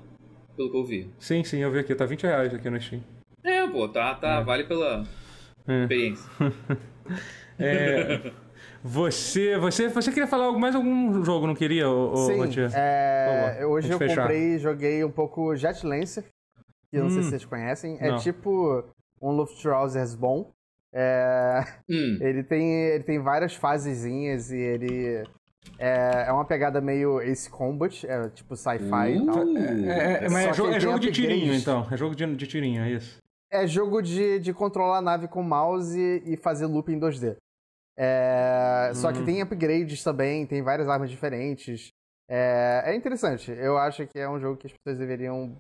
Pelo 0.57 0.71
que 0.71 0.77
eu 0.79 0.85
vi. 0.85 1.11
Sim, 1.19 1.45
sim, 1.45 1.59
eu 1.59 1.71
vi 1.71 1.81
aqui. 1.81 1.95
Tá 1.95 2.07
20 2.07 2.23
reais 2.23 2.55
aqui 2.55 2.71
no 2.71 2.81
Steam. 2.81 3.03
É, 3.45 3.67
pô, 3.67 3.87
tá, 3.89 4.15
tá, 4.15 4.41
vale 4.41 4.65
pela 4.65 5.05
É. 5.69 5.83
experiência. 5.83 6.31
É, 7.59 8.33
você, 8.83 9.57
você, 9.59 9.89
você 9.89 10.11
queria 10.11 10.27
falar 10.27 10.51
mais 10.53 10.75
algum 10.75 11.25
jogo, 11.25 11.47
não 11.47 11.55
queria, 11.55 11.89
ô, 11.89 12.13
ô, 12.13 12.17
Sim, 12.27 12.37
Rotier? 12.39 12.71
é, 12.75 13.27
Por 13.55 13.59
favor, 13.61 13.73
hoje 13.73 13.91
eu 13.93 13.99
fechar. 13.99 14.23
comprei 14.23 14.55
e 14.55 14.59
joguei 14.59 15.05
um 15.05 15.11
pouco 15.11 15.55
Jet 15.57 15.87
Lancer, 15.87 16.25
que 16.91 16.99
eu 16.99 17.03
não 17.05 17.11
sei 17.11 17.21
Hum. 17.21 17.23
se 17.23 17.31
vocês 17.31 17.45
conhecem. 17.45 17.97
É 18.01 18.09
Não. 18.11 18.17
tipo 18.19 18.85
um 19.23 19.31
Luftrausers 19.31 20.15
bom. 20.15 20.53
É, 20.93 21.65
Hum, 21.91 22.19
ele, 22.21 22.43
tem, 22.45 22.73
ele 22.91 23.03
tem 23.05 23.19
várias 23.19 23.55
fasezinhas 23.55 24.51
e 24.53 24.57
ele 24.59 25.25
é, 25.79 26.27
é 26.29 26.33
uma 26.33 26.45
pegada 26.45 26.81
meio 26.81 27.21
Ace 27.21 27.51
Combat, 27.51 28.07
é 28.07 28.29
tipo 28.29 28.55
sci-fi 28.55 29.17
e 29.17 29.27
tal. 29.27 29.45
Uh, 29.45 29.59
É, 29.89 30.25
é, 30.25 30.29
mas 30.29 30.47
é, 30.47 30.53
jogo, 30.53 30.73
é 30.73 30.79
jogo 30.81 30.99
de 31.01 31.11
tirinho, 31.11 31.53
então. 31.55 31.87
É 31.91 31.97
jogo 31.97 32.15
de, 32.15 32.27
de 32.37 32.47
tirinho, 32.47 32.83
é 32.83 32.91
isso. 32.93 33.19
É 33.51 33.67
jogo 33.67 34.03
de, 34.03 34.39
de 34.41 34.53
controlar 34.53 34.99
a 34.99 35.03
nave 35.03 35.29
com 35.29 35.43
mouse 35.43 35.99
e 36.27 36.37
fazer 36.37 36.67
loop 36.67 36.91
em 36.93 36.99
2D. 36.99 37.37
É, 37.97 38.91
Só 38.95 39.13
que 39.13 39.21
Uhum. 39.21 39.25
tem 39.25 39.43
upgrades 39.43 40.03
também, 40.03 40.47
tem 40.47 40.63
várias 40.63 40.89
armas 40.89 41.09
diferentes. 41.11 41.89
É, 42.29 42.83
é 42.87 42.95
interessante. 42.97 43.51
Eu 43.53 43.79
acho 43.79 44.07
que 44.07 44.19
é 44.19 44.29
um 44.29 44.41
jogo 44.41 44.57
que 44.57 44.67
as 44.67 44.73
pessoas 44.73 44.99
deveriam 44.99 45.57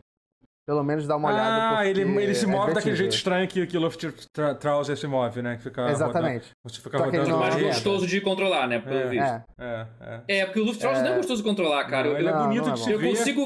pelo 0.66 0.82
menos 0.82 1.07
dar 1.07 1.16
uma 1.16 1.28
olhada. 1.28 1.78
ah, 1.78 1.87
ele, 1.87 2.01
ele 2.01 2.35
se 2.35 2.47
é 2.47 2.49
move 2.49 2.72
daquele 2.72 2.95
divertido. 2.95 2.97
jeito 2.97 3.12
estranho 3.16 3.47
que, 3.47 3.66
que 3.66 3.76
o 3.76 3.80
Luft 3.80 4.03
Tra- 4.32 4.55
Trouser 4.55 4.97
se 4.97 5.07
move, 5.07 5.43
né? 5.43 5.57
Que 5.59 5.64
fica 5.64 5.91
Exatamente. 5.91 6.45
rodando- 6.47 6.55
você 6.64 6.80
fica 6.80 6.99
rodando. 6.99 7.28
não 7.28 7.39
mais 7.39 7.57
é- 7.57 7.61
gostoso 7.64 8.07
de 8.07 8.20
controlar, 8.22 8.66
né? 8.66 8.78
Pelo 8.80 8.97
É. 8.97 9.07
visto. 9.09 9.22
É, 9.22 9.45
É, 9.59 9.87
é. 10.01 10.39
É, 10.39 10.47
porque 10.47 10.61
o 10.61 10.64
Luftrausers 10.64 11.05
É. 11.05 11.09
não 11.09 11.12
é 11.14 11.16
gostoso 11.18 11.43
de 11.43 11.49
controlar, 11.49 11.85
cara. 11.85 12.09
Não, 12.09 12.18
ele 12.18 12.28
é 12.28 12.32
bonito 12.32 12.64
não 12.64 12.70
é 12.70 12.74
de 12.76 12.80
se 12.80 12.91
eu 12.91 12.99
ver. 12.99 13.09
consigo 13.11 13.43
É 13.43 13.45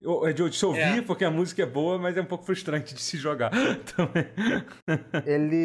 de 0.00 0.48
de 0.50 0.56
se 0.56 0.64
ouvir, 0.64 0.80
É. 0.80 1.02
porque 1.02 1.24
a 1.24 1.30
música 1.30 1.62
é 1.62 1.66
boa, 1.66 1.98
mas 1.98 2.16
é 2.16 2.22
um 2.22 2.26
pouco 2.26 2.44
frustrante 2.44 2.94
de 2.94 3.00
se 3.02 3.16
jogar. 3.18 3.50
Também. 3.96 4.26
ele, 5.26 5.56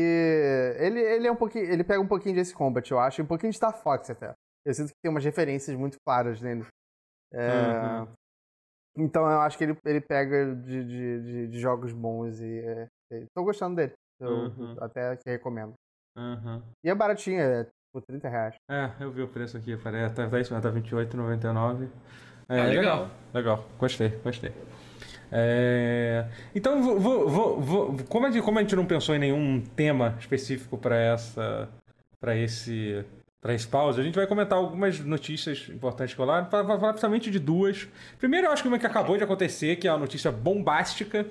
ele, 0.80 1.00
ele 1.00 1.28
é 1.28 1.32
um 1.32 1.36
pouquinho, 1.36 1.66
ele 1.66 1.84
pega 1.84 2.02
um 2.02 2.08
pouquinho 2.08 2.36
de 2.36 2.42
Ace 2.42 2.54
Combat, 2.54 2.90
eu 2.92 3.00
acho, 3.00 3.22
e 3.22 3.24
um 3.24 3.28
pouquinho 3.28 3.52
de 3.52 3.58
Star 3.58 3.74
Fox 3.82 4.10
até. 4.10 4.34
Eu 4.66 4.74
sinto 4.74 4.88
que 4.90 4.96
tem 5.02 5.12
umas 5.12 5.24
referências 5.24 5.76
muito 5.78 5.98
claras 6.06 6.42
nele. 6.42 6.66
É, 7.34 8.00
Uhum. 8.02 8.08
Então 8.98 9.30
eu 9.30 9.42
acho 9.42 9.58
que 9.58 9.64
ele, 9.66 9.78
ele 9.86 10.00
pega 10.00 10.56
de, 10.56 10.84
de, 10.86 11.22
de- 11.22 11.48
de 11.48 11.60
jogos 11.60 11.92
bons 11.92 12.40
e 12.40 12.60
é, 12.60 12.88
é, 13.12 13.24
tô 13.36 13.44
gostando 13.44 13.76
dele. 13.76 13.92
Eu 14.22 14.30
Uhum. 14.30 14.78
até 14.80 15.18
que 15.18 15.30
recomendo. 15.30 15.74
Aham. 16.18 16.64
E 16.84 16.90
é 16.90 16.96
baratinho, 16.96 17.42
é 17.42 17.66
tipo 17.66 18.02
30 18.08 18.30
reais. 18.30 18.56
É, 18.72 18.92
eu 19.02 19.12
vi 19.12 19.22
o 19.22 19.28
preço 19.28 19.58
aqui, 19.58 19.76
parece, 19.76 20.16
tá, 20.16 20.30
tá 20.30 20.40
isso, 20.40 20.50
tá 20.62 20.70
R$28,99. 20.70 21.90
É, 22.50 22.60
Ah, 22.60 22.64
legal. 22.66 22.76
legal. 22.76 23.10
legal, 23.34 23.66
gostei, 23.80 24.10
gostei. 24.24 24.52
É, 25.32 26.26
então, 26.54 26.82
vou, 26.82 27.00
vou, 27.00 27.30
vou, 27.30 27.62
vou- 27.62 27.98
como, 28.08 28.26
a 28.28 28.32
gente, 28.32 28.44
como 28.44 28.60
a 28.60 28.62
gente 28.62 28.76
não 28.76 28.86
pensou 28.86 29.16
em 29.16 29.20
nenhum 29.20 29.62
tema 29.76 30.16
específico 30.20 30.78
para 30.78 30.96
essa, 30.96 31.68
para 32.20 32.36
esse, 32.36 33.04
para 33.42 33.54
esse 33.54 33.68
pause, 33.68 34.00
a 34.00 34.04
gente 34.04 34.16
vai 34.16 34.28
comentar 34.28 34.58
algumas 34.58 35.00
notícias 35.00 35.68
importantes 35.70 36.14
que 36.14 36.20
rolaram, 36.22 36.46
para 36.46 36.64
falar 36.64 36.80
principalmente 36.94 37.32
de 37.32 37.40
duas. 37.40 37.88
Primeiro, 38.20 38.48
eu 38.48 38.52
acho 38.52 38.62
que 38.62 38.68
uma 38.68 38.80
que 38.80 38.86
acabou 38.86 39.18
de 39.18 39.24
acontecer, 39.24 39.76
que 39.78 39.88
é 39.88 39.92
uma 39.92 40.00
notícia 40.00 40.32
bombástica 40.32 41.26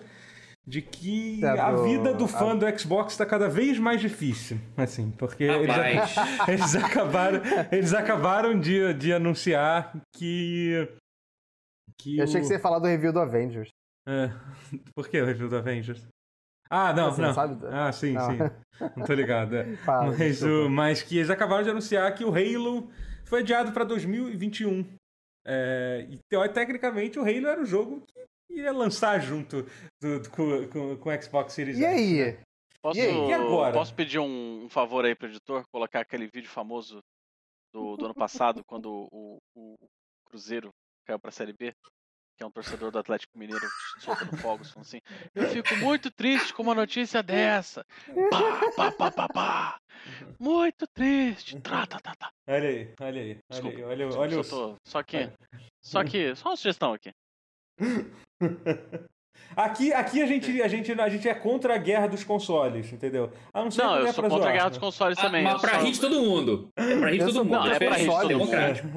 de 0.67 0.81
que 0.81 1.45
É 1.45 1.61
a 1.61 1.73
vida 1.73 2.13
do 2.15 2.25
a- 2.25 2.29
fã 2.29 2.57
do 2.57 2.79
Xbox 2.79 3.13
está 3.13 3.25
cada 3.27 3.49
vez 3.49 3.79
mais 3.79 4.01
difícil, 4.01 4.59
assim, 4.77 5.11
porque 5.17 5.45
eles, 5.45 5.69
Rapaz. 5.69 6.15
eles 6.49 6.75
acabaram, 6.77 7.41
eles 7.71 7.95
acabaram 7.95 8.59
de, 8.59 8.93
de 8.95 9.13
anunciar 9.13 9.93
que. 10.17 10.89
Que 12.01 12.19
Eu 12.19 12.25
achei 12.25 12.41
que 12.41 12.47
você 12.47 12.55
ia 12.55 12.61
falar 12.61 12.79
do 12.79 12.87
review 12.87 13.13
do 13.13 13.21
Avengers. 13.21 13.71
É. 14.07 14.29
Por 14.95 15.09
que 15.09 15.21
o 15.21 15.25
review 15.27 15.49
do 15.49 15.57
Avengers? 15.57 16.07
Ah, 16.71 16.93
não, 16.93 17.11
Você 17.13 17.21
não. 17.21 17.29
não 17.29 17.35
sabe? 17.35 17.67
Ah, 17.67 17.93
sim, 17.93 18.13
Não. 18.13 18.31
sim. 18.31 18.39
Não 18.97 19.07
tô 19.07 19.13
ligado. 19.15 19.55
é. 19.57 19.77
Fala, 19.85 20.17
mas, 20.17 20.43
o, 20.43 20.69
mas 20.69 21.03
que 21.03 21.19
eles 21.19 21.31
acabaram 21.31 21.63
de 21.63 21.71
anunciar 21.71 22.13
que 22.15 22.25
o 22.25 22.31
Halo 22.35 22.91
foi 23.25 23.41
adiado 23.41 23.73
para 23.73 23.85
2021. 23.85 24.85
É, 25.47 26.07
e 26.09 26.19
tecnicamente 26.49 27.19
o 27.19 27.23
Halo 27.23 27.47
era 27.47 27.61
o 27.63 27.67
jogo 27.67 28.03
que 28.49 28.55
ia 28.61 28.73
lançar 28.73 29.21
junto 29.21 29.63
do, 30.01 30.21
do- 30.21 30.31
com, 30.31 30.67
com, 30.69 30.97
com 30.97 31.09
o 31.11 31.23
Xbox 31.23 31.53
Series 31.53 31.79
E 31.79 31.85
X, 31.85 31.93
aí? 31.95 32.33
né? 32.33 32.39
Posso, 32.83 32.99
E 32.99 33.03
aí, 33.03 33.29
e 33.29 33.33
agora? 33.33 33.73
posso 33.75 33.95
pedir 33.95 34.19
um, 34.19 34.65
um 34.65 34.69
favor 34.71 35.05
aí 35.05 35.15
pro 35.15 35.29
editor? 35.29 35.65
Colocar 35.73 36.01
aquele 36.01 36.27
vídeo 36.35 36.49
famoso 36.51 36.99
do, 37.73 37.97
do 37.97 38.07
ano 38.07 38.15
passado, 38.15 38.63
quando 38.67 39.07
o, 39.13 39.37
o 39.57 39.75
Cruzeiro 40.29 40.71
caiu 41.05 41.19
pra 41.19 41.31
Série 41.31 41.53
B, 41.53 41.73
que 42.37 42.43
é 42.43 42.47
um 42.47 42.51
torcedor 42.51 42.91
do 42.91 42.99
Atlético 42.99 43.39
Mineiro 43.39 43.65
soltando 43.99 44.37
fogos, 44.37 44.71
falando 44.71 44.87
assim: 44.87 45.01
Eu 45.35 45.49
fico 45.49 45.77
muito 45.77 46.11
triste 46.11 46.53
com 46.53 46.63
uma 46.63 46.75
notícia 46.75 47.23
dessa. 47.23 47.85
Pá, 48.31 48.71
pá, 48.77 48.93
pá, 48.93 49.11
pá, 49.11 49.29
pá. 49.29 49.79
Muito 50.39 50.87
triste. 50.89 51.61
Tá, 51.61 51.87
tá, 51.87 51.99
tá, 52.01 52.15
tá. 52.19 52.31
Olha 52.49 52.69
aí, 52.69 52.93
olha 53.01 53.21
aí. 53.23 53.31
Olha, 53.31 53.41
Desculpa, 53.51 53.77
aí, 53.77 53.85
olha, 53.85 54.09
olha 54.19 54.33
só, 54.35 54.41
os... 54.41 54.49
tô- 54.49 54.77
só 54.85 55.03
que. 55.03 55.31
Só 55.85 56.05
que. 56.05 56.35
Só 56.35 56.51
uma 56.51 56.57
sugestão 56.57 56.93
aqui. 56.95 57.11
Aqui, 59.57 59.93
aqui 59.93 60.21
a, 60.21 60.27
gente, 60.27 60.63
a, 60.63 60.67
gente, 60.69 60.93
a 61.01 61.09
gente 61.09 61.29
é 61.29 61.35
contra 61.35 61.75
a 61.75 61.79
guerra 61.79 62.09
dos 62.09 62.25
consoles, 62.25 62.93
entendeu? 62.93 63.33
A 63.53 63.61
não 63.61 63.69
Não, 63.69 63.99
eu 63.99 64.07
é 64.07 64.13
sou 64.13 64.23
contra 64.25 64.39
a 64.39 64.41
zoar, 64.41 64.53
guerra 64.53 64.65
né? 64.65 64.71
dos 64.71 64.79
consoles 64.79 65.19
Ah, 65.19 65.23
também. 65.23 65.45
mas 65.45 65.61
pra 65.61 65.75
só- 65.75 65.81
rir 65.85 65.93
de 65.93 66.01
todo 66.01 66.21
mundo. 66.23 66.69
É 66.77 66.97
pra 66.99 67.11
rir 67.11 67.19
de 67.19 67.25
todo 67.25 67.33
sou 67.35 67.45
mundo. 67.45 67.53
Não, 67.55 67.67
é 67.67 67.79
pra 67.79 67.97
rir 67.97 68.01
de 68.01 68.07
todo 68.07 68.19
mundo. 68.23 68.29
democrático. 68.29 68.89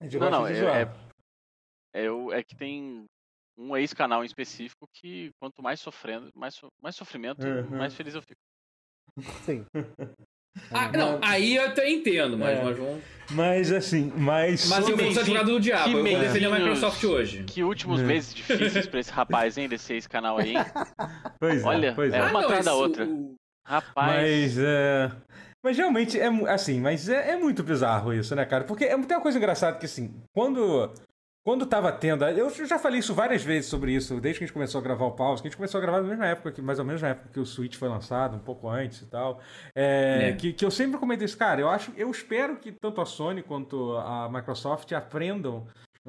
A 0.00 0.04
gente 0.04 0.18
Não, 0.18 0.20
gosta 0.20 0.30
não, 0.30 0.46
de 0.46 0.52
é, 0.52 0.56
zoar. 0.56 0.76
é, 0.76 0.82
é, 0.82 0.88
eu- 2.04 2.32
é 2.32 2.42
que 2.42 2.54
tem 2.56 3.04
um 3.58 3.76
ex-canal 3.76 4.22
em 4.22 4.26
específico 4.26 4.86
que 4.92 5.30
quanto 5.40 5.62
mais 5.62 5.80
sofrendo, 5.80 6.30
mais, 6.34 6.54
so- 6.54 6.68
mais 6.82 6.94
sofrimento, 6.96 7.44
Uhum. 7.46 7.78
mais 7.78 7.94
feliz 7.94 8.14
eu 8.14 8.22
fico. 8.22 8.40
Sim. 9.44 9.64
Ah, 10.72 10.90
não, 10.90 11.20
aí 11.22 11.56
eu 11.56 11.66
até 11.66 11.86
entendo, 11.90 12.38
mas 12.38 12.58
É. 12.58 12.64
nós 12.64 12.78
vamos. 12.78 13.02
Mas 13.32 13.70
assim, 13.70 14.10
mas. 14.16 14.66
Mas 14.70 14.88
eu 14.88 14.96
vou 14.96 15.12
ser 15.12 15.20
advogado 15.20 15.50
do 15.50 15.60
diabo. 15.60 15.84
que 15.84 15.90
Eu 15.90 16.02
vou 16.02 16.18
defender 16.18 16.46
a. 16.46 16.50
Microsoft 16.58 17.04
hoje. 17.04 17.44
Que 17.44 17.62
últimos 17.62 18.00
É. 18.00 18.04
meses 18.04 18.32
difíceis 18.34 18.86
pra 18.86 18.98
esse 19.00 19.12
rapaz, 19.12 19.58
hein, 19.58 19.68
desse 19.68 19.92
ex-canal 19.92 20.38
aí, 20.38 20.56
hein? 20.56 20.64
Pois 21.38 21.62
é, 21.62 21.66
Olha, 21.66 21.94
pois 21.94 22.14
é 22.14 22.16
é. 22.16 22.22
uma 22.22 22.40
atrás 22.40 22.64
da 22.64 22.70
esse- 22.70 22.80
outra. 22.80 23.04
o- 23.04 23.34
Rapaz. 23.66 24.16
Mas 24.16 24.56
é. 24.58 25.12
Mas 25.62 25.76
realmente 25.76 26.18
é 26.18 26.28
assim, 26.50 26.80
mas 26.80 27.06
é, 27.10 27.32
é 27.32 27.36
muito 27.36 27.62
bizarro 27.62 28.14
isso, 28.14 28.34
né, 28.34 28.46
cara? 28.46 28.64
Porque 28.64 28.84
é, 28.84 28.96
tem 28.96 29.16
uma 29.16 29.20
coisa 29.22 29.36
engraçada 29.36 29.76
que 29.78 29.84
assim, 29.84 30.14
quando. 30.34 30.90
Quando 31.46 31.64
tava 31.64 31.92
tendo. 31.92 32.24
Eu 32.24 32.50
já 32.66 32.76
falei 32.76 32.98
isso 32.98 33.14
várias 33.14 33.44
vezes 33.44 33.70
sobre 33.70 33.92
isso, 33.92 34.18
desde 34.20 34.40
que 34.40 34.44
a 34.44 34.46
gente 34.48 34.52
começou 34.52 34.80
a 34.80 34.82
gravar 34.82 35.06
o 35.06 35.12
pause, 35.12 35.40
que 35.40 35.46
a 35.46 35.48
gente 35.48 35.56
começou 35.56 35.78
a 35.78 35.80
gravar 35.80 36.02
na 36.02 36.08
mesma 36.08 36.26
época, 36.26 36.50
que, 36.50 36.60
mais 36.60 36.80
ou 36.80 36.84
menos 36.84 37.00
na 37.00 37.10
época 37.10 37.28
que 37.32 37.38
o 37.38 37.46
Switch 37.46 37.76
foi 37.76 37.88
lançado, 37.88 38.34
um 38.34 38.40
pouco 38.40 38.68
antes 38.68 39.02
e 39.02 39.06
tal. 39.06 39.40
É, 39.72 40.30
É. 40.30 40.32
Que, 40.32 40.52
que 40.52 40.64
eu 40.64 40.72
sempre 40.72 40.98
comentei 40.98 41.24
isso, 41.24 41.38
cara. 41.38 41.60
Eu 41.60 41.68
acho, 41.68 41.92
eu 41.96 42.10
espero 42.10 42.56
que 42.56 42.72
tanto 42.72 43.00
a 43.00 43.06
Sony 43.06 43.44
quanto 43.44 43.96
a 43.96 44.28
Microsoft 44.28 44.90
aprendam 44.90 45.68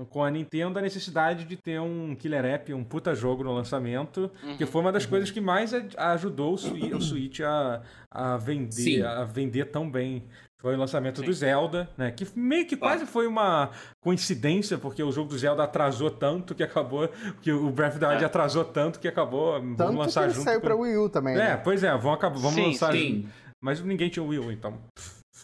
com 0.10 0.24
a 0.24 0.32
Nintendo 0.32 0.80
a 0.80 0.82
necessidade 0.82 1.46
de 1.46 1.56
ter 1.56 1.80
um 1.80 2.16
killer 2.16 2.46
app, 2.46 2.74
um 2.74 2.84
puta 2.84 3.14
jogo 3.16 3.44
no 3.44 3.54
lançamento, 3.54 4.32
que 4.58 4.66
foi 4.66 4.82
uma 4.82 4.92
das 4.92 5.06
coisas 5.06 5.32
que 5.32 5.42
mais 5.42 5.72
ajudou 5.98 6.54
o 6.54 6.58
Switch, 6.58 6.94
o 6.94 7.02
Switch 7.02 7.40
a, 7.42 7.82
a 8.10 8.38
vender, 8.38 8.72
Sim. 8.72 9.02
a 9.02 9.24
vender 9.24 9.66
tão 9.66 9.90
bem. 9.90 10.24
Foi 10.60 10.76
o 10.76 10.78
lançamento 10.80 11.20
Sim. 11.20 11.26
do 11.28 11.34
Zelda, 11.34 11.88
né? 11.96 12.10
Que 12.12 12.28
meio 12.36 12.66
que 12.66 12.76
quase 12.76 13.06
foi 13.06 13.28
uma 13.28 13.70
coincidência, 14.02 14.76
porque 14.78 15.04
o 15.04 15.12
jogo 15.12 15.30
do 15.30 15.38
Zelda 15.38 15.64
atrasou 15.64 16.10
tanto 16.10 16.56
que 16.56 16.64
acabou. 16.64 17.08
Que 17.42 17.52
o 17.52 17.70
Breath 17.70 17.92
of 17.92 18.00
the 18.00 18.08
Wild 18.08 18.24
É. 18.24 18.26
atrasou 18.26 18.66
tanto 18.66 19.00
que 19.00 19.08
acabou. 19.08 19.54
Tanto 19.60 19.78
vamos 19.78 19.98
lançar 19.98 20.22
que 20.22 20.28
ele 20.28 20.34
junto. 20.34 20.44
saiu 20.46 20.60
com- 20.60 20.66
pra 20.66 20.76
Wii 20.76 20.98
U 20.98 21.10
também, 21.10 21.36
É, 21.36 21.38
né? 21.38 21.58
pois 21.58 21.84
é, 21.84 21.92
vamos, 21.96 22.18
acabar, 22.18 22.38
vamos 22.40 22.56
Sim, 22.56 22.66
lançar 22.72 22.92
sim. 22.92 23.16
junto. 23.24 23.30
Mas 23.62 23.82
ninguém 23.82 24.10
tinha 24.10 24.24
o 24.24 24.28
Wii 24.30 24.40
U, 24.40 24.52
então. 24.52 24.74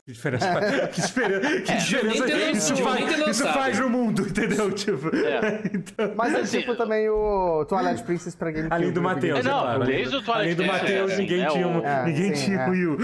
Que 0.06 0.12
diferença, 0.12 0.47
que 0.91 1.01
diferença, 1.01 1.62
que 1.62 1.72
É, 1.72 1.76
diferença 1.78 2.26
ter 2.26 2.51
isso, 2.51 2.76
faz, 2.76 3.28
isso 3.30 3.43
faz 3.47 3.80
no 3.80 3.89
mundo, 3.89 4.28
entendeu? 4.28 4.70
Tipo, 4.74 5.16
É. 5.16 5.62
então, 5.74 6.14
Mas 6.16 6.34
é 6.34 6.39
Assim, 6.41 6.60
tipo 6.60 6.76
também 6.76 7.10
o 7.10 7.64
Twilight 7.66 8.04
Princess 8.04 8.36
pra 8.36 8.51
GameCube. 8.51 8.74
além 8.76 8.91
do 8.91 9.01
né? 9.01 9.08
Matheus, 9.14 9.39
É, 9.39 9.43
não, 9.43 9.62
claro, 9.62 9.84
desde 9.86 10.12
do- 10.12 10.18
o 10.18 10.22
Twilight 10.24 10.41
Além 10.41 10.56
do 10.56 10.64
Princess, 10.64 10.82
Matheus, 10.82 11.12
é, 11.14 11.18
ninguém 11.18 11.41
é, 11.43 11.47
tinha, 11.47 11.68
um, 11.70 11.80
o- 11.80 11.86
É, 11.86 12.06
ninguém 12.06 12.36
sim, 12.36 12.45
tinha 12.45 12.58
é. 12.60 12.68
o 12.68 12.72
Wii 12.72 12.86
U. 12.88 12.97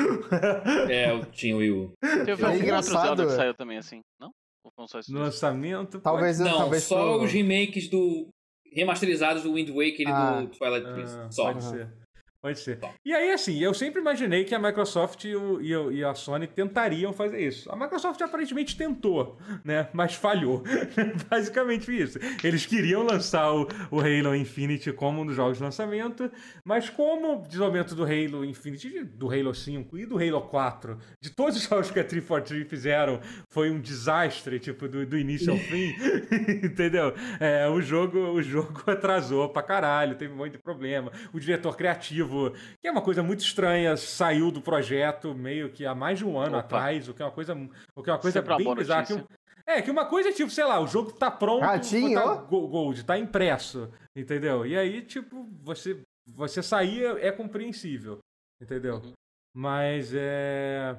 É, 0.89 1.11
eu 1.11 1.25
tinha 1.25 1.55
o 1.55 1.59
Wii 1.59 1.71
U. 1.71 1.91
Teve 2.01 2.29
É 2.29 2.33
algum 2.33 2.45
outro 2.47 2.63
engraçado. 2.63 3.01
Zelda 3.05 3.25
que 3.27 3.31
saiu 3.31 3.53
também 3.53 3.77
assim? 3.77 4.01
Não? 4.19 4.31
No 5.09 5.19
lançamento. 5.19 5.99
Talvez, 6.01 6.37
Não, 6.39 6.57
talvez 6.57 6.83
só 6.83 7.17
os 7.17 7.31
remakes 7.31 7.87
do. 7.87 8.27
remasterizados 8.75 9.43
do 9.43 9.53
Wind 9.53 9.69
Waker 9.69 10.05
Ah. 10.07 10.39
e 10.41 10.45
do 10.47 10.51
Twilight 10.57 10.85
Ah, 10.87 10.93
Princess. 10.93 11.35
Só. 11.35 11.43
Pode 11.45 11.63
ser. 11.63 11.87
Pode 12.41 12.57
ser. 12.59 12.79
E 13.05 13.13
aí, 13.13 13.31
assim, 13.31 13.59
eu 13.61 13.73
sempre 13.73 13.99
imaginei 13.99 14.45
que 14.45 14.55
a 14.55 14.59
Microsoft 14.59 15.25
e, 15.25 15.35
o- 15.35 15.61
e 15.61 15.75
o- 15.75 15.91
e 15.91 16.03
a 16.05 16.13
Sony 16.15 16.47
tentariam 16.47 17.11
fazer 17.11 17.45
isso. 17.45 17.69
A 17.69 17.75
Microsoft 17.75 18.21
aparentemente 18.21 18.77
tentou, 18.77 19.37
né? 19.61 19.89
Mas 19.91 20.13
falhou. 20.15 20.63
Basicamente 21.29 21.91
isso. 21.91 22.17
Eles 22.41 22.65
queriam 22.65 23.03
lançar 23.03 23.51
o, 23.53 23.67
o 23.91 23.99
Halo 23.99 24.33
Infinite 24.33 24.93
como 24.93 25.21
um 25.21 25.25
dos 25.25 25.35
jogos 25.35 25.57
de 25.57 25.63
lançamento, 25.65 26.31
mas 26.63 26.89
como 26.89 27.39
o 27.39 27.45
desenvolvimento 27.45 27.93
do 27.93 28.03
Halo 28.03 28.45
Infinite, 28.45 29.03
do 29.03 29.29
Halo 29.29 29.53
5 29.53 29.97
e 29.97 30.05
do 30.05 30.17
Halo 30.17 30.41
4, 30.43 30.97
de 31.21 31.31
todos 31.31 31.57
os 31.57 31.63
jogos 31.67 31.91
que 31.91 31.99
a 31.99 32.03
343 32.05 32.69
fizeram, 32.69 33.19
foi 33.49 33.69
um 33.69 33.81
desastre, 33.81 34.59
tipo, 34.59 34.87
do, 34.87 35.05
do 35.05 35.17
início 35.17 35.51
ao 35.51 35.57
fim, 35.59 35.93
entendeu? 36.63 37.13
É, 37.39 37.67
o 37.67 37.81
jogo, 37.81 38.17
o 38.17 38.41
jogo 38.41 38.81
atrasou 38.87 39.49
pra 39.49 39.61
caralho, 39.61 40.15
teve 40.15 40.33
um 40.33 40.37
monte 40.37 40.53
de 40.53 40.57
problema. 40.59 41.11
O 41.33 41.39
diretor 41.39 41.75
criativo, 41.75 42.28
que 42.81 42.87
é 42.87 42.91
uma 42.91 43.01
coisa 43.01 43.21
muito 43.23 43.39
estranha, 43.41 43.95
saiu 43.97 44.51
do 44.51 44.61
projeto 44.61 45.33
meio 45.33 45.71
que 45.71 45.85
há 45.85 45.93
mais 45.95 46.19
de 46.19 46.25
um 46.25 46.37
ano 46.39 46.57
Opa. 46.57 46.59
atrás, 46.59 47.07
o 47.09 47.13
que 47.13 47.21
é 47.21 47.25
uma 47.25 47.31
coisa, 47.31 47.53
o 47.95 48.03
que 48.03 48.09
é 48.09 48.13
uma 48.13 48.19
coisa 48.19 48.39
Sempre 48.41 48.57
bem 48.57 48.75
bizarra. 48.75 49.05
que 49.05 49.13
um- 49.13 49.25
é, 49.65 49.81
que 49.81 49.91
uma 49.91 50.05
coisa 50.05 50.29
é 50.29 50.31
tipo, 50.31 50.49
sei 50.49 50.63
lá, 50.65 50.79
o 50.79 50.87
jogo 50.87 51.11
tá 51.11 51.29
pronto, 51.29 51.61
Ratinho, 51.61 52.13
tá 52.19 52.25
ó. 52.25 52.35
go- 52.43 52.67
gold, 52.67 53.03
tá 53.05 53.17
impresso, 53.17 53.91
entendeu? 54.15 54.65
E 54.65 54.77
aí, 54.77 55.01
tipo, 55.03 55.43
você, 55.61 56.01
você 56.27 56.63
sair 56.63 57.03
é, 57.03 57.27
é 57.27 57.31
compreensível, 57.31 58.19
entendeu? 58.61 58.95
Uhum. 58.95 59.13
Mas 59.55 60.11
é. 60.13 60.97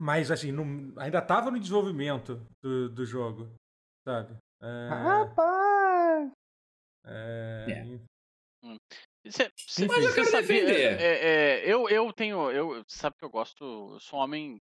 Mas 0.00 0.30
assim, 0.30 0.52
não- 0.52 0.92
ainda 1.00 1.22
tava 1.22 1.50
no 1.50 1.58
desenvolvimento 1.58 2.40
do, 2.62 2.88
do 2.90 3.04
jogo, 3.06 3.48
sabe? 4.06 4.36
É, 4.62 4.88
Rapaz! 4.90 6.30
é, 7.06 7.66
É. 8.64 8.76
Cê, 9.30 9.50
cê, 9.56 9.86
Mas 9.86 10.04
eu 10.04 10.14
quero 10.14 10.30
sabia, 10.30 10.64
defender. 10.64 11.00
é, 11.00 11.62
é, 11.64 11.72
eu, 11.72 11.88
eu 11.88 12.12
tenho. 12.12 12.50
Eu, 12.50 12.84
sabe 12.86 13.16
que 13.18 13.24
eu 13.24 13.30
gosto. 13.30 13.64
Eu 13.94 14.00
sou 14.00 14.18
um 14.18 14.22
homem 14.22 14.60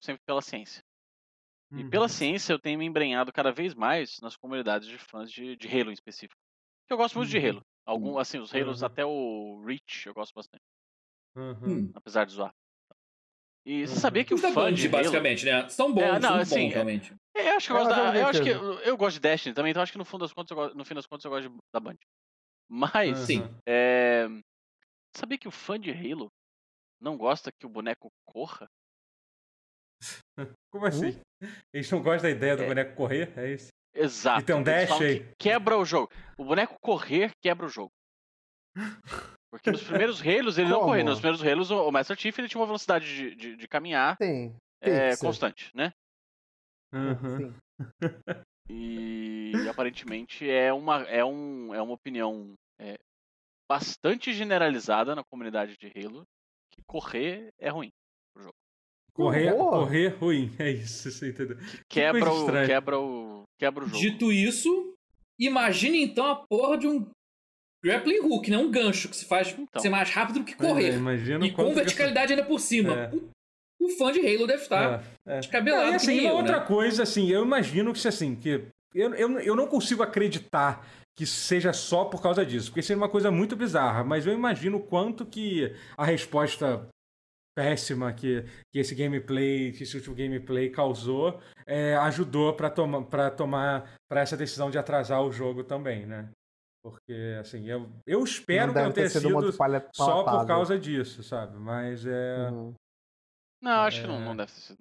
sempre 0.00 0.22
pela 0.26 0.42
ciência. 0.42 0.82
E 1.72 1.82
uhum. 1.82 1.90
pela 1.90 2.08
ciência 2.08 2.52
eu 2.52 2.58
tenho 2.58 2.78
me 2.78 2.84
embrenhado 2.84 3.32
cada 3.32 3.50
vez 3.52 3.74
mais 3.74 4.20
nas 4.20 4.36
comunidades 4.36 4.88
de 4.88 4.98
fãs 4.98 5.30
de, 5.30 5.56
de 5.56 5.66
Halo 5.68 5.90
em 5.90 5.94
específico. 5.94 6.40
Porque 6.82 6.92
eu 6.92 6.96
gosto 6.96 7.18
muito 7.18 7.30
de 7.30 7.38
Uhum. 7.38 7.48
Halo. 7.48 7.62
Algum, 7.84 8.18
assim, 8.18 8.38
os 8.38 8.54
Halos 8.54 8.82
Uhum. 8.82 8.86
até 8.86 9.04
o 9.04 9.62
Reach 9.66 10.06
eu 10.06 10.14
gosto 10.14 10.32
bastante. 10.34 10.62
Uhum. 11.36 11.56
Hum. 11.62 11.92
Apesar 11.94 12.24
de 12.24 12.32
zoar. 12.32 12.54
E 13.64 13.86
você 13.86 13.94
Uhum. 13.94 14.00
sabia 14.00 14.24
que 14.24 14.32
o 14.34 14.40
Tá 14.40 14.52
fã 14.52 14.66
bom, 14.66 14.72
de 14.72 14.82
Halo... 14.86 14.92
basicamente, 14.92 15.44
né? 15.44 15.68
São 15.68 15.92
bons, 15.92 16.02
É, 16.02 16.12
não, 16.12 16.20
são 16.20 16.36
assim, 16.36 16.64
bons, 16.66 16.72
realmente. 16.72 17.14
É, 17.34 17.50
Eu 17.50 17.56
acho 17.56 17.66
que 17.66 17.72
eu 17.72 17.76
É, 17.76 17.80
gosto, 17.80 17.90
da, 17.96 18.16
eu 18.16 18.26
acho 18.28 18.42
que 18.42 18.48
eu, 18.48 18.72
eu 18.80 18.96
gosto 18.96 19.14
de 19.14 19.20
Destiny 19.20 19.54
também, 19.54 19.70
então 19.70 19.82
acho 19.82 19.92
que 19.92 19.98
no 19.98 20.04
fundo 20.04 20.20
das 20.22 20.32
contas, 20.32 20.50
eu 20.52 20.56
gosto, 20.56 20.76
no 20.76 20.84
fim 20.84 20.94
das 20.94 21.06
contas 21.06 21.24
eu 21.24 21.30
gosto 21.30 21.48
de- 21.50 21.58
da 21.72 21.80
Band. 21.80 21.96
Mas, 22.68 23.20
Uhum. 23.20 23.26
Sim. 23.26 23.54
é, 23.66 24.26
sabia 25.16 25.38
que 25.38 25.48
o 25.48 25.52
fã 25.52 25.78
de 25.78 25.90
Halo 25.90 26.28
não 27.00 27.16
gosta 27.16 27.50
que 27.52 27.66
o 27.66 27.68
boneco 27.68 28.10
corra? 28.26 28.66
Como 30.72 30.86
assim? 30.86 31.18
Eles 31.72 31.90
não 31.90 32.02
gostam 32.02 32.30
da 32.30 32.36
ideia 32.36 32.56
do 32.56 32.62
É. 32.64 32.66
boneco 32.66 32.94
correr? 32.96 33.32
É 33.38 33.52
isso? 33.52 33.68
Exato. 33.94 34.42
E 34.42 34.44
tem 34.44 34.54
um 34.54 34.62
dash 34.62 35.00
aí? 35.00 35.20
que 35.20 35.34
Quebra 35.38 35.78
o 35.78 35.84
jogo. 35.84 36.12
O 36.36 36.44
boneco 36.44 36.76
correr 36.80 37.30
quebra 37.42 37.64
o 37.66 37.68
jogo. 37.68 37.90
Porque 39.50 39.70
nos 39.70 39.82
primeiros 39.82 40.20
Halos 40.20 40.58
ele 40.58 40.68
não 40.68 40.80
Como? 40.80 40.88
corria. 40.90 41.04
Nos 41.04 41.18
primeiros 41.18 41.42
Halos 41.42 41.70
o 41.70 41.90
Master 41.90 42.18
Chief 42.18 42.38
ele 42.38 42.48
tinha 42.48 42.60
uma 42.60 42.66
velocidade 42.66 43.06
de, 43.06 43.34
de, 43.34 43.56
de 43.56 43.68
caminhar 43.68 44.16
Sim. 44.20 44.54
é, 44.82 45.16
constante, 45.16 45.70
né? 45.74 45.92
Uhum. 46.92 47.38
Sim. 47.38 47.54
E 48.68 49.52
aparentemente 49.68 50.48
é 50.48 50.72
uma, 50.72 51.02
é 51.02 51.24
um, 51.24 51.74
é 51.74 51.80
uma 51.80 51.94
opinião 51.94 52.54
é, 52.80 52.96
bastante 53.68 54.32
generalizada 54.32 55.14
na 55.14 55.22
comunidade 55.24 55.76
de 55.78 55.86
Halo 55.98 56.24
que 56.70 56.82
correr 56.86 57.48
é 57.58 57.68
ruim. 57.68 57.90
Correr, 59.12 59.50
Boa. 59.50 59.70
correr 59.70 60.08
ruim. 60.08 60.50
É 60.60 60.70
isso, 60.70 61.10
você 61.10 61.30
entendeu? 61.30 61.56
Que 61.88 62.00
quebra, 62.00 62.30
coisa 62.30 62.62
o, 62.62 62.66
quebra, 62.66 63.00
o, 63.00 63.42
quebra 63.58 63.84
o 63.84 63.88
jogo. 63.88 63.98
Dito 63.98 64.30
isso, 64.30 64.94
imagine 65.38 66.02
então 66.02 66.26
a 66.26 66.36
porra 66.36 66.76
de 66.76 66.86
um 66.86 67.08
grappling 67.82 68.20
hook, 68.20 68.50
né? 68.50 68.58
Um 68.58 68.70
gancho 68.70 69.08
que 69.08 69.16
se 69.16 69.24
faz 69.24 69.56
Então. 69.58 69.80
ser 69.80 69.88
mais 69.88 70.10
rápido 70.10 70.40
do 70.40 70.44
que 70.44 70.52
é, 70.52 70.56
correr. 70.56 70.94
imagina 70.96 71.46
e 71.46 71.50
com 71.50 71.68
que 71.68 71.74
verticalidade 71.74 72.32
ainda 72.32 72.44
por 72.44 72.60
cima. 72.60 72.94
É. 72.94 73.10
o 73.86 73.96
fã 73.96 74.12
de 74.12 74.20
Halo 74.20 74.46
deve 74.46 74.62
estar 74.62 75.02
É, 75.26 75.34
é. 75.36 75.40
descabelado 75.40 75.82
Não, 75.82 75.88
e 75.88 75.90
que 75.92 75.96
assim, 75.96 76.06
nem 76.16 76.20
uma 76.20 76.30
eu, 76.30 76.36
outra 76.36 76.60
né? 76.60 76.66
coisa, 76.66 77.02
assim, 77.02 77.30
eu 77.30 77.42
imagino 77.44 77.92
que, 77.92 78.06
assim, 78.08 78.34
que 78.36 78.64
eu, 78.94 79.14
eu, 79.14 79.38
eu 79.40 79.56
não 79.56 79.66
consigo 79.66 80.02
acreditar 80.02 80.86
que 81.16 81.24
seja 81.26 81.72
só 81.72 82.04
por 82.04 82.20
causa 82.22 82.44
disso, 82.44 82.70
porque 82.70 82.82
seria 82.82 83.00
uma 83.02 83.08
coisa 83.08 83.30
muito 83.30 83.56
bizarra, 83.56 84.04
mas 84.04 84.26
eu 84.26 84.32
imagino 84.34 84.76
o 84.76 84.82
quanto 84.82 85.24
que 85.24 85.74
a 85.96 86.04
resposta 86.04 86.86
péssima 87.56 88.12
que, 88.12 88.44
que 88.70 88.78
esse 88.78 88.94
gameplay, 88.94 89.72
que 89.72 89.82
esse 89.84 89.96
último 89.96 90.14
gameplay 90.14 90.68
causou, 90.68 91.40
é, 91.66 91.96
ajudou 91.96 92.52
para 92.52 92.68
toma, 92.68 93.02
pra 93.02 93.30
tomar 93.30 93.94
para 94.10 94.20
essa 94.20 94.36
decisão 94.36 94.70
de 94.70 94.76
atrasar 94.76 95.22
o 95.22 95.32
jogo 95.32 95.64
também, 95.64 96.04
né? 96.04 96.28
Porque, 96.84 97.36
assim, 97.40 97.66
eu, 97.68 97.88
eu 98.06 98.22
espero 98.22 98.68
Não 98.68 98.74
que 98.74 98.82
não 98.82 98.92
tenha 98.92 99.08
sido, 99.08 99.52
palha- 99.54 99.88
só 99.92 100.22
por 100.22 100.46
causa 100.46 100.78
disso, 100.78 101.22
sabe? 101.22 101.56
Mas 101.58 102.04
é. 102.06 102.50
Uhum. 102.50 102.74
Não, 103.62 103.80
acho 103.82 104.00
que 104.02 104.06
não, 104.06 104.16
É. 104.20 104.24
não 104.24 104.36
deve 104.36 104.52
ter 104.52 104.60
sido. 104.60 104.78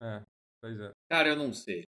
não. 0.00 0.08
é 0.08 0.22
pois 0.62 0.80
é. 0.80 0.90
Cara, 1.10 1.28
eu 1.28 1.36
não 1.36 1.52
sei. 1.52 1.84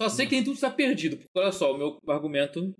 Só 0.00 0.08
sei 0.08 0.26
que 0.26 0.32
nem 0.36 0.44
tudo 0.44 0.54
está 0.54 0.70
perdido. 0.70 1.16
Porque 1.16 1.30
olha 1.38 1.52
só, 1.52 1.72
o 1.72 1.78
meu 1.78 1.98
argumento. 2.08 2.72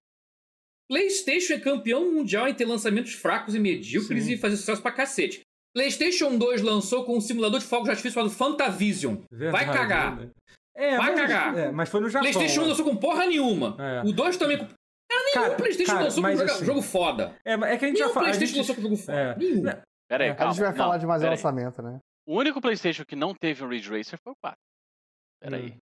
PlayStation 0.91 1.55
é 1.55 1.61
campeão 1.61 2.11
mundial 2.13 2.49
em 2.49 2.55
ter 2.55 2.65
lançamentos 2.65 3.13
fracos 3.13 3.55
e 3.55 3.59
medíocres 3.59 4.25
Sim. 4.25 4.33
e 4.33 4.39
fazer 4.39 4.57
sucesso 4.57 4.81
pra 4.81 4.91
cacete. 4.93 5.41
PlayStation 5.75 6.39
2 6.39 6.63
lançou 6.63 7.05
com 7.05 7.17
um 7.17 7.21
simulador 7.21 7.61
de 7.61 7.67
fogos 7.67 7.85
de 7.85 7.91
artifício 7.91 8.15
chamado 8.15 8.35
Fantavision. 8.35 9.17
Verdade, 9.31 9.67
Vai 9.67 9.75
cagar. 9.77 10.17
né? 10.17 10.31
É, 10.75 10.97
Vai 10.97 11.11
mas, 11.11 11.21
cagar. 11.21 11.59
é, 11.59 11.71
mas 11.73 11.89
foi 11.89 12.01
no 12.01 12.09
Japão. 12.09 12.31
PlayStation 12.31 12.61
1 12.61 12.63
né? 12.63 12.69
lançou 12.71 12.85
com 12.85 12.97
porra 12.97 13.27
nenhuma. 13.27 13.77
É. 13.79 14.03
O 14.09 14.13
2 14.13 14.37
também 14.37 14.57
com. 14.59 14.65
Cara, 14.67 14.77
nenhum 15.25 15.35
Cara, 15.35 15.57
PlayStation 15.57 15.93
cara, 15.93 16.05
lançou 16.05 16.23
com 16.23 16.31
jogo, 16.37 16.51
assim- 16.51 16.65
jogo 16.65 16.83
foda. 16.83 17.37
É, 17.45 17.57
mas 17.57 17.71
é 17.73 17.77
que 17.79 17.85
a 17.85 17.89
gente 17.89 17.97
Nenhum 17.99 18.09
já 18.09 18.15
fala. 18.15 18.27
a 18.27 18.31
PlayStation 18.31 18.55
gente- 18.55 18.59
lançou 18.61 18.75
com 18.77 18.83
jogo 18.83 18.97
foda. 18.97 19.19
é. 19.19 19.37
Nenhum. 19.37 19.63
Pera 20.09 20.25
aí, 20.25 20.31
É. 20.31 20.33
A 20.33 20.37
calma. 20.37 20.53
gente 20.53 20.63
vai 20.63 20.71
Não, 20.71 20.77
falar 20.77 20.99
de 20.99 21.07
mais 21.07 21.23
lançamento, 21.23 21.83
né? 21.83 21.99
O 22.27 22.37
único 22.39 22.61
PlayStation 22.61 23.05
que 23.05 23.17
não 23.17 23.35
teve 23.35 23.65
um 23.65 23.69
Ridge 23.69 23.91
Racer 23.91 24.19
foi 24.23 24.33
o 24.33 24.37
4. 24.43 24.59
Pera 25.41 25.57
aí. 25.57 25.77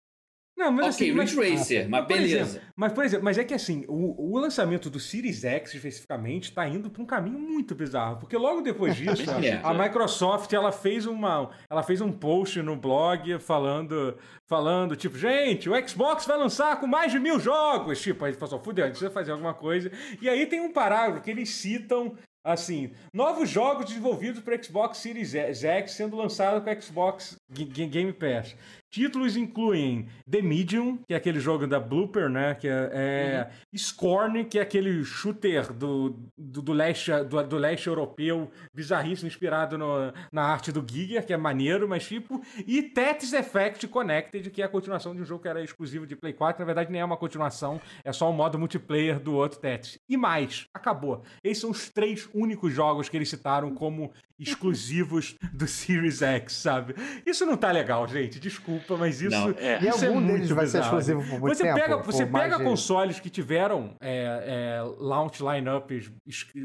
Não, 0.57 0.71
mas 0.71 0.95
ok, 0.95 1.07
assim, 1.09 1.17
mas, 1.17 1.33
Ridge 1.35 1.51
Racer, 1.57 1.89
mas 1.89 2.01
por 2.05 2.07
beleza. 2.07 2.37
exemplo, 2.39 2.67
mas, 2.77 2.93
por 2.93 3.03
exemplo, 3.03 3.25
mas 3.25 3.37
é 3.37 3.43
que 3.43 3.53
assim, 3.53 3.83
o, 3.89 4.31
o 4.33 4.37
lançamento 4.39 4.89
do 4.89 5.01
Series 5.01 5.43
X 5.43 5.73
especificamente 5.73 6.53
tá 6.53 6.65
indo 6.65 6.89
para 6.89 7.03
um 7.03 7.05
caminho 7.05 7.37
muito 7.37 7.75
bizarro, 7.75 8.19
porque 8.19 8.37
logo 8.37 8.61
depois 8.61 8.95
disso, 8.95 9.29
É. 9.43 9.55
a, 9.61 9.71
a 9.71 9.73
Microsoft 9.73 10.53
ela 10.53 10.71
fez 10.71 11.05
uma, 11.05 11.51
ela 11.69 11.83
fez 11.83 11.99
um 11.99 12.09
post 12.09 12.61
no 12.61 12.77
blog 12.77 13.37
falando, 13.39 14.17
falando 14.47 14.95
tipo, 14.95 15.17
gente, 15.17 15.69
o 15.69 15.87
Xbox 15.89 16.25
vai 16.25 16.37
lançar 16.37 16.79
com 16.79 16.87
mais 16.87 17.11
de 17.11 17.19
mil 17.19 17.37
jogos, 17.37 18.01
tipo, 18.01 18.23
aí 18.23 18.31
falou, 18.31 18.57
fudeu, 18.63 18.85
a 18.85 18.87
gente 18.87 18.93
precisa 18.97 19.11
fazer 19.11 19.33
alguma 19.33 19.53
coisa. 19.53 19.91
E 20.21 20.29
aí 20.29 20.45
tem 20.45 20.61
um 20.61 20.71
parágrafo 20.71 21.21
que 21.21 21.31
eles 21.31 21.49
citam 21.49 22.15
Assim, 22.45 22.91
novos 23.11 23.49
jogos 23.49 23.87
desenvolvidos 23.87 24.39
para 24.39 24.61
Xbox 24.61 24.99
Series 24.99 25.33
X 25.33 25.93
sendo 25.93 26.15
lançados 26.15 26.63
com 26.63 26.79
Xbox 26.79 27.37
Game 27.49 28.13
Pass. 28.13 28.55
Títulos 28.95 29.35
incluem 29.35 30.07
The 30.25 30.41
Medium, 30.41 30.95
que 31.05 31.13
é 31.13 31.17
aquele 31.17 31.37
jogo 31.37 31.67
da 31.67 31.81
Blooper, 31.81 32.29
né? 32.29 32.55
Que 32.55 32.65
é, 32.65 32.89
é 32.93 33.43
uhum. 33.43 33.77
Scorn, 33.77 34.45
que 34.45 34.57
é 34.57 34.61
aquele 34.61 35.03
shooter 35.03 35.73
do, 35.73 36.17
do, 36.37 36.61
do, 36.61 36.71
leste, 36.71 37.11
do, 37.25 37.43
do, 37.43 37.57
leste 37.57 37.87
europeu, 37.87 38.49
bizarríssimo, 38.73 39.27
inspirado 39.27 39.77
no, 39.77 40.13
na 40.31 40.43
arte 40.43 40.71
do 40.71 40.81
Giger, 40.89 41.25
que 41.25 41.33
é 41.33 41.37
maneiro, 41.37 41.89
mas 41.89 42.07
tipo. 42.07 42.41
E 42.65 42.81
Tetris 42.83 43.33
Effect 43.33 43.85
Connected, 43.89 44.49
que 44.49 44.61
é 44.61 44.65
a 44.65 44.69
continuação 44.69 45.13
de 45.13 45.21
um 45.21 45.25
jogo 45.25 45.41
que 45.41 45.49
era 45.49 45.61
exclusivo 45.61 46.07
de 46.07 46.15
Play 46.15 46.31
4. 46.31 46.61
Na 46.61 46.65
verdade, 46.65 46.89
nem 46.89 47.01
é 47.01 47.05
uma 47.05 47.17
continuação, 47.17 47.81
é 48.01 48.13
só 48.13 48.31
um 48.31 48.33
modo 48.33 48.57
multiplayer 48.57 49.19
do 49.19 49.33
outro 49.33 49.59
Tetris. 49.59 49.99
E 50.07 50.15
mais, 50.15 50.69
acabou. 50.73 51.21
Esses 51.43 51.59
são 51.59 51.71
os 51.71 51.89
três 51.89 52.29
únicos 52.33 52.71
jogos 52.71 53.09
que 53.09 53.17
eles 53.17 53.27
citaram 53.27 53.75
como 53.75 54.13
exclusivos 54.39 55.35
do 55.53 55.67
Series 55.67 56.21
X, 56.21 56.53
sabe? 56.53 56.95
Isso 57.25 57.45
não 57.45 57.57
tá 57.57 57.71
legal, 57.71 58.07
gente. 58.07 58.39
Desculpa, 58.39 58.84
mas 58.97 59.21
isso, 59.21 59.31
não, 59.31 59.49
é. 59.57 59.77
isso 59.77 60.03
e 60.03 60.05
é 60.05 60.07
algum 60.07 60.25
deles 60.25 60.49
vai 60.49 60.67
ser 60.67 60.81
exclusivo 60.81 61.21
por 61.21 61.39
muito 61.39 61.55
você 61.55 61.63
tempo. 61.63 61.79
Pega, 61.79 61.97
você 61.97 62.25
pega 62.25 62.59
consoles 62.59 63.19
que 63.19 63.29
tiveram 63.29 63.95
é, 63.99 64.79
é, 64.79 64.95
launch 64.97 65.41
lineups 65.41 66.11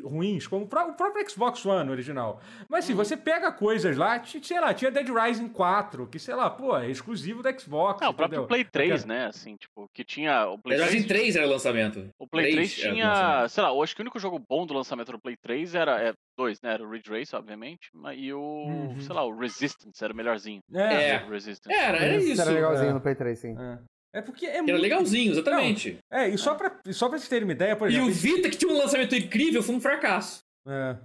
ruins, 0.04 0.46
como 0.46 0.64
o 0.64 0.68
próprio 0.68 1.28
Xbox 1.28 1.64
One 1.64 1.90
original. 1.90 2.40
Mas 2.68 2.84
assim, 2.84 2.92
hum. 2.92 2.96
você 2.96 3.16
pega 3.16 3.50
coisas 3.52 3.96
lá, 3.96 4.22
sei 4.24 4.60
lá, 4.60 4.74
tinha 4.74 4.90
Dead 4.90 5.08
Rising 5.08 5.48
4, 5.48 6.06
que 6.06 6.18
sei 6.18 6.34
lá, 6.34 6.50
pô, 6.50 6.76
é 6.76 6.90
exclusivo 6.90 7.42
da 7.42 7.56
Xbox. 7.56 8.00
Não, 8.00 8.10
o 8.10 8.14
próprio 8.14 8.46
Play 8.46 8.64
3, 8.64 9.04
né? 9.04 9.26
Assim, 9.26 9.56
tipo, 9.56 9.88
que 9.94 10.04
tinha. 10.04 10.46
O 10.48 10.58
Play 10.58 10.78
Dead 10.78 10.88
Rising 10.88 11.06
3 11.06 11.36
era 11.36 11.46
o 11.46 11.50
lançamento. 11.50 12.08
O 12.18 12.26
Play 12.26 12.52
3, 12.52 12.74
3 12.74 12.94
tinha. 12.94 13.48
Sei 13.48 13.62
lá, 13.62 13.70
eu 13.70 13.82
acho 13.82 13.94
que 13.94 14.02
o 14.02 14.04
único 14.04 14.18
jogo 14.18 14.38
bom 14.38 14.66
do 14.66 14.74
lançamento 14.74 15.12
do 15.12 15.20
Play 15.20 15.36
3 15.36 15.74
era. 15.74 16.14
É, 16.40 16.50
dois, 16.50 16.60
né? 16.62 16.72
Era 16.72 16.82
o 16.82 16.90
Ridge 16.90 17.10
Race, 17.10 17.34
obviamente, 17.36 17.90
e 18.16 18.32
o, 18.32 18.40
uhum. 18.40 19.00
sei 19.00 19.14
lá, 19.14 19.24
o 19.24 19.36
Resistance 19.36 20.02
era 20.02 20.12
o 20.12 20.16
melhorzinho. 20.16 20.60
É, 20.74 21.10
é. 21.10 21.16
Resistance. 21.18 21.76
Era, 21.76 21.98
era 21.98 22.16
isso. 22.16 22.40
Era 22.40 22.50
legalzinho 22.50 22.90
é. 22.90 22.92
no 22.92 23.00
Play 23.00 23.14
3, 23.14 23.38
sim. 23.38 23.56
É. 23.58 23.78
É 24.12 24.20
porque 24.20 24.46
é 24.46 24.58
muito... 24.58 24.70
Era 24.70 24.78
legalzinho, 24.78 25.32
exatamente. 25.32 25.98
Não, 26.10 26.18
é, 26.18 26.28
e 26.28 26.36
só 26.36 26.54
pra, 26.54 26.80
só 26.90 27.08
pra 27.08 27.16
vocês 27.16 27.28
terem 27.28 27.44
uma 27.44 27.52
ideia, 27.52 27.76
por 27.76 27.88
exemplo... 27.88 28.08
E 28.08 28.10
o 28.10 28.12
Vita, 28.12 28.50
que 28.50 28.56
tinha 28.56 28.72
um 28.72 28.76
lançamento 28.76 29.14
incrível, 29.14 29.62
foi 29.62 29.74
um 29.76 29.80
fracasso. 29.80 30.40
É. 30.66 30.96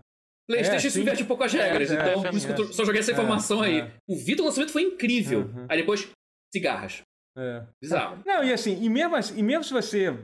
PlayStation 0.49 0.88
é, 0.88 0.89
se 0.89 1.01
inverte 1.01 1.23
um 1.23 1.27
pouco 1.27 1.43
as 1.43 1.53
é, 1.53 1.61
regras, 1.61 1.91
é, 1.91 1.95
então 1.95 2.23
por 2.23 2.33
isso 2.33 2.47
que 2.47 2.61
eu 2.61 2.73
só 2.73 2.83
joguei 2.83 3.01
essa 3.01 3.11
informação 3.11 3.61
aí. 3.61 3.91
O 4.07 4.15
Vita, 4.15 4.41
o 4.41 4.45
lançamento 4.45 4.71
foi 4.71 4.83
incrível. 4.83 5.41
Uhum. 5.41 5.65
Aí 5.69 5.77
depois, 5.77 6.09
cigarras. 6.53 7.01
É. 7.38 7.63
Bizarro. 7.81 8.23
Não, 8.25 8.43
e 8.43 8.51
assim, 8.51 8.81
e 8.81 8.89
mesmo, 8.89 9.15
assim, 9.15 9.38
e 9.38 9.43
mesmo 9.43 9.63
se 9.63 9.73
você... 9.73 10.17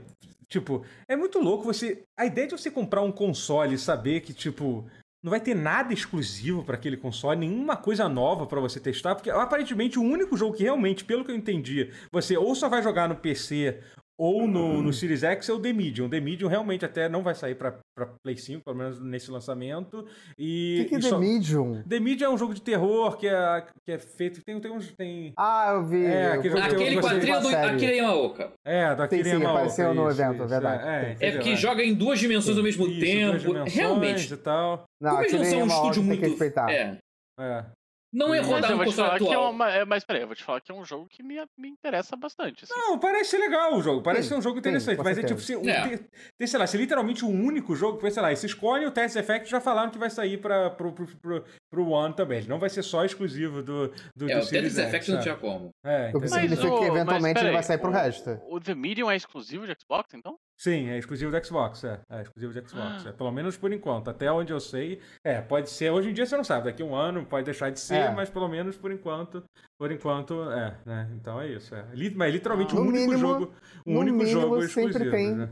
Tipo, 0.47 0.83
é 1.07 1.15
muito 1.15 1.39
louco 1.39 1.63
você... 1.63 2.01
A 2.19 2.25
ideia 2.25 2.47
de 2.47 2.57
você 2.57 2.71
comprar 2.71 3.01
um 3.03 3.11
console 3.11 3.75
e 3.75 3.79
saber 3.79 4.21
que, 4.21 4.33
tipo 4.33 4.89
não 5.23 5.29
vai 5.29 5.39
ter 5.39 5.55
nada 5.55 5.93
exclusivo 5.93 6.63
para 6.63 6.75
aquele 6.75 6.97
console, 6.97 7.39
nenhuma 7.39 7.77
coisa 7.77 8.09
nova 8.09 8.45
para 8.45 8.59
você 8.59 8.79
testar, 8.79 9.15
porque 9.15 9.29
aparentemente 9.29 9.99
o 9.99 10.03
único 10.03 10.35
jogo 10.35 10.55
que 10.55 10.63
realmente, 10.63 11.05
pelo 11.05 11.23
que 11.23 11.31
eu 11.31 11.35
entendi, 11.35 11.91
você 12.11 12.35
ou 12.35 12.55
só 12.55 12.67
vai 12.67 12.81
jogar 12.81 13.07
no 13.07 13.15
PC 13.15 13.79
ou 14.21 14.47
no, 14.47 14.83
no 14.83 14.93
Series 14.93 15.23
X 15.23 15.49
é 15.49 15.53
o 15.53 15.59
The 15.59 15.73
Medium. 15.73 16.05
O 16.05 16.09
The 16.09 16.19
Medium 16.19 16.47
realmente 16.47 16.85
até 16.85 17.09
não 17.09 17.23
vai 17.23 17.33
sair 17.33 17.55
para 17.55 17.79
Play 18.23 18.37
5, 18.37 18.63
pelo 18.63 18.77
menos 18.77 19.01
nesse 19.01 19.31
lançamento. 19.31 20.05
E, 20.37 20.81
o 20.81 20.83
que, 20.83 20.89
que 20.89 20.95
é 20.95 20.99
The 20.99 21.09
só... 21.09 21.17
Medium? 21.17 21.81
The 21.81 21.99
Medium 21.99 22.29
é 22.29 22.33
um 22.33 22.37
jogo 22.37 22.53
de 22.53 22.61
terror 22.61 23.17
que 23.17 23.27
é, 23.27 23.65
que 23.83 23.91
é 23.91 23.97
feito. 23.97 24.43
Tem, 24.43 24.59
tem 24.59 24.71
uns. 24.71 24.91
Tem... 24.91 25.33
Ah, 25.35 25.71
eu 25.73 25.85
vi. 25.87 26.05
É, 26.05 26.33
aquele, 26.33 26.49
jogo 26.55 26.63
aquele 26.63 27.01
quadrinho 27.01 27.41
do 27.41 27.47
Akira 27.47 27.95
Yamaoka. 27.95 28.53
É, 28.63 28.95
do 28.95 29.01
Akira 29.01 29.27
Yamaoka. 29.27 29.51
apareceu 29.53 29.93
no 29.95 30.07
evento, 30.07 30.35
isso, 30.35 30.47
verdade. 30.47 30.87
É, 30.87 31.17
é, 31.19 31.27
é 31.27 31.31
porque 31.31 31.55
joga 31.55 31.83
em 31.83 31.95
duas 31.95 32.19
dimensões 32.19 32.55
ao 32.55 32.63
mesmo 32.63 32.85
isso, 32.85 32.99
tempo. 32.99 33.63
Realmente. 33.67 34.31
E 34.31 34.37
tal. 34.37 34.85
Não, 35.01 35.11
Como 35.11 35.23
eles 35.23 35.33
não 35.33 35.45
são 35.45 35.61
um 35.61 35.67
estúdio 35.67 36.03
muito. 36.03 36.43
É. 36.69 36.97
É. 37.39 37.65
Não 38.13 38.35
é 38.35 38.41
rodar 38.41 38.75
no 38.75 38.83
console 38.83 39.15
atual. 39.15 39.29
Que 39.29 39.33
é 39.33 39.37
uma, 39.37 39.71
é, 39.71 39.85
mas 39.85 40.03
peraí, 40.03 40.21
eu 40.21 40.27
vou 40.27 40.35
te 40.35 40.43
falar 40.43 40.59
que 40.59 40.69
é 40.69 40.75
um 40.75 40.83
jogo 40.83 41.07
que 41.07 41.23
me, 41.23 41.35
me 41.57 41.69
interessa 41.69 42.17
bastante. 42.17 42.65
Assim. 42.65 42.73
Não, 42.73 42.99
parece 42.99 43.29
ser 43.31 43.37
legal 43.37 43.73
o 43.73 43.81
jogo. 43.81 44.01
Parece 44.01 44.23
sim, 44.23 44.29
ser 44.29 44.35
um 44.35 44.41
jogo 44.41 44.59
interessante. 44.59 44.97
Sim, 44.97 45.03
mas 45.03 45.17
é 45.17 45.23
tipo, 45.23 45.39
se, 45.39 45.53
é. 45.69 45.97
Tem, 46.37 46.45
sei 46.45 46.59
lá, 46.59 46.67
se 46.67 46.77
literalmente 46.77 47.23
o 47.23 47.29
único 47.29 47.73
jogo, 47.73 47.97
que 47.97 48.11
sei 48.11 48.21
lá, 48.21 48.35
você 48.35 48.47
escolhe 48.47 48.85
o 48.85 48.91
Test 48.91 49.15
Effect 49.15 49.49
já 49.49 49.61
falaram 49.61 49.89
que 49.89 49.97
vai 49.97 50.09
sair 50.09 50.37
para 50.37 50.69
pro, 50.71 50.91
pro, 50.91 51.07
pro, 51.07 51.45
pro 51.71 51.89
One 51.89 52.13
também. 52.13 52.39
Ele 52.39 52.49
não 52.49 52.59
vai 52.59 52.69
ser 52.69 52.83
só 52.83 53.05
exclusivo 53.05 53.63
do, 53.63 53.87
do, 54.13 54.29
é, 54.29 54.35
do 54.35 54.39
o 54.39 54.43
Series 54.43 54.75
Test 54.75 54.87
Effect 54.89 55.11
não 55.11 55.21
tinha 55.21 55.35
como. 55.37 55.69
É, 55.85 56.11
o 56.13 56.19
que 56.19 56.27
significa 56.27 56.79
que 56.79 56.85
eventualmente 56.85 57.39
ele 57.39 57.51
vai 57.51 57.63
sair 57.63 57.77
pro 57.77 57.91
resto. 57.91 58.37
O 58.49 58.59
The 58.59 58.75
Medium 58.75 59.09
é 59.09 59.15
exclusivo 59.15 59.65
de 59.65 59.73
Xbox, 59.79 60.13
então? 60.13 60.37
Sim, 60.61 60.89
é 60.89 60.97
exclusivo 60.99 61.31
do 61.31 61.43
Xbox, 61.43 61.83
é. 61.83 61.99
É 62.07 62.21
exclusivo 62.21 62.53
do 62.53 62.69
Xbox. 62.69 63.03
Ah. 63.03 63.09
É, 63.09 63.11
pelo 63.11 63.31
menos 63.31 63.57
por 63.57 63.73
enquanto. 63.73 64.11
Até 64.11 64.31
onde 64.31 64.53
eu 64.53 64.59
sei. 64.59 65.01
É, 65.23 65.41
pode 65.41 65.71
ser. 65.71 65.89
Hoje 65.89 66.11
em 66.11 66.13
dia 66.13 66.23
você 66.23 66.37
não 66.37 66.43
sabe, 66.43 66.65
daqui 66.65 66.83
a 66.83 66.85
um 66.85 66.93
ano 66.93 67.25
pode 67.25 67.45
deixar 67.45 67.71
de 67.71 67.79
ser, 67.79 67.95
é. 67.95 68.11
mas 68.11 68.29
pelo 68.29 68.47
menos 68.47 68.77
por 68.77 68.91
enquanto. 68.91 69.43
Por 69.75 69.91
enquanto, 69.91 70.51
é, 70.51 70.77
né? 70.85 71.09
Então 71.15 71.41
é 71.41 71.47
isso. 71.47 71.73
É. 71.73 71.83
Mas 72.15 72.31
literalmente 72.31 72.75
o 72.75 72.77
um 72.77 72.81
único 72.81 72.95
mínimo, 72.95 73.17
jogo. 73.17 73.53
Um 73.87 73.97
único 73.97 74.23
jogo 74.23 74.61
sempre 74.67 74.91
exclusivo. 74.91 75.09
Tem, 75.09 75.35
né? 75.35 75.49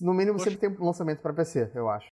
No 0.00 0.14
mínimo 0.14 0.38
Poxa. 0.38 0.50
sempre 0.50 0.68
tem 0.70 0.86
lançamento 0.86 1.20
para 1.20 1.34
PC, 1.34 1.70
eu 1.74 1.90
acho. 1.90 2.08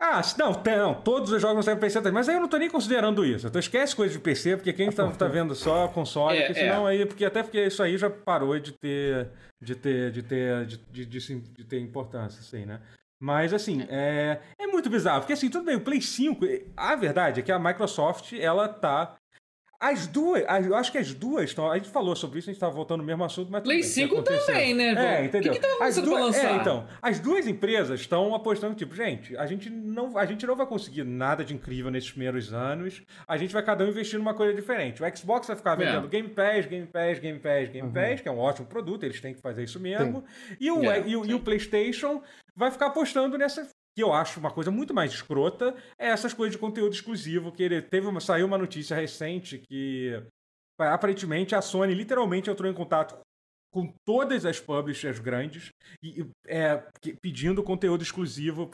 Ah, 0.00 0.20
não, 0.38 0.52
tem, 0.52 0.76
não, 0.76 0.94
todos 0.94 1.30
os 1.30 1.40
jogos 1.40 1.56
não 1.56 1.62
saem 1.62 1.78
PC, 1.78 2.00
mas 2.10 2.28
aí 2.28 2.34
eu 2.34 2.40
não 2.40 2.48
tô 2.48 2.56
nem 2.56 2.68
considerando 2.68 3.24
isso. 3.24 3.46
Então 3.46 3.60
esquece 3.60 3.94
coisa 3.94 4.12
de 4.12 4.20
PC, 4.20 4.56
porque 4.56 4.72
quem 4.72 4.90
tá, 4.90 5.08
tá 5.12 5.28
vendo 5.28 5.54
só 5.54 5.88
console, 5.88 6.36
é, 6.36 6.46
porque 6.46 6.60
senão 6.60 6.88
é. 6.88 6.92
aí, 6.92 7.06
porque 7.06 7.24
até 7.24 7.42
porque 7.42 7.64
isso 7.64 7.82
aí 7.82 7.96
já 7.96 8.10
parou 8.10 8.58
de 8.58 8.72
ter, 8.72 9.28
de 9.62 9.74
ter, 9.74 10.10
de 10.10 10.22
ter, 10.22 10.66
de, 10.66 10.76
de, 10.76 11.06
de, 11.06 11.40
de 11.40 11.64
ter 11.64 11.80
importância, 11.80 12.40
assim, 12.40 12.66
né? 12.66 12.80
Mas, 13.20 13.54
assim, 13.54 13.86
é, 13.88 14.40
é 14.58 14.66
muito 14.66 14.90
bizarro. 14.90 15.20
Porque, 15.20 15.32
assim, 15.32 15.48
tudo 15.48 15.64
bem, 15.64 15.76
o 15.76 15.80
Play 15.80 16.02
5... 16.02 16.44
A 16.76 16.94
verdade 16.94 17.40
é 17.40 17.42
que 17.42 17.50
a 17.50 17.58
Microsoft, 17.58 18.34
ela 18.34 18.68
tá 18.68 19.16
as 19.84 20.06
duas, 20.06 20.42
eu 20.64 20.74
acho 20.74 20.90
que 20.90 20.96
as 20.96 21.12
duas 21.12 21.44
estão. 21.44 21.70
A 21.70 21.76
gente 21.76 21.90
falou 21.90 22.16
sobre 22.16 22.38
isso, 22.38 22.48
a 22.48 22.52
gente 22.52 22.56
estava 22.56 22.72
voltando 22.72 23.00
no 23.00 23.06
mesmo 23.06 23.22
assunto, 23.22 23.52
mas. 23.52 23.62
Play 23.62 23.82
5 23.82 24.22
também, 24.22 24.72
né? 24.72 25.20
É, 25.20 25.24
entendeu? 25.26 25.52
O 25.52 25.54
que, 25.54 25.60
que 25.60 25.68
tava 25.68 25.84
as 25.84 25.96
duas, 25.96 26.08
pra 26.08 26.18
lançar? 26.24 26.52
É, 26.52 26.56
então, 26.56 26.86
as 27.02 27.20
duas 27.20 27.46
empresas 27.46 28.00
estão 28.00 28.34
apostando, 28.34 28.74
tipo, 28.74 28.94
gente, 28.94 29.36
a 29.36 29.44
gente, 29.44 29.68
não, 29.68 30.16
a 30.16 30.24
gente 30.24 30.46
não 30.46 30.56
vai 30.56 30.66
conseguir 30.66 31.04
nada 31.04 31.44
de 31.44 31.52
incrível 31.52 31.90
nesses 31.90 32.10
primeiros 32.10 32.54
anos. 32.54 33.02
A 33.28 33.36
gente 33.36 33.52
vai 33.52 33.62
cada 33.62 33.84
um 33.84 33.88
investir 33.88 34.18
numa 34.18 34.32
coisa 34.32 34.54
diferente. 34.54 35.02
O 35.02 35.16
Xbox 35.16 35.46
vai 35.46 35.56
ficar 35.56 35.74
vendendo 35.74 36.06
é. 36.06 36.08
Game 36.08 36.28
Pass, 36.30 36.64
Game 36.64 36.86
Pass, 36.86 37.18
Game 37.18 37.38
Pass, 37.38 37.68
Game 37.68 37.88
uhum. 37.88 37.92
Pass, 37.92 38.20
que 38.22 38.28
é 38.28 38.32
um 38.32 38.38
ótimo 38.38 38.66
produto, 38.66 39.04
eles 39.04 39.20
têm 39.20 39.34
que 39.34 39.42
fazer 39.42 39.64
isso 39.64 39.78
mesmo. 39.78 40.24
E 40.58 40.70
o, 40.70 40.90
é, 40.90 41.06
e, 41.06 41.14
o, 41.14 41.26
e 41.26 41.34
o 41.34 41.40
PlayStation 41.40 42.22
vai 42.56 42.70
ficar 42.70 42.86
apostando 42.86 43.36
nessa 43.36 43.68
que 43.94 44.02
eu 44.02 44.12
acho 44.12 44.40
uma 44.40 44.50
coisa 44.50 44.70
muito 44.70 44.92
mais 44.92 45.12
escrota 45.12 45.74
é 45.98 46.08
essas 46.08 46.34
coisas 46.34 46.52
de 46.54 46.58
conteúdo 46.58 46.94
exclusivo 46.94 47.52
que 47.52 47.62
ele 47.62 47.80
teve 47.80 48.06
uma, 48.06 48.20
saiu 48.20 48.46
uma 48.46 48.58
notícia 48.58 48.96
recente 48.96 49.58
que 49.58 50.20
aparentemente 50.78 51.54
a 51.54 51.62
Sony 51.62 51.94
literalmente 51.94 52.50
entrou 52.50 52.70
em 52.70 52.74
contato 52.74 53.16
com 53.74 53.92
todas 54.04 54.46
as 54.46 54.60
publishers 54.60 55.18
grandes 55.18 55.72
e 56.00 56.24
é, 56.46 56.80
pedindo 57.20 57.60
conteúdo 57.60 58.02
exclusivo 58.02 58.70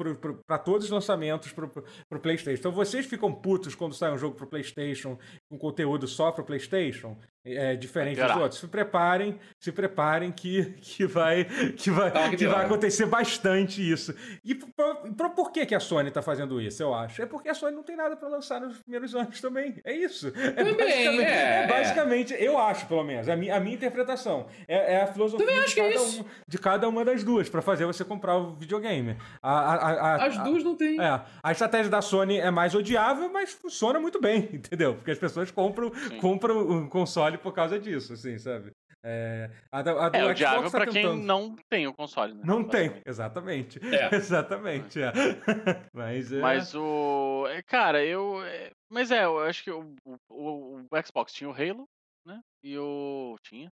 para 0.47 0.59
todos 0.59 0.85
os 0.85 0.91
lançamentos 0.91 1.53
para 1.53 1.65
o 1.65 2.21
PlayStation. 2.21 2.61
Então 2.61 2.71
vocês 2.71 3.07
ficam 3.07 3.33
putos 3.33 3.75
quando 3.75 3.95
sai 3.95 4.13
um 4.13 4.19
jogo 4.19 4.37
para 4.37 4.47
PlayStation 4.47 5.19
com 5.49 5.57
conteúdo 5.57 6.07
só 6.07 6.31
para 6.31 6.45
PlayStation? 6.45 7.19
É, 7.45 7.75
diferente 7.77 8.21
dos 8.21 8.37
outros. 8.37 8.61
Se 8.61 8.69
preparem, 8.69 9.39
se 9.59 9.73
preparem 9.73 10.31
que, 10.31 10.75
que 10.81 11.07
vai 11.07 11.45
que 11.77 11.91
vai, 11.91 12.11
tá, 12.11 12.31
que, 12.37 12.47
vai 12.47 12.67
acontecer 12.67 13.07
bastante 13.07 13.81
isso. 13.81 14.15
E 14.45 14.55
por, 14.55 15.31
por 15.35 15.53
que, 15.53 15.67
que 15.67 15.75
a 15.75 15.81
Sony 15.81 16.09
está 16.09 16.23
fazendo 16.23 16.61
isso, 16.61 16.83
eu 16.83 16.95
acho? 16.95 17.23
É 17.23 17.27
porque 17.27 17.49
a 17.49 17.55
Sony 17.55 17.75
não 17.75 17.83
tem 17.83 17.97
nada 17.97 18.17
para 18.17 18.29
lançar 18.29 18.61
nos 18.61 18.79
primeiros 18.79 19.15
anos 19.15 19.41
também. 19.41 19.81
É 19.85 19.93
isso. 19.93 20.29
É 20.29 20.51
também, 20.51 20.77
basicamente, 20.77 21.23
é, 21.23 21.63
é 21.63 21.67
basicamente 21.67 22.35
eu 22.39 22.59
acho, 22.59 22.87
pelo 22.87 23.05
menos, 23.05 23.29
a 23.29 23.37
minha, 23.37 23.57
a 23.57 23.61
minha 23.61 23.75
interpretação. 23.75 24.47
É, 24.69 24.95
é 24.95 25.03
a 25.03 25.07
filosofia 25.07 25.65
de 25.65 25.75
cada, 25.75 25.95
é 25.95 26.01
um, 26.01 26.25
de 26.47 26.59
cada, 26.59 26.89
uma 26.89 27.05
das 27.05 27.25
duas, 27.25 27.49
para 27.49 27.63
fazer 27.63 27.87
você 27.87 28.05
comprar 28.05 28.37
o 28.37 28.55
videogame. 28.55 29.17
A, 29.43 29.75
a, 29.75 30.27
as 30.27 30.39
duas 30.39 30.63
não 30.63 30.77
tem. 30.77 31.01
É, 31.01 31.21
a 31.43 31.53
estratégia 31.53 31.91
da 31.91 32.03
Sony 32.03 32.39
é 32.39 32.51
mais 32.51 32.75
odiável, 32.75 33.31
mas 33.33 33.53
funciona 33.53 33.99
muito 33.99 34.21
bem, 34.21 34.49
entendeu? 34.53 34.95
Porque 34.95 35.11
as 35.11 35.19
pessoas 35.19 35.51
compram, 35.51 35.91
compram 36.21 36.85
o 36.85 36.89
console 36.89 37.39
por 37.43 37.53
causa 37.53 37.79
disso, 37.79 38.13
assim, 38.13 38.39
sabe? 38.39 38.73
É, 39.03 39.51
a, 39.73 39.81
a, 39.81 40.09
a 40.09 40.19
é 40.19 40.25
odiável 40.25 40.71
tá 40.71 40.79
pra 40.79 40.87
tentando... 40.87 41.15
quem 41.17 41.25
não 41.25 41.57
tem 41.71 41.87
o 41.87 41.95
console, 41.95 42.35
né? 42.35 42.43
Não 42.45 42.63
tem, 42.63 43.01
exatamente. 43.07 43.81
É. 43.83 44.13
exatamente, 44.15 45.01
é. 45.01 45.11
mas, 45.95 46.33
é... 46.33 46.41
mas 46.41 46.75
o. 46.75 47.47
É, 47.49 47.63
cara, 47.63 48.05
eu. 48.05 48.43
É, 48.45 48.71
mas 48.91 49.11
é, 49.11 49.25
eu 49.25 49.39
acho 49.41 49.65
que 49.65 49.71
o, 49.71 49.95
o, 50.31 50.81
o 50.81 51.07
Xbox 51.07 51.33
tinha 51.33 51.49
o 51.49 51.53
Halo, 51.53 51.89
né? 52.27 52.41
E 52.63 52.77
o. 52.77 53.37
Tinha. 53.43 53.71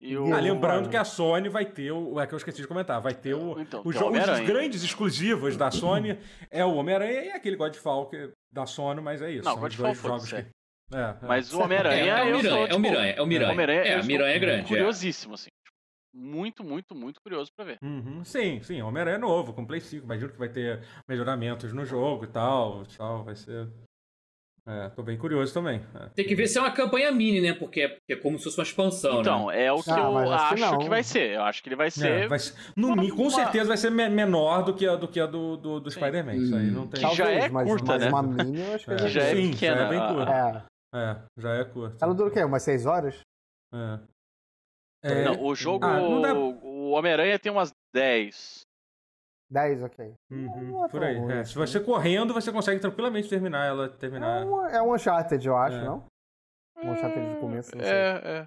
E 0.00 0.16
o... 0.16 0.34
Ah, 0.34 0.40
lembrando 0.40 0.88
que 0.88 0.96
a 0.96 1.04
Sony 1.04 1.48
vai 1.48 1.64
ter 1.64 1.92
o. 1.92 2.20
É 2.20 2.26
que 2.26 2.34
eu 2.34 2.36
esqueci 2.36 2.60
de 2.60 2.68
comentar. 2.68 3.00
Vai 3.00 3.14
ter 3.14 3.34
o. 3.34 3.58
Então, 3.60 3.82
os, 3.84 3.96
os 3.96 4.40
grandes 4.40 4.82
exclusivos 4.82 5.56
da 5.56 5.70
Sony 5.70 6.18
é 6.50 6.64
o 6.64 6.74
Homem-Aranha 6.74 7.24
e 7.24 7.30
aquele 7.30 7.56
Godfall 7.56 8.08
que, 8.08 8.30
da 8.52 8.66
Sony, 8.66 9.00
mas 9.00 9.22
é 9.22 9.30
isso. 9.30 9.44
Não, 9.44 9.58
Godfall 9.58 9.94
jogos 9.94 10.32
que, 10.32 10.46
é, 10.92 11.24
é. 11.24 11.26
Mas 11.26 11.52
o 11.52 11.60
Homem-Aranha. 11.60 12.02
É, 12.04 12.08
é, 12.08 12.22
o 12.22 12.36
Miranha, 12.36 12.62
tipo, 12.62 12.72
é 12.72 12.76
o 12.76 12.78
Miranha, 12.80 13.12
é 13.16 13.22
o 13.22 13.26
Miranha. 13.26 13.62
É, 13.82 13.94
a 13.94 14.02
Miranha 14.02 14.34
é 14.34 14.38
grande. 14.38 14.68
Curiosíssimo, 14.68 15.34
assim. 15.34 15.50
Muito, 16.14 16.62
muito, 16.62 16.94
muito 16.94 17.20
curioso 17.22 17.50
pra 17.56 17.64
ver. 17.64 17.78
Uhum, 17.82 18.22
sim, 18.24 18.60
sim. 18.62 18.82
Homem-Aranha 18.82 19.16
é 19.16 19.20
novo, 19.20 19.54
com 19.54 19.64
Play 19.64 19.80
5. 19.80 20.04
Imagino 20.04 20.30
que 20.30 20.38
vai 20.38 20.48
ter 20.50 20.82
melhoramentos 21.08 21.72
no 21.72 21.84
jogo 21.86 22.24
e 22.24 22.28
tal. 22.28 22.82
tal 22.98 23.24
vai 23.24 23.34
ser. 23.34 23.66
É, 24.68 24.90
tô 24.90 25.02
bem 25.02 25.16
curioso 25.18 25.52
também. 25.52 25.80
É. 25.94 26.08
Tem 26.14 26.24
que 26.24 26.36
ver 26.36 26.46
se 26.46 26.56
é 26.56 26.60
uma 26.60 26.70
campanha 26.70 27.10
mini, 27.10 27.40
né? 27.40 27.52
Porque 27.54 27.80
é, 27.80 27.88
porque 27.88 28.12
é 28.12 28.16
como 28.16 28.38
se 28.38 28.44
fosse 28.44 28.58
uma 28.58 28.62
expansão, 28.62 29.20
Então, 29.20 29.46
né? 29.46 29.64
é 29.64 29.72
o 29.72 29.82
que 29.82 29.90
Ah, 29.90 29.98
eu 29.98 30.12
mas 30.12 30.30
acho 30.30 30.54
que 30.54 30.62
acho 30.62 30.78
que 30.78 30.88
vai 30.88 31.02
ser. 31.02 31.30
Eu 31.30 31.42
acho 31.42 31.62
que 31.62 31.68
ele 31.68 31.74
vai 31.76 31.86
É, 31.88 31.90
ser. 31.90 32.28
vai 32.28 32.38
ser- 32.38 32.54
no 32.76 32.94
mi- 32.94 33.10
com 33.10 33.22
uma- 33.22 33.30
certeza 33.30 33.66
vai 33.68 33.76
ser 33.76 33.90
me- 33.90 34.08
menor 34.08 34.62
do 34.62 34.72
que 34.74 34.86
a 34.86 34.94
do, 34.94 35.08
que 35.08 35.18
a 35.18 35.26
do, 35.26 35.56
do. 35.56 35.90
Spider-Man. 35.90 36.34
Isso 36.36 36.54
aí 36.54 36.70
não 36.70 36.86
tem. 36.86 37.08
Que 37.08 37.16
já 37.16 37.28
é 37.28 37.48
mas, 37.48 37.66
curta, 37.66 37.86
mas 37.92 38.02
né? 38.02 38.08
uma 38.10 38.22
mini 38.22 38.60
eu 38.60 38.74
acho 38.74 38.84
que 38.84 38.92
É. 38.92 39.08
já, 39.08 39.22
é 39.22 39.34
Sim, 39.34 39.50
pequena. 39.50 39.76
já 39.78 39.82
é 39.82 39.88
bem 39.88 39.98
curta. 40.14 40.64
É. 40.94 40.98
É, 40.98 41.22
já 41.40 41.54
é 41.54 41.64
curto. 41.64 42.02
Ela 42.02 42.14
dura 42.14 42.28
o 42.28 42.32
quê? 42.32 42.42
Umas 42.44 42.62
6 42.62 42.86
horas? 42.86 43.20
É. 43.72 44.00
É, 45.04 45.24
Não, 45.24 45.42
o 45.44 45.54
jogo. 45.54 45.84
Ah, 45.84 45.98
não 45.98 46.20
dá- 46.20 46.34
O 46.34 46.90
Homem-Aranha 46.90 47.38
tem 47.38 47.50
umas 47.50 47.72
10. 47.94 48.60
10, 49.50 49.82
ok. 49.82 50.14
uhum, 50.30 50.70
não 50.70 50.84
é 50.84 50.88
por 50.88 51.02
aí. 51.02 51.18
ruim 51.18 51.32
é. 51.32 51.40
assim. 51.40 51.52
Se 51.52 51.58
você 51.58 51.80
correndo, 51.80 52.32
você 52.32 52.50
consegue 52.52 52.80
tranquilamente 52.80 53.28
terminar 53.28 53.66
ela. 53.66 53.86
É 53.86 53.88
Terminar. 53.88 54.46
um, 54.46 54.66
é 54.66 54.80
um 54.82 54.94
Uncharted, 54.94 55.46
eu 55.46 55.56
acho, 55.56 55.76
É. 55.76 55.84
não? 55.84 56.06
Um 56.78 56.90
Uncharted 56.92 57.34
de 57.34 57.40
começo, 57.40 57.76
não 57.76 57.84
sei. 57.84 57.92
É, 57.92 58.20
é. 58.24 58.46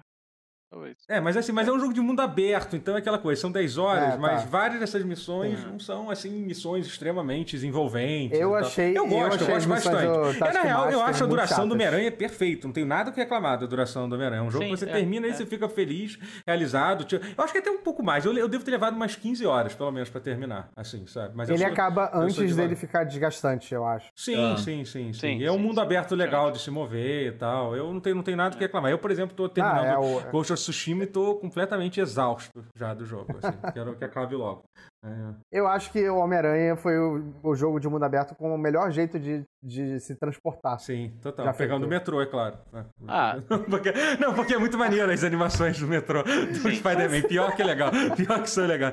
Talvez. 0.70 0.96
É, 1.08 1.20
mas 1.20 1.36
assim, 1.36 1.52
mas 1.52 1.68
é 1.68 1.72
um 1.72 1.78
jogo 1.78 1.92
de 1.94 2.00
mundo 2.00 2.20
aberto, 2.20 2.74
então 2.74 2.96
é 2.96 2.98
aquela 2.98 3.18
coisa, 3.18 3.40
são 3.40 3.52
10 3.52 3.78
horas, 3.78 4.08
É, 4.08 4.10
tá. 4.12 4.18
mas 4.18 4.44
várias 4.44 4.80
dessas 4.80 5.04
missões 5.04 5.60
Sim. 5.60 5.66
não 5.66 5.78
são 5.78 6.10
assim 6.10 6.30
missões 6.30 6.86
extremamente 6.86 7.56
envolventes. 7.64 8.38
Eu 8.38 8.54
achei- 8.54 8.90
Eu 8.96 9.04
eu 9.04 9.08
gosto, 9.08 9.34
achei 9.42 9.52
eu 9.52 9.56
as 9.56 9.66
gosto 9.66 9.90
bastante. 9.90 10.38
do 10.38 10.44
É, 10.44 10.52
na 10.52 10.62
real, 10.62 10.90
eu 10.90 11.00
acho 11.02 11.22
a 11.22 11.26
duração 11.26 11.68
do. 11.68 11.74
Homem-Aranha 11.74 12.10
perfeito, 12.10 12.66
não 12.66 12.72
tenho 12.74 12.86
nada 12.86 13.12
que 13.12 13.20
reclamar 13.20 13.58
da 13.58 13.66
duração 13.66 14.08
do 14.08 14.14
Homem-Aranha. 14.14 14.40
É 14.42 14.44
um 14.44 14.50
jogo 14.50 14.64
Sim, 14.64 14.70
que 14.72 14.76
você 14.78 14.86
é, 14.88 14.92
termina 14.92 15.26
e 15.26 15.30
é. 15.30 15.32
você 15.34 15.46
fica 15.46 15.68
feliz, 15.68 16.18
realizado. 16.46 17.04
Tipo, 17.04 17.24
Eu 17.38 17.44
acho 17.44 17.52
que 17.52 17.58
até 17.58 17.70
um 17.70 17.78
pouco 17.78 18.02
mais. 18.02 18.24
Eu, 18.24 18.32
eu 18.36 18.48
devo 18.48 18.64
ter 18.64 18.70
levado 18.72 18.94
umas 18.96 19.14
15 19.14 19.46
horas, 19.46 19.74
pelo 19.74 19.90
menos, 19.92 20.08
pra 20.10 20.20
terminar, 20.20 20.68
assim, 20.74 21.06
sabe? 21.06 21.32
Mas 21.36 21.48
eu 21.48 21.54
Ele 21.54 21.62
sou- 21.64 21.72
acaba 21.72 22.10
antes 22.14 22.56
dele 22.56 22.74
ficar 22.74 23.04
desgastante, 23.04 23.72
eu 23.74 23.86
acho. 23.86 24.10
Sim, 24.16 24.52
Ah. 24.52 24.56
sim, 24.56 24.84
sim, 24.84 25.12
sim, 25.12 25.26
Sim, 25.26 25.38
E 25.38 25.44
é 25.44 25.52
um 25.52 25.56
sim, 25.56 25.60
mundo 25.62 25.74
sim. 25.76 25.80
aberto 25.80 26.14
legal 26.14 26.50
de 26.50 26.58
se 26.60 26.70
mover 26.70 27.28
e 27.28 27.32
tal. 27.32 27.76
Eu 27.76 27.92
não 27.92 28.00
tenho, 28.00 28.16
não 28.16 28.22
tenho 28.22 28.36
nada 28.36 28.56
que 28.56 28.62
reclamar. 28.62 28.90
Eu, 28.90 28.98
por 28.98 29.10
exemplo, 29.10 29.36
tô 29.36 29.44
Ah, 29.44 29.48
terminando 29.48 29.84
é 29.86 29.98
o... 29.98 30.30
Ghost 30.32 30.55
of 30.56 30.62
Tsushima 30.62 31.04
e 31.04 31.06
tô 31.06 31.36
completamente 31.36 32.00
exausto 32.00 32.64
já 32.74 32.92
do 32.94 33.04
jogo. 33.04 33.26
Assim. 33.42 33.56
Quero 33.72 33.96
que 33.96 34.04
acabe 34.04 34.34
logo. 34.34 34.64
É. 35.04 35.34
Eu 35.52 35.68
acho 35.68 35.92
que 35.92 36.08
o 36.08 36.16
Homem-Aranha 36.16 36.74
foi 36.76 36.98
o, 36.98 37.32
o 37.42 37.54
jogo 37.54 37.78
de 37.78 37.88
mundo 37.88 38.04
aberto 38.04 38.34
com 38.34 38.52
o 38.52 38.58
melhor 38.58 38.90
jeito 38.90 39.18
de, 39.20 39.42
de 39.62 40.00
se 40.00 40.16
transportar. 40.16 40.80
Sim, 40.80 41.12
total. 41.22 41.46
Já 41.46 41.52
Pegando 41.52 41.86
o 41.86 41.88
metrô, 41.88 42.20
é 42.20 42.26
claro. 42.26 42.58
É. 42.74 42.84
Ah. 43.06 43.36
Porque- 43.70 43.92
não, 44.18 44.34
porque 44.34 44.54
é 44.54 44.58
muito 44.58 44.76
maneiro 44.76 45.10
as 45.12 45.22
animações 45.22 45.78
do 45.78 45.86
metrô 45.86 46.22
do. 46.22 46.70
Spider-Man. 46.74 47.22
Pior 47.28 47.54
que 47.54 47.62
legal. 47.62 47.90
Pior 48.16 48.42
que 48.42 48.50
são 48.50 48.66
legal. 48.66 48.90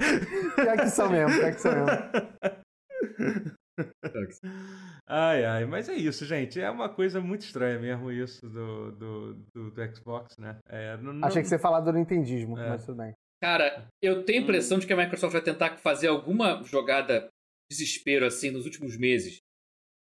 Pior 0.56 0.78
que 0.78 0.90
são 0.90 1.10
mesmo, 1.10 1.40
pior 1.40 1.52
que 1.54 1.62
são 1.62 1.72
mesmo. 1.74 3.54
Ai, 5.08 5.46
ai, 5.46 5.66
mas 5.66 5.90
é 5.90 5.96
isso, 5.96 6.26
gente. 6.26 6.60
É 6.60 6.70
uma 6.70 6.90
coisa 6.90 7.20
muito 7.20 7.42
estranha 7.42 7.80
mesmo 7.80 8.12
isso 8.12 8.48
do, 8.48 8.92
do, 8.94 9.34
do, 9.54 9.72
do 9.72 9.96
Xbox, 9.96 10.38
né? 10.38 10.58
É, 10.68 10.98
não- 10.98 11.14
não- 11.14 11.28
Achei 11.28 11.42
que 11.42 11.48
você 11.48 11.60
falar 11.60 11.82
do 11.82 11.92
Nintendismo, 11.92 12.58
É. 12.58 12.70
mas 12.70 12.86
tudo 12.86 12.98
bem. 12.98 13.14
Cara, 13.42 13.88
eu 14.02 14.24
tenho 14.24 14.40
a 14.40 14.44
impressão 14.44 14.80
de 14.80 14.88
que 14.88 14.94
a 14.94 14.98
Microsoft 14.98 15.34
vai 15.34 15.42
tentar 15.42 15.76
fazer 15.78 16.08
alguma 16.08 16.64
jogada 16.64 17.28
desespero 17.70 18.26
assim 18.26 18.52
nos 18.52 18.66
últimos 18.66 18.98
meses. 18.98 19.40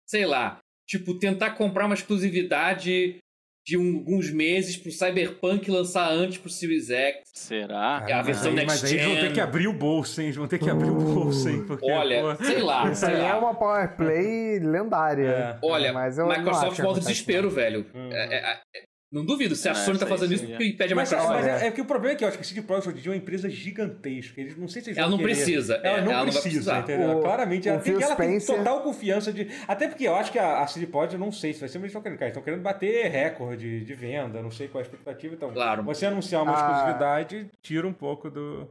Sei 0.09 0.25
lá, 0.25 0.59
tipo, 0.89 1.17
tentar 1.17 1.51
comprar 1.51 1.85
uma 1.85 1.93
exclusividade 1.95 3.17
de 3.65 3.77
um- 3.77 3.97
alguns 3.97 4.31
meses 4.31 4.75
pro 4.75 4.91
Cyberpunk 4.91 5.69
lançar 5.69 6.11
antes 6.11 6.37
pro 6.39 6.49
Series 6.49 6.89
X. 6.89 7.21
Será? 7.33 8.03
É 8.07 8.13
a 8.13 8.17
mas 8.17 8.25
versão 8.25 8.49
aí- 8.49 8.55
next 8.55 8.71
Mas 8.81 8.83
aí 8.83 8.93
eles 8.97 9.05
vão 9.05 9.15
ter 9.15 9.33
que 9.33 9.39
abrir 9.39 9.67
o 9.67 9.73
bolso, 9.73 10.19
hein? 10.21 10.27
Eles 10.27 10.37
vão 10.37 10.47
ter 10.47 10.59
que 10.59 10.69
abrir 10.69 10.89
o 10.89 10.95
bolso, 10.95 11.47
hein? 11.49 11.63
Porque, 11.67 11.91
Olha, 11.91 12.21
pô, 12.37 12.43
sei 12.43 12.61
lá, 12.61 12.91
Isso 12.91 13.05
sei 13.05 13.15
aí 13.15 13.21
é 13.21 13.33
lá. 13.33 13.39
uma 13.39 13.53
power 13.55 13.95
play 13.95 14.59
lendária. 14.59 15.27
É. 15.27 15.59
Olha, 15.63 15.93
mas 15.93 16.17
eu 16.17 16.27
Microsoft 16.27 16.79
acontece, 16.79 17.07
desespero, 17.07 17.49
velho. 17.49 17.85
Uhum. 17.93 18.11
É- 18.11 18.35
é- 18.35 18.51
é- 18.75 18.83
não 19.11 19.25
duvido 19.25 19.55
se 19.55 19.67
a 19.67 19.71
É, 19.71 19.75
Sony 19.75 19.99
tá 19.99 20.07
fazendo 20.07 20.33
isso 20.33 20.47
porque 20.47 20.65
impede 20.65 20.93
a 20.93 20.95
Mas, 20.95 21.11
Microsoft. 21.11 21.35
mas 21.35 21.45
é, 21.63 21.67
é 21.67 21.71
que 21.71 21.81
o 21.81 21.85
problema 21.85 22.13
é 22.13 22.17
que 22.17 22.23
eu 22.23 22.27
acho 22.29 22.37
que 22.37 22.43
a 22.43 22.47
CD 22.47 22.61
Projekt 22.61 22.87
hoje 22.89 22.99
em 22.99 23.01
dia 23.01 23.11
é 23.11 23.13
uma 23.15 23.21
empresa 23.21 23.49
gigantesca. 23.49 24.39
Eles 24.39 24.55
não 24.57 24.67
sei 24.69 24.81
se 24.81 24.89
eles 24.89 24.97
Ela 24.97 25.09
não 25.09 25.17
querer. 25.17 25.33
precisa, 25.33 25.75
Ela 25.83 25.97
é, 25.97 26.01
não 26.05 26.11
ela 26.13 26.23
precisa, 26.23 26.79
entendeu? 26.79 27.17
O- 27.17 27.21
Claramente, 27.21 27.67
o 27.67 27.71
ela, 27.71 27.79
tem, 27.81 28.01
ela 28.01 28.15
tem 28.15 28.39
total 28.39 28.81
confiança 28.81 29.33
de. 29.33 29.47
Até 29.67 29.87
porque 29.89 30.07
eu 30.07 30.15
acho 30.15 30.31
que 30.31 30.39
a, 30.39 30.61
a 30.61 30.67
CD 30.67 30.87
Projekt, 30.87 31.15
eu 31.15 31.19
não 31.19 31.31
sei 31.31 31.53
se 31.53 31.59
vai 31.59 31.67
ser, 31.67 31.77
mas 31.79 31.83
eles 31.83 31.89
estão 31.91 32.01
querendo, 32.01 32.17
cara, 32.19 32.27
eles 32.29 32.37
estão 32.37 32.43
querendo 32.43 32.61
bater 32.63 33.11
recorde 33.11 33.83
de 33.83 33.93
venda, 33.93 34.41
não 34.41 34.51
sei 34.51 34.67
qual 34.69 34.81
é 34.81 34.83
a 34.83 34.87
expectativa. 34.87 35.35
Então, 35.35 35.51
Claro. 35.51 35.83
você 35.83 36.05
anunciar 36.05 36.43
uma 36.43 36.53
Ah. 36.53 36.55
exclusividade, 36.55 37.49
tira 37.61 37.85
um 37.87 37.93
pouco 37.93 38.29
do. 38.29 38.67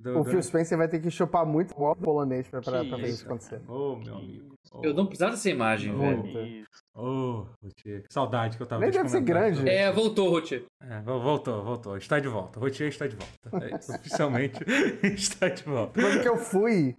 do 0.00 0.20
O 0.20 0.24
do- 0.24 0.30
Phil 0.30 0.42
Spencer 0.42 0.78
vai 0.78 0.88
ter 0.88 1.00
que 1.00 1.10
chupar 1.10 1.44
muito 1.44 1.74
o 1.76 1.94
polonês 1.96 2.46
pra, 2.48 2.62
pra, 2.62 2.72
pra 2.72 2.84
fazer 2.84 3.02
isso 3.02 3.14
isso, 3.16 3.26
acontecer. 3.26 3.60
Ô, 3.68 3.96
meu 3.96 4.14
amigo. 4.16 4.54
Eu 4.82 4.92
não 4.94 5.06
precisava 5.06 5.32
dessa 5.32 5.48
imagem, 5.50 5.92
Não. 5.92 6.22
velho. 6.22 6.66
Ô, 6.94 7.46
Rotier, 7.62 8.02
que 8.02 8.12
saudade 8.12 8.56
que 8.56 8.62
eu 8.62 8.66
tava 8.66 8.82
Nem 8.82 8.90
deve 8.90 9.08
ser 9.08 9.20
grande. 9.20 9.68
É, 9.68 9.90
voltou, 9.92 10.30
Ruth. 10.30 10.52
É, 10.52 11.00
vo- 11.02 11.20
voltou, 11.20 11.62
voltou. 11.64 11.96
Está 11.96 12.18
de 12.18 12.28
volta. 12.28 12.58
Rotier 12.60 12.88
está 12.88 13.06
de 13.06 13.16
volta. 13.16 13.64
É 13.66 13.76
isso, 13.76 13.92
oficialmente 13.94 14.58
está 15.14 15.48
de 15.48 15.62
volta. 15.62 16.00
Quando 16.00 16.22
que 16.22 16.28
eu 16.28 16.36
fui, 16.36 16.96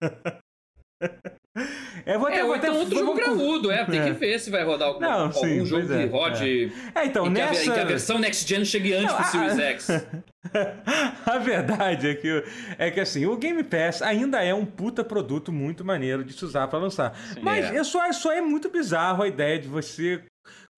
É, 2.06 2.16
vou 2.18 2.26
até, 2.28 2.36
É, 2.38 2.40
vou 2.40 2.48
ou 2.50 2.54
até, 2.54 2.68
então 2.68 2.80
outro 2.80 2.98
jogo 2.98 3.14
graúdo, 3.14 3.70
é. 3.70 3.84
Tem 3.84 4.00
É. 4.00 4.04
que 4.04 4.12
ver 4.12 4.38
se 4.38 4.50
vai 4.50 4.64
rodar 4.64 4.88
algum, 4.88 5.00
Não, 5.00 5.10
algum 5.26 5.32
sim, 5.32 5.64
jogo 5.66 5.92
é, 5.92 5.98
que 5.98 6.06
rode. 6.12 6.72
É, 6.94 7.04
então, 7.04 7.26
em, 7.26 7.34
que 7.34 7.40
a, 7.40 7.46
nessa... 7.46 7.64
em 7.64 7.72
que 7.72 7.80
a 7.80 7.84
versão 7.84 8.18
Next 8.18 8.48
Gen 8.48 8.64
chegue 8.64 8.94
antes 8.94 9.12
Não, 9.12 9.20
do 9.20 9.26
Series 9.26 9.58
a- 9.58 9.62
X. 9.62 9.88
a 11.26 11.38
verdade 11.38 12.08
é 12.08 12.14
que, 12.14 12.44
é 12.78 12.90
que 12.90 13.00
assim, 13.00 13.26
o 13.26 13.36
Game 13.36 13.62
Pass 13.64 14.02
ainda 14.02 14.42
é 14.42 14.54
um 14.54 14.64
puta 14.64 15.04
produto 15.04 15.52
muito 15.52 15.84
maneiro 15.84 16.24
de 16.24 16.32
se 16.32 16.44
usar 16.44 16.68
pra 16.68 16.78
lançar. 16.78 17.14
Sim. 17.34 17.40
Mas 17.42 17.66
É. 17.72 17.76
é 17.78 17.84
só, 17.84 18.10
só 18.12 18.32
é 18.32 18.40
muito 18.40 18.68
bizarro 18.70 19.22
a 19.22 19.28
ideia 19.28 19.58
de 19.58 19.68
você 19.68 20.22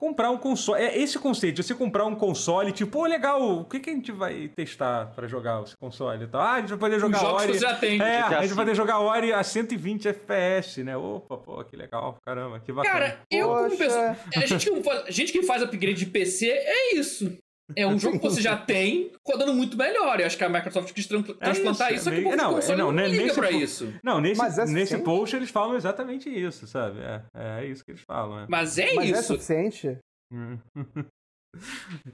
comprar 0.01 0.30
um 0.30 0.38
console. 0.38 0.82
É 0.82 0.98
esse 0.98 1.18
conceito 1.18 1.57
de 1.57 1.62
você 1.62 1.74
comprar 1.74 2.07
um 2.07 2.14
console, 2.14 2.72
tipo, 2.72 2.90
pô, 2.90 3.05
legal, 3.05 3.61
o 3.61 3.64
que, 3.66 3.78
que 3.78 3.90
a 3.90 3.92
gente 3.92 4.11
vai 4.11 4.48
testar 4.48 5.12
pra 5.14 5.28
jogar 5.28 5.62
esse 5.62 5.76
console 5.76 6.24
e 6.24 6.26
tal? 6.26 6.40
Ah, 6.40 6.55
a 6.55 6.61
gente 6.61 6.70
vai 6.70 6.78
poder 6.78 6.96
Os 6.96 7.03
jogar 7.03 7.18
jogos 7.18 7.42
Ori. 7.42 7.53
que 7.53 7.59
você 7.59 7.66
já 7.66 7.76
tem. 7.76 8.01
É, 8.01 8.22
GTA 8.22 8.38
a 8.38 8.42
gente 8.42 8.55
vai 8.55 8.64
poder 8.64 8.70
V. 8.70 8.74
jogar 8.76 8.98
Ori 9.01 9.32
a 9.32 9.42
120 9.42 10.09
FPS, 10.09 10.82
né? 10.82 10.96
Opa, 10.96 11.36
pô, 11.36 11.62
que 11.64 11.76
legal, 11.76 12.16
caramba, 12.24 12.59
que 12.61 12.72
bacana. 12.72 12.94
Cara, 12.94 13.20
eu 13.30 13.48
como 13.48 13.62
Poxa. 13.64 13.76
pessoa. 13.76 14.16
A 14.34 14.46
gente, 14.46 14.70
que 14.70 14.82
faz, 14.82 15.01
a 15.07 15.11
gente 15.11 15.32
que 15.32 15.42
faz 15.42 15.62
upgrade 15.62 15.98
de 15.98 16.07
PC 16.07 16.46
é 16.48 16.94
isso. 16.96 17.36
É 17.76 17.86
um 17.86 17.98
jogo 18.00 18.18
que 18.18 18.24
você 18.28 18.40
já 18.40 18.56
tem, 18.56 19.12
rodando 19.26 19.54
muito 19.54 19.76
melhor. 19.76 20.20
Eu 20.20 20.26
acho 20.26 20.36
que 20.36 20.44
a 20.44 20.48
Microsoft 20.48 20.92
quis 20.92 21.06
tran- 21.06 21.22
transplantar 21.22 21.90
É 21.90 21.94
isso, 21.94 22.00
isso, 22.00 22.04
só 22.04 22.10
é 22.10 22.20
meio- 22.20 22.36
não, 22.36 22.54
console 22.54 22.78
não, 22.78 22.86
não, 22.86 22.92
né, 22.92 23.08
liga 23.08 23.22
nesse 23.24 23.34
pra 23.40 23.48
po- 23.48 23.54
isso. 23.54 23.94
Não, 24.02 24.20
nesse, 24.20 24.40
Mas 24.40 24.58
é 24.58 24.64
nesse 24.66 24.98
post 24.98 25.36
eles 25.36 25.50
falam 25.50 25.76
exatamente 25.76 26.28
isso, 26.28 26.66
sabe? 26.66 27.00
É, 27.00 27.22
é 27.34 27.66
isso 27.66 27.84
que 27.84 27.90
eles 27.92 28.02
falam. 28.06 28.40
É. 28.40 28.46
Mas 28.48 28.78
é 28.78 28.94
mas 28.94 29.10
é 29.10 29.12
isso. 29.18 29.22
suficiente? 29.34 29.98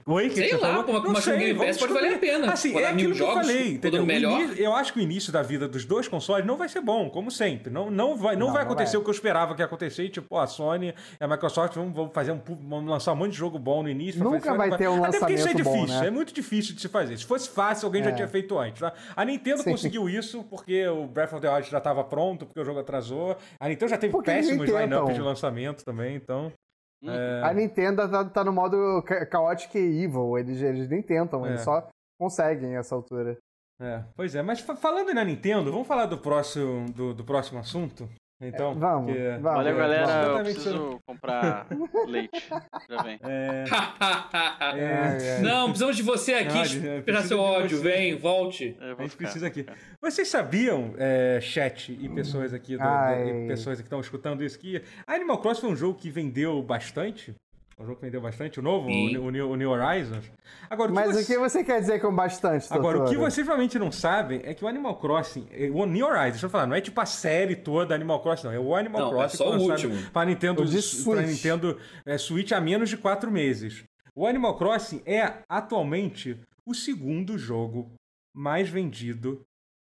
Oi, 0.05 0.29
que 0.29 0.35
Sei 0.35 0.43
que 0.45 0.55
você 0.55 0.61
lá, 0.65 0.77
falou? 0.83 0.93
mas 0.93 1.03
Não 1.03 1.09
uma 1.11 1.21
sei, 1.21 1.37
Game 1.37 1.59
Pass 1.59 1.77
pode 1.77 1.93
valer 1.93 2.15
a 2.15 2.17
pena. 2.17 2.51
Assim, 2.51 2.73
Rodar 2.73 2.89
é 2.91 2.93
mil 2.95 3.11
aquilo 3.11 3.15
que 3.15 3.21
eu 3.21 3.27
jogos, 3.27 3.47
falei, 3.47 3.73
entendeu? 3.73 4.05
Melhor. 4.05 4.57
Eu 4.57 4.73
acho 4.73 4.91
que 4.93 4.99
o 4.99 5.01
início 5.01 5.31
da 5.31 5.43
vida 5.43 5.67
dos 5.67 5.85
dois 5.85 6.07
consoles 6.07 6.45
não 6.45 6.57
vai 6.57 6.67
ser 6.67 6.81
bom, 6.81 7.07
como 7.09 7.29
sempre. 7.29 7.71
Não, 7.71 7.91
não, 7.91 8.15
vai, 8.17 8.35
não, 8.35 8.47
Não, 8.47 8.53
vai 8.53 8.63
não 8.63 8.71
acontecer 8.71 8.93
vai. 8.93 9.01
o 9.01 9.03
que 9.03 9.09
eu 9.09 9.13
esperava 9.13 9.53
que 9.53 9.61
ia 9.61 9.65
acontecer. 9.65 10.09
Tipo, 10.09 10.37
a 10.37 10.47
Sony 10.47 10.87
e 10.89 11.23
a 11.23 11.27
Microsoft 11.27 11.75
vão, 11.75 11.93
vão 11.93 12.09
fazer 12.09 12.31
um, 12.31 12.85
lançar 12.85 13.13
um 13.13 13.15
monte 13.15 13.31
de 13.33 13.37
jogo 13.37 13.59
bom 13.59 13.83
no 13.83 13.89
início. 13.89 14.23
Nunca 14.23 14.39
fazer- 14.39 14.57
vai 14.57 14.77
ter 14.77 14.87
um 14.89 15.03
Até 15.03 15.19
porque 15.19 15.33
isso 15.33 15.43
é 15.47 15.51
lançamento 15.51 15.63
bom, 15.65 15.75
difícil, 15.81 16.01
né? 16.01 16.07
é 16.07 16.11
muito 16.11 16.33
difícil 16.33 16.75
de 16.75 16.81
se 16.81 16.89
fazer. 16.89 17.17
Se 17.17 17.25
fosse 17.25 17.49
fácil, 17.49 17.85
alguém 17.85 18.03
já 18.03 18.09
É. 18.09 18.13
tinha 18.13 18.27
feito 18.27 18.57
antes. 18.57 18.81
Tá? 18.81 18.91
A 19.15 19.23
Nintendo 19.23 19.61
Sim. 19.61 19.69
conseguiu 19.71 20.09
isso 20.09 20.43
porque 20.49 20.87
o 20.87 21.05
Breath 21.05 21.33
of 21.33 21.41
the 21.41 21.49
Wild 21.53 21.69
já 21.69 21.77
estava 21.77 22.03
pronto, 22.03 22.45
porque 22.47 22.59
o 22.59 22.65
jogo 22.65 22.79
atrasou. 22.79 23.37
A 23.59 23.69
Nintendo 23.69 23.89
já 23.91 23.97
teve 23.99 24.11
Porque 24.11 24.31
péssimos 24.31 24.67
lineups 24.67 25.13
de 25.13 25.21
lançamento 25.21 25.85
também, 25.85 26.15
então. 26.15 26.51
Hum. 27.03 27.09
é, 27.11 27.43
A 27.43 27.53
Nintendo 27.53 28.09
tá, 28.09 28.25
tá 28.25 28.43
no 28.43 28.51
modo 28.51 29.01
ca- 29.03 29.27
chaotic 29.31 29.75
e 29.75 30.03
evil. 30.03 30.37
Eles, 30.37 30.61
eles 30.61 30.89
nem 30.89 31.01
tentam, 31.01 31.45
É. 31.45 31.49
eles 31.49 31.61
só 31.61 31.87
conseguem 32.19 32.75
essa 32.75 32.95
altura. 32.95 33.37
É, 33.79 34.03
pois 34.15 34.33
é, 34.33 34.41
mas 34.41 34.59
fa- 34.59 34.75
falando 34.75 35.13
na 35.13 35.23
Nintendo, 35.23 35.71
vamos 35.71 35.87
falar 35.87 36.07
do 36.07 36.17
próximo, 36.17 36.91
do, 36.91 37.13
do 37.13 37.23
próximo 37.23 37.59
assunto? 37.59 38.09
Então, 38.39 38.75
Vamos, 38.75 39.13
que- 39.13 39.19
vamos. 39.29 39.41
Valeu, 39.41 39.73
é, 39.75 39.77
galera. 39.77 40.03
Eu 40.03 40.19
exatamente 40.21 40.53
preciso 40.53 41.01
comprar 41.07 41.67
leite. 42.07 42.43
Já 42.87 43.01
vem. 43.01 43.19
É, 43.23 43.63
É, 44.75 45.17
é. 45.37 45.39
Não, 45.41 45.65
precisamos 45.69 45.95
de 45.95 46.03
você 46.03 46.33
aqui. 46.35 46.59
Esperar 46.59 47.01
precisa 47.03 47.27
seu 47.27 47.39
ódio. 47.39 47.81
Vem, 47.81 48.15
volte. 48.15 48.77
Eu 48.79 48.95
a 48.97 49.01
gente 49.03 49.15
precisa 49.17 49.47
aqui. 49.47 49.65
Vocês 50.01 50.27
sabiam, 50.27 50.93
é, 50.97 51.39
chat 51.41 51.91
e 51.99 52.07
pessoas 52.09 52.53
aqui, 52.53 52.77
do- 52.77 52.83
e 52.83 53.47
pessoas 53.47 53.77
que 53.77 53.85
estão 53.85 53.99
escutando 53.99 54.43
isso, 54.43 54.59
que 54.59 54.83
Animal 55.07 55.39
Crossing 55.39 55.61
foi 55.61 55.69
um 55.71 55.75
jogo 55.75 55.97
que 55.97 56.09
vendeu 56.11 56.61
bastante? 56.61 57.33
Um 57.79 57.85
jogo 57.85 57.97
que 57.97 58.05
vendeu 58.05 58.19
bastante, 58.19 58.59
o 58.59 58.63
novo, 58.63 58.87
o, 58.89 58.91
o 58.91 59.29
New, 59.29 59.51
o 59.51 59.55
New 59.55 59.69
Horizons. 59.69 60.25
Agora, 60.67 60.89
o 60.91 60.95
que 60.95 60.99
Mas 60.99 61.13
você- 61.15 61.21
o 61.21 61.25
que 61.27 61.37
você 61.37 61.63
quer 61.63 61.79
dizer 61.79 62.01
com 62.01 62.13
bastante, 62.13 62.65
Agora, 62.71 63.03
o 63.03 63.05
que 63.07 63.15
vocês 63.15 63.45
provavelmente 63.45 63.77
não 63.77 63.91
sabem 63.91 64.41
é 64.45 64.53
que 64.55 64.65
o 64.65 64.67
Animal 64.67 64.95
Crossing, 64.99 65.47
eh, 65.51 65.69
o 65.71 65.85
New 65.85 66.03
Horizons, 66.07 66.31
deixa 66.31 66.45
eu 66.47 66.49
falar, 66.49 66.65
não 66.65 66.75
é 66.75 66.81
tipo 66.81 66.99
a 66.99 67.05
série 67.05 67.55
toda 67.55 67.93
Animal 67.93 68.19
Crossing, 68.23 68.47
não. 68.47 68.53
É 68.53 68.59
o 68.59 68.75
Animal 68.75 69.01
Não, 69.01 69.07
é 69.09 69.13
Crossing 69.19 69.37
só 69.37 69.55
o 69.55 69.61
último. 69.61 70.11
para 70.11 70.25
Nintendo, 70.27 70.65
Switch. 70.81 71.27
Nintendo 71.27 71.79
eh, 72.03 72.17
Switch 72.17 72.51
há 72.51 72.59
menos 72.59 72.89
de 72.89 72.97
quatro 72.97 73.29
meses. 73.29 73.83
O 74.15 74.25
Animal 74.25 74.57
Crossing 74.57 75.03
é 75.05 75.43
atualmente 75.47 76.35
o 76.65 76.73
segundo 76.73 77.37
jogo 77.37 77.91
mais 78.35 78.67
vendido 78.67 79.45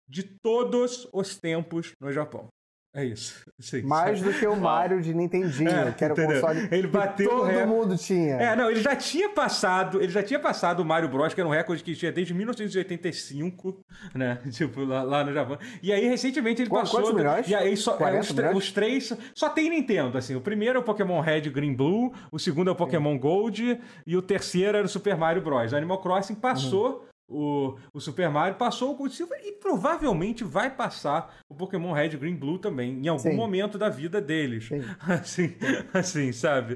de 0.05 0.23
todos 0.43 1.07
os 1.13 1.37
tempos 1.39 1.93
no 2.01 2.11
Japão. 2.11 2.47
É 2.91 3.05
isso. 3.05 3.45
Sim, 3.59 3.83
Mais 3.83 4.19
do 4.19 4.33
que 4.33 4.47
o 4.47 4.55
Mario 4.57 4.99
de 4.99 5.13
Nintendinho, 5.13 5.69
É, 5.69 5.91
que 5.91 6.03
era 6.03 6.11
o 6.13 6.17
entendeu? 6.17 6.41
console 6.41 6.67
Ele 6.71 6.81
que 6.81 6.87
bateu 6.87 7.27
o 7.27 7.39
todo 7.47 7.67
mundo 7.67 7.95
tinha. 7.95 8.35
É, 8.35 8.55
não, 8.55 8.69
ele 8.71 8.81
já 8.81 8.95
tinha 8.95 9.29
passado, 9.29 10.01
ele 10.01 10.11
já 10.11 10.23
tinha 10.23 10.39
passado 10.39 10.79
o 10.79 10.85
Mario 10.85 11.07
Bros, 11.07 11.33
que 11.35 11.39
era 11.39 11.47
um 11.47 11.51
recorde 11.51 11.83
que 11.83 11.95
tinha 11.95 12.11
desde 12.11 12.33
1985, 12.33 13.79
né? 14.15 14.39
Tipo, 14.51 14.83
lá, 14.85 15.03
lá 15.03 15.23
no 15.23 15.31
Japão. 15.33 15.57
E 15.83 15.93
aí, 15.93 16.07
recentemente, 16.07 16.61
ele 16.63 16.69
Qu- 16.69 16.77
passou. 16.77 16.99
quantos 17.01 17.13
milhões? 17.15 17.47
E 17.47 17.53
aí, 17.55 17.77
só, 17.77 17.93
é, 17.93 17.97
40 17.97 18.51
os, 18.51 18.57
os 18.57 18.71
três. 18.71 19.13
Só 19.35 19.49
tem 19.49 19.69
Nintendo, 19.69 20.17
assim. 20.17 20.35
O 20.35 20.41
primeiro 20.41 20.77
é 20.77 20.81
o 20.81 20.83
Pokémon 20.83 21.19
Red, 21.21 21.41
Green, 21.41 21.75
Blue. 21.75 22.11
O 22.31 22.39
segundo 22.39 22.69
é 22.69 22.71
o 22.71 22.75
Pokémon 22.75 23.17
Gold. 23.19 23.79
E 24.05 24.17
o 24.17 24.21
terceiro 24.21 24.77
era 24.77 24.85
o 24.85 24.89
Super 24.89 25.15
Mario 25.15 25.41
Bros. 25.41 25.73
O 25.73 25.75
Animal 25.75 26.01
Crossing 26.01 26.35
passou. 26.35 27.05
O, 27.29 27.75
o 27.93 27.99
Super 28.01 28.27
Mario 28.29 28.55
passou 28.57 28.91
o 28.91 28.95
Gold 28.95 29.13
Silver 29.13 29.39
e 29.43 29.51
provavelmente 29.51 30.43
vai 30.43 30.69
passar 30.75 31.35
o 31.47 31.53
Pokémon 31.53 31.93
Red, 31.93 32.09
Green, 32.17 32.35
Blue 32.35 32.57
também, 32.57 32.93
em 32.99 33.07
algum 33.07 33.21
Sim. 33.21 33.35
momento 33.35 33.77
da 33.77 33.87
vida 33.87 34.19
deles. 34.19 34.67
Sim. 34.67 34.81
Assim, 35.07 35.55
assim, 35.93 36.31
sabe? 36.31 36.75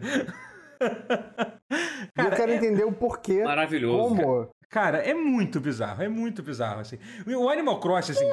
E 0.79 2.21
eu 2.21 2.31
quero 2.31 2.51
é- 2.51 2.55
entender 2.55 2.83
o 2.83 2.91
porquê. 2.91 3.43
Maravilhoso. 3.43 4.15
Como? 4.15 4.21
Cara, 4.25 4.49
é 4.81 5.13
muito 5.13 5.59
bizarro, 5.59 6.01
é 6.03 6.09
muito 6.09 6.41
bizarro, 6.43 6.81
assim. 6.81 6.97
O 7.27 7.49
Animal 7.49 7.79
Crossing, 7.79 8.11
assim, 8.13 8.25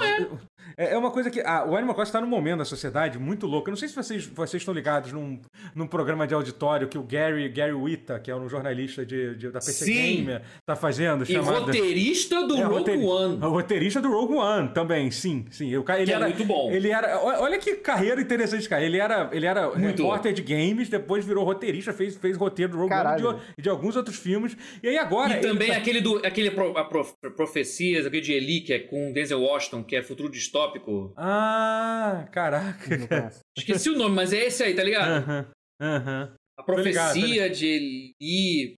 é. 0.76 0.92
é 0.94 0.96
uma 0.98 1.10
coisa 1.10 1.30
que... 1.30 1.40
ah, 1.40 1.64
o 1.66 1.76
Animal 1.76 1.94
Crossing 1.94 2.12
tá 2.12 2.20
num 2.20 2.26
momento 2.26 2.58
da 2.58 2.64
sociedade 2.64 3.18
muito 3.18 3.46
louco. 3.46 3.68
Eu 3.68 3.72
não 3.72 3.76
sei 3.78 3.88
se 3.88 3.94
vocês, 3.94 4.26
vocês 4.26 4.60
estão 4.60 4.72
ligados 4.74 5.12
num, 5.12 5.40
num 5.74 5.86
programa 5.86 6.26
de 6.26 6.34
auditório 6.34 6.88
que 6.88 6.96
o 6.98 7.02
Gary, 7.02 7.48
Gary 7.48 7.72
Whitta, 7.72 8.18
que 8.20 8.30
é 8.30 8.36
um 8.36 8.48
jornalista 8.48 9.04
de, 9.04 9.34
de- 9.36 9.50
da 9.50 9.58
PC 9.60 9.84
Sim. 9.84 10.16
Gamer, 10.16 10.42
tá 10.64 10.74
fazendo, 10.76 11.24
E 11.24 11.26
chamado... 11.26 11.66
roteirista 11.66 12.46
do 12.46 12.56
É, 12.56 12.62
Rogue 12.62 12.78
roteiri- 12.78 13.02
One. 13.04 13.36
O 13.44 13.48
roteirista 13.50 14.00
do 14.00 14.10
Rogue 14.10 14.34
One 14.34 14.68
também, 14.70 15.10
sim, 15.10 15.44
sim. 15.50 15.70
Cara, 15.82 16.00
ele 16.00 16.06
Que 16.06 16.12
é 16.12 16.16
era, 16.16 16.26
muito 16.26 16.44
bom. 16.44 16.70
Ele 16.70 16.90
era, 16.90 17.18
olha 17.22 17.58
que 17.58 17.76
carreira 17.76 18.20
interessante, 18.20 18.68
cara. 18.68 18.82
Ele 18.84 18.98
era, 18.98 19.28
ele 19.32 19.46
era 19.46 19.68
Muito 19.76 20.02
repórter 20.02 20.32
de 20.32 20.42
games, 20.42 20.88
depois 20.88 21.24
virou 21.24 21.44
roteirista, 21.44 21.92
fez, 21.92 22.16
fez 22.16 22.36
roteiro 22.36 22.72
do 22.72 22.78
Rogue 22.78 22.92
One 22.92 23.02
Caralho. 23.02 23.30
e 23.30 23.34
de, 23.34 23.40
e 23.58 23.62
de 23.62 23.68
alguns 23.68 23.96
outros 23.96 24.16
filmes. 24.16 24.56
E 24.82 24.88
aí 24.88 24.98
agora 24.98 25.36
E 25.38 25.40
também 25.40 25.68
tá- 25.70 25.76
aquele 25.76 26.00
do 26.00 26.18
aquele 26.30 26.50
pro, 26.50 26.76
a 26.76 26.84
prof- 26.84 27.14
profecias, 27.36 28.06
aquele 28.06 28.22
de 28.22 28.32
Eli, 28.32 28.60
que 28.60 28.72
é 28.72 28.78
com 28.78 29.12
Denzel 29.12 29.40
Washington, 29.42 29.84
que 29.84 29.96
é 29.96 30.02
futuro 30.02 30.30
distópico. 30.30 31.12
Ah, 31.16 32.28
caraca. 32.32 32.96
Não 32.96 33.06
conheço. 33.06 33.40
Esqueci 33.56 33.90
o 33.90 33.96
nome, 33.98 34.14
mas 34.16 34.32
é 34.32 34.46
esse 34.46 34.62
aí, 34.62 34.74
tá 34.74 34.82
ligado? 34.82 35.08
Aham, 35.24 35.50
aham. 35.80 36.34
A 36.58 36.62
Tô 36.62 36.74
ligado, 36.76 37.14
tô 37.14 37.20
profecia 37.20 37.50
de 37.50 37.66
Eli. 37.66 38.74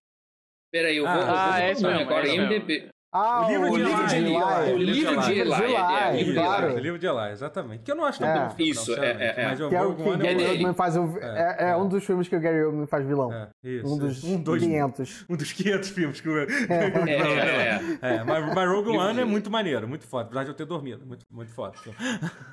Peraí, 0.71 0.97
eu 0.97 1.03
vou. 1.03 1.11
Ah, 1.13 1.19
eu 1.19 1.25
vou 1.27 1.35
ah, 1.35 1.59
é 1.59 1.67
o 1.67 1.71
esse 1.71 1.83
nome 1.83 1.95
mesmo, 1.97 2.09
agora. 2.09 2.27
é 2.27 2.29
esse 2.29 2.37
IMDb. 2.37 2.89
Ah, 3.13 3.45
O 3.45 3.49
livro 3.49 3.69
de 3.69 3.83
livro 3.83 4.07
de 4.07 4.15
Eli. 4.15 4.35
O 4.35 4.77
livro 4.77 5.21
de 5.21 5.31
Eli, 5.31 5.51
é, 5.51 6.09
Eli, 6.09 6.17
livro 6.17 6.33
de 6.33 6.39
claro. 6.39 6.65
Eli. 6.67 6.75
O 6.75 6.79
livro 6.79 6.99
de 6.99 7.05
Eli, 7.05 7.31
exatamente. 7.31 7.83
Que 7.83 7.91
eu 7.91 7.95
não 7.95 8.05
acho 8.05 8.17
tão 8.19 8.27
É. 8.27 8.39
bom 8.39 8.49
filme, 8.49 8.71
Isso, 8.71 8.95
não, 8.95 9.03
é, 9.03 9.11
é, 9.11 9.33
é. 9.37 9.45
Mas 9.45 9.61
o 9.61 9.69
Que 9.69 9.75
é 9.75 9.81
o 9.81 9.87
Rogue 9.89 10.03
que 10.03 10.09
One 10.09 10.23
Gary. 10.23 10.45
Oldman 10.47 10.73
faz 10.73 10.97
o. 10.97 11.17
É, 11.19 11.57
é 11.59 11.69
é. 11.69 11.77
um 11.77 11.87
dos 11.87 12.03
filmes 12.03 12.27
que 12.27 12.35
o 12.35 12.39
Gary 12.39 12.63
Oldman 12.63 12.87
faz 12.87 13.05
vilão. 13.05 13.31
É, 13.31 13.49
isso, 13.63 13.93
Um 13.93 13.97
dos 13.99 14.23
um, 14.23 14.41
dois, 14.41 14.63
500. 14.63 15.25
um 15.29 15.35
dos 15.35 15.51
500 15.53 15.89
filmes 15.89 16.21
que 16.21 16.29
o... 16.29 16.37
É, 16.39 16.43
é, 16.43 17.79
é. 18.01 18.15
É, 18.15 18.23
mas, 18.23 18.53
mas 18.55 18.69
Rogue 18.69 18.97
One 18.97 19.19
é 19.19 19.25
muito 19.25 19.51
maneiro, 19.51 19.87
muito 19.87 20.07
foda. 20.07 20.25
Apesar 20.25 20.43
de 20.43 20.49
eu 20.49 20.55
ter 20.55 20.65
dormido, 20.65 21.05
muito, 21.05 21.25
muito 21.31 21.51
foda. 21.53 21.73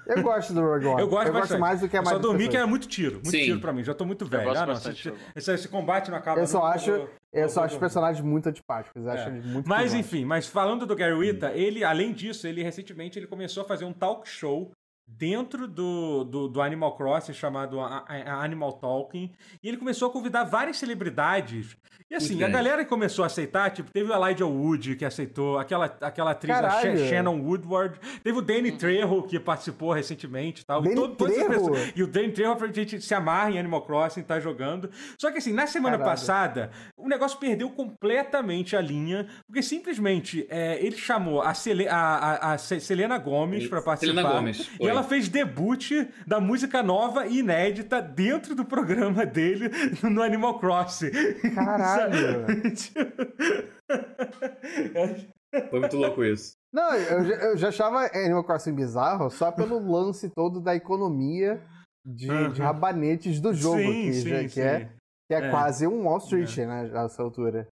Eu 0.06 0.22
gosto 0.22 0.52
do 0.52 0.60
Rogue 0.60 0.86
One. 0.86 1.00
Eu 1.00 1.08
gosto 1.08 1.32
bastante. 1.32 1.58
mais 1.60 1.80
do 1.80 1.88
que 1.88 1.96
a 1.96 2.00
Eu 2.00 2.06
só 2.06 2.18
dormi 2.18 2.48
que 2.48 2.56
era 2.56 2.66
muito 2.66 2.86
tiro. 2.86 3.14
Muito 3.14 3.30
tiro 3.30 3.60
pra 3.60 3.72
mim. 3.72 3.82
Já 3.82 3.94
tô 3.94 4.04
muito 4.04 4.26
velho. 4.26 4.44
gosto 4.44 4.62
Ah, 4.62 4.66
não. 4.66 5.16
Esse, 5.36 5.68
combate 5.68 6.10
não 6.10 6.18
acaba 6.18 6.40
Eu 6.40 6.46
só 6.46 6.64
acho, 6.64 7.08
eu 7.32 7.42
vou- 7.42 7.48
só 7.50 7.64
acho 7.64 7.74
os 7.74 7.80
personagens 7.80 8.24
muito 8.24 8.48
antipáticos. 8.48 9.06
Acho 9.06 9.28
É. 9.28 9.32
muito 9.40 9.68
Mas 9.68 9.94
enfim, 9.94 10.24
mas 10.24 10.46
falando 10.46 10.86
do 10.86 10.96
Gary 10.96 11.14
Whitta, 11.14 11.52
ele, 11.52 11.84
além 11.84 12.12
disso, 12.12 12.46
ele 12.46 12.62
recentemente 12.62 13.18
ele 13.18 13.26
começou 13.26 13.62
a 13.62 13.66
fazer 13.66 13.84
um 13.84 13.92
talk 13.92 14.28
show 14.28 14.70
dentro 15.06 15.66
do, 15.66 16.22
do, 16.24 16.48
do 16.48 16.62
Animal 16.62 16.96
Crossing 16.96 17.32
chamado 17.32 17.80
A- 17.80 18.04
A- 18.06 18.44
Animal 18.44 18.74
Talking 18.74 19.32
e 19.62 19.68
ele 19.68 19.76
começou 19.76 20.08
a 20.08 20.12
convidar 20.12 20.44
várias 20.44 20.76
celebridades 20.76 21.76
e 22.10 22.16
assim, 22.16 22.42
a 22.42 22.48
galera 22.48 22.82
que 22.84 22.90
começou 22.90 23.22
a 23.22 23.26
aceitar, 23.26 23.70
tipo, 23.70 23.90
teve 23.90 24.10
o 24.10 24.14
Elijah 24.14 24.44
Wood 24.46 24.96
que 24.96 25.04
aceitou, 25.04 25.58
aquela, 25.58 25.86
aquela 26.00 26.32
atriz 26.32 26.52
Shannon 27.08 27.40
Woodward, 27.40 27.98
teve 28.24 28.36
o 28.38 28.42
Danny 28.42 28.72
Trejo 28.72 29.22
que 29.22 29.38
participou 29.38 29.92
recentemente 29.92 30.62
e 30.62 30.64
tal. 30.66 30.82
Danny 30.82 30.94
e 31.00 31.48
pessoas- 31.48 31.92
e 31.94 32.02
o 32.02 32.06
Danny 32.06 32.32
Trejo 32.32 32.50
a 32.64 32.72
gente 32.72 33.00
se 33.00 33.14
amarra 33.14 33.50
em 33.52 33.58
Animal 33.58 33.82
Crossing, 33.82 34.22
tá 34.22 34.40
jogando. 34.40 34.90
Só 35.18 35.30
que 35.30 35.38
assim, 35.38 35.52
na 35.52 35.66
semana 35.66 35.96
Caralho. 35.98 36.16
passada, 36.18 36.70
o 36.96 37.08
negócio 37.08 37.38
perdeu 37.38 37.70
completamente 37.70 38.74
a 38.74 38.80
linha, 38.80 39.26
porque 39.46 39.62
simplesmente 39.62 40.46
é, 40.50 40.84
ele 40.84 40.96
chamou 40.96 41.40
a, 41.42 41.54
Sele- 41.54 41.88
a- 41.88 41.96
a- 41.96 42.52
a 42.54 42.58
Se- 42.58 42.80
Selena 42.80 43.18
Gomes 43.18 43.68
pra 43.68 43.80
participar. 43.82 44.16
Selena 44.22 44.34
Gomez, 44.36 44.70
e 44.80 44.86
ela 44.88 45.02
fez 45.04 45.28
debut 45.28 45.90
da 46.26 46.40
música 46.40 46.82
nova 46.82 47.26
e 47.26 47.38
inédita 47.38 48.00
dentro 48.02 48.54
do 48.54 48.64
programa 48.64 49.24
dele 49.24 49.70
no 50.02 50.22
Animal 50.22 50.58
Crossing. 50.58 51.10
Caralho. 51.54 51.99
Foi 55.70 55.80
muito 55.80 55.96
louco 55.96 56.24
isso. 56.24 56.52
Não, 56.72 56.94
eu, 56.94 57.24
já- 57.24 57.34
eu 57.34 57.56
já 57.56 57.68
achava 57.68 58.06
Animal 58.14 58.44
Crossing 58.44 58.74
bizarro 58.74 59.28
só 59.30 59.50
pelo 59.50 59.78
lance 59.90 60.30
todo 60.30 60.60
da 60.60 60.74
economia 60.76 61.60
de, 62.04 62.26
de 62.26 62.30
Aham. 62.30 62.52
rabanetes 62.64 63.40
do 63.40 63.52
jogo, 63.52 63.78
sim, 63.82 64.02
que, 64.04 64.12
sim, 64.12 64.28
já- 64.28 64.42
sim. 64.42 64.48
que 64.48 64.60
é, 64.60 64.88
que 65.30 65.34
é, 65.34 65.46
É. 65.46 65.48
quase 65.48 65.86
um 65.86 66.06
Wall 66.06 66.18
Street, 66.18 66.56
né, 66.56 66.90
nessa 66.92 67.22
altura. 67.22 67.68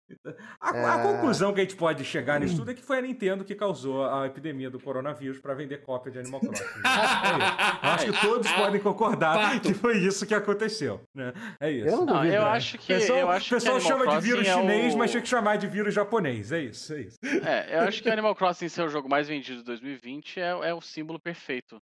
A, 0.60 0.94
a 0.94 1.02
conclusão 1.02 1.52
que 1.52 1.60
a 1.60 1.64
gente 1.64 1.74
pode 1.74 2.04
chegar 2.04 2.38
nisso 2.38 2.54
tudo 2.54 2.70
é 2.70 2.74
que 2.74 2.82
foi 2.82 2.98
a 2.98 3.02
Nintendo 3.02 3.44
que 3.44 3.52
causou 3.52 4.06
a 4.06 4.26
epidemia 4.28 4.70
do 4.70 4.78
coronavírus 4.78 5.40
para 5.40 5.54
vender 5.54 5.78
cópia 5.78 6.12
de 6.12 6.20
Animal 6.20 6.40
Crossing. 6.40 6.64
É 7.82 7.86
acho 7.88 8.12
que 8.12 8.20
todos 8.20 8.50
podem 8.52 8.80
concordar 8.80 9.54
Fato. 9.54 9.60
que 9.62 9.74
foi 9.74 9.98
isso 9.98 10.24
que 10.24 10.34
aconteceu. 10.34 11.00
Né? 11.12 11.32
É 11.60 11.68
isso. 11.70 11.88
Eu 11.88 11.96
não 11.98 12.06
Não, 12.06 12.14
duvido. 12.18 12.34
eu 12.34 12.42
né? 12.42 12.48
acho 12.48 12.78
que. 12.78 12.86
pessoal, 12.86 13.18
eu 13.18 13.30
acho 13.30 13.50
pessoal 13.50 13.76
que 13.78 13.82
chama 13.82 14.04
de 14.06 14.10
Crossing 14.12 14.28
vírus 14.28 14.46
é 14.46 14.54
chinês, 14.54 14.94
o... 14.94 14.98
mas 14.98 15.10
tinha 15.10 15.20
que 15.22 15.28
chamar 15.28 15.56
de 15.56 15.66
vírus 15.66 15.92
japonês. 15.94 16.52
É 16.52 16.60
isso, 16.60 16.94
é 16.94 17.00
isso. 17.00 17.16
É, 17.44 17.76
eu 17.76 17.80
acho 17.80 18.00
que 18.02 18.08
Animal 18.08 18.36
Crossing 18.36 18.68
ser 18.68 18.82
o 18.82 18.88
jogo 18.88 19.08
mais 19.08 19.26
vendido 19.26 19.58
de 19.58 19.64
2020 19.64 20.38
é, 20.38 20.50
é 20.68 20.74
o 20.74 20.80
símbolo 20.80 21.18
perfeito. 21.18 21.80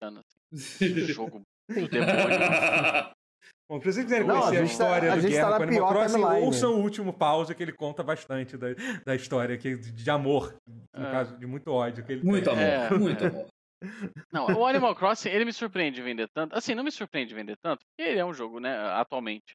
Esse 0.52 1.12
jogo 1.12 1.42
do 1.68 1.88
demônio. 1.88 3.12
Bom, 3.68 3.78
se 3.80 3.84
vocês 3.92 4.04
quiserem 4.04 4.26
Não, 4.26 4.40
conhecer 4.40 4.56
a 4.56 4.60
a, 4.60 4.64
gente 4.64 4.76
tá- 4.78 4.84
história 4.84 5.12
a 5.12 5.16
do 5.16 5.22
tá 5.22 5.28
Guerra 5.28 5.50
na 5.50 5.56
com 5.56 5.62
Animal 5.62 5.88
Crossing, 5.88 6.14
timeline. 6.18 6.46
ouçam 6.46 6.74
o 6.74 6.82
último 6.82 7.12
pausa 7.12 7.54
que 7.54 7.62
ele 7.62 7.72
conta 7.72 8.02
bastante 8.02 8.56
da, 8.56 8.66
da 9.04 9.14
história 9.14 9.56
que, 9.56 9.76
de 9.76 10.10
amor, 10.10 10.54
no 10.94 11.06
É. 11.06 11.10
caso, 11.10 11.38
de 11.38 11.46
muito 11.46 11.70
ódio 11.70 12.04
que 12.04 12.12
ele 12.12 12.22
Muito 12.24 12.44
tem. 12.50 12.52
amor, 12.52 12.64
É. 12.64 12.98
muito 12.98 13.24
amor. 13.26 13.46
Não, 14.32 14.46
o 14.60 14.66
Animal 14.66 14.94
Crossing, 14.94 15.28
ele 15.30 15.44
me 15.44 15.52
surpreende 15.52 16.00
vender 16.02 16.28
tanto. 16.34 16.54
Assim, 16.54 16.74
não 16.74 16.84
me 16.84 16.92
surpreende 16.92 17.34
vender 17.34 17.56
tanto, 17.60 17.80
porque 17.86 18.08
ele 18.10 18.20
é 18.20 18.24
um 18.24 18.32
jogo, 18.32 18.60
né, 18.60 18.76
atualmente. 18.92 19.54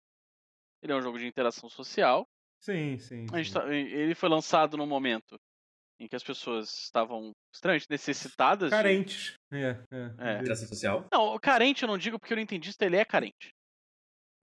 Ele 0.83 0.91
é 0.91 0.95
um 0.95 1.01
jogo 1.01 1.17
de 1.17 1.25
interação 1.25 1.69
social. 1.69 2.25
Sim, 2.61 2.97
sim. 2.97 3.25
A 3.31 3.37
gente 3.37 3.47
sim. 3.47 3.53
tá- 3.53 3.73
ele 3.73 4.13
foi 4.15 4.27
lançado 4.29 4.75
num 4.77 4.85
momento 4.87 5.37
em 5.99 6.07
que 6.07 6.15
as 6.15 6.23
pessoas 6.23 6.69
estavam 6.83 7.31
extremamente 7.53 7.87
necessitadas. 7.89 8.69
de- 8.69 8.75
Carentes. 8.75 9.33
É, 9.53 9.77
é. 9.91 10.11
É. 10.17 10.39
Interação 10.41 10.67
social. 10.67 11.05
Não, 11.11 11.37
carente 11.39 11.83
eu 11.83 11.87
não 11.87 11.97
digo 11.97 12.19
porque 12.19 12.33
o 12.33 12.37
Nintendista 12.37 12.83
ele 12.85 12.97
é 12.97 13.05
carente. 13.05 13.53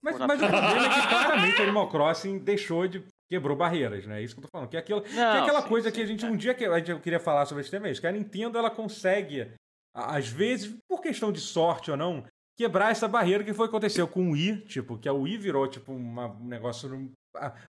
Mas, 0.05 0.18
mas 0.18 0.42
o 0.42 0.46
problema 0.48 0.86
é 0.86 1.00
que 1.00 1.09
claramente 1.09 1.62
Animal 1.62 1.88
Crossing 1.88 2.38
deixou 2.38 2.86
de. 2.86 3.02
quebrou 3.30 3.57
barreiras, 3.57 4.07
né? 4.07 4.20
É 4.20 4.22
isso 4.22 4.34
que 4.34 4.40
eu 4.40 4.42
tô 4.45 4.49
falando. 4.50 4.68
Que 4.68 4.76
é, 4.76 4.80
aquilo, 4.80 5.00
que 5.03 5.11
é 5.11 5.14
Não, 5.14 5.42
aquela 5.42 5.62
sim, 5.62 5.68
coisa 5.68 5.88
sim, 5.88 5.95
que 5.96 6.03
a 6.03 6.07
gente. 6.07 6.24
é. 6.24 6.29
Um 6.29 6.37
dia 6.37 6.54
que 6.54 6.64
a 6.64 6.79
gente 6.79 6.91
eu 6.91 7.00
queria 7.00 7.18
falar 7.18 7.46
sobre 7.46 7.62
esse 7.62 7.70
tema 7.70 7.88
é 7.88 7.91
isso, 7.91 8.00
que 8.00 8.07
a 8.07 8.12
Nintendo 8.12 8.58
ela 8.58 8.70
consegue, 8.70 9.50
às 9.96 10.29
vezes, 10.29 10.76
por 10.88 11.00
questão 11.00 11.33
de 11.33 11.41
sorte 11.41 11.91
ou 11.91 11.96
não, 11.96 12.24
quebrar 12.57 12.91
essa 12.92 13.08
barreira 13.08 13.42
que 13.42 13.53
foi 13.54 13.66
o 13.66 13.68
que 13.68 13.74
aconteceu 13.74 14.07
com 14.07 14.29
o 14.29 14.33
Wii, 14.33 14.66
tipo, 14.66 14.99
que 14.99 15.08
a 15.08 15.12
Wii 15.12 15.38
virou 15.38 15.66
tipo 15.66 15.91
uma- 15.92 16.26
um 16.30 16.46
negócio. 16.46 17.11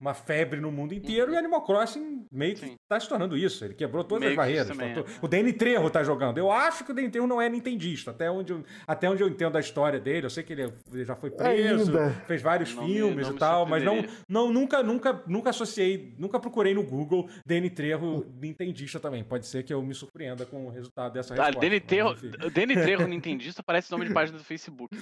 Uma 0.00 0.14
febre 0.14 0.60
no 0.60 0.70
mundo 0.70 0.94
inteiro 0.94 1.32
e 1.32 1.36
Animal 1.36 1.62
Crossing 1.64 2.26
meio 2.32 2.54
que 2.54 2.64
Uhum. 2.64 2.70
Sim. 2.72 2.76
tá 2.88 2.98
se 3.00 3.08
tornando 3.08 3.36
isso. 3.36 3.64
Ele 3.64 3.74
quebrou 3.74 4.04
todas 4.04 4.20
Meio 4.20 4.30
as 4.32 4.36
barreiras. 4.36 4.68
faltou- 4.68 5.04
é. 5.04 5.18
O 5.20 5.28
Danny 5.28 5.52
Trejo 5.52 5.90
tá 5.90 6.02
jogando. 6.04 6.38
Eu 6.38 6.50
acho 6.50 6.84
que 6.84 6.92
o 6.92 6.94
Danny 6.94 7.10
Trejo 7.10 7.26
não 7.26 7.40
é 7.42 7.48
nintendista. 7.48 8.10
Até 8.12 8.30
onde 8.30 8.52
eu, 8.52 8.64
até 8.86 9.10
onde 9.10 9.22
eu 9.22 9.28
entendo 9.28 9.56
a 9.56 9.60
história 9.60 9.98
dele. 9.98 10.26
Eu 10.26 10.30
sei 10.30 10.42
que 10.44 10.52
ele, 10.52 10.62
é- 10.62 10.72
ele 10.92 11.04
já 11.04 11.16
foi 11.16 11.30
preso, 11.30 11.90
Ainda. 11.98 12.10
fez 12.26 12.40
vários 12.42 12.74
Não 12.74 12.84
me- 12.86 12.92
filmes 12.94 13.28
não 13.28 13.34
e 13.34 13.38
tal, 13.38 13.66
mas 13.66 13.82
não, 13.82 14.04
não 14.28 14.52
nunca, 14.52 14.82
nunca, 14.82 15.22
nunca 15.26 15.50
associei, 15.50 16.14
nunca 16.18 16.38
procurei 16.38 16.72
no 16.74 16.82
Google 16.84 17.28
Danny 17.46 17.68
Trejo 17.70 18.26
nintendista 18.40 19.00
também. 19.00 19.24
Pode 19.24 19.46
ser 19.46 19.62
que 19.64 19.72
eu 19.74 19.82
me 19.82 19.94
surpreenda 19.94 20.46
com 20.46 20.66
o 20.66 20.70
resultado 20.70 21.12
dessa 21.14 21.34
Ah, 21.34 21.46
resposta. 21.46 21.60
Danny 21.60 21.80
Trejo. 21.80 22.30
Danny 22.54 22.74
Trejo 22.74 23.06
Nintendista 23.08 23.62
parece 23.62 23.90
nome 23.90 24.06
de 24.06 24.14
página 24.14 24.38
do 24.38 24.44
Facebook. 24.44 24.96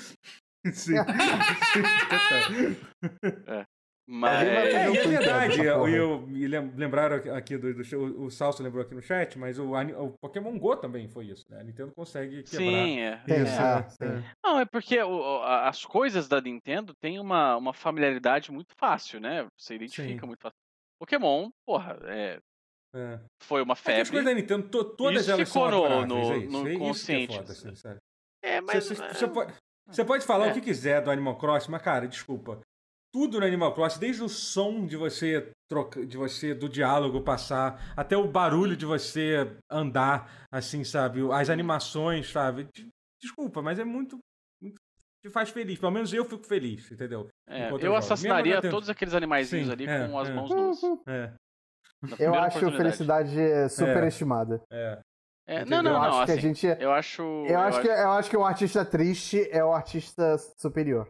Sim. 0.72 0.94
Sim, 1.72 1.82
total. 2.08 3.66
Mas. 4.08 4.46
É, 4.46 4.88
um 4.88 4.94
e 4.94 4.98
é 4.98 5.02
Twitter 5.02 5.08
verdade, 5.08 5.60
eu, 5.64 5.88
eu- 5.88 6.26
lem- 6.26 6.72
lembraram 6.76 7.16
aqui 7.34 7.58
do, 7.58 7.74
do 7.74 7.82
show, 7.82 8.00
o 8.04 8.30
Salso 8.30 8.62
lembrou 8.62 8.82
aqui 8.84 8.94
no 8.94 9.02
chat, 9.02 9.36
mas 9.36 9.58
o, 9.58 9.72
o 9.72 10.12
Pokémon 10.20 10.56
Go 10.58 10.76
também 10.76 11.08
foi 11.08 11.26
isso, 11.26 11.44
né? 11.50 11.60
A 11.60 11.64
Nintendo 11.64 11.92
consegue 11.92 12.44
quebrar. 12.44 12.58
Sim, 12.58 13.00
é. 13.00 13.22
Isso, 13.26 13.60
ah, 13.60 13.84
é. 13.84 13.88
sim. 13.90 14.24
Não, 14.44 14.60
é 14.60 14.64
porque 14.64 15.02
o- 15.02 15.08
o- 15.10 15.42
as 15.42 15.84
coisas 15.84 16.28
da 16.28 16.40
Nintendo 16.40 16.94
têm 17.02 17.18
uma, 17.18 17.56
uma 17.56 17.72
familiaridade 17.72 18.52
muito 18.52 18.74
fácil, 18.78 19.18
né? 19.18 19.44
Você 19.58 19.74
identifica 19.74 20.20
Sim. 20.20 20.26
muito 20.26 20.40
fácil. 20.40 20.56
Pokémon, 21.00 21.50
porra, 21.66 21.98
é, 22.04 22.38
É. 22.94 23.18
foi 23.42 23.60
uma 23.60 23.72
É 23.72 23.74
que 23.76 23.80
as 23.90 24.08
febre. 24.08 24.10
coisas 24.12 24.24
da 24.24 24.34
Nintendo, 24.34 24.68
to- 24.68 24.84
todas 24.96 25.22
Isso 25.22 25.32
elas 25.32 25.48
são 25.48 25.64
ficou 25.64 25.70
no- 25.80 25.84
adoráveis, 25.84 26.08
no- 26.08 26.58
é 26.58 26.62
no 26.62 26.68
é 26.68 26.70
isso 26.70 26.70
que 26.70 26.70
é 26.70 26.78
consciente, 26.78 27.36
foda, 27.36 27.52
assim. 27.52 27.68
assim, 27.68 27.76
sabe? 27.76 27.96
É, 28.42 28.60
mas. 28.60 28.84
Você, 28.84 29.02
é, 29.02 29.12
você 29.14 29.26
pode, 29.28 29.54
você 29.90 30.04
pode 30.04 30.24
falar 30.24 30.46
É. 30.46 30.50
o 30.50 30.54
que 30.54 30.60
quiser 30.60 31.02
do 31.02 31.10
Animal 31.10 31.36
Crossing, 31.36 31.70
mas, 31.72 31.82
cara, 31.82 32.06
desculpa. 32.06 32.60
Tudo 33.16 33.40
no 33.40 33.46
Animal 33.46 33.72
Crossing, 33.72 33.98
desde 33.98 34.22
o 34.22 34.28
som 34.28 34.84
de 34.84 34.94
você 34.94 35.50
troca, 35.70 36.04
de 36.04 36.18
você 36.18 36.52
do 36.52 36.68
diálogo 36.68 37.22
passar, 37.22 37.94
até 37.96 38.14
o 38.14 38.28
barulho 38.28 38.76
de 38.76 38.84
você 38.84 39.56
andar, 39.70 40.46
assim, 40.52 40.84
sabe? 40.84 41.20
As 41.32 41.48
animações, 41.48 42.30
sabe? 42.30 42.68
De- 42.74 42.90
Desculpa, 43.18 43.62
mas 43.62 43.78
é 43.78 43.84
muito, 43.84 44.18
muito 44.60 44.76
te 45.24 45.30
faz 45.30 45.48
feliz. 45.48 45.78
Pelo 45.78 45.92
menos 45.92 46.12
eu 46.12 46.26
fico 46.26 46.44
feliz, 46.44 46.92
entendeu? 46.92 47.26
é, 47.48 47.70
eu 47.80 47.96
assassinaria 47.96 48.56
eu 48.56 48.60
tendo- 48.60 48.70
todos 48.70 48.90
aqueles 48.90 49.14
animaizinhos 49.14 49.68
Sim, 49.68 49.72
ali 49.72 49.86
é, 49.88 50.06
com 50.06 50.18
as 50.18 50.28
é. 50.28 50.32
mãos 50.34 50.50
nuas. 50.50 50.78
É, 51.08 52.26
Eu 52.26 52.34
acho 52.34 52.70
felicidade 52.72 53.34
superestimada. 53.70 54.60
é. 54.70 55.00
É, 55.48 55.64
não, 55.64 55.82
não, 55.82 55.92
eu 55.92 55.98
não. 55.98 56.02
acho 56.02 56.24
que 56.26 56.32
a 56.32 56.34
assim, 56.34 56.42
gente. 56.54 56.66
Eu 56.66 56.92
acho. 56.92 57.22
Eu 57.22 57.60
acho, 57.60 57.80
que, 57.80 57.86
eu 57.88 58.12
acho 58.12 58.30
que 58.30 58.36
o 58.36 58.44
artista 58.44 58.84
triste 58.84 59.48
é 59.50 59.64
o 59.64 59.72
artista 59.72 60.36
superior. 60.58 61.08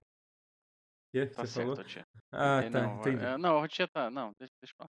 Que 1.15 1.27
Tá 1.27 1.47
você 1.47 1.53
certo, 1.53 1.69
falou? 1.69 1.85
tia. 1.85 2.05
Ah, 2.33 2.61
É, 2.65 2.71
tá, 2.71 2.81
não, 2.83 2.99
entendi. 3.01 3.25
é, 3.25 3.39
não, 3.39 3.63
a 3.63 3.69
tia 3.69 3.89
tá. 3.89 4.11
Não, 4.11 4.33
deixa, 4.39 4.53
deixa 4.63 4.73
eu 4.73 4.77
falar. 4.77 4.91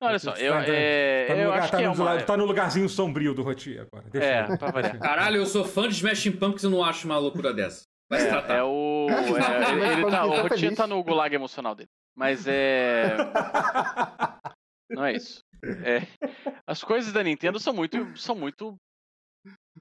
Não, 0.00 0.08
olha 0.08 0.18
Você 0.18 0.24
só, 0.26 0.32
tá 0.32 0.40
eu, 0.40 0.54
entrando- 0.60 0.74
é, 0.76 1.26
Tá 1.26 1.34
no, 1.34 1.40
eu 1.40 1.46
lugar, 1.48 1.58
acho 1.62 1.70
tá 1.72 1.76
que 1.78 1.82
é 1.82 1.86
no, 1.88 1.92
uma. 1.94 2.22
tá 2.22 2.36
no 2.36 2.44
lugarzinho 2.44 2.88
sombrio 2.88 3.34
do 3.34 3.42
Roti 3.42 3.78
agora. 3.78 4.08
Deixa 4.10 4.26
É, 4.28 4.42
eu- 4.52 4.58
pra 4.58 4.70
variar. 4.70 4.98
Caralho, 5.00 5.36
eu 5.38 5.46
sou 5.46 5.64
fã 5.64 5.88
de 5.88 5.94
Smashing 5.94 6.32
Pumpkins 6.36 6.62
e 6.64 6.68
não 6.68 6.84
acho 6.84 7.04
uma 7.06 7.18
loucura 7.18 7.52
dessa. 7.52 7.82
Vai 8.08 8.20
se 8.20 8.28
tratar. 8.28 8.54
É, 8.54 8.58
é 8.58 8.62
o. 8.62 9.06
é, 9.10 9.72
ele, 9.72 9.84
ele 10.02 10.10
tá, 10.10 10.24
o 10.24 10.40
Rotinha 10.42 10.74
tá 10.74 10.86
no 10.86 11.02
gulag 11.02 11.34
emocional 11.34 11.74
dele. 11.74 11.88
Mas 12.16 12.46
é. 12.46 13.16
Não 14.90 15.04
é 15.04 15.12
isso. 15.12 15.40
É, 15.84 16.00
as 16.66 16.82
coisas 16.82 17.12
da 17.12 17.22
Nintendo 17.22 17.58
são 17.60 17.74
muito. 17.74 18.16
São 18.16 18.34
muito. 18.34 18.76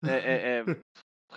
é, 0.03 0.11
é, 0.11 0.59
é, 0.59 0.63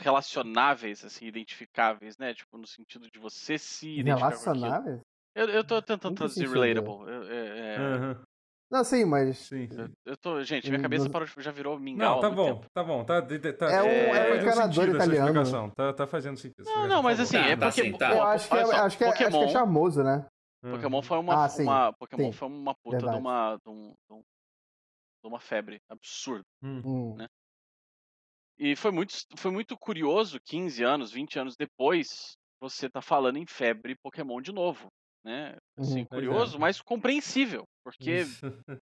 relacionáveis, 0.01 1.05
assim, 1.05 1.27
identificáveis, 1.27 2.17
né? 2.19 2.35
Tipo, 2.35 2.59
no 2.59 2.67
sentido 2.67 3.11
de 3.11 3.19
você 3.19 3.59
se. 3.59 4.03
Relacionáveis? 4.03 5.01
Eu, 5.35 5.49
eu 5.49 5.65
tô 5.65 5.81
tentando 5.81 6.15
traduzir 6.17 6.49
relatable. 6.49 7.09
Eu, 7.09 7.23
é, 7.31 7.59
é, 7.59 7.77
Aham, 7.77 8.23
Não, 8.71 8.85
sim, 8.85 9.05
mas. 9.05 9.39
Sim, 9.39 9.69
sim. 9.69 9.79
eu- 9.81 9.91
eu 10.07 10.17
tô. 10.17 10.43
Gente, 10.43 10.69
minha 10.69 10.79
Hum, 10.79 10.83
cabeça 10.83 11.09
parou, 11.11 11.27
de- 11.27 11.35
já 11.43 11.51
virou 11.53 11.79
mingau. 11.79 12.15
Não, 12.17 12.21
tá 12.21 12.31
bom, 12.31 12.55
tempo. 12.55 12.67
tá 12.73 12.85
bom. 12.85 13.05
Tá, 13.05 13.23
tá, 13.23 13.71
É 13.73 13.83
um- 13.83 13.87
é 13.87 14.11
um 14.11 14.15
fazendo 14.15 14.43
encanador 14.43 14.89
italiano. 14.89 15.73
Tá, 15.77 15.93
tá 15.93 16.07
fazendo 16.07 16.37
sentido. 16.37 16.65
Não, 16.65 16.89
não, 16.89 17.03
mas 17.03 17.21
assim, 17.21 17.37
favor. 17.37 17.47
Tá, 17.47 17.53
é 17.53 17.57
tá 17.57 17.67
porque. 17.67 17.83
sim, 17.83 17.93
tá. 17.99 18.11
Eu 18.13 18.23
acho 18.23 18.49
que, 18.49 18.57
é, 18.57 18.65
só, 18.65 18.73
acho, 18.85 18.99
que 18.99 19.05
é, 19.05 19.07
acho 19.09 19.17
que 19.19 19.23
é 19.25 19.31
Pokémon- 19.31 19.49
charmoso, 19.49 20.03
né? 20.03 20.27
Pokémon 20.63 21.03
foi 21.03 21.19
uma, 21.19 21.45
Ah, 21.45 21.49
sim. 21.49 21.63
uma 21.63 21.93
Pokémon 21.95 22.31
Sim. 22.33 22.33
foi 22.39 22.49
uma 22.49 22.75
puta 22.75 22.97
de 22.99 23.03
Verdade. 23.05 23.19
uma, 23.23 23.57
de, 23.65 23.71
um- 23.71 23.95
de 24.09 24.13
um- 24.15 24.21
de 25.23 25.29
uma 25.29 25.41
febre 25.41 25.81
absurda. 25.89 26.45
Hum. 26.63 27.15
Né? 27.17 27.27
E 28.63 28.77
foi 28.77 28.91
muito, 28.91 29.15
foi 29.39 29.51
muito 29.51 29.75
curioso, 29.79 30.39
15 30.39 30.85
anos, 30.85 31.11
20 31.11 31.39
anos 31.39 31.57
depois, 31.57 32.35
você 32.61 32.91
tá 32.91 33.01
falando 33.01 33.39
em 33.39 33.47
febre 33.47 33.97
Pokémon 34.03 34.39
de 34.43 34.53
novo, 34.53 34.89
né? 35.25 35.57
Assim, 35.79 36.01
Uhum. 36.01 36.03
É. 36.03 36.05
curioso, 36.05 36.59
mas 36.59 36.83
compreensível, 36.83 37.65
porque 37.83 38.23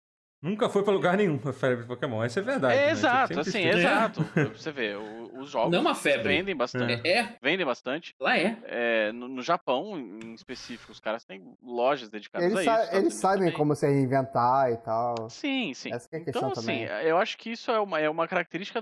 Nunca 0.42 0.70
foi 0.70 0.84
pra 0.84 0.94
lugar 0.94 1.18
nenhum 1.18 1.38
a 1.48 1.52
febre 1.52 1.86
Pokémon. 1.86 2.24
Essa 2.24 2.40
é 2.40 2.44
verdade. 2.44 2.74
é 2.80 2.86
né? 2.86 2.92
exato, 2.92 3.40
assim, 3.42 3.60
exato. 3.60 4.22
Você 4.58 4.72
vê, 4.72 4.96
o- 4.96 5.38
os 5.38 5.52
jogos 5.52 5.72
Não 5.72 5.80
é 5.80 5.82
uma 5.82 5.94
febre. 5.94 6.30
vendem 6.30 6.56
bastante, 6.56 7.08
É, 7.08 7.36
vendem 7.44 7.66
bastante. 7.66 8.14
lá 8.20 8.38
é. 8.38 8.58
É, 8.64 9.12
no, 9.12 9.28
no 9.28 9.42
Japão, 9.44 10.00
em 10.00 10.34
específico, 10.34 10.92
os 10.94 11.00
caras 11.00 11.26
têm 11.26 11.54
lojas 11.62 12.10
dedicadas 12.10 12.48
Eles, 12.52 12.58
a 12.58 12.62
isso. 12.64 12.72
Estados 12.84 12.98
eles 12.98 13.14
sabem 13.16 13.40
também. 13.40 13.54
como 13.54 13.76
se 13.76 13.86
reinventar 13.86 14.72
e 14.72 14.78
tal. 14.78 15.30
Sim, 15.30 15.74
sim. 15.74 15.92
Essa 15.94 16.08
é 16.14 16.18
a 16.18 16.24
questão 16.24 16.50
Então, 16.50 16.52
assim, 16.54 16.86
também. 16.86 17.08
eu 17.08 17.18
acho 17.18 17.38
que 17.38 17.52
isso 17.52 17.70
é 17.70 17.80
uma, 17.80 18.00
é 18.00 18.10
uma 18.10 18.28
característica 18.28 18.82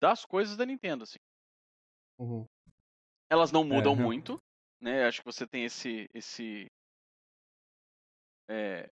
das 0.00 0.24
coisas 0.24 0.56
da 0.56 0.64
Nintendo, 0.66 1.04
assim. 1.04 1.18
Uhum. 2.18 2.46
Elas 3.30 3.52
não 3.52 3.64
mudam 3.64 3.94
real- 3.94 4.06
muito, 4.06 4.40
né? 4.80 5.06
Acho 5.06 5.20
que 5.20 5.26
você 5.26 5.46
tem 5.46 5.64
esse 5.64 6.08
esse 6.14 6.70
é, 8.48 8.88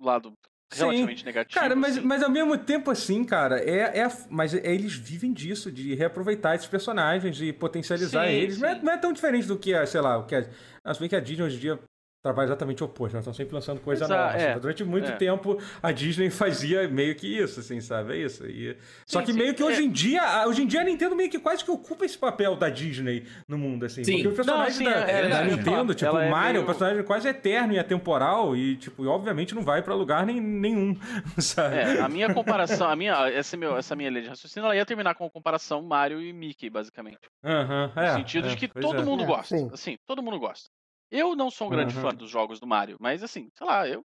lado 0.00 0.32
Sim. 0.72 0.80
relativamente 0.80 1.24
negativo. 1.24 1.60
Cara, 1.60 1.76
mas, 1.76 1.98
assim. 1.98 2.06
mas 2.06 2.22
ao 2.22 2.30
mesmo 2.30 2.56
tempo, 2.58 2.90
assim, 2.90 3.24
cara, 3.24 3.58
é, 3.60 3.98
é 4.00 4.08
mas 4.30 4.54
é- 4.54 4.66
eles 4.72 4.94
vivem 4.94 5.32
disso, 5.32 5.70
de 5.70 5.94
reaproveitar 5.94 6.54
esses 6.54 6.66
personagens 6.66 7.40
e 7.40 7.52
potencializar 7.52 8.26
Sim, 8.26 8.32
eles. 8.32 8.58
Não 8.58 8.68
é, 8.68 8.74
sim. 8.76 8.82
não 8.82 8.92
é 8.92 8.98
tão 8.98 9.12
diferente 9.12 9.46
do 9.46 9.58
que, 9.58 9.74
a, 9.74 9.86
sei 9.86 10.00
lá, 10.00 10.18
o 10.18 10.26
que 10.26 10.34
a, 10.34 10.94
se 10.94 11.00
bem 11.00 11.08
que 11.08 11.16
a 11.16 11.20
Disney 11.20 11.44
hoje 11.44 11.56
em 11.56 11.60
dia 11.60 11.78
trabalha 12.22 12.46
exatamente 12.46 12.82
o 12.82 12.86
oposto, 12.86 13.14
nós 13.14 13.22
estamos 13.22 13.36
sempre 13.36 13.54
lançando 13.54 13.80
coisa 13.80 14.04
Exato, 14.04 14.22
nova. 14.22 14.36
assim, 14.36 14.46
é, 14.46 14.58
Durante 14.60 14.84
muito 14.84 15.10
é. 15.10 15.16
tempo, 15.16 15.58
a 15.82 15.90
Disney 15.90 16.30
fazia 16.30 16.86
meio 16.88 17.16
que 17.16 17.26
isso, 17.26 17.58
assim, 17.60 17.80
sabe? 17.80 18.12
É 18.14 18.16
isso. 18.18 18.46
E... 18.46 18.76
Só 19.04 19.18
Sim, 19.20 19.26
que 19.26 19.32
sim, 19.32 19.38
meio 19.38 19.54
que 19.54 19.62
é. 19.62 19.66
hoje 19.66 19.82
em 19.84 19.90
dia, 19.90 20.22
a- 20.22 20.46
hoje 20.46 20.62
em 20.62 20.66
dia 20.66 20.80
a 20.82 20.84
Nintendo 20.84 21.16
meio 21.16 21.28
que 21.28 21.38
quase 21.40 21.64
que 21.64 21.70
ocupa 21.70 22.04
esse 22.04 22.16
papel 22.16 22.54
da 22.54 22.68
Disney 22.68 23.26
no 23.48 23.58
mundo, 23.58 23.84
assim. 23.86 24.04
Sim. 24.04 24.12
Porque 24.14 24.28
o 24.28 24.34
personagem 24.34 24.72
sim, 24.72 24.84
da, 24.84 24.90
é- 24.90 24.94
é 24.94 25.06
da 25.06 25.12
verdade. 25.42 25.56
Nintendo, 25.56 25.94
tipo, 25.94 26.06
Ela 26.10 26.20
o 26.20 26.22
é 26.22 26.30
Mario, 26.30 26.46
é 26.46 26.50
um 26.50 26.52
meio- 26.54 26.66
personagem 26.66 27.02
quase 27.04 27.28
eterno 27.28 27.72
e 27.72 27.78
atemporal 27.80 28.54
e, 28.54 28.76
tipo, 28.76 29.04
obviamente 29.06 29.54
não 29.54 29.62
vai 29.62 29.82
pra 29.82 29.94
lugar 29.94 30.24
nem, 30.24 30.40
nenhum, 30.40 30.96
sabe? 31.38 31.74
É, 31.76 32.00
a 32.00 32.08
minha 32.08 32.32
comparação, 32.32 32.88
a 32.88 32.94
minha, 32.94 33.28
essa, 33.30 33.56
meu, 33.56 33.76
essa 33.76 33.96
minha 33.96 34.08
linha 34.10 34.22
de 34.22 34.28
raciocínio, 34.28 34.66
ela 34.66 34.76
ia 34.76 34.86
terminar 34.86 35.14
com 35.16 35.24
a 35.26 35.30
comparação 35.30 35.82
Mario 35.82 36.20
e 36.22 36.32
Mickey, 36.32 36.70
basicamente. 36.70 37.18
Aham, 37.42 37.90
No 37.96 38.02
é, 38.02 38.14
sentido 38.14 38.46
é, 38.46 38.50
de 38.50 38.56
que 38.56 38.68
todo 38.68 39.00
é. 39.00 39.04
mundo 39.04 39.24
É, 39.24 39.26
gosta. 39.26 39.58
sim. 39.58 39.68
Assim, 39.72 39.96
todo 40.06 40.22
mundo 40.22 40.38
gosta. 40.38 40.70
Eu 41.12 41.36
não 41.36 41.50
sou 41.50 41.66
um 41.66 41.70
grande 41.70 41.92
fã 41.94 42.14
dos 42.14 42.30
jogos 42.30 42.58
do 42.58 42.66
Mario, 42.66 42.96
mas 42.98 43.22
assim, 43.22 43.50
sei 43.54 43.66
lá, 43.66 43.86
eu. 43.86 44.02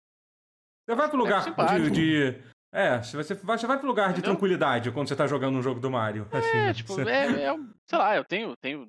Você 0.86 0.94
vai 0.94 1.08
pro 1.08 1.18
lugar 1.18 1.42
de, 1.42 1.90
de- 1.90 2.42
É, 2.72 2.98
você 3.02 3.34
vai, 3.34 3.58
você 3.58 3.66
vai 3.66 3.76
pro 3.78 3.88
lugar 3.88 4.08
de 4.12 4.12
Entendeu? 4.20 4.30
tranquilidade 4.30 4.92
quando 4.92 5.08
você 5.08 5.16
tá 5.16 5.26
jogando 5.26 5.58
um 5.58 5.62
jogo 5.62 5.80
do 5.80 5.90
Mario. 5.90 6.28
Assim, 6.32 6.56
É, 6.58 6.72
tipo, 6.72 6.94
você- 6.94 7.02
é, 7.10 7.24
é 7.52 7.56
sei 7.88 7.98
lá, 7.98 8.16
eu 8.16 8.24
tenho, 8.24 8.54
tenho, 8.62 8.86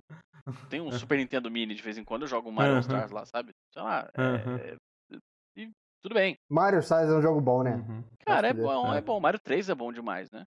tenho 0.69 0.83
um 0.85 0.91
Super 0.91 1.17
Nintendo 1.17 1.49
Mini 1.49 1.73
de 1.73 1.81
vez 1.81 1.97
em 1.97 2.03
quando, 2.03 2.21
eu 2.21 2.27
jogo 2.27 2.49
um 2.49 2.51
Mario 2.51 2.73
Aham. 2.73 2.77
All-Stars 2.77 3.11
lá, 3.11 3.25
sabe? 3.25 3.51
Sei 3.73 3.81
lá, 3.81 4.07
é- 4.13 4.21
Aham. 4.21 4.57
é- 4.57 4.77
e 5.57 5.69
tudo 6.03 6.13
bem. 6.13 6.35
Mario 6.51 6.79
Stars 6.81 7.09
é 7.09 7.13
um 7.15 7.21
jogo 7.21 7.41
bom, 7.41 7.63
né? 7.63 7.71
Uhum, 7.75 8.03
Cara, 8.25 8.47
é 8.47 8.53
bom, 8.53 8.93
É. 8.93 8.97
é 8.97 9.01
bom. 9.01 9.19
Mario 9.19 9.39
3 9.39 9.69
é 9.69 9.75
bom 9.75 9.91
demais, 9.91 10.29
né? 10.31 10.43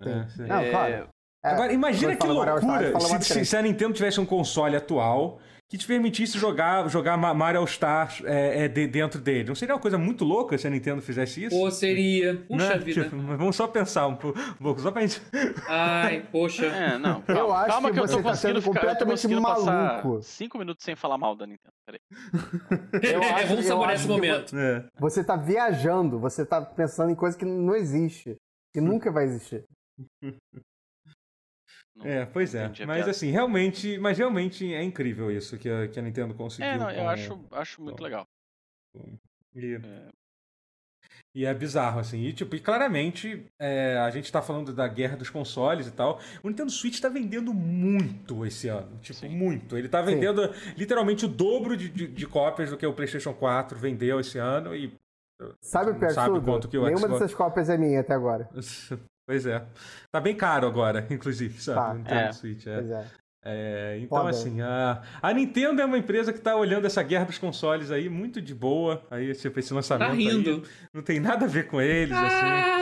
é, 0.00 0.28
sim. 0.28 0.42
Não, 0.42 0.60
É, 0.60 0.70
claro. 0.70 1.08
É, 1.44 1.48
Agora, 1.50 1.72
imagina 1.72 2.16
que 2.16 2.26
Stars, 2.26 2.34
loucura 2.34 2.60
fala 2.92 3.00
se, 3.00 3.12
Mario 3.12 3.26
se- 3.26 3.34
3. 3.34 3.48
se 3.48 3.56
a 3.56 3.62
Nintendo 3.62 3.92
tivesse 3.94 4.18
um 4.18 4.26
console 4.26 4.74
atual 4.76 5.40
que 5.76 5.78
te 5.78 5.86
permitisse 5.86 6.38
jogar, 6.38 6.88
jogar 6.88 7.16
Ma- 7.16 7.34
Mario 7.34 7.60
All 7.60 7.66
Stars 7.66 8.22
é, 8.24 8.64
é, 8.64 8.68
de- 8.68 8.86
dentro 8.86 9.20
dele. 9.20 9.48
Não 9.48 9.54
seria 9.54 9.74
uma 9.74 9.80
coisa 9.80 9.98
muito 9.98 10.24
louca 10.24 10.56
se 10.56 10.66
a 10.66 10.70
Nintendo 10.70 11.02
fizesse 11.02 11.44
isso? 11.44 11.56
Pô, 11.56 11.70
seria. 11.70 12.36
Puxa 12.48 12.68
Né? 12.70 12.78
vida. 12.78 13.04
Tipo, 13.04 13.16
mas 13.16 13.38
vamos 13.38 13.56
só 13.56 13.66
pensar 13.66 14.06
um 14.06 14.14
pou- 14.16 14.34
um 14.36 14.62
pouco, 14.62 14.80
só 14.80 14.90
pra 14.92 15.02
gente. 15.02 15.20
Ai, 15.68 16.26
poxa. 16.30 16.66
É, 16.66 16.96
não. 16.98 17.22
Eu 17.26 17.34
calma, 17.34 17.54
acho 17.56 17.68
calma 17.68 17.88
que 17.88 17.94
que, 17.94 18.00
eu 18.00 18.06
tô 18.08 18.16
tá 18.16 18.22
conseguindo 18.22 18.36
sendo 18.36 18.62
ficar, 18.62 18.86
eu 18.86 18.96
tô 18.96 19.04
completamente 19.06 19.40
maluco. 19.40 20.22
cinco 20.22 20.58
minutos 20.58 20.84
sem 20.84 20.94
falar 20.94 21.18
mal 21.18 21.34
da 21.34 21.46
Nintendo. 21.46 21.72
Peraí. 21.86 22.00
Eu 23.14 23.22
acho- 23.22 23.46
Vamos 23.48 23.64
eu 23.64 23.68
saborear 23.68 23.94
esse 23.94 24.04
que 24.06 24.12
momento. 24.12 24.56
É. 24.56 24.84
Você 24.98 25.22
tá 25.24 25.36
viajando, 25.36 26.18
você 26.18 26.46
tá 26.46 26.60
pensando 26.62 27.10
em 27.10 27.14
coisa 27.14 27.36
que 27.36 27.44
não 27.44 27.74
existe. 27.74 28.36
Que 28.72 28.80
nunca 28.80 29.10
vai 29.10 29.24
existir. 29.24 29.64
Não 32.04 32.10
É, 32.10 32.26
pois 32.26 32.54
é. 32.54 32.68
Mas 32.68 32.76
piada. 32.76 33.10
assim, 33.10 33.30
realmente, 33.30 33.98
mas 33.98 34.18
realmente 34.18 34.72
é 34.74 34.82
incrível 34.82 35.30
isso 35.30 35.56
que 35.58 35.68
a, 35.68 35.88
que 35.88 35.98
a 35.98 36.02
Nintendo 36.02 36.34
conseguiu. 36.34 36.66
É, 36.70 36.78
não, 36.78 36.90
eu 36.90 37.02
com- 37.02 37.08
acho, 37.08 37.40
acho 37.52 37.82
muito 37.82 37.96
com- 37.98 38.04
legal. 38.04 38.26
E, 39.56 39.74
É. 39.74 40.08
e 41.34 41.44
é 41.46 41.52
bizarro, 41.54 41.98
assim. 42.00 42.20
E, 42.22 42.32
tipo, 42.32 42.54
e 42.54 42.60
claramente, 42.60 43.46
é, 43.58 43.96
a 43.98 44.10
gente 44.10 44.30
tá 44.30 44.40
falando 44.42 44.72
da 44.72 44.86
guerra 44.86 45.16
dos 45.16 45.30
consoles 45.30 45.86
e 45.86 45.90
tal. 45.92 46.20
O 46.42 46.48
Nintendo 46.48 46.70
Switch 46.70 47.00
tá 47.00 47.08
vendendo 47.08 47.52
muito 47.54 48.44
esse 48.46 48.68
ano. 48.68 48.96
Tipo, 49.00 49.18
Sim. 49.20 49.28
muito. 49.30 49.76
Ele 49.76 49.88
tá 49.88 50.00
vendendo 50.02 50.42
literalmente 50.76 51.24
o 51.24 51.28
dobro 51.28 51.76
de, 51.76 51.88
de, 51.88 52.06
de 52.06 52.26
cópias 52.26 52.70
do 52.70 52.76
que 52.76 52.86
o 52.86 52.92
PlayStation 52.92 53.32
4 53.32 53.78
vendeu 53.78 54.20
esse 54.20 54.38
ano. 54.38 54.74
E 54.76 54.92
Sabe 55.60 55.90
o 55.90 55.98
pior 55.98 56.10
sabe 56.12 56.34
tudo? 56.34 56.44
quanto 56.44 56.68
que 56.68 56.78
o 56.78 56.82
Nenhuma 56.84 57.00
Xbox- 57.06 57.20
dessas 57.20 57.34
cópias 57.34 57.68
é 57.68 57.76
minha 57.76 58.00
até 58.00 58.14
agora. 58.14 58.48
Pois 59.26 59.46
é. 59.46 59.66
Tá 60.10 60.20
bem 60.20 60.36
caro 60.36 60.66
agora, 60.66 61.06
inclusive, 61.10 61.60
sabe? 61.60 61.78
Tá. 61.80 61.94
Nintendo 61.94 62.20
É. 62.20 62.32
Switch. 62.32 62.66
É. 62.66 62.74
Pois 62.74 62.90
é. 62.90 63.06
É, 63.46 63.98
então, 64.00 64.16
Foda. 64.22 64.30
assim, 64.30 64.62
a, 64.62 65.02
a 65.20 65.30
Nintendo 65.34 65.82
é 65.82 65.84
uma 65.84 65.98
empresa 65.98 66.32
que 66.32 66.40
tá 66.40 66.56
olhando 66.56 66.86
essa 66.86 67.02
guerra 67.02 67.26
dos 67.26 67.36
consoles 67.36 67.90
aí 67.90 68.08
muito 68.08 68.40
de 68.40 68.54
boa. 68.54 69.06
Aí, 69.10 69.34
tipo, 69.34 69.58
esse 69.60 69.74
lançamento 69.74 70.08
Tá 70.08 70.14
aí 70.14 70.24
rindo. 70.28 70.66
não 70.94 71.02
tem 71.02 71.20
nada 71.20 71.44
a 71.44 71.48
ver 71.48 71.66
com 71.66 71.78
eles, 71.78 72.16
Ah, 72.16 72.26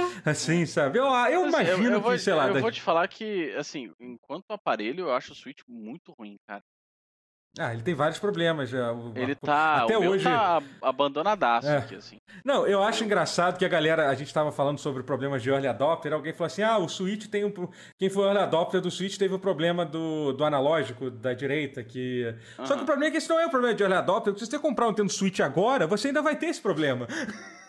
assim. 0.05 0.21
Assim, 0.25 0.67
sabe? 0.67 1.01
Eu, 1.01 1.05
eu 1.07 1.13
assim, 1.41 1.49
imagino 1.49 1.85
eu, 1.87 1.93
eu 1.95 2.01
vou, 2.01 2.13
que, 2.13 2.19
sei 2.21 2.33
lá. 2.35 2.47
eu 2.47 2.55
da- 2.55 2.61
vou 2.61 2.71
te 2.71 2.81
falar 2.81 3.09
que, 3.09 3.53
assim, 3.57 3.91
enquanto 3.99 4.45
aparelho, 4.53 5.07
eu 5.07 5.13
acho 5.13 5.33
o 5.33 5.35
Switch 5.35 5.63
muito 5.69 6.13
ruim, 6.17 6.37
cara. 6.47 6.63
Ah, 7.59 7.75
ele 7.75 7.83
tem 7.83 7.95
vários 7.95 8.19
problemas. 8.19 8.71
já. 8.71 8.93
O- 8.93 9.13
Ele 9.15 9.35
tá. 9.35 9.83
Até 9.85 9.99
hoje. 9.99 10.25
tá 10.25 10.63
abandonadaço 10.81 11.69
É. 11.69 11.77
aqui, 11.79 11.97
assim. 11.97 12.19
Não, 12.43 12.67
eu 12.67 12.83
acho 12.83 13.05
engraçado 13.05 13.59
que 13.59 13.65
a 13.65 13.69
galera, 13.69 14.09
a 14.09 14.15
gente 14.15 14.33
tava 14.33 14.51
falando 14.51 14.79
sobre 14.79 15.03
problemas 15.03 15.43
de 15.43 15.51
early 15.51 15.69
adopter, 15.69 16.13
alguém 16.15 16.33
falou 16.33 16.47
assim: 16.47 16.63
ah, 16.63 16.79
o 16.79 16.89
Switch 16.89 17.27
tem 17.27 17.45
um. 17.45 17.53
Quem 17.99 18.09
foi 18.09 18.25
early 18.25 18.39
adopter 18.41 18.81
do 18.81 18.91
Switch 18.91 19.19
teve 19.19 19.35
o 19.35 19.39
problema 19.39 19.85
do, 19.85 20.33
do 20.33 20.45
analógico 20.45 21.11
da 21.11 21.35
direita, 21.35 21.83
que. 21.85 22.35
Só 22.65 22.75
que 22.75 22.83
o 22.83 22.87
problema 22.87 23.09
é 23.09 23.11
que 23.11 23.19
esse 23.19 23.29
não 23.29 23.39
é 23.39 23.47
o 23.47 23.51
problema 23.51 23.75
de 23.75 23.83
early 23.83 23.99
adopter, 23.99 24.33
se 24.39 24.47
você 24.47 24.59
comprar 24.59 24.87
um 24.87 24.89
Nintendo 24.89 25.13
Switch 25.13 25.41
agora, 25.41 25.87
você 25.87 26.09
ainda 26.09 26.23
vai 26.23 26.37
ter 26.37 26.47
esse 26.47 26.61
problema. 26.63 27.07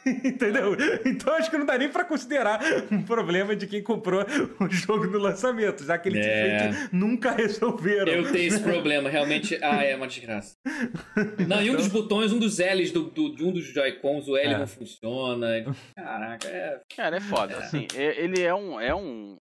Entendeu? 0.23 0.75
Então 1.05 1.33
acho 1.35 1.49
que 1.49 1.57
não 1.57 1.65
dá 1.65 1.77
nem 1.77 1.89
pra 1.89 2.03
considerar 2.03 2.59
um 2.91 3.01
problema 3.03 3.55
de 3.55 3.67
quem 3.67 3.81
comprou 3.81 4.25
o 4.59 4.69
jogo 4.69 5.05
no 5.07 5.17
lançamento, 5.17 5.83
já 5.85 5.97
que 5.97 6.09
eles 6.09 6.25
É. 6.25 6.71
nunca 6.91 7.31
resolveram. 7.31 8.11
Eu 8.11 8.31
tenho 8.31 8.47
esse 8.47 8.59
problema, 8.61 9.09
realmente. 9.09 9.57
Ah, 9.61 9.83
é 9.83 9.95
uma 9.95 10.07
desgraça. 10.07 10.55
Não, 11.47 11.61
e 11.61 11.69
um 11.69 11.75
dos 11.75 11.87
botões, 11.87 12.31
um 12.31 12.39
dos 12.39 12.59
L's 12.59 12.91
do, 12.91 13.03
do- 13.03 13.35
de 13.35 13.43
um 13.43 13.51
dos 13.51 13.65
Joy-Cons, 13.65 14.27
o 14.27 14.37
L 14.37 14.53
É. 14.53 14.57
não 14.57 14.67
funciona. 14.67 15.47
Caraca, 15.95 16.47
é. 16.47 16.79
Cara, 16.95 17.17
é 17.17 17.21
foda. 17.21 17.57
Assim, 17.57 17.87
e- 17.95 18.01
ele 18.01 18.41
é 18.41 18.53
um. 18.53 18.79
É 18.79 18.93
um. 18.93 19.37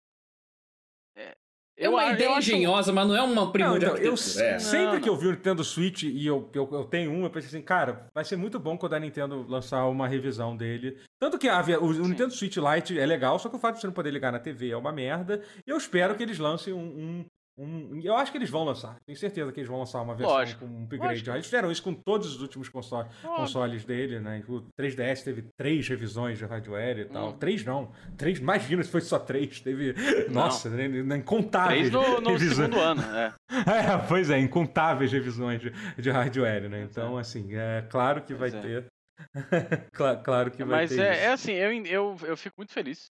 É, 1.78 1.86
É 1.86 1.90
uma 1.90 2.12
ideia 2.12 2.32
acho- 2.32 2.40
engenhosa, 2.50 2.92
mas 2.92 3.08
não 3.08 3.16
é 3.16 3.22
uma 3.22 3.52
prima 3.52 3.70
Não, 3.70 3.78
de 3.80 3.86
então, 3.86 3.98
eu. 3.98 4.14
É. 4.14 4.58
sempre 4.60 5.00
que 5.00 5.08
eu 5.08 5.16
vi 5.16 5.28
o 5.28 5.32
Nintendo 5.32 5.64
Switch 5.64 6.04
e 6.04 6.26
eu, 6.26 6.50
eu, 6.54 6.68
eu 6.72 6.84
tenho 6.86 7.12
um, 7.12 7.24
eu 7.24 7.30
pensei 7.30 7.50
assim, 7.50 7.62
cara, 7.62 8.08
vai 8.16 8.26
ser 8.26 8.36
muito 8.36 8.60
bom 8.60 8.76
quando 8.78 8.94
a 8.94 9.00
Nintendo 9.00 9.46
lançar 9.48 9.86
uma 9.86 10.08
revisão 10.08 10.58
dele. 10.58 10.98
Tanto 11.20 11.38
que 11.38 11.48
a, 11.48 11.62
o, 11.80 11.86
o. 11.86 12.08
Nintendo 12.08 12.34
Switch 12.34 12.58
Lite 12.58 12.98
é 13.00 13.06
legal, 13.06 13.38
só 13.38 13.48
que 13.48 13.56
o 13.56 13.60
fato 13.60 13.76
de 13.76 13.82
você 13.82 13.88
não 13.88 13.94
poder 13.94 14.10
ligar 14.12 14.32
na 14.32 14.40
TV 14.40 14.72
é 14.72 14.78
uma 14.78 14.92
merda. 14.92 15.42
E 15.66 15.70
eu 15.70 15.78
espero 15.78 16.16
que 16.16 16.24
eles 16.24 16.40
lancem 16.40 16.74
um. 16.74 16.80
um- 16.80 17.26
um- 17.58 18.00
eu 18.04 18.16
acho 18.16 18.32
que 18.32 18.38
eles 18.38 18.50
vão 18.50 18.64
lançar. 18.64 18.96
Tenho 19.06 19.18
certeza 19.18 19.52
que 19.52 19.60
eles 19.60 19.70
vão 19.70 19.80
lançar 19.80 20.02
uma 20.02 20.14
versão 20.16 20.36
Lógico, 20.36 20.66
com 20.68 20.72
um 20.72 20.84
upgrade. 20.84 21.08
lógico. 21.14 21.32
Eles 21.32 21.46
fizeram 21.46 21.72
isso 21.72 21.82
com 21.84 21.94
todos 21.94 22.36
os 22.36 22.42
últimos 22.42 22.70
consoles, 22.70 23.12
Óbvio. 23.24 23.36
consoles 23.38 23.84
dele, 23.86 24.20
né? 24.20 24.44
O 24.48 24.62
3DS 24.80 25.24
teve 25.24 25.46
três 25.58 25.88
revisões 25.88 26.38
de 26.38 26.46
hardware 26.46 27.00
e 27.00 27.06
tal. 27.06 27.30
Hum. 27.30 27.38
Três 27.38 27.66
não. 27.66 27.92
Três, 28.18 28.40
imagina 28.40 28.84
se 28.84 28.92
fosse 28.92 29.08
só 29.08 29.18
três. 29.20 29.60
Teve. 29.60 29.94
Nossa, 30.30 30.70
né, 30.70 30.86
incontáveis. 31.18 31.90
Três 31.90 31.92
no, 31.92 32.22
no 32.22 32.40
segundo 32.40 32.80
ano, 32.80 33.02
é. 33.02 33.34
É, 33.68 34.08
pois 34.08 34.30
é, 34.30 34.40
incontáveis 34.40 35.12
revisões 35.12 35.60
de, 35.62 35.72
de 36.02 36.10
hardware, 36.12 36.70
né? 36.70 36.84
Então, 36.84 37.18
assim, 37.18 37.56
é 37.56 37.82
claro 37.90 38.22
que 38.24 38.34
vai 38.34 38.52
Pois 38.52 38.66
é. 38.66 38.82
ter. 38.82 38.86
Cla- 39.94 40.18
claro 40.18 40.52
que 40.52 40.64
vai 40.64 40.82
Mas 40.82 40.90
ter. 40.92 41.00
é, 41.02 41.12
isso. 41.14 41.22
é 41.24 41.28
assim, 41.32 41.52
eu, 41.54 41.72
eu, 41.86 42.18
eu 42.28 42.38
fico 42.38 42.56
muito 42.58 42.72
feliz 42.72 43.06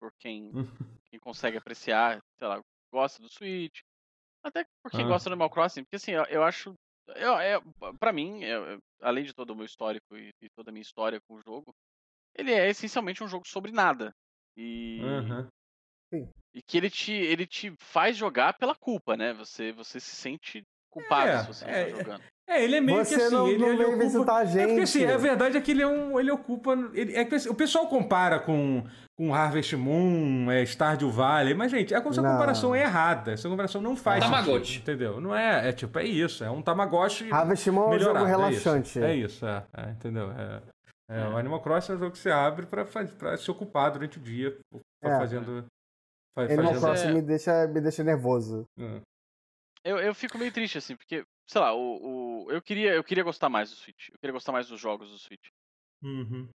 por 0.00 0.10
quem, 0.18 0.50
quem 1.10 1.18
consegue 1.20 1.56
apreciar, 1.56 2.18
sei 2.38 2.48
lá, 2.48 2.60
gosta 2.94 3.20
do 3.22 3.28
Switch. 3.28 3.80
Até 4.42 4.64
por 4.82 4.90
quem 4.92 5.04
Ah. 5.04 5.08
gosta 5.08 5.28
do 5.28 5.34
Animal 5.34 5.50
Crossing, 5.50 5.84
porque 5.84 5.96
assim, 5.96 6.12
eu, 6.12 6.24
eu 6.26 6.42
acho. 6.44 6.74
Eu, 7.08 7.38
é, 7.38 7.60
pra 7.98 8.12
mim, 8.12 8.42
eu- 8.44 8.78
além 9.02 9.24
de 9.24 9.34
todo 9.34 9.50
o 9.50 9.56
meu 9.56 9.66
histórico 9.66 10.16
e, 10.16 10.30
e 10.42 10.48
toda 10.56 10.70
a 10.70 10.72
minha 10.72 10.82
história 10.82 11.20
com 11.28 11.36
o 11.36 11.42
jogo, 11.42 11.74
ele 12.34 12.52
é 12.52 12.68
essencialmente 12.68 13.22
um 13.24 13.28
jogo 13.28 13.46
sobre 13.46 13.72
nada. 13.72 14.12
E, 14.56 15.00
Aham. 15.02 15.48
e 16.54 16.62
que 16.62 16.76
ele 16.78 16.90
te, 16.90 17.12
ele 17.12 17.46
te 17.46 17.74
faz 17.80 18.16
jogar 18.16 18.56
pela 18.58 18.74
culpa, 18.74 19.16
né? 19.16 19.32
Você, 19.34 19.72
você 19.72 19.98
se 20.00 20.14
sente 20.14 20.62
culpado 20.90 21.32
É, 21.32 21.38
se 21.38 21.46
você 21.48 21.64
não 21.64 21.72
é, 21.72 21.84
tá 21.84 21.90
jogando. 21.98 22.24
É, 22.46 22.62
ele 22.62 22.76
é 22.76 22.80
meio 22.80 23.02
Você 23.04 23.16
que 23.16 23.22
assim. 23.22 23.34
não- 23.34 23.48
ele, 23.48 23.58
não 23.58 23.68
ele 23.72 23.84
ocupa... 23.84 24.02
visitar 24.04 24.36
a 24.36 24.42
É 24.42 24.66
porque 24.66 24.80
assim, 24.82 25.00
gente. 25.00 25.12
a 25.12 25.16
verdade 25.16 25.56
é 25.56 25.60
que 25.60 25.70
ele 25.70 25.82
é 25.82 25.86
um. 25.86 26.20
Ele 26.20 26.30
ocupa. 26.30 26.72
Ele, 26.92 27.16
é 27.16 27.24
que, 27.24 27.34
assim, 27.34 27.48
o 27.48 27.54
pessoal 27.54 27.88
compara 27.88 28.38
com, 28.38 28.84
com 29.16 29.34
Harvest 29.34 29.74
Moon, 29.76 30.50
é, 30.50 30.62
Stardew 30.66 31.10
Valley, 31.10 31.54
mas, 31.54 31.70
gente, 31.70 31.94
essa 31.94 32.20
Não. 32.22 32.30
comparação 32.32 32.74
é 32.74 32.82
errada. 32.82 33.32
Essa 33.32 33.48
comparação 33.48 33.80
não 33.80 33.96
faz. 33.96 34.22
Tamagotchi. 34.22 34.74
sentido, 34.74 34.82
entendeu? 34.82 35.20
Não 35.22 35.34
é. 35.34 35.70
É 35.70 35.72
tipo, 35.72 35.98
é 35.98 36.04
isso. 36.04 36.44
É 36.44 36.50
um 36.50 36.60
Tamagotchi. 36.60 37.30
Harvest 37.32 37.70
Moon 37.70 37.92
é 37.92 37.96
um 37.96 37.98
jogo 37.98 38.12
melhorado, 38.20 38.26
relaxante. 38.26 39.02
É 39.02 39.14
isso, 39.14 39.46
é, 39.46 39.46
isso, 39.46 39.46
é, 39.46 39.64
é, 39.88 39.90
entendeu? 39.92 40.30
É, 40.32 40.60
é, 41.10 41.20
É. 41.22 41.28
O 41.28 41.36
Animal 41.38 41.60
Crossing 41.62 41.92
é 41.92 41.94
um 41.96 41.98
jogo 41.98 42.12
que 42.12 42.18
você 42.18 42.30
abre 42.30 42.66
pra, 42.66 42.84
faz- 42.84 43.10
pra 43.14 43.36
se 43.38 43.50
ocupar 43.50 43.90
durante 43.90 44.18
o 44.18 44.20
dia, 44.20 44.56
É. 45.02 45.18
fazendo. 45.18 45.64
fa- 46.36 46.42
Animal 46.44 46.74
fazendo- 46.74 46.80
Crossing 46.82 47.08
é- 47.08 47.12
me, 47.12 47.22
deixa, 47.22 47.66
me 47.68 47.80
deixa 47.80 48.04
nervoso. 48.04 48.64
É. 48.78 49.00
Eu, 49.84 49.98
eu 49.98 50.14
fico 50.14 50.38
meio 50.38 50.50
triste, 50.52 50.78
assim, 50.78 50.96
porque, 50.96 51.22
sei 51.48 51.60
lá, 51.60 51.74
o, 51.74 52.44
o, 52.46 52.50
eu, 52.50 52.60
queria, 52.62 52.94
eu 52.94 53.04
queria 53.04 53.24
gostar 53.24 53.48
mais 53.48 53.70
do 53.70 53.76
Switch. 53.76 54.08
Eu 54.10 54.18
queria 54.18 54.32
gostar 54.32 54.52
mais 54.52 54.68
dos 54.68 54.80
jogos 54.80 55.10
do 55.10 55.18
Switch. 55.18 55.48
Uhum. 56.02 56.48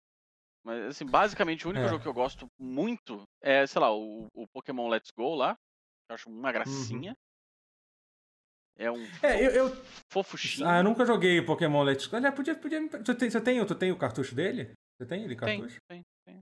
Mas, 0.65 0.87
assim, 0.87 1.07
basicamente, 1.07 1.67
o 1.67 1.71
único 1.71 1.87
É. 1.87 1.89
jogo 1.89 2.03
que 2.03 2.09
eu 2.09 2.15
gosto 2.15 2.47
muito 2.59 3.23
é, 3.43 3.67
sei 3.67 3.81
lá, 3.81 3.95
o, 3.95 4.27
o 4.35 4.47
Pokémon 4.49 4.89
Let's 4.89 5.11
Go 5.17 5.35
lá. 5.35 5.55
Que 5.55 6.13
eu 6.13 6.15
acho 6.15 6.29
uma 6.29 6.51
gracinha. 6.53 7.15
É 8.77 8.91
um 8.91 9.03
É, 9.23 9.45
eu, 9.45 9.51
eu, 9.51 9.85
fofuchinho. 10.13 10.69
ah, 10.69 10.79
eu 10.79 10.85
nunca 10.85 11.05
joguei 11.05 11.43
Pokémon 11.43 11.83
Let's 11.83 12.07
Go. 12.07 12.17
Aliás, 12.17 12.35
podia, 12.35 12.55
podia. 12.55 12.81
Você 12.89 13.15
tem, 13.15 13.31
você, 13.31 13.41
tem, 13.41 13.67
tu 13.67 13.75
tem 13.75 13.91
o 13.93 13.99
cartucho 13.99 14.35
dele? 14.35 14.73
Você 14.97 15.07
tem 15.09 15.25
ele, 15.25 15.37
tem, 15.37 15.59
cartucho? 15.61 15.79
tem, 15.89 16.03
tem. 16.27 16.39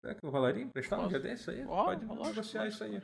Será 0.00 0.14
que 0.14 0.24
eu 0.24 0.30
rolaria 0.30 0.62
emprestar 0.62 1.00
um 1.00 1.08
dia 1.08 1.20
desse 1.20 1.50
aí? 1.50 1.64
Ó, 1.66 1.84
Pode 1.84 2.06
negociar 2.06 2.66
isso 2.68 2.84
aí. 2.84 3.02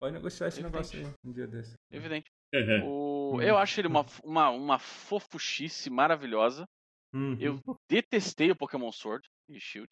Pode 0.00 0.14
negociar 0.14 0.48
esse 0.48 0.60
Evidente. 0.60 0.96
negócio 0.96 1.06
aí 1.06 1.14
um 1.24 1.32
dia 1.32 1.46
desse. 1.46 1.74
Evidente. 1.90 2.30
É. 2.52 2.82
O, 2.84 3.40
eu 3.42 3.58
acho 3.58 3.80
ele 3.80 3.88
uma, 3.88 4.04
uma, 4.24 4.50
uma 4.50 4.78
fofuchice 4.78 5.90
maravilhosa. 5.90 6.64
Uhum. 7.12 7.36
Eu 7.40 7.60
detestei 7.90 8.50
o 8.50 8.56
Pokémon 8.56 8.90
Sword 8.92 9.26
e 9.50 9.60
Shield. 9.60 9.88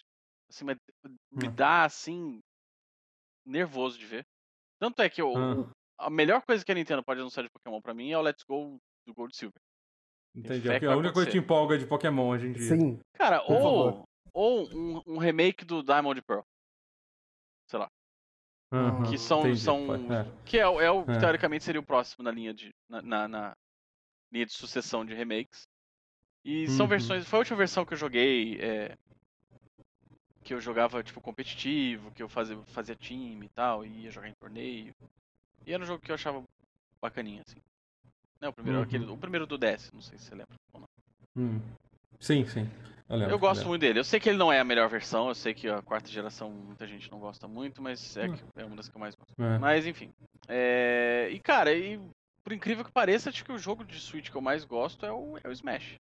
Assim, 0.51 0.65
mas 0.65 0.77
me 1.33 1.49
Hum. 1.49 1.55
dá, 1.55 1.85
assim, 1.85 2.41
nervoso 3.45 3.99
de 3.99 4.07
ver. 4.07 4.25
Tanto 4.81 5.03
é 5.03 5.09
que 5.11 5.21
eu, 5.21 5.33
Ah. 5.37 5.71
a 6.07 6.11
melhor 6.11 6.43
coisa 6.43 6.65
que 6.65 6.71
a 6.73 6.75
Nintendo 6.75 7.03
pode 7.05 7.21
anunciar 7.21 7.45
de 7.45 7.51
Pokémon 7.51 7.81
pra 7.81 7.95
mim 7.95 8.11
é 8.11 8.19
o 8.19 8.23
Let's 8.23 8.45
Go 8.49 8.79
do 9.07 9.15
Gold 9.15 9.33
e 9.35 9.37
Silver. 9.37 9.61
Entendi. 10.35 10.69
É 10.71 10.79
que 10.79 10.87
a 10.87 10.97
única 10.97 11.15
coisa 11.15 11.31
que 11.31 11.39
te 11.39 11.43
empolga 11.43 11.79
de 11.79 11.87
Pokémon 11.87 12.29
hoje 12.29 12.47
em 12.49 12.53
dia. 12.53 12.69
Sim. 12.77 13.01
Cara, 13.15 13.41
Por 13.41 13.53
ou, 13.57 13.63
favor. 13.63 14.05
ou 14.35 14.69
um, 14.71 15.03
um 15.07 15.19
remake 15.19 15.65
do 15.65 15.83
Diamond 15.83 16.19
e 16.19 16.23
Pearl. 16.23 16.43
Sei 17.71 17.79
lá. 17.79 17.89
Aham, 18.73 19.11
Que 19.11 19.19
são. 19.19 19.41
entendi. 19.41 19.61
são 19.61 20.13
é. 20.13 20.27
Que 20.45 20.59
é, 20.59 20.69
o- 20.69 20.81
é 20.81 20.91
o 20.91 21.03
É. 21.03 21.19
teoricamente 21.19 21.65
seria 21.65 21.81
o 21.81 21.85
próximo 21.87 22.25
na 22.25 22.31
linha 22.31 22.53
de. 22.53 22.75
Na, 22.89 23.01
na- 23.03 23.29
na 23.29 23.57
linha 24.33 24.47
de 24.47 24.53
sucessão 24.53 25.05
de 25.05 25.15
remakes. 25.15 25.63
E 26.45 26.69
são 26.69 26.85
Uhum. 26.85 26.91
versões. 26.91 27.27
Foi 27.27 27.39
a 27.39 27.41
última 27.41 27.57
versão 27.59 27.85
que 27.85 27.95
eu 27.95 27.99
joguei. 27.99 28.59
é, 28.61 28.97
que 30.43 30.55
eu 30.55 30.61
jogava, 30.61 31.03
tipo, 31.03 31.21
competitivo, 31.21 32.13
que 32.13 32.23
eu 32.23 32.29
fazia, 32.29 32.57
fazia 32.69 32.95
time 32.95 33.47
e 33.47 33.49
tal, 33.49 33.85
e 33.85 34.03
ia 34.03 34.13
jogar 34.13 34.29
em 34.29 34.35
torneio. 34.35 34.95
E 35.67 35.73
era 35.73 35.83
um 35.83 35.87
jogo 35.87 36.01
que 36.01 36.11
eu 36.13 36.15
achava 36.15 36.41
bacaninha, 37.03 37.43
assim. 37.45 37.59
Né, 38.41 38.49
o, 38.49 38.53
primeiro, 38.53 38.79
Uhum. 38.79 38.85
aquele, 38.85 39.05
o 39.07 39.17
primeiro 39.19 39.45
do 39.45 39.59
DS, 39.59 39.93
não 39.93 40.01
sei 40.01 40.17
se 40.19 40.27
você 40.27 40.35
lembra 40.37 40.55
ou 40.73 40.81
não. 40.83 40.89
Hum. 41.37 41.61
Sim, 42.21 42.47
sim. 42.47 42.71
Eu, 43.09 43.17
lembro, 43.17 43.35
Eu 43.35 43.39
gosto 43.39 43.59
lembro. 43.59 43.69
muito 43.71 43.81
dele. 43.83 43.99
Eu 44.01 44.05
sei 44.05 44.19
que 44.19 44.29
ele 44.29 44.39
não 44.39 44.53
é 44.53 44.59
a 44.59 44.65
melhor 44.65 44.89
versão, 44.89 45.29
eu 45.29 45.35
sei 45.35 45.55
que 45.55 45.69
a 45.69 45.81
quarta 45.81 46.09
geração 46.09 46.51
muita 46.51 46.87
gente 46.87 47.11
não 47.11 47.21
gosta 47.21 47.47
muito, 47.47 47.81
mas 47.81 48.17
é, 48.17 48.27
Hum. 48.27 48.33
que- 48.37 48.45
é 48.57 48.65
uma 48.65 48.75
das 48.77 48.89
que 48.89 48.97
eu 48.97 49.01
mais 49.01 49.15
gosto. 49.15 49.33
É. 49.41 49.59
Mas 49.59 49.87
enfim. 49.87 50.11
É, 50.49 51.29
E 51.31 51.39
cara, 51.39 51.73
e 51.73 52.01
por 52.43 52.53
incrível 52.53 52.85
que 52.85 52.91
pareça, 52.91 53.31
acho 53.31 53.45
que 53.45 53.53
o 53.53 53.59
jogo 53.59 53.85
de 53.85 53.99
Switch 54.01 54.31
que 54.31 54.37
eu 54.37 54.41
mais 54.41 54.65
gosto 54.65 55.07
é 55.07 55.13
o, 55.13 55.39
é 55.43 55.49
o 55.49 55.53
Smash. 55.53 55.95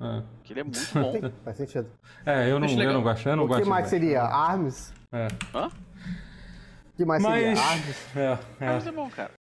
É. 0.00 0.22
Que 0.44 0.52
ele 0.52 0.60
é 0.60 0.64
muito 0.64 0.78
bom. 0.94 1.12
Faz 1.44 1.56
sentido. 1.56 1.90
É, 2.24 2.50
eu 2.50 2.58
não, 2.60 2.68
eu 2.68 2.92
não 2.92 3.02
gosto. 3.02 3.28
Eu 3.28 3.36
não 3.36 3.44
o 3.44 3.48
gosto 3.48 3.62
que 3.64 3.68
mais 3.68 3.84
de- 3.84 3.90
seria? 3.90 4.22
ARMS? 4.22 4.92
É. 5.12 5.26
O 6.92 6.96
que 6.96 7.04
mais 7.04 7.22
seria? 7.22 7.48
Mas. 7.50 7.58
ARMS? 7.58 8.16
É, 8.16 8.64
é. 8.64 8.68
Arms 8.68 8.86
é 8.86 8.92
bom, 8.92 9.10
cara. 9.10 9.32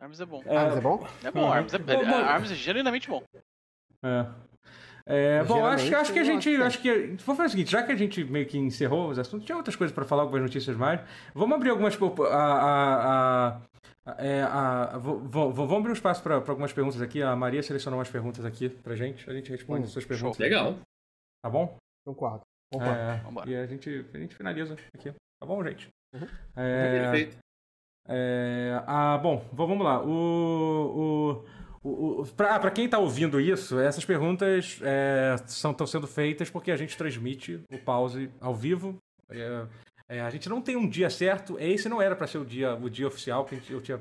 Arms 0.00 0.20
é 0.20 0.26
bom. 0.26 0.42
É. 0.44 0.56
ARMS 0.56 0.76
é 0.76 0.80
bom? 0.80 1.08
É 1.24 1.30
bom. 1.30 1.52
Arms 1.52 1.74
é, 1.74 1.78
Bom, 1.78 2.04
bom. 2.04 2.14
Arms 2.16 2.52
é 2.52 2.54
genuinamente 2.54 3.08
bom. 3.08 3.22
É. 4.02 4.26
É, 5.04 5.42
bom, 5.44 5.64
acho, 5.66 5.84
Geralmente, 5.84 5.94
acho 5.94 6.12
que 6.12 6.18
a 6.18 6.24
gente. 6.24 6.48
acho 6.62 6.80
que 6.80 6.88
Acho 6.90 6.98
que. 7.00 7.06
Vamos 7.24 7.36
fazer 7.36 7.42
o 7.46 7.50
seguinte, 7.50 7.70
já 7.72 7.82
que 7.82 7.90
a 7.92 7.96
gente 7.96 8.22
meio 8.24 8.46
que 8.46 8.56
encerrou 8.58 9.08
os 9.10 9.18
assuntos, 9.18 9.44
tinha 9.44 9.56
outras 9.56 9.74
coisas 9.76 9.92
pra 9.94 10.04
falar, 10.04 10.22
algumas 10.22 10.42
notícias 10.42 10.76
mais. 10.76 11.00
Vamos 11.34 11.56
abrir 11.56 11.70
algumas. 11.70 11.96
po- 11.96 12.24
A, 12.24 12.36
a, 12.36 13.60
a, 14.06 14.24
é, 14.24 14.42
a- 14.42 14.98
vamos 14.98 15.72
abrir 15.72 15.90
um 15.90 15.92
espaço 15.94 16.22
para 16.22 16.36
algumas 16.36 16.72
perguntas 16.72 17.00
aqui. 17.02 17.20
A 17.22 17.34
Maria 17.34 17.62
selecionou 17.62 17.98
umas 17.98 18.08
perguntas 18.10 18.44
aqui 18.44 18.68
pra 18.68 18.94
gente. 18.94 19.28
A 19.28 19.32
gente 19.34 19.50
responde 19.50 19.82
Hum, 19.82 19.84
as 19.86 19.90
suas 19.90 20.04
perguntas. 20.04 20.38
Legal. 20.38 20.76
Tá 21.44 21.50
bom? 21.50 21.76
Concordo. 22.06 22.42
Concordo. 22.72 22.94
É, 22.94 23.16
Vambora. 23.24 23.50
e 23.50 23.56
a 23.56 23.66
gente, 23.66 24.06
a 24.14 24.18
gente 24.18 24.34
finaliza 24.36 24.76
aqui. 24.94 25.10
Tá 25.12 25.46
bom, 25.46 25.62
gente? 25.64 25.88
Uhum. 26.14 26.26
É, 26.56 27.00
Perfeito. 27.00 27.36
é, 28.08 28.80
ah, 28.86 29.18
bom, 29.18 29.44
vamos 29.52 29.84
lá. 29.84 30.00
O, 30.02 30.12
o, 31.40 31.44
pra, 32.36 32.58
pra 32.58 32.70
quem 32.70 32.88
tá 32.88 32.98
ouvindo 32.98 33.40
isso, 33.40 33.78
essas 33.78 34.04
perguntas 34.04 34.78
é, 34.82 35.34
estão 35.46 35.86
sendo 35.86 36.06
feitas 36.06 36.48
porque 36.50 36.70
a 36.70 36.76
gente 36.76 36.96
transmite 36.96 37.60
o 37.72 37.78
pause 37.78 38.30
ao 38.40 38.54
vivo. 38.54 38.96
É, 39.30 39.66
é, 40.08 40.20
a 40.20 40.30
gente 40.30 40.48
não 40.48 40.60
tem 40.60 40.76
um 40.76 40.88
dia 40.88 41.08
certo. 41.10 41.56
Esse 41.58 41.88
não 41.88 42.00
era 42.00 42.14
para 42.14 42.26
ser 42.26 42.38
o 42.38 42.44
dia, 42.44 42.74
o 42.74 42.88
dia 42.90 43.06
oficial 43.06 43.44
que 43.44 43.54
a 43.54 43.58
gente, 43.58 43.72
eu 43.72 43.80
tinha. 43.80 43.98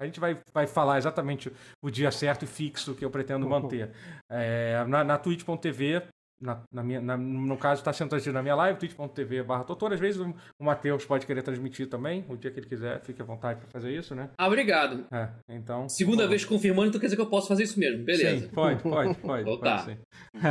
A 0.00 0.04
gente 0.06 0.20
vai, 0.20 0.38
vai 0.54 0.66
falar 0.66 0.96
exatamente 0.98 1.52
o 1.82 1.90
dia 1.90 2.10
certo 2.12 2.44
e 2.44 2.46
fixo 2.46 2.94
que 2.94 3.04
eu 3.04 3.10
pretendo 3.10 3.44
Uhum. 3.46 3.50
manter. 3.50 3.90
É, 4.30 4.84
na, 4.86 5.02
na 5.02 5.18
twitch.tv, 5.18 6.02
na, 6.40 6.62
na 6.72 6.82
minha, 6.84 7.00
na- 7.00 7.16
no 7.16 7.56
caso, 7.56 7.80
está 7.80 7.92
sendo 7.92 8.10
transmitido 8.10 8.34
na 8.34 8.42
minha 8.42 8.54
live, 8.54 8.78
twitch.tv 8.78 9.42
barra. 9.42 9.66
Às 9.92 10.00
vezes 10.00 10.20
o, 10.20 10.34
o 10.58 10.64
Matheus 10.64 11.04
pode 11.04 11.26
querer 11.26 11.42
transmitir 11.42 11.88
também, 11.88 12.24
o 12.28 12.36
dia 12.36 12.50
que 12.50 12.60
ele 12.60 12.68
quiser, 12.68 13.00
fique 13.02 13.20
à 13.20 13.24
vontade 13.24 13.58
para 13.60 13.68
fazer 13.68 13.92
isso, 13.92 14.14
né? 14.14 14.30
Ah, 14.38 14.46
obrigado. 14.46 15.06
É, 15.12 15.28
então. 15.48 15.88
Segunda 15.88 16.26
vez 16.28 16.44
confirmando, 16.44 16.88
então 16.88 17.00
quer 17.00 17.06
dizer 17.06 17.16
que 17.16 17.22
eu 17.22 17.30
posso 17.30 17.48
fazer 17.48 17.64
isso 17.64 17.78
mesmo. 17.78 18.04
Beleza. 18.04 18.46
Sim, 18.46 18.48
pode, 18.52 18.82
pode, 18.82 19.14
pode. 19.20 19.42
Então 19.42 19.58
pode 19.58 19.60
tá. 19.60 19.78
sim. 19.78 19.98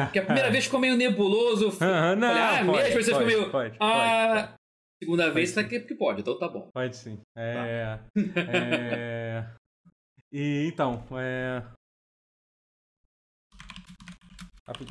Porque 0.05 0.19
a 0.19 0.25
primeira 0.25 0.51
vez 0.51 0.65
ficou 0.65 0.79
meio 0.79 0.97
nebuloso. 0.97 1.71
fui- 1.71 1.87
Aham, 1.87 2.15
não, 2.15 2.27
Falei, 2.27 2.43
ah, 2.43 2.65
pode, 2.65 2.83
mesmo? 2.83 2.93
Você 3.03 3.03
ficou 3.03 3.19
pode, 3.21 3.25
meio. 3.35 3.51
pode, 3.51 3.77
ah, 3.79 4.27
pode, 4.27 4.41
pode. 4.47 4.53
segunda 5.03 5.31
vez 5.31 5.49
sim. 5.49 5.55
tá 5.55 5.63
que 5.63 5.79
que 5.79 5.95
pode, 5.95 6.21
então 6.21 6.37
tá 6.37 6.47
bom. 6.49 6.69
Pode 6.73 6.95
sim. 6.95 7.19
É, 7.37 7.99
é, 8.35 9.45
E 10.31 10.67
então, 10.67 11.03
é. 11.17 11.63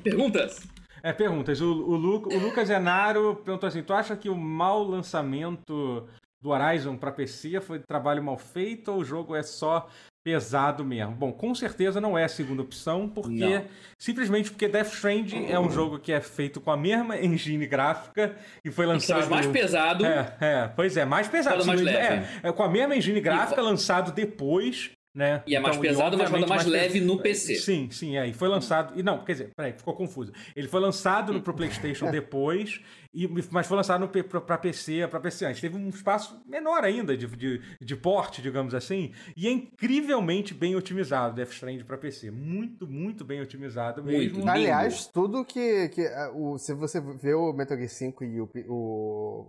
Perguntas? 0.03 0.67
É, 1.07 1.13
perguntas. 1.13 1.61
O, 1.61 1.67
o, 1.67 1.95
Lu, 1.95 2.27
o 2.27 2.39
Lucas 2.39 2.69
Enaro 2.69 3.37
perguntou 3.37 3.69
assim: 3.69 3.81
tu 3.81 3.95
acha 3.95 4.17
que 4.17 4.29
o 4.29 4.35
mau 4.35 4.83
lançamento 4.83 6.05
do 6.43 6.51
Horizon 6.51 6.97
para 6.97 7.13
PC 7.13 7.61
foi 7.61 7.79
trabalho 7.79 8.25
mal 8.25 8.37
feito 8.37 8.91
ou 8.91 8.99
o 8.99 9.05
jogo 9.05 9.37
é 9.37 9.43
só 9.45 9.89
pesado 10.25 10.85
mesmo? 10.85 11.15
Bom, 11.15 11.33
com 11.33 11.55
certeza 11.55 12.01
não 12.01 12.19
é 12.19 12.25
a 12.25 12.29
segunda 12.29 12.63
opção, 12.63 13.09
porque 13.09 13.59
Não. 13.59 13.65
simplesmente 13.97 14.51
porque 14.51 14.67
Death 14.67 14.95
Stranding 14.95 15.47
é 15.47 15.61
um 15.61 15.71
jogo 15.71 16.01
que 16.01 16.11
é 16.11 16.21
feito 16.21 16.61
com 16.61 16.73
a 16.73 16.77
mesma 16.77 17.17
engine 17.17 17.69
gráfica 17.69 18.35
e 18.65 18.73
foi 18.73 18.87
Talvez 18.87 19.09
lançado 19.09 19.31
mais 19.31 19.47
pesado. 19.47 20.05
É, 20.05 20.37
é, 20.41 20.69
pois 20.75 20.97
é, 20.97 21.05
mais 21.05 21.29
pesado. 21.29 21.65
Mais. 21.65 21.87
É, 21.87 22.29
é 22.43 22.51
com 22.51 22.65
a 22.65 22.69
mesma 22.69 22.97
engine 22.97 23.21
gráfica, 23.21 23.63
lançado 23.63 24.11
depois, 24.11 24.91
né? 25.17 25.43
E 25.47 25.57
é 25.57 25.61
mais 25.61 25.77
Então, 25.77 25.89
pesado, 25.89 26.19
mas 26.19 26.31
roda 26.31 26.47
mais 26.47 26.65
pe- 26.65 26.69
leve 26.71 27.01
no 27.01 27.19
PC. 27.19 27.55
Sim, 27.55 27.91
sim, 27.91 28.17
é. 28.19 28.27
E 28.29 28.35
foi 28.35 28.49
lançado. 28.49 28.93
E 28.99 29.03
não, 29.03 29.25
quer 29.25 29.33
dizer, 29.33 29.51
peraí, 29.57 29.73
ficou 29.73 29.95
confuso. 29.95 30.31
Ele 30.55 30.69
foi 30.69 30.79
lançado 30.81 31.33
no, 31.33 31.41
pro 31.41 31.55
PlayStation 31.55 32.09
depois, 32.13 32.81
e, 33.15 33.27
mas 33.51 33.67
foi 33.67 33.79
lançado 33.79 34.01
no, 34.03 34.09
P- 34.09 34.23
pra, 34.23 34.43
pra 34.43 34.59
PC, 34.59 35.09
pra 35.09 35.19
PC 35.19 35.47
antes. 35.47 35.61
Teve 35.63 35.75
um 35.77 35.89
espaço 35.89 36.39
menor 36.47 36.85
ainda 36.85 37.17
de, 37.17 37.27
de, 37.27 37.63
de 37.81 37.97
porte, 37.97 38.43
digamos 38.43 38.75
assim, 38.75 39.15
e 39.35 39.49
é 39.49 39.51
incrivelmente 39.51 40.53
bem 40.53 40.77
otimizado 40.77 41.35
Death 41.35 41.53
Stranding 41.53 41.85
pra 41.85 41.97
PC. 41.97 42.31
Muito, 42.31 42.87
muito 42.87 43.25
bem 43.25 43.41
otimizado 43.41 44.03
Muito. 44.05 44.19
mesmo. 44.19 44.39
Lindo. 44.41 44.51
Aliás, 44.51 45.07
tudo 45.07 45.45
que. 45.47 45.89
que 45.89 46.07
o, 46.35 46.59
se 46.59 46.75
você 46.75 47.01
vê 47.01 47.33
o 47.33 47.55
Metal 47.55 47.77
Gear 47.79 47.89
5 47.89 48.23
e 48.25 48.41
o, 48.41 48.51
o 48.69 49.47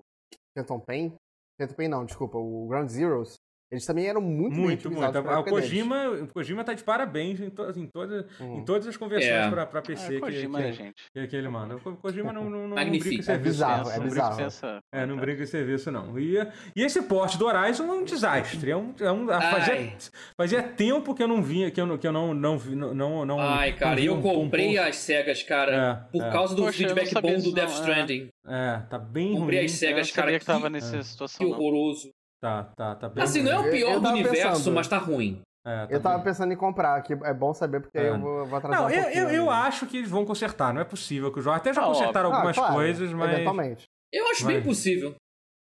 Phantom 0.57 0.79
Pain. 0.79 1.13
Phantom 1.59 1.73
Pain 1.75 1.87
não, 1.89 2.05
desculpa, 2.05 2.37
o 2.37 2.67
Ground 2.67 2.87
Zeroes, 2.89 3.33
eles 3.71 3.85
também 3.85 4.07
eram 4.07 4.21
muito, 4.21 4.55
bem 4.55 4.59
Muito, 4.65 4.89
muito. 4.89 5.03
otimizados 5.03 5.21
pra 5.21 5.39
O. 5.39 5.43
Kojima, 5.43 6.09
o 6.09 6.27
Kojima 6.27 6.63
tá 6.63 6.73
de 6.73 6.83
parabéns 6.83 7.39
em, 7.41 7.49
to, 7.49 7.63
em, 7.75 7.85
toda, 7.87 8.27
Uhum. 8.39 8.57
em 8.59 8.65
todas 8.65 8.87
as 8.87 8.95
conversões 8.97 9.29
É. 9.31 9.49
pra, 9.49 9.65
pra 9.65 9.79
Ah, 9.79 9.83
PC 9.83 10.13
que, 10.15 10.19
Kojima, 10.19 10.57
que, 10.59 10.63
né, 10.65 10.71
gente? 10.71 11.03
que, 11.13 11.27
que 11.27 11.35
ele 11.35 11.49
manda. 11.49 11.75
O 11.75 11.79
Ko- 11.81 11.97
Kojima 11.97 12.31
não, 12.31 12.49
não, 12.49 12.67
não, 12.67 12.75
não 12.75 12.75
brinca 12.75 13.09
em 13.09 13.19
É 13.19 13.21
serviço. 13.21 13.39
bizarro, 13.43 13.83
não. 13.85 13.91
é 13.91 13.97
Não 13.97 14.03
bizarro. 14.05 14.29
dispensa 14.29 14.67
É, 14.67 14.71
não 14.71 14.81
comentário. 14.81 15.17
brinca 15.21 15.43
em 15.43 15.45
serviço, 15.45 15.91
não. 15.91 16.17
E, 16.19 16.37
e 16.75 16.81
esse 16.83 17.01
porte 17.03 17.37
do 17.37 17.45
Horizon 17.45 17.83
é 17.85 17.91
um 17.93 18.03
desastre. 18.03 18.71
É 18.71 18.77
um, 18.77 18.93
é 18.99 19.11
um, 19.11 19.27
fazia, 19.27 19.73
Ai. 19.73 19.97
fazia 20.39 20.63
tempo 20.63 21.13
que 21.13 21.21
eu 21.23 21.27
não 21.27 21.41
vinha, 21.43 21.69
que 21.69 21.79
eu, 21.81 21.85
não- 21.85 21.97
que 21.97 22.07
eu 22.07 22.11
não, 22.11 22.33
não, 22.33 22.57
vi- 22.57 22.75
não, 22.75 22.93
não, 22.93 23.25
não 23.25 23.39
Ai, 23.39 23.73
cara, 23.73 23.95
não 23.95 24.01
e 24.01 24.05
eu 24.05 24.15
um- 24.15 24.21
comprei 24.21 24.79
um, 24.79 24.81
as 24.83 24.95
cegas, 24.97 25.43
cara, 25.43 25.75
É, 25.75 26.11
por 26.11 26.23
é. 26.23 26.31
causa 26.31 26.55
do 26.55 26.63
Poxa, 26.63 26.83
eu 26.83 26.89
não 26.89 26.95
feedback 26.95 27.21
bom 27.21 27.39
do 27.39 27.53
Death 27.53 27.69
não, 27.69 27.75
é. 27.75 27.79
Stranding. 27.79 28.27
É, 28.49 28.81
tá 28.89 28.97
bem 28.97 29.33
Comprei 29.35 29.57
ruim. 29.59 29.65
as 29.65 29.71
Eu 29.73 29.77
cegas, 29.77 30.07
não 30.07 30.15
cara, 30.15 30.27
sabia 30.27 30.39
que 30.39 30.45
tava 30.45 30.61
que, 30.67 30.69
nessa 30.69 30.95
é. 30.95 30.99
que 30.99 31.05
situação, 31.05 31.45
não. 31.49 31.53
horroroso. 31.53 32.11
Tá, 32.41 32.63
tá, 32.75 32.95
tá 32.95 33.09
bem 33.09 33.23
Assim, 33.23 33.41
não 33.41 33.51
é 33.51 33.59
o 33.59 33.65
Eu- 33.65 33.71
pior 33.71 33.91
eu 33.93 33.99
do 33.99 34.03
tava 34.03 34.13
universo, 34.13 34.47
pensando. 34.59 34.75
mas 34.75 34.87
tá 34.87 34.97
ruim. 34.97 35.41
É, 35.65 35.87
tá 35.87 35.93
Eu 35.93 36.01
tava 36.01 36.15
bem- 36.17 36.23
pensando 36.25 36.53
em 36.53 36.55
comprar, 36.57 37.01
que 37.01 37.13
é 37.13 37.33
bom 37.33 37.53
saber, 37.53 37.81
porque 37.81 37.97
aí 37.97 38.05
É. 38.05 38.09
eu 38.11 38.19
vou, 38.19 38.45
vou 38.45 38.57
atrasar 38.57 38.79
Não, 38.79 38.87
um 38.87 38.89
eu, 38.89 39.03
eu, 39.09 39.29
eu 39.31 39.49
acho 39.49 39.85
que 39.87 39.97
eles 39.97 40.09
vão 40.09 40.23
consertar. 40.25 40.73
Não 40.73 40.79
é 40.81 40.85
possível 40.85 41.31
que 41.33 41.39
o 41.39 41.41
jogo. 41.41 41.55
Até 41.57 41.73
já 41.73 41.81
Ah, 41.81 41.85
consertaram 41.87 42.31
Ah, 42.31 42.35
algumas 42.35 42.55
claro, 42.55 42.73
coisas, 42.75 43.11
mas. 43.11 43.33
Eventualmente. 43.33 43.85
Eu 44.13 44.27
acho 44.29 44.43
Vai. 44.45 44.53
bem 44.53 44.63
possível. 44.63 45.15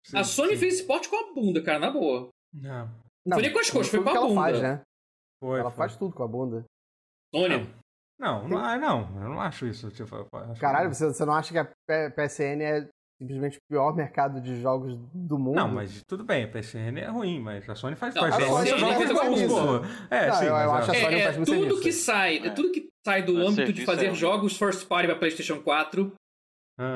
Sim, 0.05 0.19
a 0.19 0.25
Sony 0.25 0.51
sim. 0.55 0.57
fez 0.57 0.75
esse 0.75 0.85
porte 0.87 1.09
com 1.09 1.17
a 1.17 1.33
bunda, 1.35 1.63
cara, 1.63 1.79
na 1.79 1.91
boa. 1.91 2.29
Não, 2.53 2.91
Não, 3.25 3.37
foi 3.37 3.43
nem 3.43 3.53
com 3.53 3.59
as 3.61 3.71
coxas, 3.71 3.89
foi 3.89 4.03
com 4.03 4.09
a 4.09 4.13
que 4.13 4.19
ela 4.19 4.27
bunda. 4.29 4.41
faz, 4.41 4.61
né? 4.63 4.83
foi, 5.41 5.61
ela 5.61 5.71
foi. 5.71 5.77
faz 5.77 5.97
tudo 5.97 6.15
com 6.15 6.23
a 6.25 6.29
bunda. 6.29 6.65
Sony. 7.35 7.73
Não, 8.19 8.49
não, 8.49 8.59
ah, 8.59 8.77
não, 8.79 9.01
eu 9.23 9.29
não 9.31 9.41
acho 9.41 9.67
isso. 9.67 9.91
Tipo, 9.91 10.17
eu 10.17 10.29
acho 10.33 10.55
que- 10.55 10.61
Caralho, 10.61 10.93
você, 10.93 11.07
você 11.07 11.25
não 11.25 11.33
acha 11.35 11.53
que 11.53 11.59
a 11.59 12.11
PSN 12.11 12.61
é 12.63 12.89
simplesmente 13.23 13.59
o 13.59 13.61
pior 13.71 13.95
mercado 13.95 14.41
de 14.41 14.61
jogos 14.61 14.99
do 15.15 15.39
mundo? 15.39 15.55
Não, 15.55 15.69
mas 15.69 16.03
tudo 16.07 16.25
bem, 16.25 16.45
a 16.45 16.49
PSN 16.49 16.99
é 16.99 17.07
ruim, 17.07 17.41
mas 17.41 17.69
a 17.69 17.75
Sony 17.75 17.95
faz, 17.95 18.15
Não, 18.15 18.23
faz 18.23 18.35
a 18.35 18.41
jogos, 18.41 18.69
Sony 18.69 18.81
jogos 18.81 18.95
faz 19.13 19.13
bons, 19.29 19.43
pô. 19.53 20.15
É, 20.15 20.27
Não, 20.27 20.35
sim, 20.35 20.45
eu- 20.47 20.57
acho 20.57 20.91
a 20.91 20.95
é- 20.97 21.01
Sony 21.01 21.15
É, 21.15 21.23
faz 21.25 21.37
muito 21.37 21.53
tudo 21.53 21.81
que 21.81 21.93
sai, 21.93 22.37
é 22.39 22.51
tudo 22.51 22.73
que 22.73 22.89
sai 23.07 23.23
do 23.23 23.41
É 23.41 23.47
âmbito 23.47 23.73
de 23.73 23.85
fazer 23.85 24.07
é. 24.07 24.15
jogos 24.15 24.57
first 24.57 24.87
party 24.89 25.07
pra 25.07 25.17
PlayStation 25.17 25.61
4 25.63 26.13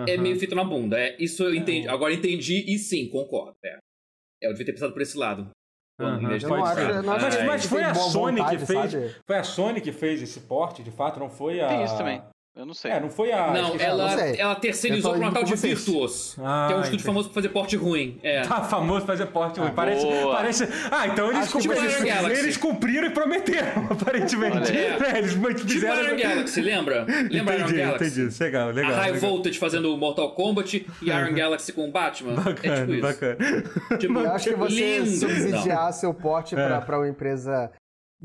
é 0.08 0.16
meio 0.16 0.36
feito 0.38 0.54
na 0.54 0.64
bunda. 0.64 0.98
É, 0.98 1.16
isso 1.22 1.44
eu 1.44 1.54
entendi. 1.54 1.86
É. 1.86 1.90
Agora 1.90 2.12
entendi 2.12 2.64
e 2.66 2.76
sim, 2.78 3.08
concordo. 3.08 3.56
É. 3.64 3.78
Eu 4.42 4.50
devia 4.50 4.66
ter 4.66 4.72
pensado 4.72 4.92
por 4.92 5.00
esse 5.02 5.16
lado. 5.16 5.48
Não 5.98 6.08
acho, 6.26 6.46
não 6.46 7.12
acho 7.14 7.46
Mas- 7.46 7.64
foi 7.64 7.82
a 7.82 7.94
Sony 7.94 8.44
que 8.44 8.58
fez- 8.58 8.92
sabe? 8.92 9.14
Foi 9.26 9.36
a 9.36 9.42
Sony 9.44 9.80
que 9.80 9.92
fez 9.92 10.20
esse 10.20 10.40
porte, 10.40 10.82
de 10.82 10.90
fato, 10.90 11.18
não 11.18 11.30
foi 11.30 11.58
a. 11.60 11.68
Tem 11.68 11.84
isso 11.84 11.96
também. 11.96 12.22
Eu 12.56 12.64
não 12.64 12.72
sei. 12.72 12.90
É, 12.90 12.98
não 13.00 13.10
foi 13.10 13.30
a. 13.32 13.52
Não, 13.52 13.76
ela, 13.78 14.16
não 14.16 14.22
ela 14.24 14.54
terceirizou 14.54 15.12
pra 15.12 15.20
uma 15.20 15.30
tal 15.32 15.44
de 15.44 15.50
vocês. 15.50 15.74
Virtuos, 15.84 16.36
Ah, 16.42 16.64
que 16.66 16.72
é 16.72 16.76
um 16.76 16.80
estúdio 16.80 16.86
entendi. 16.94 17.02
famoso 17.02 17.28
por 17.28 17.34
fazer 17.34 17.48
porte 17.50 17.76
ruim. 17.76 18.18
É. 18.22 18.40
Tá 18.48 18.62
famoso 18.64 19.04
fazer 19.04 19.26
porte 19.26 19.60
ruim. 19.60 19.68
Ah, 19.68 19.72
parece, 19.76 20.06
boa. 20.06 20.36
parece. 20.36 20.68
Ah, 20.90 21.06
então 21.06 21.30
eles, 21.32 21.52
cumpriram, 21.52 21.86
tipo 21.88 22.04
Galaxy. 22.06 22.40
eles 22.42 22.56
cumpriram 22.56 23.06
e 23.08 23.10
prometeram, 23.10 23.86
aparentemente. 23.92 24.72
É, 24.72 25.18
eles 25.18 25.32
Tipo 25.34 25.54
fizeram. 25.70 26.02
Iron 26.02 26.16
Galaxy, 26.16 26.60
lembra? 26.62 27.04
Lembra 27.30 27.56
entendi, 27.58 27.74
Iron 27.74 27.86
Galaxy? 27.88 28.20
entendi. 28.22 28.42
Legal, 28.42 28.70
legal. 28.70 28.90
a 28.92 28.96
High 28.96 29.12
legal. 29.12 29.30
Voltage 29.30 29.58
fazendo 29.58 29.96
Mortal 29.98 30.30
Kombat 30.32 30.86
e 31.02 31.10
Iron 31.10 31.34
Galaxy 31.34 31.72
com 31.74 31.86
o 31.88 31.92
Batman. 31.92 32.32
é 32.32 32.36
tipo 32.36 32.44
Bacana, 32.54 32.92
isso. 32.92 33.02
bacana. 33.02 33.36
Tipo, 33.98 34.18
Eu 34.20 34.30
acho 34.32 34.48
que 34.48 34.54
você 34.56 34.98
lindo. 35.00 35.10
subsidiar 35.10 35.92
seu 35.92 36.14
porte 36.14 36.54
É. 36.54 36.66
pra, 36.66 36.80
pra 36.80 36.98
uma 36.98 37.08
empresa 37.08 37.70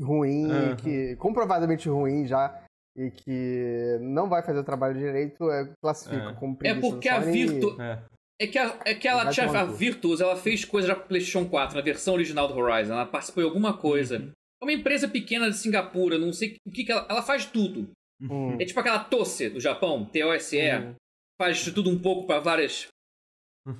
ruim, 0.00 0.48
que 0.78 1.16
comprovadamente 1.16 1.86
ruim 1.88 2.26
já, 2.26 2.54
e 2.96 3.10
que 3.10 3.98
não 4.00 4.28
vai 4.28 4.42
fazer 4.42 4.58
o 4.58 4.64
trabalho 4.64 4.98
direito, 4.98 5.50
é, 5.50 5.72
classifico 5.82 6.28
É. 6.28 6.34
como 6.34 6.54
É 6.54 6.56
preguiça 6.56 6.80
porque 6.90 7.08
da 7.08 7.16
a 7.16 7.18
Virtu... 7.20 7.80
É. 7.80 8.02
É 8.40 8.46
que, 8.48 8.58
a, 8.58 8.76
é 8.84 8.94
que 8.94 9.06
ela 9.06 9.30
tinha, 9.30 9.46
a. 9.48 9.64
Virtuos, 9.64 10.20
ela 10.20 10.34
fez 10.34 10.64
coisa 10.64 10.88
já 10.88 10.96
pro 10.96 11.06
PlayStation 11.06 11.48
4, 11.48 11.76
na 11.76 11.82
versão 11.82 12.14
original 12.14 12.48
do 12.48 12.54
Horizon. 12.58 12.92
Ela 12.94 13.06
participou 13.06 13.40
em 13.40 13.46
alguma 13.46 13.76
coisa. 13.76 14.18
Uhum. 14.18 14.32
É 14.60 14.64
uma 14.64 14.72
empresa 14.72 15.06
pequena 15.06 15.48
de 15.48 15.56
Singapura, 15.56 16.18
não 16.18 16.32
sei 16.32 16.56
o 16.66 16.70
que, 16.72 16.82
que 16.84 16.90
ela, 16.90 17.06
ela 17.08 17.22
faz 17.22 17.46
tudo. 17.46 17.90
Hum. 18.20 18.56
É 18.60 18.64
tipo 18.64 18.80
aquela 18.80 18.98
Tosse 19.04 19.48
do 19.48 19.60
Japão, 19.60 20.04
TOSE. 20.06 20.58
Hum. 20.60 20.94
Faz 21.40 21.62
tudo 21.72 21.88
um 21.88 21.98
pouco 22.00 22.26
pra 22.26 22.40
várias. 22.40 22.88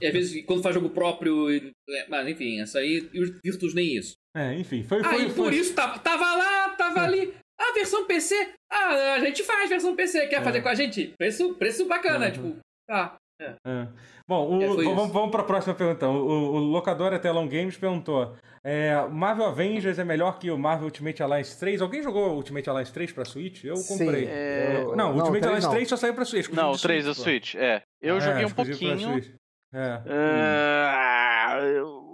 E 0.01 0.07
às 0.07 0.13
vezes, 0.13 0.45
quando 0.47 0.63
faz 0.63 0.75
jogo 0.77 0.91
próprio. 0.91 1.51
e- 1.51 1.73
é, 1.91 2.09
Mas 2.09 2.29
enfim, 2.29 2.61
essa 2.61 2.79
aí. 2.79 3.11
E 3.13 3.21
os 3.21 3.31
Virtus 3.45 3.75
nem 3.75 3.97
isso. 3.97 4.15
É, 4.37 4.55
enfim, 4.55 4.85
foi. 4.85 5.03
foi, 5.03 5.13
Aí 5.13 5.31
foi- 5.31 5.45
por 5.45 5.53
isso 5.53 5.75
tava, 5.75 5.99
tava 5.99 6.37
lá, 6.37 6.69
tava 6.77 7.01
ali. 7.01 7.35
A 7.71 7.73
versão 7.75 8.07
PC. 8.07 8.35
Ah, 8.71 9.15
a 9.15 9.21
gente 9.21 9.43
faz 9.45 9.69
versão 9.71 9.95
PC. 9.95 10.27
Quer 10.27 10.41
É. 10.41 10.43
fazer 10.43 10.61
com 10.63 10.69
a 10.69 10.75
gente? 10.75 11.15
Preço, 11.19 11.55
preço 11.55 11.87
bacana. 11.87 12.27
Uhum. 12.27 12.33
Tipo, 12.33 12.57
tá. 12.89 13.17
É. 13.41 13.89
Bom, 14.29 14.57
o- 14.59 14.63
É, 14.63 14.67
vamos, 14.85 15.13
vamos 15.13 15.31
para 15.33 15.41
a 15.43 15.45
próxima 15.45 15.75
pergunta. 15.75 16.09
O, 16.09 16.13
o, 16.15 16.53
o 16.55 16.59
locador 16.59 17.13
até 17.13 17.31
Long 17.33 17.49
Games 17.49 17.77
perguntou: 17.77 18.37
é, 18.65 18.95
Marvel 19.11 19.47
Avengers 19.47 19.99
é 19.99 20.05
melhor 20.05 20.39
que 20.39 20.49
o 20.51 20.57
Marvel 20.59 20.85
Ultimate 20.87 21.23
Alliance 21.23 21.59
3? 21.59 21.83
Alguém 21.83 22.03
jogou 22.03 22.37
Ultimate 22.37 22.69
Alliance 22.71 22.93
3 22.93 23.11
para 23.13 23.25
Switch? 23.25 23.65
Eu 23.65 23.77
Sim, 23.77 23.99
comprei. 23.99 24.27
É, 24.27 24.83
eu- 24.85 24.95
Não, 24.97 25.13
o 25.13 25.17
Ultimate 25.19 25.45
Alliance 25.45 25.67
não. 25.67 25.75
3 25.75 25.89
só 25.89 25.97
saiu 25.97 26.15
para 26.15 26.25
Switch. 26.25 26.49
Não, 26.51 26.71
o 26.73 26.79
3 26.79 27.05
da. 27.05 27.15
Switch, 27.15 27.55
é. 27.57 27.83
Eu 28.01 28.19
É, 28.19 28.21
joguei 28.21 28.45
um 28.45 28.51
pouquinho. 28.51 28.99
Switch. 28.99 29.31
É. 29.75 30.01
Ah, 30.09 31.59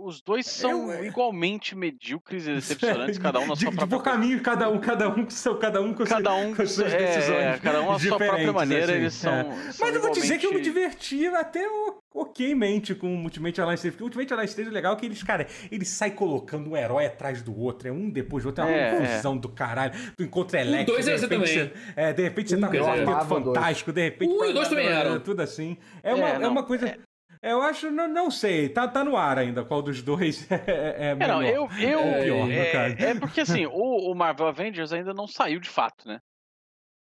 os 0.08 0.20
dois 0.22 0.46
são 0.46 0.90
Eu- 0.92 1.04
igualmente 1.04 1.76
medíocres 1.76 2.46
e 2.46 2.54
decepcionantes, 2.54 3.18
cada 3.18 3.38
um 3.40 3.46
na 3.46 3.54
de, 3.54 3.60
sua 3.60 3.70
de 3.70 3.76
própria 3.76 3.98
por 3.98 4.02
caminho, 4.04 4.40
cada 4.42 4.68
um, 4.70 4.78
cada 4.80 5.08
um, 5.08 5.24
com 5.24 5.30
seu- 5.30 5.56
cada 5.56 5.80
um 5.82 5.92
com 5.94 6.04
Cada 6.04 6.34
um 6.34 6.54
com 6.54 6.62
as 6.62 6.72
suas 6.72 6.92
é, 6.92 6.98
decisões. 6.98 7.60
cada 7.60 7.82
um 7.82 7.92
à 7.92 7.98
sua 7.98 8.16
própria 8.16 8.52
maneira, 8.52 8.84
assim, 8.86 8.94
eles 8.94 9.14
são. 9.14 9.32
é. 9.32 9.44
são 9.72 9.86
Mas 9.86 9.94
eu 9.94 10.00
vou 10.02 10.10
dizer 10.10 10.38
que 10.38 10.46
eu 10.46 10.54
me 10.54 10.60
diverti 10.60 11.26
até 11.26 11.68
o- 11.68 11.98
okmente 12.14 12.94
com 12.94 13.14
o 13.14 13.22
Ultimate 13.22 13.60
Alliance 13.60 13.82
3. 13.82 13.92
Porque 13.94 14.02
o 14.02 14.06
Ultimate 14.06 14.32
Alliance 14.32 14.54
3 14.54 14.68
é 14.68 14.70
legal 14.72 14.96
que 14.96 15.06
eles, 15.06 15.22
cara, 15.22 15.46
eles 15.70 15.88
saem 15.88 16.12
colocando 16.14 16.70
um 16.70 16.76
herói 16.76 17.06
atrás 17.06 17.42
do 17.42 17.56
outro. 17.56 17.88
É 17.88 17.92
um 17.92 18.10
depois 18.10 18.42
do 18.42 18.48
outro. 18.48 18.64
É 18.64 18.66
uma 18.66 18.76
É, 18.76 18.98
confusão 18.98 19.36
do 19.36 19.48
caralho. 19.48 19.92
Tu 20.16 20.22
encontra 20.24 20.60
Electro. 20.60 20.94
dois 20.94 21.04
de 21.04 21.12
é 21.12 21.16
você 21.18 21.26
repente 21.26 21.54
também. 21.54 21.68
você- 21.68 21.92
é, 21.94 22.12
de 22.12 22.22
repente 22.22 22.50
você 22.50 22.56
tá 22.56 22.66
Um 22.66 22.70
com 22.70 22.76
o 22.76 22.80
eu 22.80 22.84
Quarteto. 23.06 23.28
Fantástico. 23.44 23.92
De 23.92 24.02
repente. 24.02 24.30
Um 24.32 24.44
e 24.44 24.52
dois 24.52 24.68
também 24.68 24.86
eram. 24.88 25.20
Tudo 25.20 25.40
assim. 25.42 25.76
É 26.02 26.14
uma, 26.14 26.28
É, 26.28 26.42
é 26.42 26.48
uma 26.48 26.62
coisa. 26.64 26.96
Eu 27.42 27.62
acho, 27.62 27.90
não, 27.90 28.08
não 28.08 28.30
sei, 28.30 28.68
tá, 28.68 28.88
tá 28.88 29.04
no 29.04 29.16
ar 29.16 29.38
ainda 29.38 29.64
qual 29.64 29.80
dos 29.82 30.02
dois 30.02 30.48
é, 30.50 31.10
é 31.10 31.14
É, 31.20 31.26
não, 31.28 31.42
melhor. 31.42 31.54
eu. 31.54 31.68
eu 31.80 32.00
Ou 32.00 32.14
pior, 32.22 32.50
é, 32.50 32.72
caso. 32.72 32.96
é 32.98 33.14
porque 33.14 33.40
assim, 33.40 33.66
o, 33.66 34.10
o 34.10 34.14
Marvel 34.14 34.46
Avengers 34.46 34.92
ainda 34.92 35.12
não 35.14 35.26
saiu 35.26 35.60
de 35.60 35.68
fato, 35.68 36.06
né? 36.06 36.20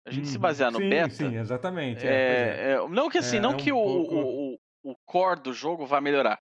A 0.06 0.10
gente 0.10 0.28
se 0.28 0.36
Uhum. 0.36 0.42
basear 0.42 0.70
no 0.70 0.78
sim, 0.78 0.88
beta. 0.90 1.10
Sim, 1.14 1.36
exatamente. 1.36 2.06
é, 2.06 2.10
é. 2.10 2.14
É, 2.14 2.72
é, 2.72 2.88
não 2.88 3.08
que 3.08 3.18
assim, 3.18 3.36
É, 3.36 3.40
não 3.40 3.50
é 3.52 3.54
um 3.54 3.56
que 3.56 3.72
o, 3.72 3.76
pouco- 3.76 4.14
o, 4.14 4.54
o, 4.54 4.58
o 4.92 4.96
core 5.04 5.40
do 5.40 5.52
jogo 5.52 5.84
vá 5.86 6.00
melhorar. 6.00 6.38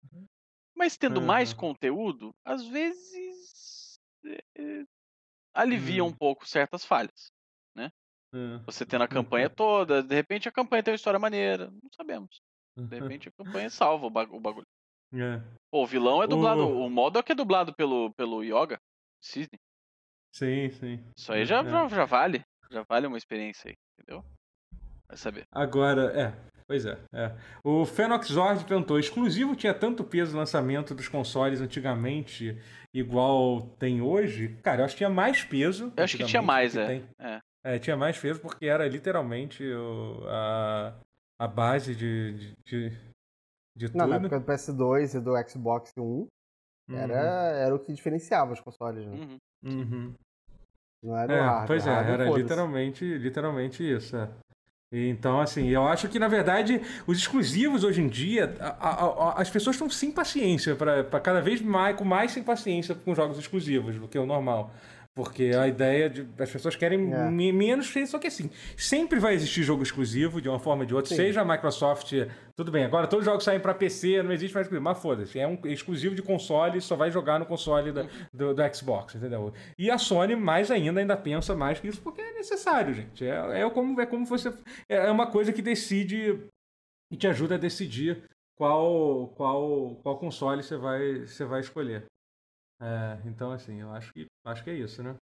Mas 0.75 0.97
tendo 0.97 1.21
mais 1.21 1.51
Uhum. 1.51 1.59
conteúdo, 1.59 2.35
às 2.45 2.65
vezes 2.67 3.99
é, 4.25 4.39
é, 4.57 4.83
alivia 5.53 6.03
Hum. 6.03 6.07
um 6.07 6.13
pouco 6.13 6.47
certas 6.47 6.85
falhas. 6.85 7.31
É. 8.33 8.59
Você 8.65 8.85
tendo 8.85 9.03
a 9.03 9.07
campanha 9.07 9.49
toda, 9.49 10.03
de 10.03 10.13
repente 10.13 10.49
a 10.49 10.51
campanha 10.51 10.83
tem 10.83 10.91
uma 10.91 10.95
história 10.95 11.19
maneira, 11.19 11.67
não 11.71 11.89
sabemos. 11.95 12.41
De 12.77 12.99
repente 12.99 13.29
a 13.29 13.31
campanha 13.31 13.69
salva 13.69 14.05
o 14.05 14.09
ba- 14.09 14.27
o 14.29 14.39
bagulho. 14.39 14.65
É. 15.13 15.39
Pô, 15.71 15.83
o 15.83 15.87
vilão 15.87 16.21
é 16.21 16.27
dublado, 16.27 16.61
O- 16.61 16.85
o 16.85 16.89
Modok 16.89 17.31
é 17.31 17.35
dublado 17.35 17.73
pelo, 17.73 18.11
pelo 18.15 18.43
Yoga, 18.43 18.77
Cisne. 19.23 19.57
Sim, 20.33 20.69
sim. 20.71 21.03
Isso 21.17 21.31
aí 21.31 21.45
já, 21.45 21.61
É. 21.61 21.69
já, 21.69 21.87
já 21.87 22.05
vale, 22.05 22.43
já 22.69 22.83
vale 22.89 23.07
uma 23.07 23.17
experiência 23.17 23.69
aí, 23.69 23.75
entendeu? 23.97 24.23
Vai 25.07 25.17
saber. 25.17 25.45
Agora, 25.51 26.11
é. 26.19 26.33
Pois 26.67 26.83
é, 26.85 26.97
é. 27.13 27.31
O 27.63 27.85
Fenox 27.85 28.27
Zord 28.27 28.65
perguntou: 28.65 28.97
exclusivo 28.99 29.55
tinha 29.55 29.73
tanto 29.73 30.03
peso 30.03 30.33
no 30.33 30.39
lançamento 30.39 30.95
dos 30.95 31.07
consoles 31.07 31.61
antigamente, 31.61 32.59
igual 32.91 33.61
tem 33.77 34.01
hoje? 34.01 34.57
Cara, 34.63 34.81
eu 34.81 34.85
acho 34.85 34.95
que 34.95 34.97
tinha 34.97 35.09
mais 35.09 35.43
peso. 35.43 35.93
Eu 35.95 36.03
acho 36.03 36.17
que 36.17 36.25
tinha 36.25 36.41
mais, 36.41 36.73
que 36.73 36.79
é. 36.79 36.87
tem. 36.87 37.09
é. 37.19 37.39
É, 37.63 37.79
tinha 37.79 37.95
mais 37.95 38.17
peso 38.17 38.39
porque 38.41 38.65
era 38.65 38.87
literalmente 38.87 39.63
o, 39.63 40.23
a, 40.27 40.93
a 41.39 41.47
base 41.47 41.95
de, 41.95 42.33
de, 42.33 42.55
de, 42.65 42.97
de 43.75 43.95
Não, 43.97 44.07
na 44.07 44.15
tudo. 44.15 44.27
época 44.27 44.39
do 44.39 44.45
PS2 44.45 45.15
e 45.15 45.19
do 45.19 45.49
Xbox 45.49 45.91
One, 45.97 46.27
era, 46.89 47.13
era 47.15 47.75
o 47.75 47.79
que 47.79 47.91
diferenciava 47.93 48.53
os 48.53 48.59
consoles, 48.61 49.05
né? 49.05 49.13
Uhum. 49.15 49.37
Uhum. 49.81 50.13
Não 51.03 51.17
era 51.17 51.33
É, 51.33 51.39
hardware. 51.41 51.67
pois 51.67 51.87
é, 51.87 51.89
hardware, 51.89 52.21
era 52.21 52.37
literalmente, 52.37 53.17
literalmente 53.17 53.83
isso. 53.95 54.15
é. 54.15 54.29
E 54.93 55.09
Então, 55.09 55.41
assim, 55.41 55.67
eu 55.67 55.85
acho 55.87 56.07
que, 56.07 56.19
na 56.19 56.27
verdade, 56.27 56.79
os 57.07 57.17
exclusivos 57.17 57.83
hoje 57.83 58.01
em 58.01 58.07
dia, 58.07 58.55
a- 58.59 58.67
a- 58.89 59.29
a- 59.31 59.41
as 59.41 59.49
pessoas 59.49 59.75
estão 59.75 59.89
sem 59.89 60.11
paciência, 60.11 60.75
para 60.75 61.19
cada 61.19 61.41
vez 61.41 61.59
mais, 61.61 61.97
com 61.97 62.05
mais 62.05 62.31
sem 62.31 62.43
paciência 62.43 62.93
com 62.95 63.13
jogos 63.15 63.37
exclusivos 63.39 63.95
do 63.99 64.07
que 64.07 64.17
o 64.17 64.25
normal. 64.25 64.71
Porque 65.15 65.51
a 65.57 65.65
ideia 65.65 66.09
de. 66.09 66.27
As 66.37 66.51
pessoas 66.51 66.75
querem 66.75 67.13
É. 67.13 67.31
me- 67.31 67.53
menos, 67.53 67.93
só 68.07 68.19
que 68.19 68.27
assim, 68.27 68.49
sempre 68.75 69.17
vai 69.17 69.33
existir 69.33 69.63
jogo 69.63 69.81
exclusivo, 69.81 70.41
de 70.41 70.49
uma 70.49 70.59
forma 70.59 70.81
ou 70.83 70.85
de 70.85 70.93
outra, 70.93 71.07
Sim. 71.07 71.15
seja 71.15 71.39
a 71.41 71.45
Microsoft. 71.45 72.11
Tudo 72.53 72.69
bem, 72.69 72.83
agora 72.83 73.07
todos 73.07 73.25
os 73.25 73.31
jogos 73.31 73.45
saem 73.45 73.59
para 73.61 73.73
PC, 73.73 74.21
não 74.21 74.33
existe 74.33 74.53
mais 74.53 74.65
exclusivo, 74.67 74.83
mas 74.83 74.97
foda-se, 75.01 75.39
é 75.39 75.47
um 75.47 75.57
exclusivo 75.65 76.13
de 76.15 76.21
console, 76.21 76.81
só 76.81 76.97
vai 76.97 77.09
jogar 77.11 77.39
no 77.39 77.45
console 77.45 77.93
da- 77.93 78.05
do, 78.33 78.53
do 78.53 78.75
Xbox, 78.75 79.15
entendeu? 79.15 79.53
E 79.79 79.89
a 79.89 79.97
Sony, 79.97 80.35
mais 80.35 80.69
ainda, 80.69 80.99
ainda 80.99 81.15
pensa 81.15 81.55
mais 81.55 81.79
que 81.79 81.87
isso, 81.87 82.01
porque 82.01 82.19
é 82.19 82.33
necessário, 82.33 82.93
gente. 82.93 83.25
É, 83.25 83.61
é, 83.61 83.69
como, 83.69 84.01
é 84.01 84.05
como 84.05 84.25
você. 84.25 84.53
É 84.89 85.09
uma 85.09 85.27
coisa 85.27 85.53
que 85.53 85.61
decide 85.61 86.41
e 87.09 87.15
te 87.15 87.25
ajuda 87.25 87.55
a 87.55 87.57
decidir 87.57 88.23
qual, 88.57 89.29
qual, 89.37 89.95
qual 90.03 90.17
console 90.19 90.61
você 90.61 90.75
vai, 90.75 91.19
você 91.25 91.45
vai 91.45 91.61
escolher. 91.61 92.03
É, 92.81 93.21
então, 93.25 93.51
assim, 93.51 93.81
eu 93.81 93.91
acho 93.91 94.11
que, 94.13 94.25
acho 94.45 94.63
que 94.63 94.69
é 94.69 94.73
isso, 94.73 95.01
né? 95.01 95.15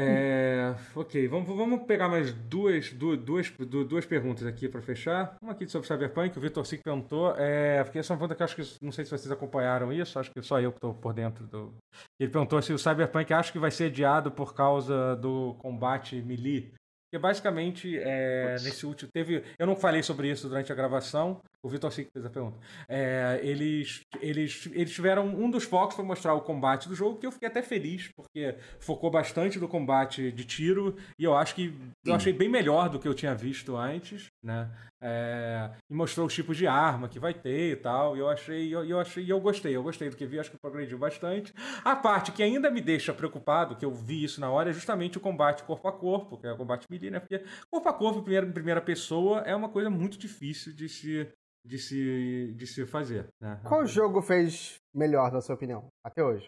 É, 0.00 0.76
ok, 0.94 1.26
vamos, 1.26 1.48
vamos 1.48 1.84
pegar 1.86 2.08
mais 2.08 2.32
duas, 2.32 2.92
duas, 2.92 3.18
duas, 3.18 3.50
du- 3.50 3.84
duas 3.84 4.06
perguntas 4.06 4.46
aqui 4.46 4.68
para 4.68 4.80
fechar. 4.82 5.36
Uma 5.42 5.52
aqui 5.52 5.66
sobre 5.66 5.88
Cyberpunk, 5.88 6.38
o 6.38 6.40
Vitor 6.40 6.64
Sick 6.64 6.82
perguntou. 6.84 7.34
É, 7.36 7.82
porque 7.82 7.98
essa 7.98 8.12
é 8.12 8.14
uma 8.14 8.18
pergunta 8.18 8.36
que 8.36 8.42
eu 8.42 8.44
acho 8.44 8.54
que 8.54 8.84
não 8.84 8.92
sei 8.92 9.04
se 9.04 9.10
vocês 9.10 9.30
acompanharam 9.32 9.92
isso, 9.92 10.18
acho 10.18 10.30
que 10.30 10.42
só 10.42 10.60
eu 10.60 10.70
que 10.70 10.76
estou 10.76 10.94
por 10.94 11.12
dentro 11.14 11.46
do. 11.46 11.74
Ele 12.20 12.30
perguntou 12.30 12.60
se 12.62 12.72
o 12.72 12.78
Cyberpunk 12.78 13.32
acha 13.32 13.50
que 13.50 13.58
vai 13.58 13.70
ser 13.72 13.86
adiado 13.86 14.30
por 14.30 14.54
causa 14.54 15.16
do 15.16 15.54
combate 15.54 16.20
melee. 16.22 16.72
Porque 17.10 17.20
basicamente, 17.20 17.96
é, 17.98 18.52
nesse 18.62 18.84
último. 18.84 19.10
Teve. 19.12 19.42
Eu 19.58 19.66
não 19.66 19.74
falei 19.74 20.02
sobre 20.02 20.30
isso 20.30 20.46
durante 20.48 20.70
a 20.70 20.74
gravação. 20.76 21.40
O 21.62 21.68
Vitor 21.68 21.90
Sick 21.90 22.08
fez 22.12 22.24
a 22.24 22.30
pergunta. 22.30 22.56
É, 22.88 23.40
eles, 23.42 24.00
eles, 24.20 24.68
eles 24.72 24.92
tiveram. 24.92 25.26
Um 25.26 25.50
dos 25.50 25.64
focos 25.64 25.96
foi 25.96 26.04
mostrar 26.04 26.34
o 26.34 26.40
combate 26.40 26.88
do 26.88 26.94
jogo, 26.94 27.18
que 27.18 27.26
eu 27.26 27.32
fiquei 27.32 27.48
até 27.48 27.62
feliz, 27.62 28.08
porque 28.14 28.56
focou 28.78 29.10
bastante 29.10 29.58
no 29.58 29.66
combate 29.66 30.30
de 30.30 30.44
tiro. 30.44 30.96
E 31.18 31.24
eu 31.24 31.34
acho 31.36 31.54
que. 31.54 31.66
Eu 32.04 32.12
Sim. 32.12 32.16
achei 32.16 32.32
bem 32.32 32.48
melhor 32.48 32.88
do 32.88 32.98
que 32.98 33.08
eu 33.08 33.14
tinha 33.14 33.34
visto 33.34 33.76
antes, 33.76 34.28
né? 34.42 34.70
É, 35.00 35.70
e 35.88 35.94
mostrou 35.94 36.26
os 36.26 36.34
tipos 36.34 36.56
de 36.56 36.66
arma 36.66 37.08
que 37.08 37.20
vai 37.20 37.32
ter 37.32 37.72
e 37.72 37.76
tal. 37.76 38.16
E 38.16 38.20
eu 38.20 38.28
achei, 38.28 38.74
eu, 38.74 38.84
eu 38.84 39.00
achei, 39.00 39.30
eu 39.30 39.40
gostei, 39.40 39.74
eu 39.74 39.82
gostei 39.82 40.10
do 40.10 40.16
que 40.16 40.26
vi, 40.26 40.38
acho 40.38 40.50
que 40.50 40.58
progrediu 40.58 40.98
bastante. 40.98 41.52
A 41.84 41.94
parte 41.94 42.32
que 42.32 42.42
ainda 42.42 42.70
me 42.70 42.80
deixa 42.80 43.12
preocupado, 43.12 43.76
que 43.76 43.84
eu 43.84 43.92
vi 43.92 44.24
isso 44.24 44.40
na 44.40 44.50
hora, 44.50 44.70
é 44.70 44.72
justamente 44.72 45.18
o 45.18 45.20
combate 45.20 45.62
corpo 45.64 45.88
a 45.88 45.92
corpo, 45.92 46.38
que 46.38 46.46
é 46.46 46.52
o 46.52 46.56
combate 46.56 46.86
melee, 46.90 47.10
né? 47.10 47.20
Porque 47.20 47.44
corpo 47.70 47.88
a 47.88 47.92
corpo, 47.92 48.22
primeira, 48.22 48.46
em 48.46 48.52
primeira 48.52 48.80
pessoa, 48.80 49.40
é 49.40 49.54
uma 49.54 49.68
coisa 49.68 49.90
muito 49.90 50.18
difícil 50.18 50.72
de 50.72 50.88
se, 50.88 51.28
de 51.64 51.78
se, 51.78 52.52
de 52.56 52.66
se 52.66 52.86
fazer. 52.86 53.26
Né? 53.40 53.60
Qual 53.64 53.84
jogo 53.86 54.22
fez 54.22 54.76
melhor, 54.94 55.32
na 55.32 55.40
sua 55.40 55.54
opinião, 55.54 55.88
até 56.04 56.22
hoje? 56.22 56.46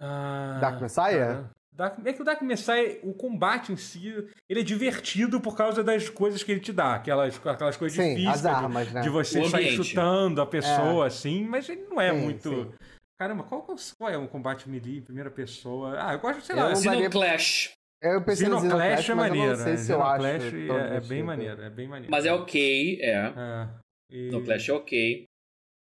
Ah, 0.00 0.58
Dark 0.60 0.80
Messiah? 0.80 1.26
cara, 1.26 1.50
Dark- 1.74 2.06
é 2.06 2.12
que 2.12 2.20
o 2.20 2.24
Dark 2.24 2.42
Messiah, 2.42 2.98
o 3.02 3.14
combate 3.14 3.72
em 3.72 3.76
si, 3.76 4.12
ele 4.48 4.60
é 4.60 4.62
divertido 4.62 5.40
por 5.40 5.56
causa 5.56 5.82
das 5.82 6.08
coisas 6.08 6.42
que 6.42 6.52
ele 6.52 6.60
te 6.60 6.72
dá. 6.72 6.94
Aquelas, 6.96 7.40
aquelas 7.46 7.76
coisas 7.76 7.96
Sim, 7.96 8.14
difíceis. 8.14 8.34
as 8.34 8.42
de- 8.42 8.48
armas, 8.48 8.92
né? 8.92 9.00
de 9.00 9.08
você 9.08 9.44
sair 9.48 9.70
chutando 9.70 10.40
a 10.42 10.46
pessoa, 10.46 11.06
assim, 11.06 11.44
mas 11.44 11.68
ele 11.68 11.82
não 11.88 12.00
é 12.00 12.12
Sim, 12.12 12.20
muito. 12.20 12.48
sim. 12.48 12.72
Caramba, 13.18 13.44
qual, 13.44 13.62
qual 13.62 14.10
é 14.10 14.18
um 14.18 14.26
combate 14.26 14.68
melee 14.68 14.98
em 14.98 15.02
primeira 15.02 15.30
pessoa? 15.30 15.94
Ah, 15.98 16.12
eu 16.12 16.18
gosto, 16.18 16.42
sei 16.42 16.56
Eu 16.56 16.64
lá. 16.64 16.74
Xenoclash. 16.74 17.72
Eu 18.02 18.24
pensei 18.24 18.48
no 18.48 18.58
Xenoclash 18.58 19.08
é 19.08 19.14
maneiro. 19.14 19.48
não 19.50 19.56
sei 19.56 19.72
né? 19.74 19.76
se 19.78 19.92
eu 19.92 20.02
acho. 20.02 20.26
É, 20.26 20.96
é 20.96 21.00
bem 21.00 21.22
maneiro, 21.22 21.62
é 21.62 21.70
bem 21.70 21.86
maneiro. 21.86 22.10
Mas 22.10 22.26
é 22.26 22.32
ok, 22.34 22.98
é. 23.00 23.12
É, 23.14 23.68
e- 24.12 24.30
Xenoclash 24.30 24.68
é 24.68 24.72
ok. 24.72 25.24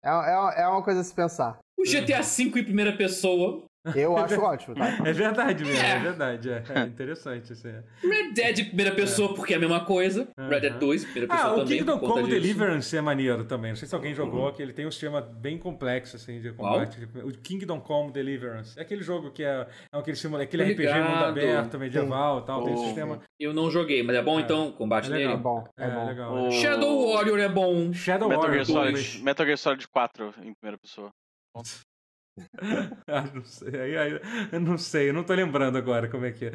É, 0.05 0.09
é, 0.09 0.63
é 0.63 0.69
uma 0.69 0.83
coisa 0.83 1.01
a 1.01 1.05
se 1.05 1.15
pensar. 1.15 1.59
O 1.79 1.85
GTA 1.85 2.21
V 2.23 2.43
em 2.61 2.65
primeira 2.65 2.97
pessoa. 2.97 3.65
Eu 3.95 4.17
acho 4.19 4.41
ótimo, 4.41 4.75
tá? 4.75 4.89
É 5.05 5.13
verdade 5.13 5.65
mesmo, 5.65 5.83
é, 5.85 5.91
É. 5.91 5.99
verdade. 5.99 6.51
É, 6.51 6.63
é 6.75 6.81
interessante 6.83 7.53
isso 7.53 7.67
aí. 7.67 7.75
Red 8.03 8.33
Dead 8.33 8.59
em 8.59 8.65
primeira 8.67 8.95
pessoa, 8.95 9.35
porque 9.35 9.55
é 9.55 9.57
a 9.57 9.61
mesma 9.61 9.85
coisa. 9.85 10.29
Red 10.39 10.61
Dead 10.61 10.73
Aham. 10.73 10.79
2 10.81 11.03
em 11.03 11.07
primeira 11.07 11.29
pessoa 11.35 11.51
Ah, 11.51 11.55
o 11.55 11.59
também. 11.61 11.79
Kingdom 11.79 11.93
por 11.99 12.01
conta 12.01 12.13
Come. 12.21 12.23
Uhum. 12.23 12.29
Deliverance 12.41 12.97
é 12.97 13.01
maneiro 13.01 13.45
também. 13.45 13.71
Não 13.71 13.77
sei 13.77 13.89
se 13.89 13.95
alguém 13.95 14.15
jogou, 14.15 14.53
que 14.53 14.63
ele 14.63 14.73
tem 14.73 14.87
um 14.87 14.91
sistema 14.91 15.21
bem 15.21 15.57
complexo, 15.59 16.17
assim, 16.17 16.41
de 16.41 16.53
combate. 16.53 16.99
O 17.25 17.33
Kingdom 17.39 17.81
Come 17.81 18.13
Deliverance. 18.13 18.79
É 18.79 18.83
aquele 18.83 19.03
jogo 19.03 19.31
que 19.31 19.43
é, 19.43 19.67
é 19.93 19.99
aquele, 19.99 20.17
simula, 20.17 20.43
aquele 20.43 20.63
RPG 20.65 20.87
mundo 21.03 21.25
aberto, 21.25 21.79
medieval 21.79 22.41
e 22.41 22.43
tal. 22.45 22.65
Tem 22.65 22.75
esse 22.75 22.83
Oh. 22.83 22.87
sistema. 22.87 23.21
Eu 23.39 23.55
não 23.55 23.71
joguei, 23.71 24.03
mas 24.03 24.15
é 24.17 24.23
bom 24.23 24.39
É. 24.39 24.43
então, 24.43 24.73
combate 24.73 25.07
É 25.07 25.11
legal. 25.17 25.25
É 25.25 25.31
nele. 25.33 25.43
bom, 25.43 25.65
é, 25.79 25.85
É, 25.85 25.91
bom. 25.91 26.07
legal. 26.07 26.47
O- 26.49 26.51
Shadow 26.51 27.13
Warrior 27.15 27.39
é 27.39 27.49
bom. 27.49 27.93
Shadow 27.93 28.29
Metal 28.29 28.45
Warrior 28.45 28.65
Gear. 28.65 28.79
Solid, 28.85 29.23
Metal 29.23 29.47
Gear 29.47 29.59
Solid 29.59 29.89
4 29.89 30.35
em 30.43 30.53
primeira 30.55 30.77
pessoa. 30.79 31.11
Ah, 33.07 33.25
não 33.35 33.45
sei, 33.45 33.71
eu 34.53 34.61
não 34.61 34.79
sei, 34.79 35.09
eu 35.09 35.13
não 35.13 35.25
tô 35.25 35.35
lembrando 35.35 35.77
agora 35.77 36.09
como 36.09 36.25
é 36.25 36.31
que 36.31 36.47
é. 36.47 36.53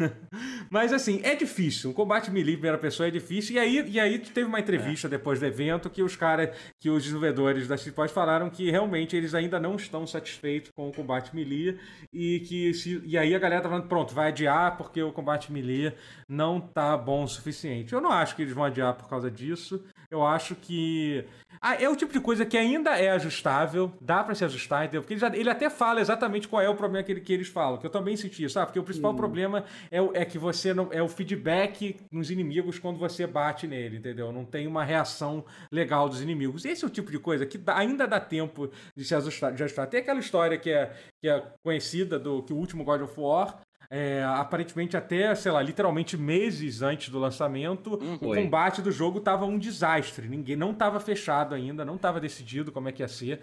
Mas 0.70 0.92
assim, 0.92 1.20
é 1.24 1.34
difícil. 1.34 1.90
Um 1.90 1.92
combate 1.92 2.30
melee 2.30 2.54
em 2.54 2.56
primeira 2.56 2.78
pessoa 2.78 3.08
é 3.08 3.10
difícil. 3.10 3.56
E 3.56 3.58
aí, 3.58 3.84
e 3.88 3.98
aí 3.98 4.18
teve 4.18 4.46
uma 4.46 4.60
entrevista 4.60 5.08
depois 5.08 5.40
do 5.40 5.46
evento 5.46 5.90
que 5.90 6.02
os 6.02 6.16
caras, 6.16 6.56
que 6.78 6.88
os 6.88 7.02
desenvolvedores 7.02 7.66
da 7.66 7.76
Cipós 7.76 8.12
falaram 8.12 8.48
que 8.50 8.70
realmente 8.70 9.16
eles 9.16 9.34
ainda 9.34 9.58
não 9.58 9.76
estão 9.76 10.06
satisfeitos 10.06 10.70
com 10.74 10.88
o 10.88 10.92
combate 10.92 11.34
melee. 11.34 11.78
E 12.12 12.40
que 12.40 12.72
se, 12.74 13.02
e 13.04 13.16
aí 13.18 13.34
a 13.34 13.38
galera 13.38 13.62
tá 13.62 13.68
falando, 13.68 13.88
pronto, 13.88 14.14
vai 14.14 14.28
adiar 14.28 14.76
porque 14.76 15.02
o 15.02 15.12
combate 15.12 15.52
melee 15.52 15.92
não 16.28 16.60
tá 16.60 16.96
bom 16.96 17.24
o 17.24 17.28
suficiente. 17.28 17.92
Eu 17.92 18.00
não 18.00 18.12
acho 18.12 18.36
que 18.36 18.42
eles 18.42 18.54
vão 18.54 18.64
adiar 18.64 18.94
por 18.94 19.08
causa 19.08 19.30
disso. 19.30 19.84
Eu 20.10 20.26
acho 20.26 20.56
que. 20.56 21.24
Ah, 21.60 21.74
é 21.80 21.88
o 21.88 21.94
tipo 21.94 22.12
de 22.12 22.20
coisa 22.20 22.44
que 22.46 22.56
ainda 22.56 22.98
é 22.98 23.10
ajustável, 23.10 23.92
dá 24.00 24.24
pra 24.24 24.34
se 24.34 24.44
ajustar, 24.44 24.84
entendeu? 24.84 25.02
Porque 25.02 25.12
ele, 25.14 25.20
já- 25.20 25.36
ele 25.36 25.48
até 25.50 25.68
fala 25.70 26.00
exatamente 26.00 26.48
qual 26.48 26.60
é 26.62 26.68
o 26.68 26.74
problema 26.74 27.04
que, 27.04 27.12
ele- 27.12 27.20
que 27.20 27.32
eles 27.32 27.48
falam, 27.48 27.78
que 27.78 27.86
eu 27.86 27.90
também 27.90 28.16
senti, 28.16 28.48
sabe? 28.48 28.66
Porque 28.68 28.78
o 28.80 28.82
principal 28.82 29.12
problema 29.14 29.64
é, 29.90 30.00
o- 30.02 30.10
é 30.14 30.24
que 30.24 30.38
você 30.38 30.72
não. 30.74 30.88
É 30.90 31.02
o 31.02 31.08
feedback 31.08 31.96
nos 32.10 32.30
inimigos 32.30 32.78
quando 32.78 32.98
você 32.98 33.26
bate 33.26 33.66
nele, 33.66 33.98
entendeu? 33.98 34.32
Não 34.32 34.44
tem 34.44 34.66
uma 34.66 34.82
reação 34.82 35.44
legal 35.70 36.08
dos 36.08 36.20
inimigos. 36.20 36.64
Esse 36.64 36.84
é 36.84 36.88
o 36.88 36.90
tipo 36.90 37.10
de 37.10 37.18
coisa 37.18 37.46
que 37.46 37.58
dá- 37.58 37.76
ainda 37.76 38.06
dá 38.08 38.18
tempo 38.18 38.70
de 38.96 39.04
se 39.04 39.14
ajustar. 39.14 39.52
De 39.52 39.62
ajustar. 39.62 39.86
Tem 39.86 40.00
aquela 40.00 40.18
história 40.20 40.58
que 40.58 40.70
é, 40.70 40.92
que 41.22 41.28
é 41.28 41.42
conhecida 41.62 42.18
do 42.18 42.42
que 42.42 42.52
o 42.52 42.56
último 42.56 42.82
God 42.84 43.02
of 43.02 43.14
War. 43.20 43.60
É, 43.90 44.22
aparentemente 44.24 44.96
até, 44.96 45.34
sei 45.34 45.50
lá, 45.50 45.60
literalmente 45.60 46.16
meses 46.16 46.80
antes 46.80 47.08
do 47.08 47.18
lançamento, 47.18 47.94
o 47.94 48.18
Foi. 48.18 48.40
combate 48.40 48.80
do 48.80 48.92
jogo 48.92 49.18
tava 49.18 49.44
um 49.44 49.58
desastre. 49.58 50.28
Ninguém 50.28 50.54
não 50.54 50.72
tava 50.72 51.00
fechado 51.00 51.56
ainda, 51.56 51.84
não 51.84 51.98
tava 51.98 52.20
decidido 52.20 52.70
como 52.70 52.88
é 52.88 52.92
que 52.92 53.02
ia 53.02 53.08
ser, 53.08 53.40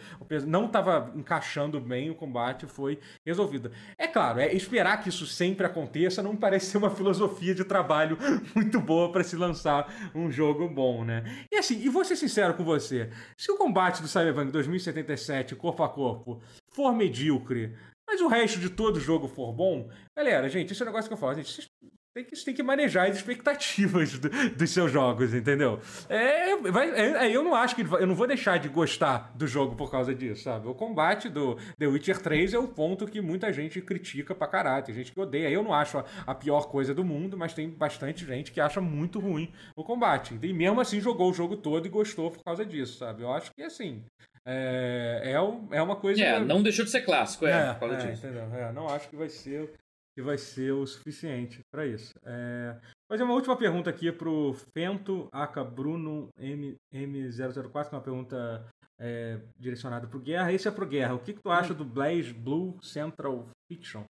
não 0.47 0.69
tava 0.69 1.11
encaixando 1.15 1.81
bem 1.81 2.09
o 2.09 2.15
combate, 2.15 2.65
foi 2.65 2.97
resolvido. 3.25 3.71
É 3.97 4.07
claro, 4.07 4.39
é 4.39 4.53
esperar 4.53 5.03
que 5.03 5.09
isso 5.09 5.27
sempre 5.27 5.65
aconteça 5.65 6.23
não 6.23 6.35
parece 6.35 6.67
ser 6.67 6.77
uma 6.77 6.89
filosofia 6.89 7.53
de 7.53 7.65
trabalho 7.65 8.17
muito 8.55 8.79
boa 8.79 9.11
para 9.11 9.25
se 9.25 9.35
lançar 9.35 10.11
um 10.15 10.31
jogo 10.31 10.69
bom, 10.69 11.03
né? 11.03 11.23
E 11.51 11.57
assim, 11.57 11.77
e 11.81 11.89
vou 11.89 12.05
ser 12.05 12.15
sincero 12.15 12.53
com 12.53 12.63
você, 12.63 13.09
se 13.35 13.51
o 13.51 13.57
combate 13.57 14.01
do 14.01 14.07
Cyberpunk 14.07 14.51
2077 14.51 15.55
corpo 15.55 15.83
a 15.83 15.89
corpo 15.89 16.41
for 16.69 16.93
medíocre, 16.93 17.75
mas 18.07 18.21
o 18.21 18.27
resto 18.27 18.59
de 18.59 18.69
todo 18.69 18.95
o 18.95 19.01
jogo 19.01 19.27
for 19.27 19.51
bom, 19.51 19.89
galera, 20.17 20.49
gente, 20.49 20.73
esse 20.73 20.81
é 20.81 20.85
um 20.85 20.87
negócio 20.87 21.07
que 21.07 21.13
eu 21.13 21.17
falo, 21.17 21.35
gente, 21.35 21.51
vocês 21.51 21.67
tem 22.13 22.25
que, 22.25 22.35
têm 22.45 22.53
que 22.55 22.63
manejar 22.63 23.07
as 23.07 23.15
expectativas 23.17 24.17
do- 24.17 24.29
dos 24.55 24.71
seus 24.71 24.91
jogos, 24.91 25.35
entendeu? 25.35 25.79
É, 26.09 26.55
vai, 26.57 26.89
é, 26.89 27.27
é, 27.27 27.31
eu 27.31 27.43
não 27.43 27.53
acho 27.53 27.75
que 27.75 27.81
eu 27.83 28.07
não 28.07 28.15
vou 28.15 28.25
deixar 28.25 28.57
de 28.57 28.67
gostar 28.67 29.31
do 29.35 29.45
jogo 29.45 29.75
por 29.75 29.91
causa 29.91 30.15
disso, 30.15 30.41
sabe? 30.41 30.67
O 30.67 30.73
combate 30.73 31.29
do 31.29 31.55
The 31.77 31.85
Witcher 31.85 32.17
3 32.19 32.55
é 32.55 32.57
o 32.57 32.67
ponto 32.67 33.05
que 33.05 33.21
muita 33.21 33.53
gente 33.53 33.79
critica 33.81 34.33
pra 34.33 34.47
caralho, 34.47 34.83
tem 34.83 34.95
gente 34.95 35.11
que 35.11 35.19
odeia. 35.19 35.47
Eu 35.47 35.61
não 35.61 35.71
acho 35.71 35.99
a, 35.99 36.05
a 36.25 36.33
pior 36.33 36.67
coisa 36.71 36.91
do 36.91 37.05
mundo, 37.05 37.37
mas 37.37 37.53
tem 37.53 37.69
bastante 37.69 38.25
gente 38.25 38.51
que 38.51 38.59
acha 38.59 38.81
muito 38.81 39.19
ruim 39.19 39.53
o 39.75 39.83
combate. 39.83 40.39
E 40.41 40.51
mesmo 40.53 40.81
assim 40.81 40.99
jogou 40.99 41.29
o 41.29 41.33
jogo 41.35 41.55
todo 41.55 41.85
e 41.85 41.89
gostou 41.89 42.31
por 42.31 42.43
causa 42.43 42.65
disso, 42.65 42.97
sabe? 42.97 43.21
Eu 43.21 43.31
acho 43.31 43.51
que 43.53 43.61
assim. 43.61 44.03
É, 44.43 45.21
é, 45.23 45.77
é 45.77 45.81
uma 45.83 45.95
coisa. 45.97 46.23
É, 46.23 46.39
não 46.39 46.63
deixou 46.63 46.83
de 46.83 46.89
ser 46.89 47.01
clássico, 47.01 47.45
é, 47.45 47.51
É, 47.51 47.77
é, 48.09 48.13
entendeu? 48.13 48.43
É, 48.55 48.71
não 48.71 48.87
acho 48.87 49.07
que 49.09 49.15
vai 49.15 49.29
ser 49.29 49.71
que 50.17 50.21
vai 50.23 50.35
ser 50.35 50.71
o 50.71 50.83
suficiente 50.87 51.59
para 51.71 51.85
isso. 51.85 52.11
É, 52.25 52.75
fazer 53.07 53.21
uma 53.21 53.35
última 53.35 53.55
pergunta 53.55 53.87
aqui 53.87 54.11
pro 54.11 54.55
Fento 54.75 55.29
Aka 55.31 55.63
Bruno 55.63 56.29
M, 56.39 56.75
M004, 56.91 57.89
que 57.89 57.93
é 57.93 57.97
uma 57.99 58.01
pergunta 58.03 58.67
é, 58.99 59.39
direcionada 59.55 60.07
pro 60.07 60.19
Guerra. 60.19 60.51
Esse 60.51 60.67
é 60.67 60.71
pro 60.71 60.87
Guerra. 60.87 61.13
O 61.13 61.19
que, 61.19 61.33
que 61.35 61.39
tu 61.43 61.51
acha 61.51 61.71
do 61.71 61.85
Blaze 61.85 62.33
Blue 62.33 62.79
Central 62.81 63.47
Fiction? 63.71 64.01
O 64.01 64.05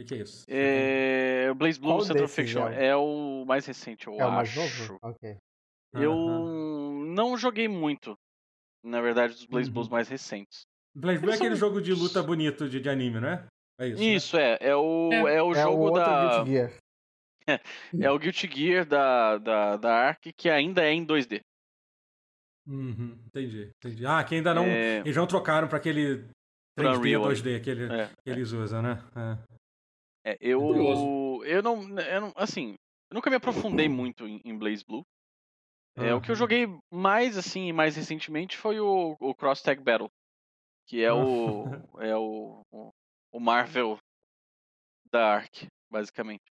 que, 0.00 0.04
que 0.04 0.14
é 0.14 0.18
isso? 0.18 0.42
É, 0.48 1.48
o 1.48 1.54
Blaze 1.54 1.78
Blue 1.78 1.92
Qual 1.92 2.00
Central 2.00 2.26
Fiction 2.26 2.66
é? 2.66 2.86
é 2.88 2.96
o 2.96 3.44
mais 3.46 3.64
recente, 3.66 4.08
eu 4.08 4.14
É 4.14 4.26
o 4.26 4.32
mais 4.32 4.48
acho. 4.48 4.58
novo? 4.90 4.98
Ok. 5.00 5.36
Eu 5.94 6.10
Aham. 6.12 7.14
não 7.14 7.36
joguei 7.38 7.68
muito, 7.68 8.16
na 8.84 9.00
verdade, 9.00 9.34
dos 9.34 9.46
Blaze 9.46 9.68
Uhum. 9.68 9.74
Blues 9.74 9.88
mais 9.88 10.08
recentes. 10.08 10.62
Blaze 10.92 11.20
Blue 11.20 11.30
é 11.30 11.36
aquele 11.36 11.50
são- 11.56 11.68
jogo 11.68 11.80
de 11.80 11.92
luta 11.94 12.20
bonito 12.20 12.68
de, 12.68 12.80
de 12.80 12.88
anime, 12.88 13.20
não 13.20 13.28
é? 13.28 13.46
É 13.78 13.88
isso. 13.88 13.98
né? 14.00 14.06
Isso, 14.06 14.36
é. 14.36 14.58
É 14.60 14.76
o, 14.76 15.10
É. 15.12 15.16
é 15.16 15.22
o 15.22 15.28
é 15.30 15.42
o 15.42 15.54
jogo 15.54 15.82
outro 15.84 16.00
da. 16.00 16.44
Guilty 16.44 16.50
Gear. 16.50 16.72
É 18.02 18.10
o 18.10 18.18
Guilty 18.18 18.48
Gear 18.50 18.86
da, 18.86 19.36
da, 19.38 19.76
da 19.76 19.94
Ark, 19.94 20.32
que 20.32 20.48
ainda 20.48 20.82
é 20.82 20.92
em 20.92 21.04
2D. 21.04 21.40
Uhum, 22.66 23.18
entendi, 23.26 23.70
entendi. 23.76 24.06
Ah, 24.06 24.24
que 24.24 24.34
ainda 24.34 24.54
não. 24.54 24.64
É, 24.64 24.98
Eles 25.00 25.16
não 25.16 25.26
trocaram 25.26 25.68
pra 25.68 25.76
aquele 25.76 26.24
Pra 26.74 26.92
3D, 26.92 26.98
Unreal, 26.98 27.22
2D 27.24 27.60
que, 27.62 27.70
ele- 27.70 27.92
é. 27.92 28.06
que 28.06 28.30
eles 28.30 28.52
usam, 28.52 28.80
né? 28.80 28.98
É. 30.24 30.32
É, 30.32 30.38
eu, 30.40 31.42
eu 31.44 31.62
não, 31.62 31.98
eu 32.00 32.20
não, 32.22 32.32
assim, 32.34 32.76
eu 33.10 33.14
nunca 33.14 33.28
me 33.28 33.36
aprofundei 33.36 33.88
muito 33.90 34.26
em, 34.26 34.40
em 34.42 34.56
Blaze 34.56 34.82
Blue. 34.82 35.04
É, 35.96 36.14
O 36.14 36.20
que 36.20 36.30
eu 36.30 36.34
joguei 36.34 36.66
mais, 36.90 37.36
assim, 37.36 37.70
mais 37.72 37.94
recentemente 37.94 38.56
foi 38.56 38.80
o, 38.80 39.16
o 39.20 39.34
Cross 39.34 39.60
Tag 39.62 39.80
Battle, 39.82 40.10
que 40.88 41.02
é 41.04 41.12
o, 41.12 41.64
é 42.00 42.16
o, 42.16 42.62
o, 42.72 42.90
o 43.34 43.40
Marvel 43.40 43.98
da 45.10 45.34
Ark, 45.34 45.66
basicamente. 45.90 46.44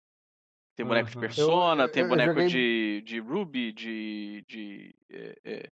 Tem 0.75 0.83
boneco 0.85 1.09
de 1.11 1.17
Aham. 1.17 1.21
Persona, 1.27 1.83
Eu- 1.83 1.91
tem 1.91 2.01
eu- 2.01 2.05
eu 2.05 2.09
boneco 2.09 2.33
joguei- 2.33 2.47
de, 2.47 3.01
de 3.05 3.19
Ruby, 3.19 3.71
de, 3.71 4.43
de 4.47 4.95
é, 5.11 5.35
é, 5.43 5.67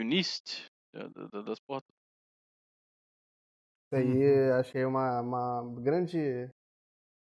Unist, 0.00 0.66
da- 0.92 1.08
da- 1.08 1.42
das 1.42 1.60
portas. 1.60 1.94
Isso 3.86 3.96
aí 4.02 4.48
Uhum. 4.50 4.54
achei 4.58 4.84
uma, 4.84 5.20
uma 5.20 5.74
grande, 5.80 6.48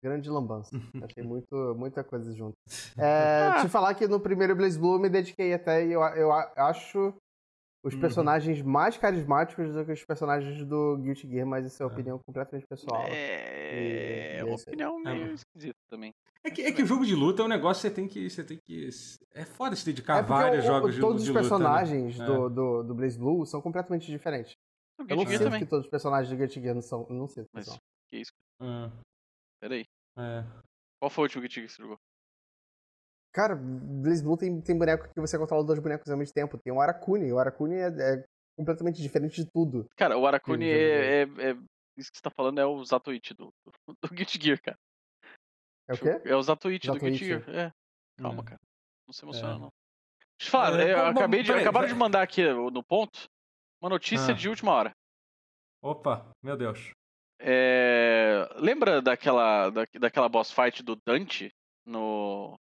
grande 0.03 0.30
lambança. 0.30 0.76
achei 1.03 1.23
muito, 1.27 1.76
muita 1.76 2.03
coisa 2.03 2.31
junto. 2.35 2.56
É, 2.97 3.47
Ah. 3.47 3.61
Te 3.61 3.69
falar 3.69 3.95
que 3.95 4.07
no 4.07 4.19
primeiro 4.19 4.56
Blaze 4.56 4.77
Blue 4.80 4.95
eu 4.95 4.99
me 4.99 5.10
dediquei 5.10 5.53
até 5.53 5.85
e 5.85 5.91
eu, 5.93 6.02
eu 6.02 6.31
acho 6.31 7.14
os 7.86 7.94
Uhum. 7.94 7.99
personagens 8.02 8.62
mais 8.62 8.98
carismáticos 8.98 9.72
do 9.72 9.86
que 9.86 9.91
os 9.91 10.03
personagens 10.03 10.66
do 10.66 10.98
Guilty 10.98 11.28
Gear, 11.30 11.45
mas 11.45 11.66
isso 11.66 11.82
é 11.82 11.86
É. 11.86 11.88
opinião 11.88 12.20
completamente 12.26 12.66
pessoal. 12.68 13.03
É, 13.07 14.40
E- 14.40 14.44
uma 14.44 14.56
aí. 14.56 14.62
opinião 14.62 14.99
É, 14.99 15.03
meio 15.03 15.20
mano. 15.22 15.34
esquisita 15.34 15.80
também. 15.90 16.12
É 16.44 16.52
que, 16.52 16.62
é 16.62 16.72
que 16.72 16.84
o 16.84 16.86
jogo 16.86 17.06
de 17.06 17.16
luta 17.16 17.41
é 17.41 17.45
um 17.45 17.48
negócio 17.48 17.82
que 17.82 17.88
você 17.88 17.94
tem 17.94 18.07
que. 18.07 18.30
Você 18.30 18.44
tem 18.44 18.57
que. 18.66 18.90
É 19.34 19.45
foda 19.45 19.76
se 19.76 19.86
dedicar 19.86 20.16
a 20.16 20.18
É 20.18 20.22
porque 20.22 20.34
vários 20.34 20.64
o- 20.66 20.68
o- 20.68 20.72
jogos 20.72 20.95
de, 20.95 21.02
todos 21.02 21.24
de 21.24 21.30
os 21.32 21.36
luta. 21.36 21.41
né? 21.44 21.49
personagens 21.49 22.20
É. 22.20 22.26
do, 22.26 22.49
do, 22.49 22.84
do 22.84 22.95
Blaze 22.95 23.18
Blue 23.18 23.45
são 23.45 23.62
completamente 23.62 24.07
diferentes. 24.12 24.53
O 24.99 25.03
Eu 25.03 25.07
não 25.07 25.07
Guilty 25.18 25.26
Gear 25.26 25.38
sinto 25.40 25.44
também. 25.48 25.60
que 25.62 25.66
todos 25.70 25.86
os 25.86 25.90
personagens 25.91 26.30
do 26.30 26.38
Guilty 26.38 26.62
Gear 26.62 26.76
não 26.76 26.82
são. 26.82 27.06
Não 27.10 27.28
sinto 27.28 27.45
que 27.45 27.49
Mas 27.53 27.70
que 28.12 28.18
isso? 28.18 28.32
Ah, 28.62 28.91
Peraí. 29.60 29.86
é. 30.18 30.44
Qual 30.99 31.10
foi 31.10 31.24
o 31.24 31.26
último 31.26 31.41
Guilty 31.41 31.56
Gear 31.56 31.68
que 31.68 31.74
você 31.74 31.82
jogou? 31.82 31.98
Cara, 33.36 33.53
Blaze 33.53 34.24
Blue 34.24 34.38
tem, 34.38 34.62
tem 34.62 34.78
boneco 34.78 35.10
que 35.14 35.20
você 35.20 35.38
controla 35.38 35.62
dois 35.66 35.78
bonecos 35.80 36.10
ao 36.10 36.18
mesmo 36.18 36.34
tempo. 36.34 36.57
Tem 36.57 36.72
o 36.72 36.80
Aracune. 36.80 37.34
O 37.34 37.38
Aracune 37.38 37.76
é, 37.76 37.88
é 37.88 38.24
completamente 38.57 39.02
diferente 39.02 39.44
de 39.44 39.52
tudo. 39.52 39.86
Cara, 39.98 40.18
o 40.18 40.26
Aracune 40.26 40.66
é, 40.70 41.24
é- 41.24 41.49
é- 41.52 41.57
Isso 41.98 42.10
que 42.12 42.18
você 42.18 42.22
tá 42.24 42.30
falando 42.30 42.60
é 42.60 42.66
o 42.66 42.82
Zatoichi 42.84 43.34
do, 43.34 43.52
do, 43.66 43.94
do 44.02 44.14
Guilty 44.16 44.40
Gear, 44.41 44.62
cara. 44.62 44.78
É 45.90 45.94
o 45.94 45.98
quê? 45.98 46.22
É 46.30 46.34
o 46.36 46.41
Zatoichi 46.41 46.88
do 46.88 46.98
Guilty. 46.98 47.18
Gear. 47.26 47.44
É. 47.49 47.72
Calma, 48.22 48.41
É. 48.41 48.45
cara. 48.45 48.60
Não 49.06 49.14
se 49.14 49.24
emociona, 49.26 49.56
É. 49.56 49.60
não. 49.60 49.70
Deixa 50.40 50.48
eu 50.48 50.52
falar, 50.52 50.80
É, 50.80 50.94
eu 50.94 50.98
bom, 50.98 51.14
bom, 51.14 51.20
acabei 51.20 51.41
de, 51.44 51.48
peraí, 51.49 51.62
acabaram 51.62 51.88
de 51.90 51.94
mandar 51.94 52.22
aqui 52.22 52.41
no 52.44 52.84
ponto 52.84 53.26
uma 53.82 53.90
notícia 53.90 54.34
Ah. 54.34 54.36
de 54.36 54.48
última 54.49 54.72
hora. 54.72 54.91
Opa, 55.84 56.26
meu 56.41 56.56
Deus. 56.57 56.91
É, 57.40 58.48
Lembra 58.56 59.02
daquela, 59.02 59.70
da, 59.70 59.86
daquela 59.99 60.30
boss 60.30 60.52
fight 60.52 60.82
do 60.82 60.95
Dante 61.06 61.49
no. 61.86 62.57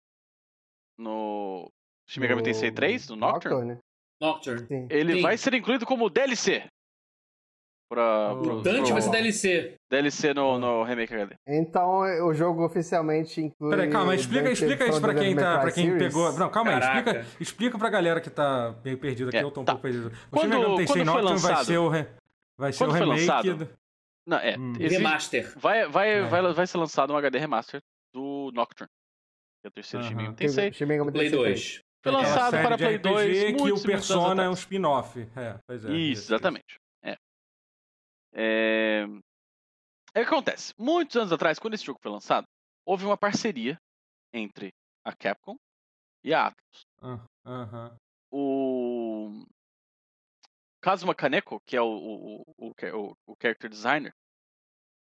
No. 0.98 1.70
Shin 2.08 2.20
Megami 2.20 2.40
No 2.40 2.44
Tensei 2.44 2.70
3, 2.70 3.08
no 3.08 3.16
Nocturne? 3.16 3.78
Nocturne. 4.20 4.66
Sim. 4.66 4.86
Ele 4.90 5.14
Sim. 5.14 5.22
vai 5.22 5.36
ser 5.38 5.54
incluído 5.54 5.86
como 5.86 6.08
DLC. 6.10 6.64
Pra, 7.90 8.32
O 8.32 8.42
pro, 8.42 8.62
Dante 8.62 8.84
pro- 8.84 8.92
vai 8.94 9.02
ser 9.02 9.10
DLC. 9.10 9.74
DLC 9.90 10.28
Ah. 10.30 10.34
no, 10.34 10.58
no 10.58 10.82
Remake 10.84 11.12
HD. 11.14 11.34
Então 11.46 12.00
o 12.26 12.34
jogo 12.34 12.64
oficialmente 12.64 13.40
inclui. 13.40 13.70
Peraí, 13.70 13.90
calma, 13.90 14.14
explica, 14.14 14.44
Dante 14.44 14.52
explica 14.54 14.84
isso 14.84 15.00
from 15.00 15.00
pra 15.02 15.14
quem, 15.14 15.36
tá, 15.36 15.58
pra 15.60 15.70
quem 15.72 15.84
series. 15.90 16.02
pegou. 16.02 16.32
Não, 16.32 16.50
calma 16.50 16.70
aí, 16.72 16.80
Caraca. 16.80 17.10
explica, 17.10 17.42
explica 17.42 17.78
pra 17.78 17.90
galera 17.90 18.20
que 18.20 18.30
tá 18.30 18.74
meio 18.84 18.98
perdida 18.98 19.28
aqui, 19.28 19.36
É, 19.38 19.42
eu 19.42 19.50
tô 19.50 19.60
um 19.60 19.64
tá. 19.64 19.72
pouco 19.72 19.82
perdido. 19.82 20.08
O 20.08 20.30
Quando- 20.30 20.52
Shin 20.52 20.58
Megami 20.58 20.76
Tensei 20.78 21.04
Nocturne 21.04 21.38
vai 21.40 21.64
ser 21.64 21.78
o, 21.78 21.88
re- 21.88 22.08
vai 22.58 22.72
ser 22.72 22.84
o 22.84 22.90
foi 22.90 22.98
remake 23.00 23.20
lançado, 23.20 23.56
do... 23.56 23.68
Não, 24.26 24.38
é. 24.38 24.58
Hum. 24.58 24.72
existe- 24.80 24.96
Remaster. 24.96 25.52
vai, 25.58 25.86
vai, 25.86 26.10
É. 26.10 26.22
vai, 26.22 26.52
vai 26.54 26.66
ser 26.66 26.78
lançado 26.78 27.12
um 27.12 27.16
HD 27.16 27.38
remaster 27.38 27.80
do 28.14 28.50
Nocturne. 28.54 28.90
Que 29.64 29.68
é 29.68 29.70
o 29.70 29.72
terceiro 29.72 30.04
Shin 30.04 30.12
Aham. 30.12 30.18
Megami 30.18 30.36
Tensei. 30.36 30.72
Shin 30.74 30.84
Megami 30.84 31.10
Play 31.10 31.30
Tensei 31.30 31.44
2. 31.44 31.72
Foi 32.02 32.12
Aquela 32.12 32.18
lançado 32.18 32.50
para 32.50 32.76
Play 32.76 32.98
2 32.98 33.44
RPG 33.44 33.56
que 33.56 33.72
o 33.72 33.82
Persona 33.82 34.44
é 34.44 34.48
um 34.50 34.52
spin-off. 34.52 35.20
É, 35.34 35.58
pois 35.66 35.84
é. 35.86 35.90
Isso, 35.90 36.34
exatamente. 36.34 36.78
É. 37.02 37.16
É... 38.34 39.04
É 40.14 40.20
o 40.20 40.22
que 40.22 40.34
acontece. 40.34 40.74
Muitos 40.76 41.16
anos 41.16 41.32
atrás, 41.32 41.58
quando 41.58 41.72
esse 41.72 41.84
jogo 41.84 41.98
foi 42.02 42.12
lançado, 42.12 42.46
houve 42.84 43.06
uma 43.06 43.16
parceria 43.16 43.78
entre 44.34 44.70
a 45.02 45.16
Capcom 45.16 45.56
e 46.22 46.34
a 46.34 46.48
Atlus. 46.48 46.86
Ah, 47.00 47.24
Aham. 47.46 47.96
O 48.30 49.46
Kazuma 50.82 51.14
Kaneko, 51.14 51.58
que 51.64 51.74
é 51.74 51.80
o, 51.80 51.86
o, 51.86 52.42
o, 52.58 52.68
o, 52.68 53.16
o 53.28 53.34
character 53.40 53.70
designer 53.70 54.12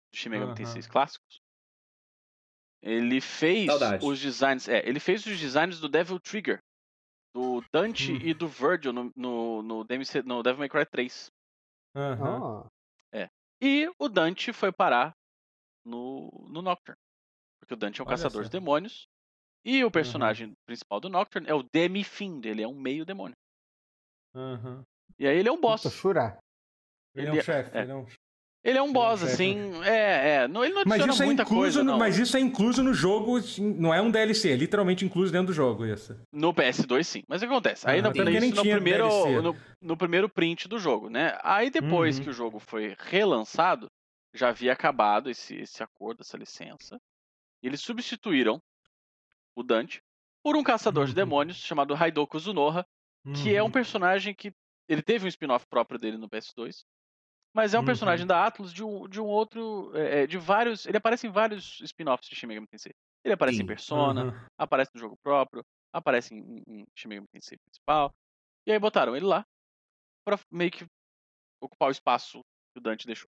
do 0.10 0.18
Shin 0.18 0.30
Megami 0.30 0.52
Aham. 0.52 0.56
Tensei 0.56 0.82
clássicos, 0.84 1.42
ele 2.84 3.20
fez 3.22 3.66
Saudade. 3.68 4.06
os 4.06 4.20
designs, 4.20 4.68
é, 4.68 4.88
ele 4.88 5.00
fez 5.00 5.26
os 5.26 5.40
designs 5.40 5.80
do 5.80 5.88
Devil 5.90 6.20
Trigger, 6.20 6.60
do 7.34 7.64
Dante 7.74 8.12
Hum. 8.12 8.18
e 8.22 8.34
do 8.34 8.48
Virgil 8.48 8.92
no, 8.94 9.12
no, 9.16 9.64
no, 9.64 9.84
DMC 9.84 10.22
no 10.24 10.44
Devil 10.44 10.60
May 10.60 10.70
Cry 10.70 10.86
3. 10.86 11.32
Aham. 11.96 12.68
Ah, 13.16 13.30
E 13.62 13.90
o 13.98 14.10
Dante 14.10 14.52
foi 14.52 14.72
parar 14.72 15.14
no, 15.86 16.30
no 16.50 16.62
Nocturne. 16.62 16.98
Porque 17.62 17.74
o 17.74 17.78
Dante 17.78 18.02
é 18.02 18.04
um 18.04 18.08
Olha 18.08 18.18
caçador 18.18 18.44
de 18.44 18.50
demônios. 18.50 19.08
E 19.66 19.86
o 19.86 19.90
personagem 19.92 20.52
principal 20.68 21.00
do 21.00 21.08
Nocturne 21.10 21.48
é 21.50 21.54
o 21.54 21.64
Demi-Fiend, 21.64 22.46
ele 22.46 22.62
é 22.62 22.68
um 22.68 22.78
meio 22.78 23.06
demônio. 23.06 23.36
Aham. 24.36 24.84
E 25.18 25.26
aí 25.28 25.38
ele 25.38 25.48
é 25.48 25.52
um 25.52 25.62
boss. 25.62 25.84
puta. 26.02 26.38
Ele 27.16 27.28
é 27.28 27.30
Ele 27.30 27.38
um 27.38 27.40
é- 27.40 27.44
chefe. 27.44 27.78
é. 27.78 27.82
ele 27.84 27.92
é 27.92 27.96
um- 27.96 28.06
Ele 28.64 28.78
é 28.78 28.82
um 28.82 28.86
Ele 28.86 28.88
é 28.88 28.90
um 28.90 28.94
boss, 28.94 29.20
chefe. 29.20 29.34
assim. 29.34 29.84
É, 29.84 30.30
é. 30.44 30.48
Não, 30.48 30.64
ele 30.64 30.74
não 30.74 30.84
Mas 30.86 30.94
adiciona 31.02 31.14
isso, 31.14 31.24
é 31.24 31.26
muita 31.26 31.44
incluso 31.44 31.60
coisa, 31.62 31.84
no, 31.84 31.92
não. 31.92 32.00
mas 32.00 32.18
isso 32.18 32.38
é 32.38 32.40
incluso 32.40 32.82
no 32.84 32.94
jogo, 32.94 33.38
não 33.60 33.94
é 33.94 34.02
um 34.02 34.10
DLC, 34.10 34.52
é 34.52 34.56
literalmente 34.56 35.04
incluso 35.04 35.32
dentro 35.32 35.48
do 35.48 35.54
jogo 35.54 35.86
isso. 35.86 36.18
No 36.32 36.54
PS2, 36.54 37.04
sim. 37.04 37.24
Mas 37.28 37.42
o 37.42 37.46
que 37.46 37.52
acontece? 37.52 37.86
Aí 37.90 38.00
Ah, 38.00 38.10
isso 38.10 38.24
nem 38.24 38.50
no 38.52 38.62
tinha 38.62 38.76
primeiro, 38.76 39.08
DLC. 39.10 39.42
no, 39.42 39.56
no 39.82 39.98
primeiro 39.98 40.30
print 40.30 40.68
do 40.70 40.80
jogo, 40.80 41.10
né? 41.10 41.38
Aí 41.44 41.70
depois 41.70 42.18
Uhum. 42.18 42.24
que 42.24 42.30
o 42.30 42.34
jogo 42.34 42.60
foi 42.60 42.96
relançado, 43.00 43.90
já 44.34 44.50
havia 44.50 44.72
acabado 44.72 45.30
esse, 45.30 45.56
esse 45.56 45.84
acordo, 45.84 46.22
essa 46.22 46.38
licença. 46.38 46.98
E 47.62 47.68
eles 47.68 47.82
substituíram 47.82 48.62
o 49.56 49.62
Dante 49.64 50.02
por 50.42 50.56
um 50.56 50.64
caçador 50.64 51.06
de 51.06 51.12
Uhum. 51.12 51.16
demônios 51.16 51.58
chamado 51.58 51.94
Haidoku 51.96 52.40
Zunoha, 52.40 52.86
que 53.42 53.54
é 53.56 53.62
um 53.62 53.66
Uhum. 53.66 53.72
personagem 53.72 54.34
que. 54.34 54.54
Ele 54.90 55.02
teve 55.02 55.26
um 55.26 55.30
spin-off 55.30 55.66
próprio 55.70 55.98
dele 56.00 56.18
no 56.18 56.28
PS2. 56.30 56.84
Mas 57.56 57.74
é 57.74 57.78
um 57.78 57.82
Uhum. 57.82 57.86
personagem 57.86 58.26
da 58.26 58.46
Atlus 58.46 58.74
de 58.74 58.84
um, 58.84 59.08
de 59.08 59.22
um 59.22 59.26
outro. 59.26 59.92
é, 59.96 60.24
é, 60.24 60.28
de 60.28 60.38
vários. 60.38 60.86
Ele 60.86 60.98
aparece 60.98 61.28
em 61.28 61.32
vários 61.32 61.80
spin-offs 61.82 62.28
de 62.28 62.36
Shin 62.36 62.48
Megami 62.48 62.68
Tensei. 62.68 62.94
Ele 63.24 63.34
aparece 63.34 63.58
Sim. 63.58 63.64
em 63.64 63.68
Persona, 63.68 64.26
Uhum. 64.26 64.46
aparece 64.58 64.92
no 64.94 65.00
jogo 65.00 65.16
próprio, 65.24 65.64
aparece 65.94 66.34
em, 66.34 66.64
em 66.68 66.86
Shin 66.98 67.08
Megami 67.10 67.28
Tensei 67.32 67.58
principal. 67.58 68.12
E 68.68 68.72
aí 68.72 68.80
botaram 68.80 69.16
ele 69.16 69.26
lá 69.26 69.46
pra 70.26 70.40
meio 70.52 70.72
que 70.72 70.86
ocupar 71.62 71.90
o 71.90 71.92
espaço 71.92 72.40
que 72.74 72.80
o 72.80 72.82
Dante 72.82 73.06
deixou. 73.06 73.30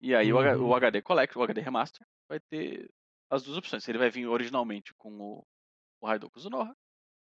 E 0.00 0.14
aí 0.14 0.32
Uhum. 0.32 0.66
o 0.68 0.74
HD 0.74 1.02
Collect, 1.02 1.36
o 1.38 1.42
HD 1.42 1.60
Remaster, 1.60 2.06
vai 2.28 2.38
ter 2.50 2.88
as 3.30 3.42
duas 3.42 3.56
opções. 3.58 3.86
Ele 3.88 3.98
vai 3.98 4.08
vir 4.10 4.26
originalmente 4.26 4.92
com 4.96 5.10
o, 5.20 5.42
o 6.00 6.06
Raidoku 6.06 6.38
Zunoha. 6.40 6.72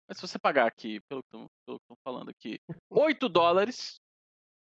Mas 0.08 0.18
se 0.20 0.28
você 0.28 0.40
pagar 0.40 0.68
aqui, 0.68 1.02
pelo 1.10 1.22
que 1.24 1.36
estão 1.36 1.98
falando 2.04 2.30
aqui, 2.30 2.60
8 2.90 3.28
dólares, 3.28 4.00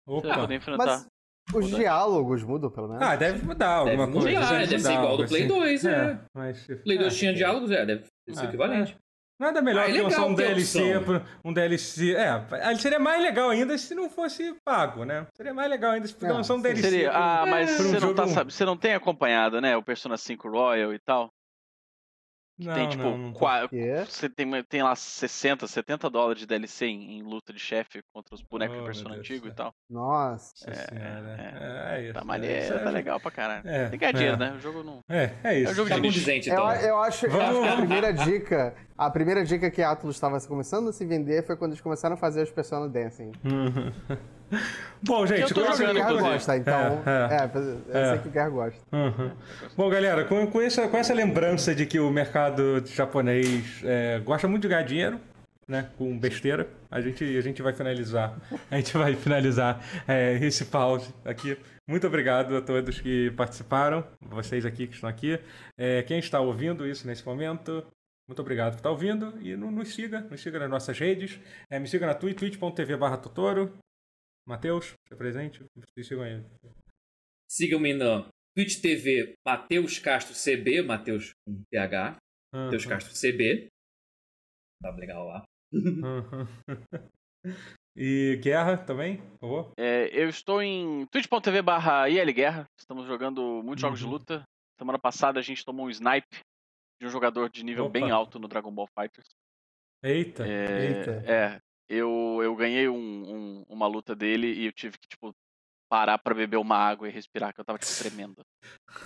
Opa. 0.08 0.54
enfrentar. 0.54 0.84
Mas 0.86 1.08
os 1.54 1.68
diálogos 1.70 2.42
mudam, 2.42 2.70
pelo 2.70 2.88
menos. 2.88 3.02
Ah, 3.02 3.16
deve 3.16 3.44
mudar 3.44 3.84
Deve 3.84 4.00
alguma 4.02 4.20
coisa. 4.22 4.40
mudar, 4.40 4.58
deve 4.66 4.78
ser 4.80 4.92
igual 4.92 5.16
do 5.16 5.26
Play 5.26 5.42
assim. 5.44 5.48
2, 5.48 5.84
é. 5.84 6.18
mas, 6.34 6.66
Play 6.84 6.98
2 6.98 7.12
é. 7.14 7.16
tinha 7.16 7.32
diálogos, 7.34 7.70
é, 7.70 7.86
deve 7.86 8.04
ser 8.30 8.40
Ah, 8.40 8.44
equivalente. 8.44 8.96
Nada 9.40 9.62
melhor 9.62 9.84
Ah, 9.84 9.88
é 9.88 9.92
que 9.92 10.02
lançar 10.02 10.16
legal 10.16 10.30
um 10.30 10.34
DLC, 10.34 10.96
opção. 10.96 11.22
um 11.44 11.52
DLC. 11.52 12.16
É, 12.16 12.74
seria 12.76 12.98
mais 12.98 13.22
legal 13.22 13.50
ainda 13.50 13.78
se 13.78 13.94
não 13.94 14.10
fosse 14.10 14.52
pago, 14.64 15.04
né? 15.04 15.26
Seria 15.36 15.54
mais 15.54 15.70
legal 15.70 15.92
ainda 15.92 16.08
se 16.08 16.12
pudesse 16.14 16.32
É, 16.32 16.36
lançar 16.36 16.54
um 16.54 16.60
DLC. 16.60 16.82
Seria, 16.82 17.12
ah, 17.12 17.46
mas 17.46 17.78
um 17.78 17.84
você 17.84 18.00
não, 18.00 18.14
tá, 18.14 18.26
sabe, 18.26 18.52
você 18.52 18.64
não 18.64 18.76
tem 18.76 18.94
acompanhado, 18.94 19.60
né? 19.60 19.76
O 19.76 19.82
Persona 19.82 20.16
5 20.16 20.50
Royal 20.50 20.92
e 20.92 20.98
tal. 20.98 21.30
Que 22.60 22.66
Não, 22.66 22.74
tem, 22.74 22.88
tipo, 22.88 23.02
não, 23.04 23.18
não 23.18 23.32
você 24.04 24.28
tem, 24.28 24.50
tem 24.64 24.82
lá 24.82 24.96
60, 24.96 25.66
70 25.68 26.10
dólares 26.10 26.40
de 26.40 26.46
DLC 26.46 26.86
em, 26.86 27.18
em 27.18 27.22
luta 27.22 27.52
de 27.52 27.60
chefe 27.60 28.02
contra 28.12 28.34
os 28.34 28.42
bonecos 28.42 28.76
Oh, 28.76 28.80
de 28.80 28.84
Persona 28.86 29.14
antigo 29.14 29.46
e 29.46 29.52
tal. 29.52 29.72
Nossa. 29.88 30.66
Nossa 30.66 30.86
senhora. 30.88 31.36
é, 31.38 31.94
É, 31.94 31.98
é 31.98 32.04
isso. 32.04 32.14
Tá 32.14 32.20
é, 32.20 32.24
maneiro, 32.24 32.74
é- 32.74 32.78
tá 32.80 32.90
legal 32.90 33.20
pra 33.20 33.30
caralho. 33.30 33.62
É, 33.64 33.88
Tem 33.88 33.98
que 33.98 34.12
dinheiro, 34.12 34.34
é. 34.34 34.38
né? 34.38 34.54
O 34.56 34.60
jogo 34.60 34.82
não. 34.82 35.00
É, 35.08 35.30
é 35.44 35.58
isso. 35.60 35.68
É 35.68 35.72
o 35.72 35.74
jogo 35.76 35.88
Tá 35.88 35.94
de 35.94 36.00
lixo. 36.00 36.18
condizente, 36.18 36.48
Eu, 36.48 36.54
então. 36.54 36.72
eu 36.74 36.98
acho 36.98 37.20
que 37.26 37.32
Vamos- 37.32 37.68
a 37.68 37.76
primeira 37.76 38.12
dica, 38.12 38.74
a 38.96 39.10
primeira 39.10 39.44
dica 39.44 39.70
que 39.70 39.80
a 39.80 39.92
Atlus 39.92 40.16
estava 40.16 40.40
começando 40.40 40.88
a 40.88 40.92
se 40.92 41.06
vender 41.06 41.46
foi 41.46 41.56
quando 41.56 41.70
eles 41.72 41.80
começaram 41.80 42.14
a 42.14 42.18
fazer 42.18 42.42
os 42.42 42.50
Persona 42.50 42.88
Dancing. 42.88 43.30
Bom, 45.02 45.26
gente, 45.26 45.42
Eu 45.42 45.48
tô 45.48 45.54
com 45.64 45.72
sei 45.72 45.86
que 45.86 45.92
o 45.92 45.94
jogando, 45.96 46.18
Guerra 46.18 46.32
gosta, 46.32 46.56
então. 46.56 47.02
É, 47.06 47.34
É, 47.34 47.98
é. 47.98 48.04
eu 48.04 48.10
sei 48.10 48.18
que 48.22 48.28
o 48.28 48.30
Guerra 48.30 48.48
gosta. 48.48 48.80
Uhum. 48.92 49.30
Bom, 49.76 49.88
galera, 49.90 50.24
com, 50.24 50.46
com, 50.46 50.60
essa, 50.60 50.88
com 50.88 50.96
essa 50.96 51.14
lembrança 51.14 51.74
de 51.74 51.86
que 51.86 52.00
o 52.00 52.10
mercado 52.10 52.82
japonês 52.86 53.80
é, 53.84 54.18
gosta 54.20 54.48
muito 54.48 54.62
de 54.62 54.68
ganhar 54.68 54.82
dinheiro, 54.82 55.20
né, 55.68 55.88
com 55.98 56.16
besteira, 56.18 56.66
a 56.90 57.00
gente, 57.00 57.22
a 57.36 57.40
gente 57.42 57.60
vai 57.62 57.72
finalizar. 57.74 58.36
A 58.70 58.76
gente 58.76 58.96
vai 58.96 59.14
finalizar 59.14 59.80
é, 60.08 60.34
esse 60.42 60.64
pause 60.64 61.14
aqui. 61.24 61.56
Muito 61.86 62.06
obrigado 62.06 62.56
a 62.56 62.60
todos 62.60 63.00
que 63.00 63.30
participaram, 63.32 64.04
vocês 64.20 64.64
aqui 64.66 64.86
que 64.86 64.94
estão 64.94 65.08
aqui. 65.08 65.38
É, 65.76 66.02
quem 66.02 66.18
está 66.18 66.40
ouvindo 66.40 66.86
isso 66.86 67.06
nesse 67.06 67.24
momento, 67.24 67.84
muito 68.28 68.40
obrigado 68.40 68.72
por 68.72 68.78
estar 68.78 68.90
ouvindo 68.90 69.32
e 69.40 69.56
no- 69.56 69.70
nos 69.70 69.94
siga, 69.94 70.20
nos 70.30 70.40
siga 70.42 70.58
nas 70.58 70.68
nossas 70.70 70.98
redes. 70.98 71.38
É, 71.70 71.78
me 71.78 71.86
siga 71.86 72.06
na 72.06 72.14
Twitch, 72.14 72.36
twitch.tv 72.38 72.96
barra 72.96 73.16
Totoro. 73.16 73.72
Matheus, 74.48 74.94
você 75.06 75.14
presente? 75.14 75.62
Vocês 75.76 76.06
sigam 76.06 76.24
aí. 76.24 76.42
Sigam-me 77.50 77.92
no 77.92 78.26
Twitch 78.56 78.80
TV 78.80 79.34
Matheus 79.46 79.98
Castro 79.98 80.34
CB, 80.34 80.80
Matheus 80.82 81.32
com 81.46 81.62
PH, 81.70 82.16
Matheus. 82.52 82.86
Castro 82.86 83.12
CB. 83.14 83.68
Tá 84.82 84.90
legal 84.92 85.26
lá. 85.26 85.44
Uhum. 85.72 86.46
E 88.00 88.36
guerra 88.42 88.76
também, 88.78 89.16
por 89.16 89.38
favor? 89.40 89.72
É, 89.76 90.08
eu 90.12 90.28
estou 90.28 90.62
em 90.62 91.04
twitch.tv 91.06 91.62
barra 91.62 92.08
ILGuerra. 92.08 92.64
Estamos 92.78 93.06
jogando 93.06 93.60
muitos 93.64 93.80
jogos 93.80 93.98
de 93.98 94.04
Uhum. 94.04 94.12
luta. 94.12 94.44
Semana 94.78 94.98
passada 95.00 95.40
a 95.40 95.42
gente 95.42 95.64
tomou 95.64 95.86
um 95.86 95.90
snipe 95.90 96.38
de 97.00 97.06
um 97.06 97.10
jogador 97.10 97.50
de 97.50 97.64
nível 97.64 97.86
Opa. 97.86 97.92
bem 97.94 98.10
alto 98.10 98.38
no 98.38 98.46
Dragon 98.46 98.70
Ball 98.72 98.86
Fighters. 98.96 99.26
Eita. 100.02 100.46
É, 100.46 100.86
Eita. 100.86 101.10
é, 101.32 101.60
eu, 101.88 102.40
eu 102.42 102.54
ganhei 102.54 102.88
um- 102.88 102.94
um- 102.96 103.64
uma 103.68 103.86
luta 103.86 104.14
dele 104.14 104.46
e 104.52 104.66
eu 104.66 104.72
tive 104.72 104.98
que, 104.98 105.08
tipo, 105.08 105.34
parar 105.90 106.18
pra 106.18 106.34
beber 106.34 106.58
uma 106.58 106.76
água 106.76 107.08
e 107.08 107.10
respirar, 107.10 107.54
que 107.54 107.60
eu 107.60 107.64
tava, 107.64 107.78
tipo, 107.78 107.90
tremendo. 107.98 108.42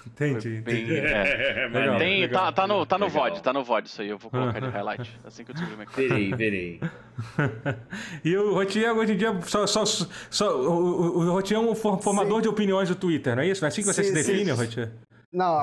Entendi, 0.04 0.60
bem- 0.62 0.82
entendi. 0.82 0.96
é. 1.06 1.68
Legal, 1.68 1.96
Tem, 1.98 2.20
legal, 2.22 2.44
tá, 2.46 2.52
tá 2.52 2.66
no, 2.66 2.84
tá 2.84 2.98
no 2.98 3.06
legal. 3.06 3.22
VOD, 3.30 3.40
tá 3.42 3.52
no 3.52 3.62
VOD 3.62 3.86
isso 3.88 4.02
aí, 4.02 4.08
eu 4.08 4.18
vou 4.18 4.30
colocar 4.30 4.58
de 4.58 4.66
highlight. 4.68 5.20
Assim 5.24 5.44
que 5.44 5.52
eu 5.52 5.54
descobrir 5.54 5.86
como 5.86 6.04
é 6.04 6.08
Verei, 6.08 6.34
verei. 6.34 6.80
e 8.24 8.36
o 8.36 8.54
Rotier, 8.54 8.92
hoje 8.96 9.12
em 9.12 9.16
dia, 9.16 9.40
só, 9.42 9.64
só, 9.66 9.84
só, 9.84 10.56
o, 10.60 11.18
o, 11.18 11.30
Rotier 11.32 11.60
é 11.60 11.62
um 11.62 11.74
for- 11.74 12.02
formador 12.02 12.36
Sim. 12.38 12.42
de 12.42 12.48
opiniões 12.48 12.88
do 12.88 12.96
Twitter, 12.96 13.36
não 13.36 13.42
é 13.42 13.48
isso? 13.48 13.60
Não 13.60 13.66
é 13.66 13.68
assim 13.68 13.82
que 13.82 13.86
você 13.86 14.02
Sim, 14.02 14.14
se 14.14 14.22
sim. 14.24 14.32
define, 14.32 14.50
Rotier? 14.50 14.92
Não, 15.32 15.56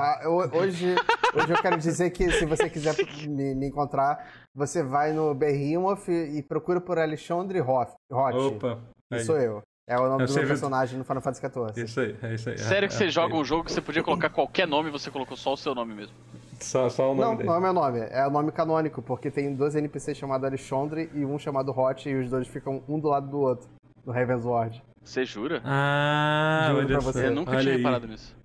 hoje, 0.52 0.96
hoje 1.32 1.52
eu 1.52 1.62
quero 1.62 1.78
dizer 1.78 2.10
que 2.10 2.28
se 2.32 2.44
você 2.44 2.68
quiser 2.68 2.94
me, 3.28 3.54
me 3.54 3.68
encontrar, 3.68 4.26
você 4.54 4.82
vai 4.82 5.12
no 5.12 5.32
Behemoth 5.32 6.08
e 6.08 6.42
procura 6.42 6.80
por 6.80 6.98
Alexandre 6.98 7.60
Hoff. 7.60 7.92
Hot. 8.10 8.36
Opa. 8.36 8.78
Aí. 9.12 9.20
sou 9.24 9.38
eu. 9.38 9.62
É 9.88 9.98
o 9.98 10.08
nome 10.08 10.22
Eu 10.22 10.26
do 10.28 10.34
meu 10.34 10.46
personagem 10.46 10.98
no 10.98 11.04
Final 11.04 11.22
Fantasy 11.22 11.40
XIV. 11.40 11.84
Isso 11.84 12.00
aí, 12.00 12.16
é 12.22 12.34
isso 12.34 12.50
aí. 12.50 12.58
Sério 12.58 12.86
é, 12.86 12.88
que 12.88 12.94
é, 12.94 12.98
você 12.98 13.04
é 13.06 13.08
joga 13.10 13.34
um 13.34 13.38
isso. 13.42 13.48
jogo 13.48 13.64
que 13.64 13.72
você 13.72 13.80
podia 13.80 14.02
colocar 14.02 14.30
qualquer 14.30 14.66
nome 14.66 14.88
e 14.88 14.92
você 14.92 15.10
colocou 15.10 15.36
só 15.36 15.52
o 15.52 15.56
seu 15.56 15.74
nome 15.74 15.94
mesmo. 15.94 16.14
Só, 16.60 16.88
só 16.88 17.10
o 17.10 17.14
nome 17.14 17.20
Não, 17.20 17.36
dele. 17.36 17.48
não 17.48 17.56
é 17.56 17.60
meu 17.60 17.72
nome. 17.72 18.00
É 18.10 18.26
o 18.26 18.30
nome 18.30 18.52
canônico, 18.52 19.02
porque 19.02 19.30
tem 19.30 19.54
dois 19.54 19.74
NPCs 19.74 20.16
chamados 20.16 20.46
Alexandre 20.46 21.10
e 21.14 21.24
um 21.24 21.38
chamado 21.38 21.72
Hot, 21.72 22.08
e 22.08 22.14
os 22.14 22.28
dois 22.28 22.46
ficam 22.46 22.82
um 22.88 23.00
do 23.00 23.08
lado 23.08 23.28
do 23.28 23.40
outro, 23.40 23.68
no 24.04 24.12
Ravensward. 24.12 24.82
Você 25.02 25.24
jura? 25.24 25.60
Ah, 25.64 26.68
Juro 26.72 26.86
pra 26.86 27.00
você. 27.00 27.26
Eu 27.26 27.32
nunca 27.32 27.52
Olha 27.52 27.60
tinha 27.62 27.76
reparado 27.76 28.06
nisso. 28.06 28.36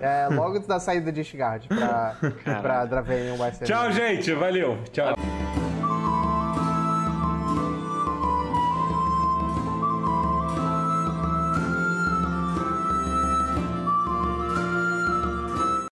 É 0.00 0.28
logo 0.28 0.58
da 0.60 0.78
saída 0.80 1.10
de 1.12 1.20
Ishgard 1.20 1.68
pra, 1.68 2.16
pra 2.60 2.84
Dravenian 2.84 3.34
West. 3.40 3.62
Tchau, 3.62 3.92
gente. 3.92 4.32
Valeu. 4.32 4.78
Tchau. 4.92 5.14